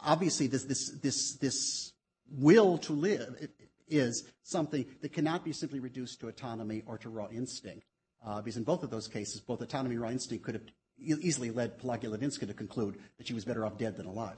obviously 0.00 0.46
this 0.48 0.64
this 0.64 0.90
this 1.02 1.36
this 1.36 1.92
will 2.30 2.78
to 2.78 2.92
live 2.92 3.48
is 3.88 4.24
something 4.42 4.86
that 5.02 5.12
cannot 5.12 5.44
be 5.44 5.52
simply 5.52 5.78
reduced 5.78 6.20
to 6.20 6.28
autonomy 6.28 6.82
or 6.86 6.98
to 6.98 7.10
raw 7.10 7.28
instinct. 7.28 7.86
Uh, 8.26 8.40
because 8.40 8.56
in 8.56 8.64
both 8.64 8.82
of 8.82 8.90
those 8.90 9.06
cases, 9.06 9.40
both 9.40 9.60
autonomy 9.60 9.94
and 9.94 10.02
raw 10.02 10.10
instinct 10.10 10.44
could 10.44 10.54
have 10.54 10.64
easily 10.98 11.50
led 11.50 11.78
Pelagia 11.78 12.08
Lewinska 12.08 12.46
to 12.46 12.54
conclude 12.54 12.98
that 13.18 13.26
she 13.26 13.34
was 13.34 13.44
better 13.44 13.64
off 13.64 13.78
dead 13.78 13.96
than 13.96 14.06
alive. 14.06 14.36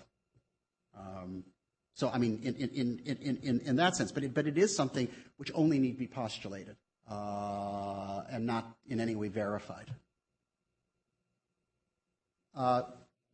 Um, 0.98 1.44
so, 1.94 2.10
I 2.10 2.18
mean, 2.18 2.40
in, 2.42 2.54
in, 2.54 3.38
in, 3.42 3.60
in, 3.60 3.76
that 3.76 3.96
sense, 3.96 4.12
but 4.12 4.24
it, 4.24 4.34
but 4.34 4.46
it 4.46 4.58
is 4.58 4.74
something 4.74 5.08
which 5.38 5.50
only 5.54 5.78
need 5.78 5.98
be 5.98 6.06
postulated 6.06 6.76
uh, 7.10 8.22
and 8.30 8.46
not 8.46 8.76
in 8.86 9.00
any 9.00 9.14
way 9.14 9.28
verified. 9.28 9.90
Uh, 12.54 12.82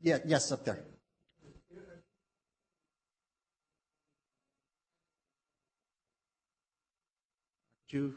yeah, 0.00 0.18
yes, 0.24 0.52
up 0.52 0.64
there. 0.64 0.84
to 7.92 8.14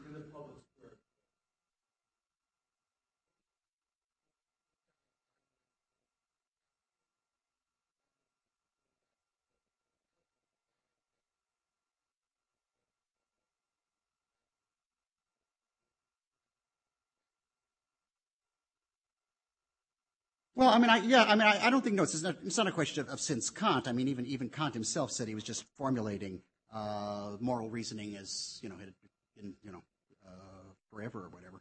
Well, 20.56 20.70
I 20.70 20.78
mean, 20.78 20.88
I, 20.88 20.96
yeah, 20.96 21.24
I 21.24 21.34
mean, 21.34 21.46
I, 21.46 21.66
I 21.66 21.70
don't 21.70 21.84
think 21.84 21.96
no. 21.96 22.02
It's 22.04 22.22
not, 22.22 22.36
it's 22.42 22.56
not 22.56 22.66
a 22.66 22.72
question 22.72 23.02
of, 23.02 23.10
of, 23.10 23.20
since 23.20 23.50
Kant. 23.50 23.86
I 23.86 23.92
mean, 23.92 24.08
even 24.08 24.24
even 24.24 24.48
Kant 24.48 24.72
himself 24.72 25.12
said 25.12 25.28
he 25.28 25.34
was 25.34 25.44
just 25.44 25.64
formulating 25.76 26.40
uh, 26.72 27.36
moral 27.40 27.68
reasoning 27.68 28.16
as 28.16 28.58
you 28.62 28.70
know 28.70 28.76
had 28.76 28.94
in 29.38 29.52
you 29.62 29.70
know 29.70 29.82
uh, 30.26 30.72
forever 30.90 31.24
or 31.24 31.28
whatever. 31.28 31.60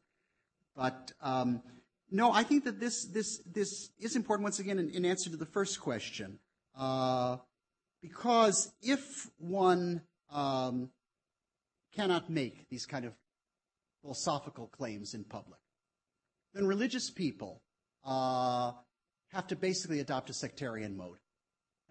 But 0.78 1.12
um, 1.22 1.62
no, 2.10 2.32
I 2.32 2.44
think 2.44 2.64
that 2.64 2.80
this 2.80 3.04
this 3.04 3.42
this 3.46 3.90
is 4.00 4.16
important 4.16 4.46
once 4.46 4.60
again 4.60 4.80
in, 4.80 4.90
in 4.90 5.04
answer 5.04 5.30
to 5.30 5.36
the 5.36 5.46
first 5.46 5.82
question, 5.82 6.40
uh, 6.80 7.36
because 8.02 8.72
if 8.82 9.30
one 9.38 10.04
um, 10.32 10.90
cannot 11.94 12.30
make 12.30 12.70
these 12.70 12.86
kind 12.86 13.04
of 13.04 13.12
philosophical 14.02 14.68
claims 14.68 15.14
in 15.14 15.26
public, 15.26 15.60
then 16.54 16.66
religious 16.66 17.10
people 17.10 17.62
uh, 18.06 18.72
have 19.36 19.48
to 19.48 19.56
basically 19.56 20.00
adopt 20.00 20.30
a 20.30 20.34
sectarian 20.34 20.96
mode, 20.96 21.18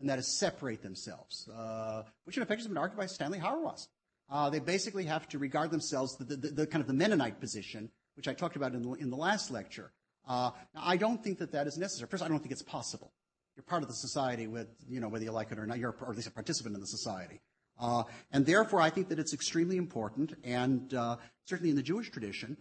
and 0.01 0.09
that 0.09 0.19
is 0.19 0.39
separate 0.39 0.83
themselves, 0.83 1.49
uh, 1.55 2.03
which 2.25 2.37
in 2.37 2.43
effect 2.43 2.61
has 2.61 2.69
been 2.69 2.79
argued 2.79 2.99
by 2.99 3.07
Stanley 3.07 3.39
Hauerwas. 3.39 3.89
Uh, 4.31 4.49
they 4.49 4.59
basically 4.59 5.05
have 5.05 5.29
to 5.29 5.39
regard 5.39 5.71
themselves 5.71 6.17
the, 6.17 6.25
the, 6.25 6.49
the, 6.49 6.67
kind 6.67 6.81
of 6.81 6.89
the 6.89 6.95
Mennonite 6.95 7.41
position, 7.41 7.91
which 8.17 8.27
I 8.27 8.33
talked 8.33 8.57
about 8.57 8.73
in 8.73 8.83
the, 8.83 8.93
in 8.95 9.11
the 9.11 9.17
last 9.17 9.51
lecture. 9.51 9.93
Uh, 10.27 10.51
now, 10.75 10.83
I 10.83 10.97
don't 10.97 11.23
think 11.23 11.39
that 11.39 11.53
that 11.53 11.67
is 11.67 11.77
necessary. 11.77 12.09
First, 12.09 12.23
I 12.23 12.29
don't 12.29 12.39
think 12.39 12.53
it's 12.53 12.63
possible. 12.63 13.13
You're 13.55 13.65
part 13.65 13.83
of 13.83 13.89
the 13.89 13.95
society 13.95 14.47
with, 14.47 14.69
you 14.89 15.01
know, 15.01 15.09
whether 15.09 15.25
you 15.25 15.31
like 15.31 15.53
it 15.53 15.59
or 15.59 15.67
not. 15.67 15.79
You're 15.79 15.95
or 16.01 16.11
at 16.11 16.17
least 16.17 16.29
a 16.29 16.31
participant 16.31 16.75
in 16.75 16.81
the 16.81 16.87
society. 16.87 17.41
Uh, 17.79 18.05
and 18.33 18.47
therefore, 18.47 18.81
I 18.81 18.89
think 18.89 19.09
that 19.11 19.19
it's 19.19 19.35
extremely 19.35 19.77
important, 19.77 20.35
and 20.43 20.95
uh, 20.95 21.17
certainly 21.45 21.71
in 21.71 21.77
the 21.77 21.83
Jewish 21.83 22.11
tradition, 22.11 22.57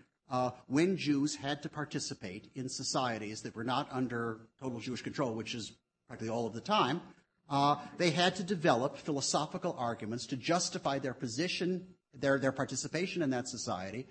when 0.68 0.98
Jews 0.98 1.36
had 1.36 1.62
to 1.64 1.70
participate 1.70 2.50
in 2.56 2.70
societies 2.70 3.42
that 3.42 3.56
were 3.56 3.64
not 3.64 3.88
under 3.92 4.48
total 4.60 4.80
Jewish 4.80 5.02
control, 5.02 5.34
which 5.36 5.56
is 5.56 5.72
practically 6.08 6.30
all 6.30 6.48
of 6.48 6.54
the 6.54 6.62
time, 6.62 7.02
uh, 7.50 7.76
they 7.98 8.10
had 8.10 8.36
to 8.36 8.44
develop 8.44 8.98
philosophical 8.98 9.76
arguments 9.78 10.26
to 10.28 10.38
justify 10.38 11.00
their 11.00 11.14
position, 11.14 11.86
their, 12.14 12.40
their 12.40 12.52
participation 12.52 13.22
in 13.22 13.30
that 13.32 13.48
society, 13.48 14.08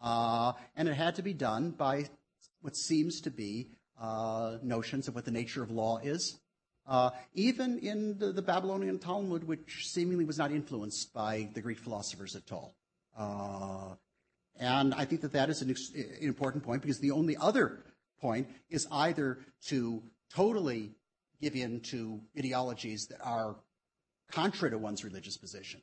uh, 0.00 0.52
and 0.76 0.88
it 0.88 0.94
had 0.94 1.14
to 1.14 1.22
be 1.22 1.32
done 1.32 1.70
by 1.70 2.04
what 2.60 2.76
seems 2.76 3.20
to 3.20 3.30
be 3.30 3.68
uh, 4.00 4.56
notions 4.62 5.08
of 5.08 5.14
what 5.14 5.24
the 5.24 5.30
nature 5.30 5.62
of 5.62 5.70
law 5.70 5.98
is. 5.98 6.38
Uh, 6.86 7.10
even 7.34 7.78
in 7.78 8.18
the, 8.18 8.32
the, 8.32 8.42
Babylonian 8.42 8.98
Talmud, 8.98 9.44
which 9.44 9.86
seemingly 9.86 10.24
was 10.24 10.36
not 10.36 10.50
influenced 10.50 11.14
by 11.14 11.48
the 11.54 11.60
Greek 11.60 11.78
philosophers 11.78 12.34
at 12.34 12.50
all. 12.50 12.74
Uh, 13.16 13.94
and 14.58 14.94
I 14.94 15.04
think 15.04 15.22
that 15.22 15.32
that 15.32 15.50
is 15.50 15.62
an, 15.62 15.74
important 16.20 16.64
point 16.64 16.82
because 16.82 16.98
the 16.98 17.10
only 17.10 17.36
other 17.36 17.84
point 18.20 18.48
is 18.70 18.86
either 18.90 19.38
to 19.68 20.02
totally 20.34 20.92
give 21.40 21.56
in 21.56 21.80
to 21.80 22.20
ideologies 22.38 23.06
that 23.08 23.20
are 23.22 23.56
contrary 24.30 24.70
to 24.70 24.78
one's 24.78 25.04
religious 25.04 25.36
position, 25.36 25.80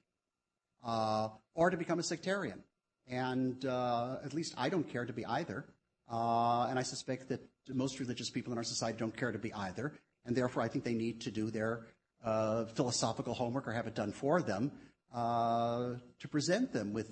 uh, 0.86 1.30
or 1.54 1.70
to 1.70 1.78
become 1.78 2.00
a 2.00 2.04
sectarian. 2.04 2.64
And 3.08 3.64
uh, 3.66 4.18
at 4.24 4.34
least 4.34 4.54
I 4.58 4.70
don't 4.70 4.88
care 4.88 5.06
to 5.06 5.14
be 5.14 5.26
either. 5.26 5.66
Uh, 6.12 6.68
and 6.70 6.80
I 6.80 6.84
suspect 6.84 7.30
that 7.30 7.42
most 7.68 8.00
religious 8.00 8.30
people 8.30 8.52
in 8.52 8.58
our 8.58 8.64
society 8.64 8.98
don't 8.98 9.16
care 9.16 9.32
to 9.32 9.38
be 9.38 9.54
either. 9.54 9.94
And 10.26 10.36
therefore, 10.36 10.64
I 10.64 10.68
think 10.68 10.84
they 10.84 10.94
need 10.94 11.22
to 11.22 11.32
do 11.32 11.52
their 11.52 11.88
uh, 12.24 12.66
philosophical 12.66 13.34
homework 13.34 13.68
or 13.68 13.72
have 13.72 13.88
it 13.88 13.96
done 13.96 14.12
for 14.12 14.42
them 14.42 14.72
uh, 15.14 15.94
to 16.20 16.28
present 16.28 16.74
them 16.74 16.94
with 16.94 17.12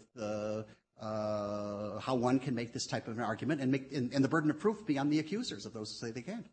Uh, 0.99 1.99
how 1.99 2.15
one 2.15 2.40
can 2.40 2.56
make 2.56 2.74
this 2.74 2.88
type 2.88 3.07
of 3.07 3.18
an 3.18 3.24
argument 3.24 3.61
and 3.61 3.72
the 4.24 4.28
burden 4.28 4.49
of 4.49 4.60
proof 4.60 4.84
be 4.86 4.98
on 4.98 5.10
the 5.10 5.19
accusers 5.19 5.65
of 5.65 5.74
those 5.74 5.91
who 5.91 6.07
say 6.07 6.11
they 6.11 6.24
can't. 6.24 6.48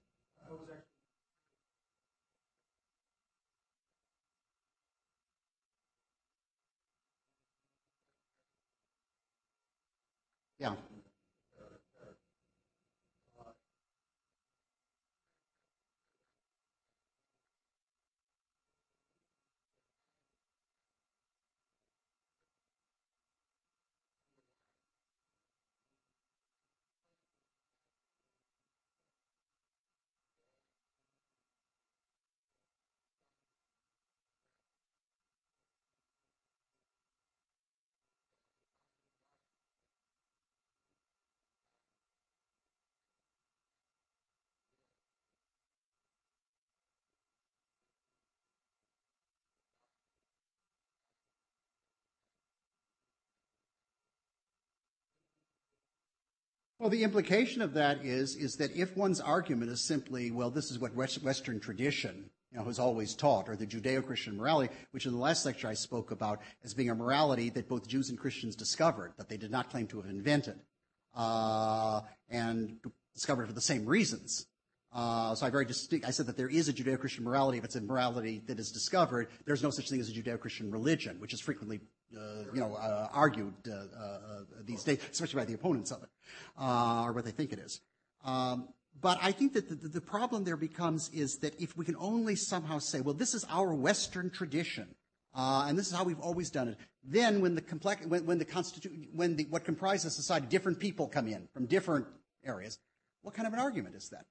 Well, 56.78 56.90
the 56.90 57.04
implication 57.04 57.62
of 57.62 57.74
that 57.74 58.04
is, 58.04 58.34
is 58.34 58.56
that 58.56 58.74
if 58.76 58.96
one's 58.96 59.20
argument 59.20 59.70
is 59.70 59.86
simply, 59.86 60.32
well, 60.32 60.50
this 60.50 60.70
is 60.70 60.78
what 60.78 60.94
Western 60.94 61.60
tradition 61.60 62.30
you 62.50 62.58
know, 62.58 62.64
has 62.64 62.78
always 62.78 63.14
taught, 63.14 63.48
or 63.48 63.56
the 63.56 63.66
Judeo-Christian 63.66 64.36
morality, 64.36 64.74
which 64.90 65.06
in 65.06 65.12
the 65.12 65.18
last 65.18 65.46
lecture 65.46 65.68
I 65.68 65.74
spoke 65.74 66.10
about 66.10 66.40
as 66.64 66.74
being 66.74 66.90
a 66.90 66.94
morality 66.94 67.48
that 67.50 67.68
both 67.68 67.86
Jews 67.86 68.10
and 68.10 68.18
Christians 68.18 68.56
discovered, 68.56 69.12
that 69.18 69.28
they 69.28 69.36
did 69.36 69.50
not 69.50 69.70
claim 69.70 69.86
to 69.88 70.00
have 70.00 70.10
invented, 70.10 70.60
uh, 71.14 72.00
and 72.28 72.78
discovered 73.14 73.46
for 73.46 73.52
the 73.52 73.60
same 73.60 73.86
reasons. 73.86 74.46
Uh, 74.92 75.34
so 75.34 75.46
I 75.46 75.50
very 75.50 75.64
distinct. 75.64 76.06
I 76.06 76.10
said 76.10 76.26
that 76.26 76.36
there 76.36 76.48
is 76.48 76.68
a 76.68 76.72
Judeo-Christian 76.72 77.24
morality. 77.24 77.58
If 77.58 77.64
it's 77.64 77.76
a 77.76 77.80
morality 77.80 78.42
that 78.46 78.60
is 78.60 78.70
discovered, 78.70 79.28
there's 79.44 79.62
no 79.62 79.70
such 79.70 79.90
thing 79.90 80.00
as 80.00 80.08
a 80.08 80.12
Judeo-Christian 80.12 80.70
religion, 80.70 81.18
which 81.18 81.34
is 81.34 81.40
frequently, 81.40 81.80
you 82.52 82.60
know, 82.60 82.74
uh, 82.74 83.08
argued 83.12 83.54
uh, 83.68 83.72
uh, 83.72 84.40
these 84.64 84.82
days, 84.82 84.98
especially 85.10 85.38
by 85.38 85.44
the 85.44 85.54
opponents 85.54 85.90
of 85.90 86.02
it, 86.02 86.08
uh, 86.58 87.02
or 87.04 87.12
what 87.12 87.24
they 87.24 87.30
think 87.30 87.52
it 87.52 87.58
is. 87.58 87.80
Um, 88.24 88.68
but 89.00 89.18
I 89.20 89.32
think 89.32 89.52
that 89.54 89.68
the, 89.68 89.88
the, 89.88 90.00
problem 90.00 90.44
there 90.44 90.56
becomes 90.56 91.10
is 91.12 91.38
that 91.38 91.60
if 91.60 91.76
we 91.76 91.84
can 91.84 91.96
only 91.96 92.36
somehow 92.36 92.78
say, 92.78 93.00
well, 93.00 93.14
this 93.14 93.34
is 93.34 93.44
our 93.50 93.74
Western 93.74 94.30
tradition, 94.30 94.94
and 95.34 95.78
this 95.78 95.88
is 95.88 95.92
how 95.92 96.04
we've 96.04 96.20
always 96.20 96.50
done 96.50 96.68
it, 96.68 96.76
then 97.02 97.40
when 97.40 97.54
the 97.54 97.60
complex, 97.60 98.06
when, 98.06 98.24
when 98.24 98.38
the 98.38 98.44
constitution, 98.44 99.08
when 99.12 99.36
the, 99.36 99.44
what 99.50 99.64
comprises 99.64 100.14
society, 100.16 100.46
different 100.46 100.78
people 100.78 101.08
come 101.08 101.26
in 101.26 101.48
from 101.52 101.66
different 101.66 102.06
areas, 102.44 102.78
what 103.22 103.34
kind 103.34 103.46
of 103.46 103.52
an 103.52 103.58
argument 103.58 103.94
is 103.94 104.08
that? 104.10 104.26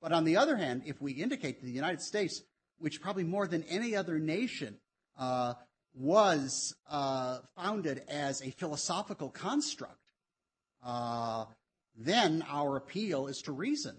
But 0.00 0.12
on 0.12 0.24
the 0.24 0.36
other 0.36 0.56
hand, 0.56 0.82
if 0.84 1.00
we 1.00 1.12
indicate 1.12 1.60
that 1.60 1.66
the 1.66 1.72
United 1.72 2.02
States, 2.02 2.42
which 2.78 3.00
probably 3.00 3.24
more 3.24 3.46
than 3.46 3.64
any 3.64 3.96
other 3.96 4.18
nation 4.18 4.76
uh, 5.18 5.54
was 5.94 6.74
uh, 6.90 7.38
founded 7.56 8.02
as 8.08 8.42
a 8.42 8.50
philosophical 8.50 9.30
construct, 9.30 9.98
uh, 10.84 11.44
then 11.96 12.44
our 12.48 12.76
appeal 12.76 13.28
is 13.28 13.38
to 13.42 13.52
reason, 13.52 13.94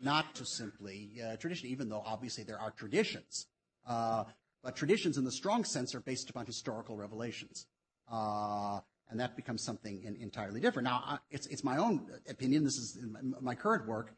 not 0.00 0.34
to 0.34 0.44
simply 0.44 1.10
uh, 1.24 1.36
tradition, 1.36 1.68
even 1.68 1.88
though 1.88 2.02
obviously 2.04 2.44
there 2.44 2.58
are 2.58 2.72
traditions. 2.72 3.46
Uh, 3.86 4.24
but 4.62 4.74
traditions 4.74 5.16
in 5.16 5.24
the 5.24 5.32
strong 5.32 5.64
sense 5.64 5.94
are 5.94 6.00
based 6.00 6.28
upon 6.28 6.44
historical 6.44 6.96
revelations. 6.96 7.66
Uh, 8.10 8.80
and 9.10 9.20
that 9.20 9.36
becomes 9.36 9.62
something 9.62 10.02
in, 10.02 10.16
entirely 10.16 10.60
different. 10.60 10.84
Now, 10.84 11.20
it's, 11.30 11.46
it's 11.46 11.64
my 11.64 11.78
own 11.78 12.06
opinion, 12.28 12.64
this 12.64 12.74
is 12.74 12.98
my 13.40 13.54
current 13.54 13.86
work, 13.86 14.14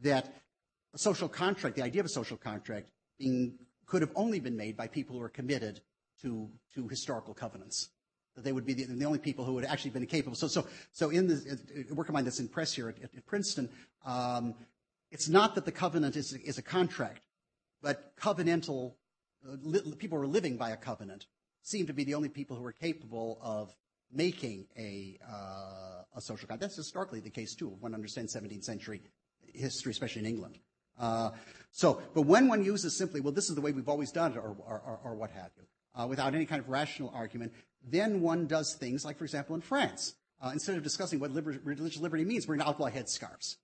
that 0.00 0.34
a 0.92 0.98
social 0.98 1.28
contract, 1.28 1.76
the 1.76 1.82
idea 1.82 2.00
of 2.00 2.06
a 2.06 2.10
social 2.10 2.36
contract, 2.36 2.90
being, 3.18 3.54
could 3.86 4.02
have 4.02 4.10
only 4.14 4.40
been 4.40 4.56
made 4.56 4.76
by 4.76 4.88
people 4.88 5.16
who 5.16 5.22
are 5.22 5.30
committed 5.30 5.80
to, 6.24 6.48
to 6.74 6.88
historical 6.88 7.34
covenants. 7.34 7.90
That 8.34 8.42
they 8.42 8.52
would 8.52 8.66
be 8.66 8.74
the, 8.74 8.84
the, 8.86 9.04
only 9.04 9.20
people 9.20 9.44
who 9.44 9.54
would 9.54 9.64
actually 9.64 9.92
been 9.92 10.06
capable. 10.06 10.34
So, 10.34 10.48
so, 10.48 10.66
so 10.92 11.10
in 11.10 11.28
the 11.28 11.94
work 11.94 12.08
of 12.08 12.14
mine 12.14 12.24
that's 12.24 12.40
in 12.40 12.48
press 12.48 12.72
here 12.72 12.88
at, 12.88 12.96
at, 12.96 13.14
at 13.16 13.26
Princeton, 13.26 13.68
um, 14.04 14.54
it's 15.12 15.28
not 15.28 15.54
that 15.54 15.64
the 15.64 15.72
covenant 15.72 16.16
is, 16.16 16.32
is 16.32 16.58
a 16.58 16.62
contract, 16.62 17.22
but 17.80 18.16
covenantal 18.16 18.94
uh, 19.46 19.56
li- 19.62 19.94
people 19.96 20.18
who 20.18 20.24
are 20.24 20.28
living 20.28 20.56
by 20.56 20.70
a 20.70 20.76
covenant 20.76 21.26
seem 21.62 21.86
to 21.86 21.92
be 21.92 22.02
the 22.02 22.14
only 22.14 22.28
people 22.28 22.56
who 22.56 22.64
are 22.64 22.72
capable 22.72 23.38
of 23.40 23.72
making 24.12 24.66
a, 24.76 25.18
uh, 25.30 26.02
a 26.16 26.20
social 26.20 26.48
contract. 26.48 26.62
That's 26.62 26.76
historically 26.76 27.20
the 27.20 27.30
case 27.30 27.54
too. 27.54 27.72
If 27.76 27.82
one 27.82 27.94
understands 27.94 28.34
17th 28.34 28.64
century 28.64 29.02
history, 29.52 29.92
especially 29.92 30.22
in 30.22 30.26
England. 30.26 30.58
Uh, 30.98 31.30
so, 31.72 32.00
but 32.14 32.22
when 32.22 32.48
one 32.48 32.64
uses 32.64 32.96
simply, 32.96 33.20
well, 33.20 33.32
this 33.32 33.48
is 33.48 33.54
the 33.54 33.60
way 33.60 33.72
we've 33.72 33.88
always 33.88 34.12
done 34.12 34.32
it, 34.32 34.38
or, 34.38 34.56
or, 34.66 35.00
or 35.04 35.14
what 35.14 35.30
have 35.30 35.50
you, 35.56 35.64
uh, 35.94 36.06
without 36.06 36.34
any 36.34 36.46
kind 36.46 36.60
of 36.60 36.68
rational 36.68 37.10
argument, 37.14 37.52
then 37.86 38.20
one 38.20 38.46
does 38.46 38.74
things 38.74 39.04
like, 39.04 39.18
for 39.18 39.24
example, 39.24 39.54
in 39.54 39.60
France. 39.60 40.14
Uh, 40.40 40.50
instead 40.52 40.76
of 40.76 40.82
discussing 40.82 41.20
what 41.20 41.30
liber- 41.30 41.60
religious 41.64 42.00
liberty 42.00 42.24
means, 42.24 42.46
we're 42.46 42.56
going 42.56 42.64
to 42.64 42.68
outlaw 42.68 42.90
headscarves. 42.90 43.56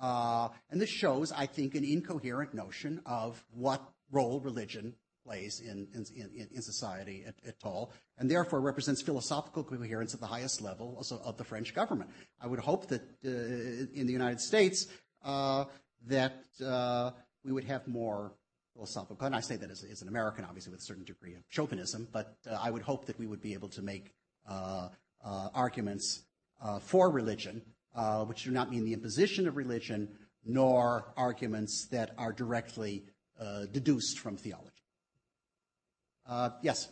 Uh, 0.00 0.48
and 0.70 0.80
this 0.80 0.90
shows, 0.90 1.32
I 1.32 1.46
think, 1.46 1.74
an 1.74 1.84
incoherent 1.84 2.54
notion 2.54 3.00
of 3.06 3.42
what 3.50 3.82
role 4.12 4.40
religion 4.40 4.94
plays 5.24 5.60
in, 5.60 5.86
in, 5.94 6.06
in, 6.14 6.48
in 6.54 6.62
society 6.62 7.24
at, 7.26 7.34
at, 7.46 7.56
all, 7.62 7.92
and 8.16 8.30
therefore 8.30 8.60
represents 8.60 9.02
philosophical 9.02 9.62
coherence 9.62 10.14
at 10.14 10.20
the 10.20 10.26
highest 10.26 10.62
level 10.62 10.94
also 10.96 11.20
of 11.24 11.36
the 11.36 11.44
French 11.44 11.74
government. 11.74 12.10
I 12.40 12.46
would 12.46 12.60
hope 12.60 12.86
that 12.88 13.02
uh, 13.24 13.28
in 13.28 14.06
the 14.06 14.12
United 14.12 14.40
States, 14.40 14.86
uh, 15.24 15.64
that 16.06 16.44
uh, 16.64 17.10
we 17.44 17.52
would 17.52 17.64
have 17.64 17.86
more 17.86 18.32
philosophical, 18.78 19.26
and 19.26 19.34
I 19.34 19.40
say 19.40 19.56
that 19.56 19.72
as, 19.72 19.82
as, 19.90 20.02
an 20.02 20.08
American, 20.08 20.44
obviously, 20.44 20.70
with 20.70 20.80
a 20.80 20.84
certain 20.84 21.02
degree 21.02 21.34
of 21.34 21.42
chauvinism, 21.48 22.06
but 22.12 22.36
uh, 22.48 22.56
I 22.62 22.70
would 22.70 22.82
hope 22.82 23.06
that 23.06 23.18
we 23.18 23.26
would 23.26 23.40
be 23.40 23.52
able 23.52 23.68
to 23.70 23.82
make 23.82 24.14
uh, 24.48 24.88
uh, 25.24 25.48
arguments 25.52 26.22
uh, 26.62 26.78
for 26.78 27.10
religion, 27.10 27.60
which 28.26 28.44
do 28.44 28.52
not 28.52 28.70
mean 28.70 28.84
the 28.84 28.92
imposition 28.92 29.48
of 29.48 29.56
religion, 29.56 30.08
nor 30.44 31.12
arguments 31.16 31.88
that 31.90 32.12
are 32.16 32.32
directly 32.32 33.02
deduced 33.72 34.20
from 34.20 34.36
theology. 34.36 34.70
yes? 36.62 36.88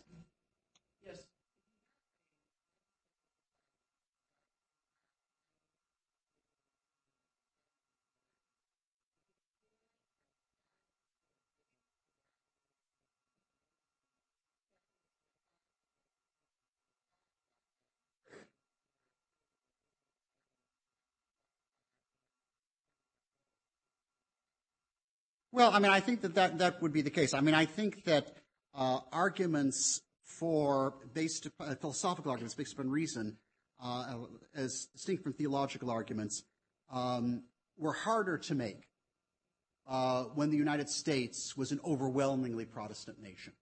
Well, 25.56 25.70
I 25.72 25.78
mean, 25.78 25.90
I 25.90 26.00
think 26.00 26.20
that 26.20 26.34
that, 26.34 26.58
that 26.58 26.82
would 26.82 26.92
be 26.92 27.00
the 27.00 27.08
case. 27.08 27.32
I 27.32 27.40
mean, 27.40 27.54
I 27.54 27.64
think 27.64 28.04
that 28.04 28.36
uh, 28.74 28.98
arguments 29.10 30.02
for 30.22 30.92
based 31.14 31.48
uh, 31.58 31.74
philosophical 31.76 32.30
arguments 32.30 32.54
based 32.54 32.74
upon 32.74 32.90
reason, 32.90 33.38
uh, 33.82 34.16
as 34.54 34.88
distinct 34.92 35.22
from 35.22 35.32
theological 35.32 35.88
arguments, 35.88 36.42
um, 36.92 37.42
were 37.78 37.94
harder 37.94 38.36
to 38.36 38.54
make 38.54 38.82
uh, 39.88 40.24
when 40.34 40.50
the 40.50 40.58
United 40.58 40.90
States 40.90 41.56
was 41.56 41.72
an 41.72 41.80
overwhelmingly 41.86 42.66
Protestant 42.66 43.22
nation. 43.22 43.54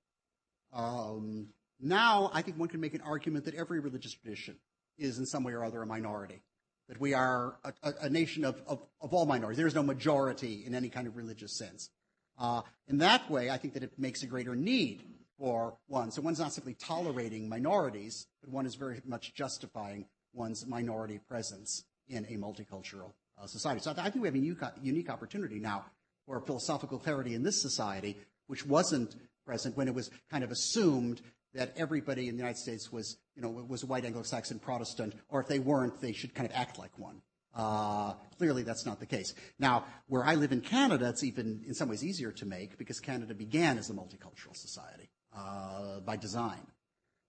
Um, 0.73 1.51
now, 1.81 2.29
I 2.35 2.43
think 2.43 2.59
one 2.59 2.69
can 2.69 2.81
make 2.81 2.95
an 2.95 3.03
argument 3.03 3.45
that 3.45 3.55
every 3.55 3.79
religious 3.79 4.15
tradition 4.15 4.57
is 4.99 5.21
in 5.21 5.27
some 5.27 5.45
way 5.45 5.53
or 5.53 5.65
other 5.65 5.81
a 5.81 5.87
minority. 5.87 6.43
That 6.89 7.01
we 7.01 7.15
are 7.15 7.56
a, 7.65 7.73
a, 7.82 7.94
a 8.02 8.11
nation 8.11 8.44
of, 8.44 8.61
of, 8.66 8.81
of, 9.01 9.15
all 9.15 9.27
minorities. 9.27 9.56
There 9.56 9.66
is 9.66 9.74
no 9.74 9.82
majority 9.82 10.65
in 10.66 10.74
any 10.74 10.89
kind 10.89 11.06
of 11.06 11.16
religious 11.16 11.56
sense. 11.56 11.90
Uh, 12.39 12.62
in 12.89 12.98
that 12.98 13.31
way, 13.31 13.51
I 13.51 13.56
think 13.56 13.74
that 13.74 13.82
it 13.82 13.93
makes 13.98 14.23
a 14.23 14.27
greater 14.27 14.55
need 14.55 15.02
for 15.39 15.77
one. 15.86 16.11
So 16.11 16.20
one's 16.23 16.39
not 16.39 16.52
simply 16.52 16.74
tolerating 16.74 17.48
minorities, 17.48 18.27
but 18.40 18.51
one 18.51 18.66
is 18.66 18.74
very 18.74 19.01
much 19.05 19.35
justifying 19.35 20.06
one's 20.32 20.66
minority 20.66 21.19
presence 21.19 21.85
in 22.09 22.24
a 22.27 22.36
multicultural 22.36 23.12
uh, 23.40 23.47
society. 23.47 23.81
So 23.81 23.94
I 23.97 24.11
think 24.11 24.23
we 24.23 24.28
have 24.28 24.35
a 24.35 24.39
unique, 24.39 24.59
unique 24.82 25.11
opportunity 25.11 25.59
now 25.59 25.86
for 26.27 26.40
philosophical 26.40 26.98
clarity 26.98 27.35
in 27.35 27.43
this 27.43 27.61
society, 27.61 28.16
which 28.47 28.66
wasn't 28.66 29.16
present 29.47 29.77
when 29.77 29.89
it 29.89 29.94
was 29.94 30.11
kind 30.31 30.44
of 30.44 30.51
assumed 30.51 31.20
that 31.55 31.72
everybody 31.76 32.28
in 32.28 32.36
the 32.36 32.43
United 32.43 32.59
States 32.59 32.93
was, 32.93 33.16
you 33.36 33.43
know, 33.43 33.51
was 33.51 33.82
a 33.82 33.86
white 33.86 34.05
Anglo-Saxon 34.05 34.59
Protestant, 34.59 35.14
or 35.28 35.40
if 35.40 35.48
they 35.48 35.59
weren't, 35.59 36.01
they 36.01 36.12
should 36.12 36.35
kind 36.35 36.48
of 36.48 36.55
act 36.55 36.78
like 36.78 36.98
one. 36.98 37.22
Uh, 37.55 38.14
clearly, 38.36 38.64
that's 38.64 38.85
not 38.85 38.98
the 38.98 39.06
case. 39.06 39.32
Now, 39.59 39.85
where 40.09 40.24
I 40.24 40.35
live 40.35 40.51
in 40.51 40.60
Canada, 40.60 41.09
it's 41.09 41.22
even 41.22 41.62
in 41.66 41.74
some 41.74 41.89
ways 41.89 42.05
easier 42.05 42.32
to 42.32 42.47
make 42.47 42.76
because 42.78 42.98
Canada 42.98 43.35
began 43.35 43.78
as 43.78 43.90
a 43.90 43.93
multicultural 43.93 44.55
society 44.56 45.09
uh, 45.36 46.01
by 46.01 46.16
design. 46.16 46.66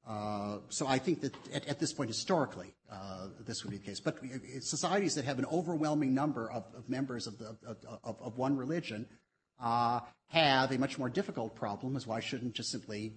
Uh, 0.08 0.60
so 0.70 0.86
I 0.88 1.00
think 1.00 1.22
that 1.22 1.36
at, 1.54 1.68
at 1.68 1.80
this 1.80 1.94
point, 1.94 2.10
historically, 2.10 2.76
uh, 2.92 3.28
this 3.46 3.64
would 3.64 3.72
be 3.72 3.78
the 3.78 3.86
case. 3.86 4.00
But 4.00 4.20
societies 4.62 5.16
that 5.16 5.26
have 5.26 5.40
an 5.40 5.46
overwhelming 5.52 6.14
number 6.14 6.50
of, 6.50 6.64
of 6.76 6.90
members 6.90 7.28
of, 7.28 7.38
the, 7.40 7.56
of, 7.66 8.18
of, 8.22 8.38
one 8.38 8.56
religion 8.56 9.08
uh, 9.60 10.02
have 10.28 10.72
a 10.72 10.78
much 10.78 11.00
more 11.00 11.10
difficult 11.10 11.56
problem. 11.56 11.96
Is 11.96 12.06
why 12.06 12.20
shouldn't 12.20 12.54
just 12.54 12.70
simply 12.70 13.14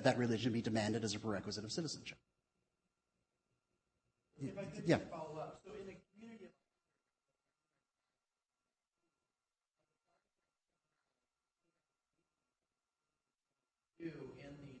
that 0.00 0.18
religion 0.18 0.52
be 0.52 0.62
demanded 0.62 1.04
as 1.04 1.14
a 1.14 1.18
prerequisite 1.18 1.64
of 1.64 1.72
citizenship? 1.72 2.18
If 4.40 4.58
I 4.58 4.64
could 4.64 4.84
yeah. 4.86 4.98
follow 5.10 5.38
up. 5.40 5.60
So 5.64 5.72
in 5.72 5.88
a 5.88 5.96
community 6.14 6.50
in 14.02 14.10
the 14.10 14.72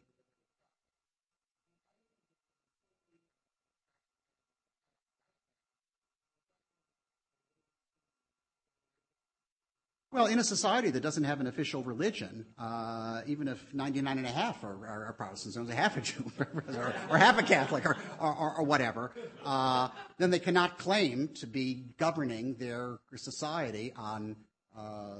Well, 10.12 10.26
in 10.26 10.38
a 10.38 10.44
society 10.44 10.90
that 10.90 11.00
doesn't 11.00 11.24
have 11.24 11.40
an 11.40 11.46
official 11.46 11.82
religion, 11.82 12.44
uh, 12.58 13.22
even 13.26 13.48
if 13.48 13.72
99 13.72 14.18
and 14.18 14.26
a 14.26 14.30
half 14.30 14.62
are, 14.62 14.86
are, 14.86 15.06
are 15.06 15.14
Protestants, 15.14 15.56
only 15.56 15.74
half 15.74 15.96
a 15.96 16.02
Jew, 16.02 16.30
or, 16.38 16.94
or, 17.08 17.16
half 17.16 17.38
a 17.38 17.42
Catholic, 17.42 17.86
or, 17.86 17.96
or, 18.20 18.58
or 18.58 18.62
whatever, 18.62 19.12
uh, 19.42 19.88
then 20.18 20.28
they 20.28 20.38
cannot 20.38 20.76
claim 20.76 21.28
to 21.28 21.46
be 21.46 21.86
governing 21.96 22.56
their 22.56 22.98
society 23.16 23.94
on 23.96 24.36
uh, 24.76 25.14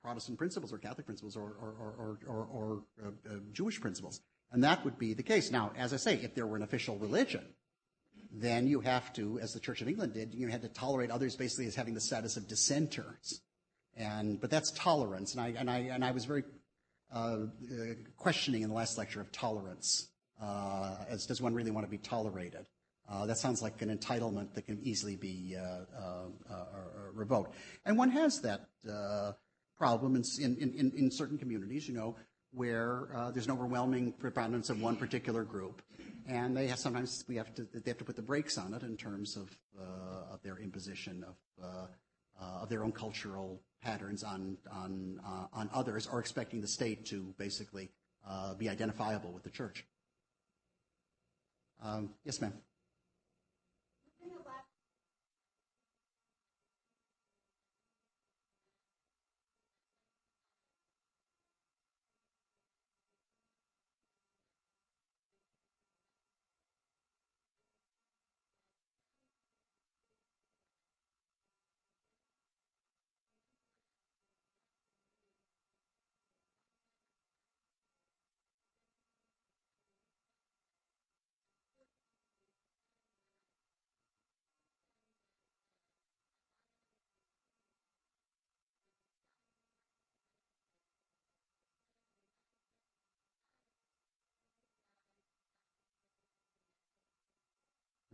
Protestant 0.00 0.38
principles 0.38 0.72
or 0.72 0.78
Catholic 0.78 1.04
principles 1.04 1.36
or, 1.36 1.56
or 1.60 2.82
uh, 3.02 3.08
uh, 3.08 3.34
Jewish 3.50 3.80
principles. 3.80 4.20
And 4.52 4.62
that 4.62 4.84
would 4.84 4.96
be 4.96 5.12
the 5.12 5.24
case. 5.24 5.50
Now, 5.50 5.72
as 5.76 5.92
I 5.92 5.96
say, 5.96 6.14
if 6.22 6.36
there 6.36 6.46
were 6.46 6.56
an 6.56 6.62
official 6.62 6.96
religion, 6.98 7.44
then 8.32 8.68
you 8.68 8.78
have 8.78 9.12
to, 9.14 9.40
as 9.40 9.54
the 9.54 9.60
Church 9.60 9.82
of 9.82 9.88
England 9.88 10.14
did, 10.14 10.34
you 10.34 10.46
had 10.46 10.62
to 10.62 10.68
tolerate 10.68 11.10
others 11.10 11.34
basically 11.34 11.66
as 11.66 11.74
having 11.74 11.94
the 11.94 12.00
status 12.00 12.36
of 12.36 12.46
dissenters. 12.46 13.40
And, 13.98 14.40
but 14.40 14.48
that's 14.48 14.70
tolerance. 14.70 15.34
And 15.34 15.40
I, 15.42 15.48
and 15.58 15.68
I, 15.68 15.78
and 15.78 16.04
I 16.04 16.12
was 16.12 16.24
very 16.24 16.44
uh, 17.12 17.16
uh, 17.18 17.46
questioning 18.16 18.62
in 18.62 18.68
the 18.68 18.74
last 18.74 18.96
lecture 18.96 19.20
of 19.20 19.32
tolerance. 19.32 20.08
Uh, 20.40 20.94
as 21.08 21.26
does 21.26 21.40
one 21.40 21.52
really 21.52 21.72
want 21.72 21.84
to 21.86 21.90
be 21.90 21.98
tolerated? 21.98 22.66
Uh, 23.08 23.26
that 23.26 23.38
sounds 23.38 23.60
like 23.60 23.80
an 23.82 23.96
entitlement 23.96 24.54
that 24.54 24.66
can 24.66 24.78
easily 24.82 25.16
be 25.16 25.56
uh, 25.58 25.80
uh, 25.98 26.26
revoked. 27.14 27.56
And 27.86 27.96
one 27.96 28.10
has 28.10 28.40
that 28.42 28.68
problem 29.78 30.16
in, 30.16 30.24
in, 30.38 30.56
in, 30.76 30.92
in, 30.96 31.10
certain 31.10 31.38
communities, 31.38 31.88
you 31.88 31.94
know, 31.94 32.16
where 32.52 33.08
there's 33.32 33.46
an 33.46 33.52
overwhelming 33.52 34.12
preponderance 34.12 34.68
of 34.68 34.80
one 34.80 34.96
particular 34.96 35.42
group. 35.42 35.82
And 36.28 36.54
they 36.54 36.66
have, 36.66 36.78
sometimes 36.78 37.24
we 37.26 37.36
have 37.36 37.54
to, 37.54 37.66
they 37.72 37.90
have 37.90 37.98
to 37.98 38.04
put 38.04 38.16
the 38.16 38.22
brakes 38.22 38.58
on 38.58 38.74
it 38.74 38.82
in 38.82 38.96
terms 38.96 39.36
of, 39.36 39.56
of 40.30 40.42
their 40.42 40.58
imposition 40.58 41.24
of 41.26 41.64
uh, 41.64 41.86
of 42.62 42.68
their 42.68 42.84
own 42.84 42.92
cultural 42.92 43.60
patterns 43.82 44.22
on 44.24 44.56
on 44.72 45.20
uh, 45.24 45.46
on 45.52 45.70
others, 45.72 46.06
are 46.06 46.20
expecting 46.20 46.60
the 46.60 46.68
state 46.68 47.06
to 47.06 47.34
basically 47.38 47.90
uh, 48.28 48.54
be 48.54 48.68
identifiable 48.68 49.32
with 49.32 49.42
the 49.42 49.50
church. 49.50 49.84
Um, 51.82 52.10
yes, 52.24 52.40
ma'am. 52.40 52.52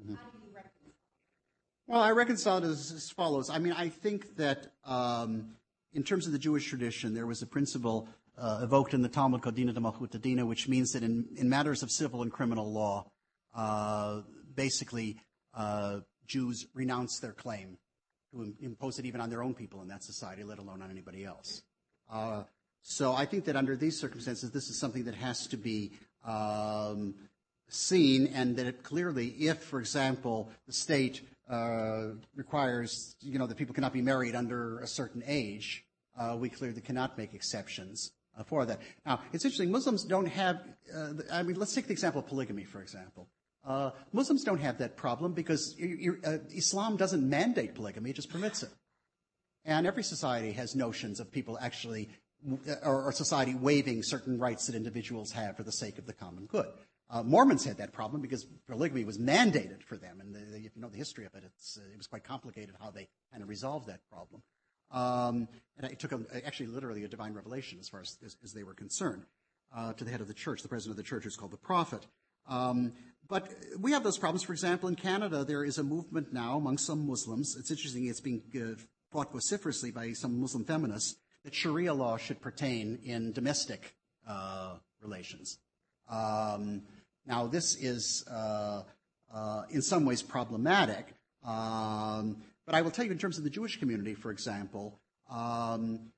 Mm-hmm. 0.04 0.14
How 0.16 0.30
do 0.30 0.38
you 0.38 0.54
reconcile? 0.54 0.92
Well, 1.86 2.00
I 2.00 2.10
reconcile 2.10 2.58
it 2.58 2.64
as, 2.64 2.92
as 2.92 3.10
follows. 3.10 3.48
I 3.48 3.58
mean, 3.58 3.72
I 3.72 3.88
think 3.88 4.36
that 4.36 4.72
um, 4.84 5.56
in 5.92 6.02
terms 6.02 6.26
of 6.26 6.32
the 6.32 6.38
Jewish 6.38 6.68
tradition, 6.68 7.14
there 7.14 7.26
was 7.26 7.40
a 7.40 7.46
principle 7.46 8.08
uh, 8.36 8.60
evoked 8.62 8.92
in 8.94 9.02
the 9.02 9.08
Talmud 9.08 9.42
called 9.42 9.54
Dina 9.54 9.72
de 9.72 9.80
Malchut 9.80 10.20
Dina, 10.20 10.44
which 10.44 10.68
means 10.68 10.92
that 10.92 11.02
in, 11.02 11.26
in, 11.36 11.48
matters 11.48 11.82
of 11.82 11.90
civil 11.90 12.22
and 12.22 12.30
criminal 12.30 12.70
law, 12.70 13.10
uh, 13.54 14.20
basically 14.54 15.16
uh, 15.54 16.00
Jews 16.26 16.66
renounce 16.74 17.20
their 17.20 17.32
claim 17.32 17.78
to 18.32 18.54
impose 18.60 18.98
it 18.98 19.06
even 19.06 19.20
on 19.20 19.30
their 19.30 19.42
own 19.42 19.54
people 19.54 19.80
in 19.82 19.88
that 19.88 20.02
society, 20.02 20.42
let 20.42 20.58
alone 20.58 20.82
on 20.82 20.90
anybody 20.90 21.24
else. 21.24 21.62
Uh, 22.12 22.42
so 22.82 23.14
I 23.14 23.24
think 23.24 23.44
that 23.44 23.56
under 23.56 23.76
these 23.76 23.98
circumstances, 23.98 24.50
this 24.50 24.68
is 24.68 24.78
something 24.78 25.04
that 25.04 25.14
has 25.14 25.46
to 25.46 25.56
be 25.56 25.92
um, 26.24 27.14
seen, 27.68 28.26
and 28.28 28.56
that 28.56 28.66
it 28.66 28.82
clearly, 28.82 29.28
if, 29.28 29.62
for 29.62 29.80
example, 29.80 30.50
the 30.66 30.72
state 30.72 31.22
uh, 31.48 32.10
requires, 32.34 33.16
you 33.20 33.38
know, 33.38 33.46
that 33.46 33.56
people 33.56 33.74
cannot 33.74 33.92
be 33.92 34.02
married 34.02 34.34
under 34.34 34.80
a 34.80 34.86
certain 34.86 35.22
age, 35.26 35.84
uh, 36.18 36.36
we 36.38 36.48
clearly 36.48 36.80
cannot 36.80 37.18
make 37.18 37.34
exceptions 37.34 38.12
uh, 38.38 38.44
for 38.44 38.64
that. 38.64 38.80
Now, 39.04 39.20
it's 39.32 39.44
interesting. 39.44 39.70
Muslims 39.70 40.04
don't 40.04 40.26
have. 40.26 40.60
Uh, 40.94 41.12
I 41.32 41.42
mean, 41.42 41.56
let's 41.56 41.74
take 41.74 41.86
the 41.86 41.92
example 41.92 42.20
of 42.20 42.26
polygamy, 42.26 42.64
for 42.64 42.80
example. 42.82 43.28
Uh, 43.66 43.90
Muslims 44.12 44.44
don't 44.44 44.60
have 44.60 44.78
that 44.78 44.96
problem 44.96 45.32
because 45.32 45.74
uh, 45.80 46.38
Islam 46.54 46.96
doesn't 46.96 47.28
mandate 47.28 47.74
polygamy; 47.74 48.10
it 48.10 48.16
just 48.16 48.30
permits 48.30 48.62
it. 48.62 48.70
And 49.64 49.86
every 49.86 50.02
society 50.02 50.52
has 50.52 50.74
notions 50.74 51.20
of 51.20 51.32
people 51.32 51.58
actually, 51.60 52.10
or, 52.82 53.04
or 53.04 53.12
society 53.12 53.54
waiving 53.54 54.02
certain 54.02 54.38
rights 54.38 54.66
that 54.66 54.76
individuals 54.76 55.32
have 55.32 55.56
for 55.56 55.62
the 55.62 55.72
sake 55.72 55.96
of 55.98 56.06
the 56.06 56.12
common 56.12 56.44
good. 56.44 56.66
Uh, 57.14 57.22
Mormons 57.22 57.64
had 57.64 57.76
that 57.76 57.92
problem 57.92 58.20
because 58.20 58.44
polygamy 58.66 59.04
was 59.04 59.18
mandated 59.18 59.84
for 59.84 59.96
them, 59.96 60.20
and 60.20 60.34
the, 60.34 60.40
the, 60.40 60.56
if 60.56 60.74
you 60.74 60.82
know 60.82 60.88
the 60.88 60.96
history 60.98 61.24
of 61.24 61.32
it, 61.36 61.44
uh, 61.44 61.80
it 61.92 61.96
was 61.96 62.08
quite 62.08 62.24
complicated 62.24 62.74
how 62.82 62.90
they 62.90 63.06
kind 63.30 63.40
of 63.40 63.48
resolved 63.48 63.86
that 63.86 64.00
problem. 64.10 64.42
Um, 64.90 65.46
and 65.78 65.92
it 65.92 66.00
took 66.00 66.10
a, 66.10 66.20
actually 66.44 66.66
literally 66.66 67.04
a 67.04 67.08
divine 67.08 67.32
revelation 67.32 67.78
as 67.78 67.88
far 67.88 68.00
as, 68.00 68.18
as, 68.24 68.36
as 68.42 68.52
they 68.52 68.64
were 68.64 68.74
concerned 68.74 69.22
uh, 69.72 69.92
to 69.92 70.02
the 70.02 70.10
head 70.10 70.22
of 70.22 70.26
the 70.26 70.34
church, 70.34 70.62
the 70.62 70.68
president 70.68 70.98
of 70.98 71.04
the 71.04 71.08
church, 71.08 71.22
who's 71.22 71.36
called 71.36 71.52
the 71.52 71.56
prophet. 71.56 72.04
Um, 72.48 72.94
but 73.28 73.48
we 73.78 73.92
have 73.92 74.02
those 74.02 74.18
problems. 74.18 74.42
For 74.42 74.52
example, 74.52 74.88
in 74.88 74.96
Canada, 74.96 75.44
there 75.44 75.64
is 75.64 75.78
a 75.78 75.84
movement 75.84 76.32
now 76.32 76.56
among 76.56 76.78
some 76.78 77.06
Muslims. 77.06 77.54
It's 77.56 77.70
interesting; 77.70 78.08
it's 78.08 78.20
being 78.20 78.42
uh, 78.56 78.80
fought 79.12 79.32
vociferously 79.32 79.92
by 79.92 80.14
some 80.14 80.40
Muslim 80.40 80.64
feminists 80.64 81.14
that 81.44 81.54
Sharia 81.54 81.94
law 81.94 82.16
should 82.16 82.40
pertain 82.40 82.98
in 83.04 83.30
domestic 83.30 83.94
uh, 84.28 84.78
relations. 85.00 85.58
Um, 86.10 86.82
now, 87.26 87.46
this 87.46 87.76
is 87.76 88.24
uh, 88.30 88.82
uh, 89.32 89.62
in 89.70 89.82
some 89.82 90.04
ways 90.04 90.22
problematic, 90.22 91.14
um, 91.44 92.36
but 92.66 92.74
I 92.74 92.82
will 92.82 92.90
tell 92.90 93.04
you 93.04 93.12
in 93.12 93.18
terms 93.18 93.38
of 93.38 93.44
the 93.44 93.50
Jewish 93.50 93.78
community, 93.78 94.14
for 94.14 94.30
example, 94.30 94.98
um, 95.30 96.12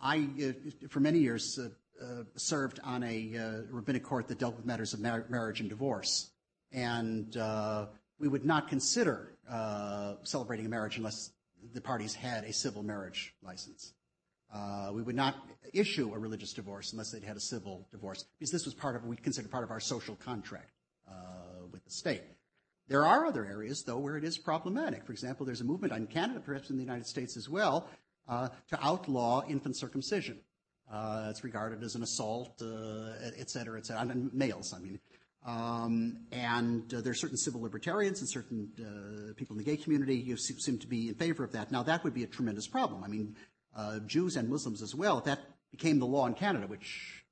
I, 0.00 0.28
uh, 0.42 0.88
for 0.88 1.00
many 1.00 1.18
years, 1.20 1.58
uh, 1.58 1.68
uh, 2.04 2.24
served 2.36 2.80
on 2.82 3.02
a 3.04 3.36
uh, 3.36 3.62
rabbinic 3.70 4.02
court 4.02 4.28
that 4.28 4.38
dealt 4.38 4.56
with 4.56 4.66
matters 4.66 4.92
of 4.92 5.00
mar- 5.00 5.24
marriage 5.28 5.60
and 5.60 5.68
divorce. 5.68 6.30
And 6.72 7.34
we 8.18 8.28
would 8.28 8.44
not 8.44 8.68
consider 8.68 9.32
celebrating 10.24 10.66
a 10.66 10.68
marriage 10.68 10.96
unless 10.96 11.30
the 11.72 11.80
parties 11.80 12.14
had 12.14 12.44
a 12.44 12.52
civil 12.52 12.82
marriage 12.82 13.34
license. 13.42 13.93
Uh, 14.54 14.92
we 14.92 15.02
would 15.02 15.16
not 15.16 15.34
issue 15.72 16.14
a 16.14 16.18
religious 16.18 16.52
divorce 16.52 16.92
unless 16.92 17.10
they'd 17.10 17.24
had 17.24 17.36
a 17.36 17.40
civil 17.40 17.88
divorce, 17.90 18.24
because 18.38 18.52
this 18.52 18.64
was 18.64 18.74
part 18.74 18.94
of 18.94 19.04
we 19.04 19.16
considered 19.16 19.50
part 19.50 19.64
of 19.64 19.70
our 19.70 19.80
social 19.80 20.16
contract 20.24 20.70
uh, 21.10 21.14
with 21.72 21.84
the 21.84 21.90
state. 21.90 22.22
There 22.86 23.04
are 23.04 23.26
other 23.26 23.44
areas, 23.44 23.82
though, 23.82 23.98
where 23.98 24.16
it 24.16 24.24
is 24.24 24.38
problematic. 24.38 25.04
For 25.04 25.12
example, 25.12 25.44
there's 25.44 25.62
a 25.62 25.64
movement 25.64 25.92
in 25.92 26.06
Canada, 26.06 26.38
perhaps 26.38 26.70
in 26.70 26.76
the 26.76 26.82
United 26.82 27.06
States 27.06 27.36
as 27.36 27.48
well, 27.48 27.88
uh, 28.28 28.48
to 28.70 28.78
outlaw 28.80 29.42
infant 29.48 29.76
circumcision. 29.76 30.38
Uh, 30.92 31.28
it's 31.30 31.42
regarded 31.42 31.82
as 31.82 31.94
an 31.94 32.02
assault, 32.02 32.60
uh, 32.62 33.14
et 33.36 33.50
cetera, 33.50 33.78
et 33.78 33.86
cetera, 33.86 34.02
on 34.02 34.30
males, 34.34 34.72
I 34.76 34.80
mean. 34.80 35.00
Um, 35.46 36.18
and 36.30 36.92
uh, 36.94 37.00
there 37.00 37.12
are 37.12 37.14
certain 37.14 37.36
civil 37.36 37.60
libertarians 37.62 38.20
and 38.20 38.28
certain 38.28 38.68
uh, 38.78 39.32
people 39.34 39.56
in 39.56 39.64
the 39.64 39.64
gay 39.64 39.78
community 39.78 40.22
who 40.22 40.36
seem 40.36 40.78
to 40.78 40.86
be 40.86 41.08
in 41.08 41.14
favor 41.14 41.42
of 41.42 41.52
that. 41.52 41.72
Now, 41.72 41.82
that 41.82 42.04
would 42.04 42.14
be 42.14 42.22
a 42.22 42.26
tremendous 42.26 42.66
problem. 42.66 43.02
I 43.02 43.08
mean, 43.08 43.34
Jews 44.06 44.36
and 44.36 44.48
Muslims 44.48 44.82
as 44.82 44.94
well, 44.94 45.20
that 45.22 45.40
became 45.70 45.98
the 45.98 46.06
law 46.06 46.26
in 46.26 46.34
Canada, 46.34 46.66
which 46.66 47.24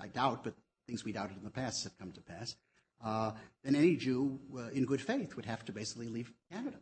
I 0.00 0.08
doubt, 0.08 0.44
but 0.44 0.54
things 0.86 1.04
we 1.04 1.12
doubted 1.12 1.36
in 1.36 1.44
the 1.44 1.50
past 1.50 1.84
have 1.84 1.96
come 1.98 2.12
to 2.12 2.20
pass, 2.20 2.56
uh, 3.04 3.32
then 3.62 3.74
any 3.74 3.96
Jew 3.96 4.38
uh, 4.56 4.68
in 4.68 4.84
good 4.84 5.00
faith 5.00 5.36
would 5.36 5.46
have 5.46 5.64
to 5.66 5.72
basically 5.72 6.08
leave 6.08 6.32
Canada. 6.50 6.76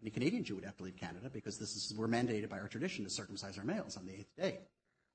Any 0.00 0.10
Canadian 0.10 0.44
Jew 0.44 0.54
would 0.54 0.64
have 0.64 0.76
to 0.76 0.84
leave 0.84 0.96
Canada 0.96 1.28
because 1.32 1.58
this 1.58 1.74
is, 1.74 1.92
we're 1.96 2.06
mandated 2.06 2.48
by 2.48 2.58
our 2.58 2.68
tradition 2.68 3.04
to 3.04 3.10
circumcise 3.10 3.58
our 3.58 3.64
males 3.64 3.96
on 3.96 4.06
the 4.06 4.14
eighth 4.14 4.36
day. 4.36 4.60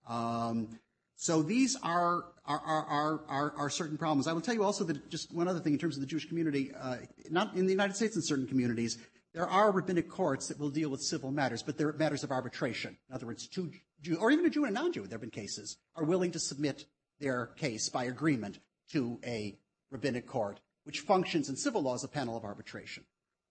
Um, 0.07 0.79
so 1.15 1.41
these 1.41 1.77
are 1.83 2.25
are, 2.45 2.59
are, 2.59 3.21
are, 3.29 3.53
are, 3.55 3.69
certain 3.69 3.97
problems. 3.97 4.27
I 4.27 4.33
will 4.33 4.41
tell 4.41 4.53
you 4.53 4.63
also 4.63 4.83
that 4.83 5.09
just 5.09 5.33
one 5.33 5.47
other 5.47 5.59
thing 5.61 5.71
in 5.71 5.79
terms 5.79 5.95
of 5.95 6.01
the 6.01 6.07
Jewish 6.07 6.27
community, 6.27 6.71
uh, 6.77 6.97
not 7.29 7.55
in 7.55 7.65
the 7.65 7.71
United 7.71 7.95
States 7.95 8.17
in 8.17 8.21
certain 8.21 8.47
communities, 8.47 8.97
there 9.33 9.47
are 9.47 9.71
rabbinic 9.71 10.09
courts 10.09 10.47
that 10.47 10.59
will 10.59 10.69
deal 10.69 10.89
with 10.89 11.01
civil 11.01 11.31
matters, 11.31 11.63
but 11.63 11.77
they're 11.77 11.93
matters 11.93 12.23
of 12.23 12.31
arbitration. 12.31 12.97
In 13.09 13.15
other 13.15 13.25
words, 13.25 13.47
two 13.47 13.71
Jew, 14.01 14.17
or 14.17 14.31
even 14.31 14.45
a 14.45 14.49
Jew 14.49 14.65
and 14.65 14.77
a 14.77 14.79
non-Jew, 14.79 15.01
there 15.03 15.11
have 15.11 15.21
been 15.21 15.29
cases, 15.29 15.77
are 15.95 16.03
willing 16.03 16.31
to 16.31 16.39
submit 16.39 16.85
their 17.19 17.47
case 17.47 17.89
by 17.89 18.03
agreement 18.03 18.59
to 18.91 19.19
a 19.25 19.57
rabbinic 19.91 20.27
court, 20.27 20.59
which 20.83 20.99
functions 20.99 21.49
in 21.49 21.55
civil 21.55 21.81
law 21.81 21.95
as 21.95 22.03
a 22.03 22.07
panel 22.07 22.35
of 22.35 22.43
arbitration. 22.43 23.05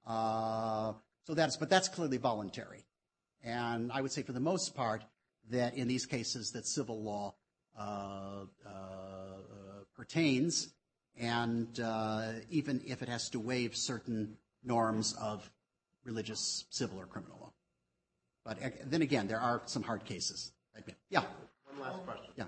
Uh, 0.06 0.92
so 1.26 1.34
that's, 1.34 1.56
but 1.56 1.70
that's 1.70 1.88
clearly 1.88 2.18
voluntary. 2.18 2.84
And 3.42 3.90
I 3.90 4.02
would 4.02 4.12
say 4.12 4.22
for 4.22 4.32
the 4.32 4.40
most 4.40 4.74
part 4.74 5.04
that 5.50 5.74
in 5.74 5.88
these 5.88 6.06
cases 6.06 6.52
that 6.52 6.66
civil 6.66 7.02
law 7.02 7.34
uh, 7.78 8.44
uh, 8.66 8.70
pertains, 9.96 10.68
and 11.18 11.80
uh, 11.80 12.32
even 12.50 12.82
if 12.86 13.02
it 13.02 13.08
has 13.08 13.30
to 13.30 13.40
waive 13.40 13.74
certain 13.74 14.36
norms 14.62 15.14
of 15.14 15.50
religious, 16.04 16.64
civil, 16.70 16.98
or 16.98 17.06
criminal 17.06 17.38
law. 17.40 17.52
But 18.44 18.58
then 18.90 19.02
again, 19.02 19.28
there 19.28 19.40
are 19.40 19.62
some 19.66 19.82
hard 19.82 20.04
cases. 20.04 20.52
Yeah. 21.10 21.24
One 21.66 21.80
last 21.80 22.04
question. 22.04 22.32
Yeah. 22.36 22.44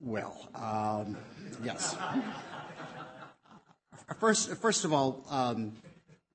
Well, 0.00 0.48
um, 0.54 1.16
yes. 1.64 1.96
First, 4.20 4.54
first 4.56 4.84
of 4.84 4.92
all, 4.92 5.26
um, 5.28 5.72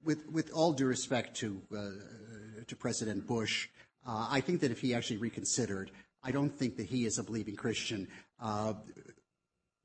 with, 0.03 0.30
with 0.30 0.52
all 0.52 0.73
due 0.73 0.85
respect 0.85 1.38
to, 1.38 1.61
uh, 1.73 2.65
to 2.68 2.76
President 2.76 3.26
Bush, 3.26 3.69
uh, 4.06 4.27
I 4.30 4.41
think 4.41 4.60
that 4.61 4.72
if 4.72 4.81
he 4.81 4.94
actually 4.94 5.18
reconsidered, 5.18 5.91
I 6.22 6.31
don't 6.31 6.49
think 6.49 6.76
that 6.76 6.88
he, 6.88 7.06
as 7.06 7.19
a 7.19 7.23
believing 7.23 7.56
Christian, 7.56 8.10
uh, 8.41 8.73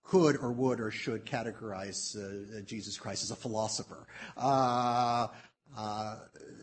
could 0.03 0.37
or 0.37 0.51
would 0.51 0.81
or 0.81 0.91
should 0.91 1.25
categorize 1.25 2.17
uh, 2.17 2.61
Jesus 2.63 2.99
Christ 2.99 3.23
as 3.23 3.31
a 3.31 3.37
philosopher. 3.37 4.09
Uh, 4.37 5.29
uh, 5.77 6.17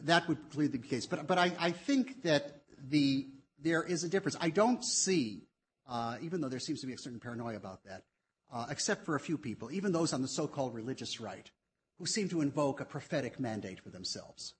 that 0.03 0.27
would 0.27 0.49
clearly 0.51 0.69
be 0.69 0.79
the 0.79 0.87
case. 0.87 1.05
But, 1.05 1.27
but 1.27 1.37
I, 1.37 1.53
I 1.59 1.71
think 1.71 2.23
that 2.23 2.63
the, 2.89 3.27
there 3.61 3.83
is 3.83 4.03
a 4.03 4.09
difference. 4.09 4.35
I 4.41 4.49
don't 4.49 4.83
see 4.83 5.43
uh, 5.87 6.17
even 6.21 6.41
though 6.41 6.49
there 6.49 6.59
seems 6.59 6.81
to 6.81 6.87
be 6.87 6.93
a 6.93 6.97
certain 6.97 7.19
paranoia 7.19 7.57
about 7.57 7.83
that, 7.83 8.03
uh, 8.51 8.65
except 8.69 9.05
for 9.05 9.15
a 9.15 9.19
few 9.19 9.37
people, 9.37 9.71
even 9.71 9.91
those 9.91 10.13
on 10.13 10.21
the 10.21 10.27
so 10.27 10.47
called 10.47 10.73
religious 10.73 11.19
right, 11.19 11.49
who 11.97 12.05
seem 12.05 12.29
to 12.29 12.41
invoke 12.41 12.79
a 12.81 12.85
prophetic 12.85 13.39
mandate 13.39 13.79
for 13.79 13.89
themselves. 13.89 14.53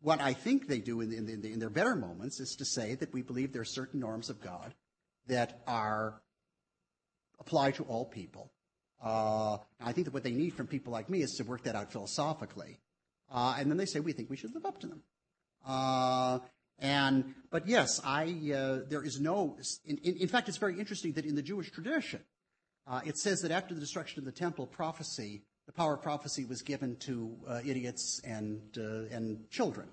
What 0.00 0.20
I 0.20 0.32
think 0.32 0.68
they 0.68 0.78
do 0.78 1.00
in, 1.00 1.12
in, 1.12 1.28
in, 1.28 1.44
in 1.44 1.58
their 1.58 1.70
better 1.70 1.96
moments 1.96 2.38
is 2.38 2.54
to 2.56 2.64
say 2.64 2.94
that 2.96 3.12
we 3.12 3.22
believe 3.22 3.52
there 3.52 3.62
are 3.62 3.66
certain 3.66 3.98
norms 3.98 4.30
of 4.30 4.40
God 4.40 4.74
that 5.26 5.60
are 5.66 6.20
apply 7.40 7.72
to 7.72 7.84
all 7.84 8.04
people. 8.04 8.52
Uh, 9.02 9.58
I 9.80 9.92
think 9.92 10.06
that 10.06 10.14
what 10.14 10.24
they 10.24 10.32
need 10.32 10.54
from 10.54 10.66
people 10.66 10.92
like 10.92 11.08
me 11.08 11.22
is 11.22 11.34
to 11.38 11.44
work 11.44 11.62
that 11.64 11.74
out 11.74 11.92
philosophically. 11.92 12.78
Uh, 13.30 13.56
and 13.58 13.70
then 13.70 13.76
they 13.76 13.86
say 13.86 14.00
we 14.00 14.12
think 14.12 14.30
we 14.30 14.36
should 14.36 14.54
live 14.54 14.66
up 14.66 14.80
to 14.80 14.86
them. 14.86 15.02
Uh, 15.66 16.38
and, 16.78 17.34
but 17.50 17.66
yes, 17.66 18.00
I, 18.04 18.24
uh, 18.54 18.78
there 18.88 19.02
is 19.02 19.20
no, 19.20 19.56
in, 19.84 19.98
in, 19.98 20.28
fact, 20.28 20.48
it's 20.48 20.58
very 20.58 20.78
interesting 20.78 21.12
that 21.12 21.24
in 21.24 21.34
the 21.34 21.42
Jewish 21.42 21.70
tradition, 21.70 22.20
uh, 22.86 23.00
it 23.04 23.18
says 23.18 23.40
that 23.40 23.50
after 23.50 23.74
the 23.74 23.80
destruction 23.80 24.20
of 24.20 24.24
the 24.24 24.32
temple, 24.32 24.66
prophecy, 24.66 25.42
the 25.66 25.72
power 25.72 25.94
of 25.94 26.02
prophecy 26.02 26.44
was 26.44 26.62
given 26.62 26.96
to 26.96 27.36
uh, 27.46 27.60
idiots 27.64 28.20
and, 28.24 28.60
uh, 28.78 29.14
and 29.14 29.50
children. 29.50 29.88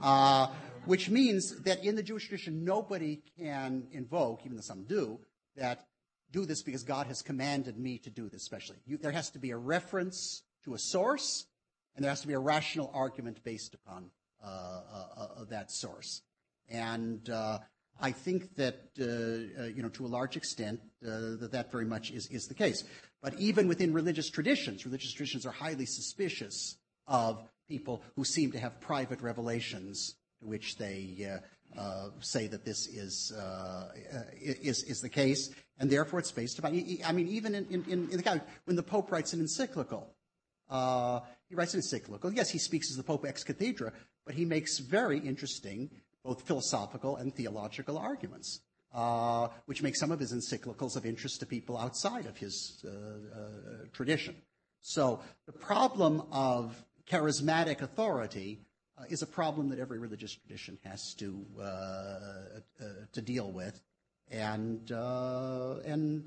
Uh, 0.00 0.46
which 0.84 1.10
means 1.10 1.62
that 1.62 1.84
in 1.84 1.96
the 1.96 2.02
Jewish 2.02 2.28
tradition, 2.28 2.64
nobody 2.64 3.20
can 3.36 3.88
invoke, 3.92 4.40
even 4.44 4.56
though 4.56 4.62
some 4.62 4.84
do, 4.84 5.18
that 5.56 5.86
do 6.32 6.46
this 6.46 6.62
because 6.62 6.84
God 6.84 7.06
has 7.08 7.22
commanded 7.22 7.76
me 7.76 7.98
to 7.98 8.10
do 8.10 8.28
this 8.28 8.42
especially. 8.42 8.76
You, 8.86 8.98
there 8.98 9.10
has 9.10 9.30
to 9.30 9.38
be 9.38 9.50
a 9.50 9.56
reference 9.56 10.42
to 10.64 10.74
a 10.74 10.78
source, 10.78 11.46
and 11.94 12.04
there 12.04 12.10
has 12.10 12.20
to 12.20 12.28
be 12.28 12.34
a 12.34 12.38
rational 12.38 12.90
argument 12.94 13.42
based 13.42 13.74
upon 13.74 14.10
uh, 14.42 14.46
uh, 14.46 15.26
uh 15.40 15.44
that 15.50 15.70
source. 15.70 16.22
And 16.70 17.28
uh, 17.28 17.58
I 18.00 18.12
think 18.12 18.54
that, 18.56 18.90
uh, 18.98 19.62
uh, 19.62 19.66
you 19.66 19.82
know, 19.82 19.88
to 19.90 20.06
a 20.06 20.08
large 20.08 20.36
extent, 20.36 20.80
uh, 21.04 21.36
that 21.40 21.50
that 21.52 21.72
very 21.72 21.84
much 21.84 22.10
is, 22.10 22.26
is 22.28 22.46
the 22.46 22.54
case. 22.54 22.84
But 23.22 23.38
even 23.38 23.68
within 23.68 23.92
religious 23.92 24.30
traditions, 24.30 24.86
religious 24.86 25.12
traditions 25.12 25.44
are 25.44 25.52
highly 25.52 25.86
suspicious 25.86 26.76
of 27.06 27.42
people 27.68 28.02
who 28.16 28.24
seem 28.24 28.52
to 28.52 28.58
have 28.58 28.80
private 28.80 29.20
revelations 29.20 30.14
to 30.40 30.46
which 30.46 30.78
they 30.78 31.28
uh, 31.76 31.80
uh, 31.80 32.08
say 32.20 32.46
that 32.46 32.64
this 32.64 32.86
is, 32.86 33.32
is, 34.40 34.82
is 34.84 35.00
the 35.00 35.08
case, 35.08 35.50
and 35.78 35.90
therefore 35.90 36.18
it's 36.18 36.32
based 36.32 36.58
upon. 36.58 36.72
I 37.04 37.12
mean, 37.12 37.28
even 37.28 37.54
in, 37.54 37.66
in, 37.70 38.08
in 38.10 38.16
the 38.16 38.42
when 38.64 38.76
the 38.76 38.82
Pope 38.82 39.12
writes 39.12 39.34
an 39.34 39.40
encyclical, 39.40 40.14
he 40.70 41.54
writes 41.54 41.74
an 41.74 41.78
encyclical. 41.78 42.32
Yes, 42.32 42.48
he 42.48 42.58
speaks 42.58 42.90
as 42.90 42.96
the 42.96 43.02
Pope 43.02 43.26
ex 43.26 43.44
cathedra, 43.44 43.92
but 44.24 44.34
he 44.34 44.44
makes 44.44 44.78
very 44.78 45.18
interesting 45.18 45.90
both 46.24 46.42
philosophical 46.42 47.16
and 47.16 47.34
theological 47.34 47.98
arguments, 47.98 48.60
uh, 48.92 49.48
which 49.66 49.82
make 49.82 49.96
some 49.96 50.12
of 50.12 50.18
his 50.18 50.32
encyclicals 50.32 50.96
of 50.96 51.06
interest 51.06 51.40
to 51.40 51.46
people 51.46 51.78
outside 51.78 52.26
of 52.26 52.36
his 52.36 52.84
uh, 52.84 52.90
uh, 52.90 53.40
tradition. 53.92 54.34
So 54.80 55.20
the 55.46 55.52
problem 55.52 56.22
of 56.32 56.84
charismatic 57.08 57.82
authority 57.82 58.60
uh, 58.98 59.04
is 59.08 59.22
a 59.22 59.26
problem 59.26 59.68
that 59.70 59.78
every 59.78 59.98
religious 59.98 60.34
tradition 60.34 60.78
has 60.84 61.14
to 61.14 61.44
uh, 61.60 62.84
to 63.12 63.22
deal 63.22 63.50
with, 63.50 63.80
and 64.30 64.90
and 64.90 66.24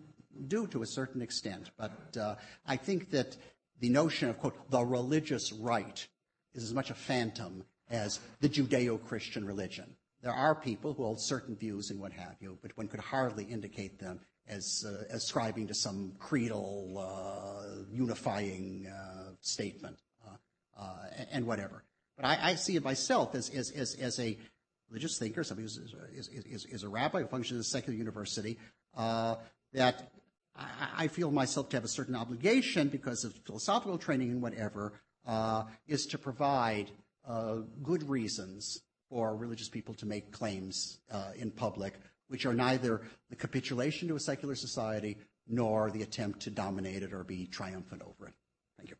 do 0.48 0.68
to 0.68 0.82
a 0.82 0.88
certain 0.88 1.22
extent. 1.22 1.72
But 1.78 2.38
I 2.66 2.78
think 2.78 3.12
that 3.12 3.36
the 3.80 3.90
notion 3.90 4.30
of 4.30 4.40
quote 4.40 4.70
the 4.70 4.84
religious 4.84 5.52
right 5.52 6.08
is 6.54 6.64
as 6.64 6.74
much 6.74 6.90
a 6.90 6.96
phantom 6.96 7.66
as 7.90 8.20
the 8.40 8.50
Judeo 8.50 9.04
Christian 9.04 9.46
religion. 9.46 9.96
there 10.22 10.32
are 10.32 10.56
people 10.56 10.94
who 10.94 11.04
hold 11.04 11.20
certain 11.20 11.56
views 11.56 11.92
and 11.92 12.00
what 12.00 12.14
have 12.14 12.36
you, 12.40 12.58
but 12.62 12.76
one 12.78 12.88
could 12.88 13.02
hardly 13.02 13.44
indicate 13.44 14.00
them 14.00 14.20
as 14.48 14.86
uh, 14.88 15.04
ascribing 15.10 15.68
to 15.68 15.74
some 15.74 16.14
creedal, 16.20 16.98
uh, 16.98 17.84
unifying 17.92 18.88
uh, 18.88 19.32
statement 19.42 19.98
uh, 20.26 20.82
uh, 20.82 20.96
and 21.32 21.46
whatever. 21.46 21.84
But 22.18 22.26
I, 22.26 22.40
I 22.42 22.56
see 22.56 22.76
it 22.76 22.84
myself 22.84 23.36
as, 23.36 23.50
as, 23.50 23.72
as, 23.72 23.96
as 23.96 24.20
a 24.20 24.38
religious 24.90 25.18
thinker, 25.18 25.44
somebody 25.44 25.68
who 25.68 26.18
is, 26.18 26.28
is, 26.28 26.66
is, 26.66 26.84
a 26.84 26.90
rabbi 26.90 27.22
who 27.22 27.28
functions 27.28 27.60
at 27.60 27.62
a 27.62 27.70
secular 27.70 27.98
university, 27.98 28.60
uh, 28.96 29.36
that 29.74 30.12
I, 30.56 30.90
I 30.98 31.08
feel 31.08 31.32
myself 31.32 31.70
to 31.70 31.78
have 31.78 31.84
a 31.84 31.90
certain 31.90 32.16
obligation 32.16 32.90
because 32.90 33.24
of 33.24 33.34
philosophical 33.46 33.98
training 33.98 34.32
and 34.32 34.42
whatever, 34.42 34.94
is 35.88 36.06
to 36.08 36.18
provide 36.18 36.92
good 37.82 38.10
reasons 38.10 38.82
for 39.10 39.36
religious 39.36 39.70
people 39.70 39.94
to 39.94 40.06
make 40.06 40.32
claims 40.32 41.00
uh, 41.12 41.32
in 41.36 41.52
public, 41.52 41.94
which 42.30 42.46
are 42.46 42.54
neither 42.54 43.02
the 43.30 43.36
capitulation 43.36 44.08
to 44.08 44.16
a 44.16 44.20
secular 44.20 44.56
society 44.56 45.18
nor 45.48 45.92
the 45.92 46.02
attempt 46.02 46.40
to 46.42 46.50
dominate 46.50 47.04
it 47.04 47.14
or 47.14 47.24
be 47.24 47.46
triumphant 47.46 48.02
over 48.02 48.28
it. 48.28 48.34
Thank 48.78 48.90
you. 48.90 48.96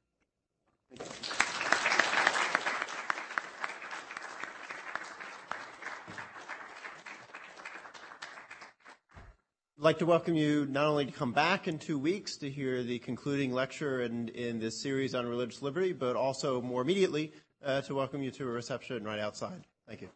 I'd 9.76 9.86
like 9.86 10.00
to 10.00 10.06
welcome 10.06 10.36
you 10.36 10.66
not 10.70 10.86
only 10.86 11.06
to 11.08 11.12
come 11.12 11.34
back 11.34 11.68
in 11.68 11.78
two 11.78 12.00
weeks 12.00 12.38
to 12.38 12.50
hear 12.50 12.84
the 12.84 13.00
concluding 13.00 13.52
lecture 13.52 14.02
in, 14.02 14.30
in 14.30 14.60
this 14.60 14.82
series 14.82 15.14
on 15.14 15.28
religious 15.28 15.62
liberty, 15.62 15.92
but 15.92 16.16
also 16.16 16.62
more 16.62 16.82
immediately 16.82 17.34
uh, 17.36 17.40
Uh, 17.64 17.82
to 17.82 17.96
welcome 17.96 18.22
you 18.22 18.30
to 18.32 18.44
a 18.44 18.52
reception 18.52 19.04
right 19.06 19.20
outside. 19.20 19.64
Thank 19.88 20.02
you. 20.02 20.10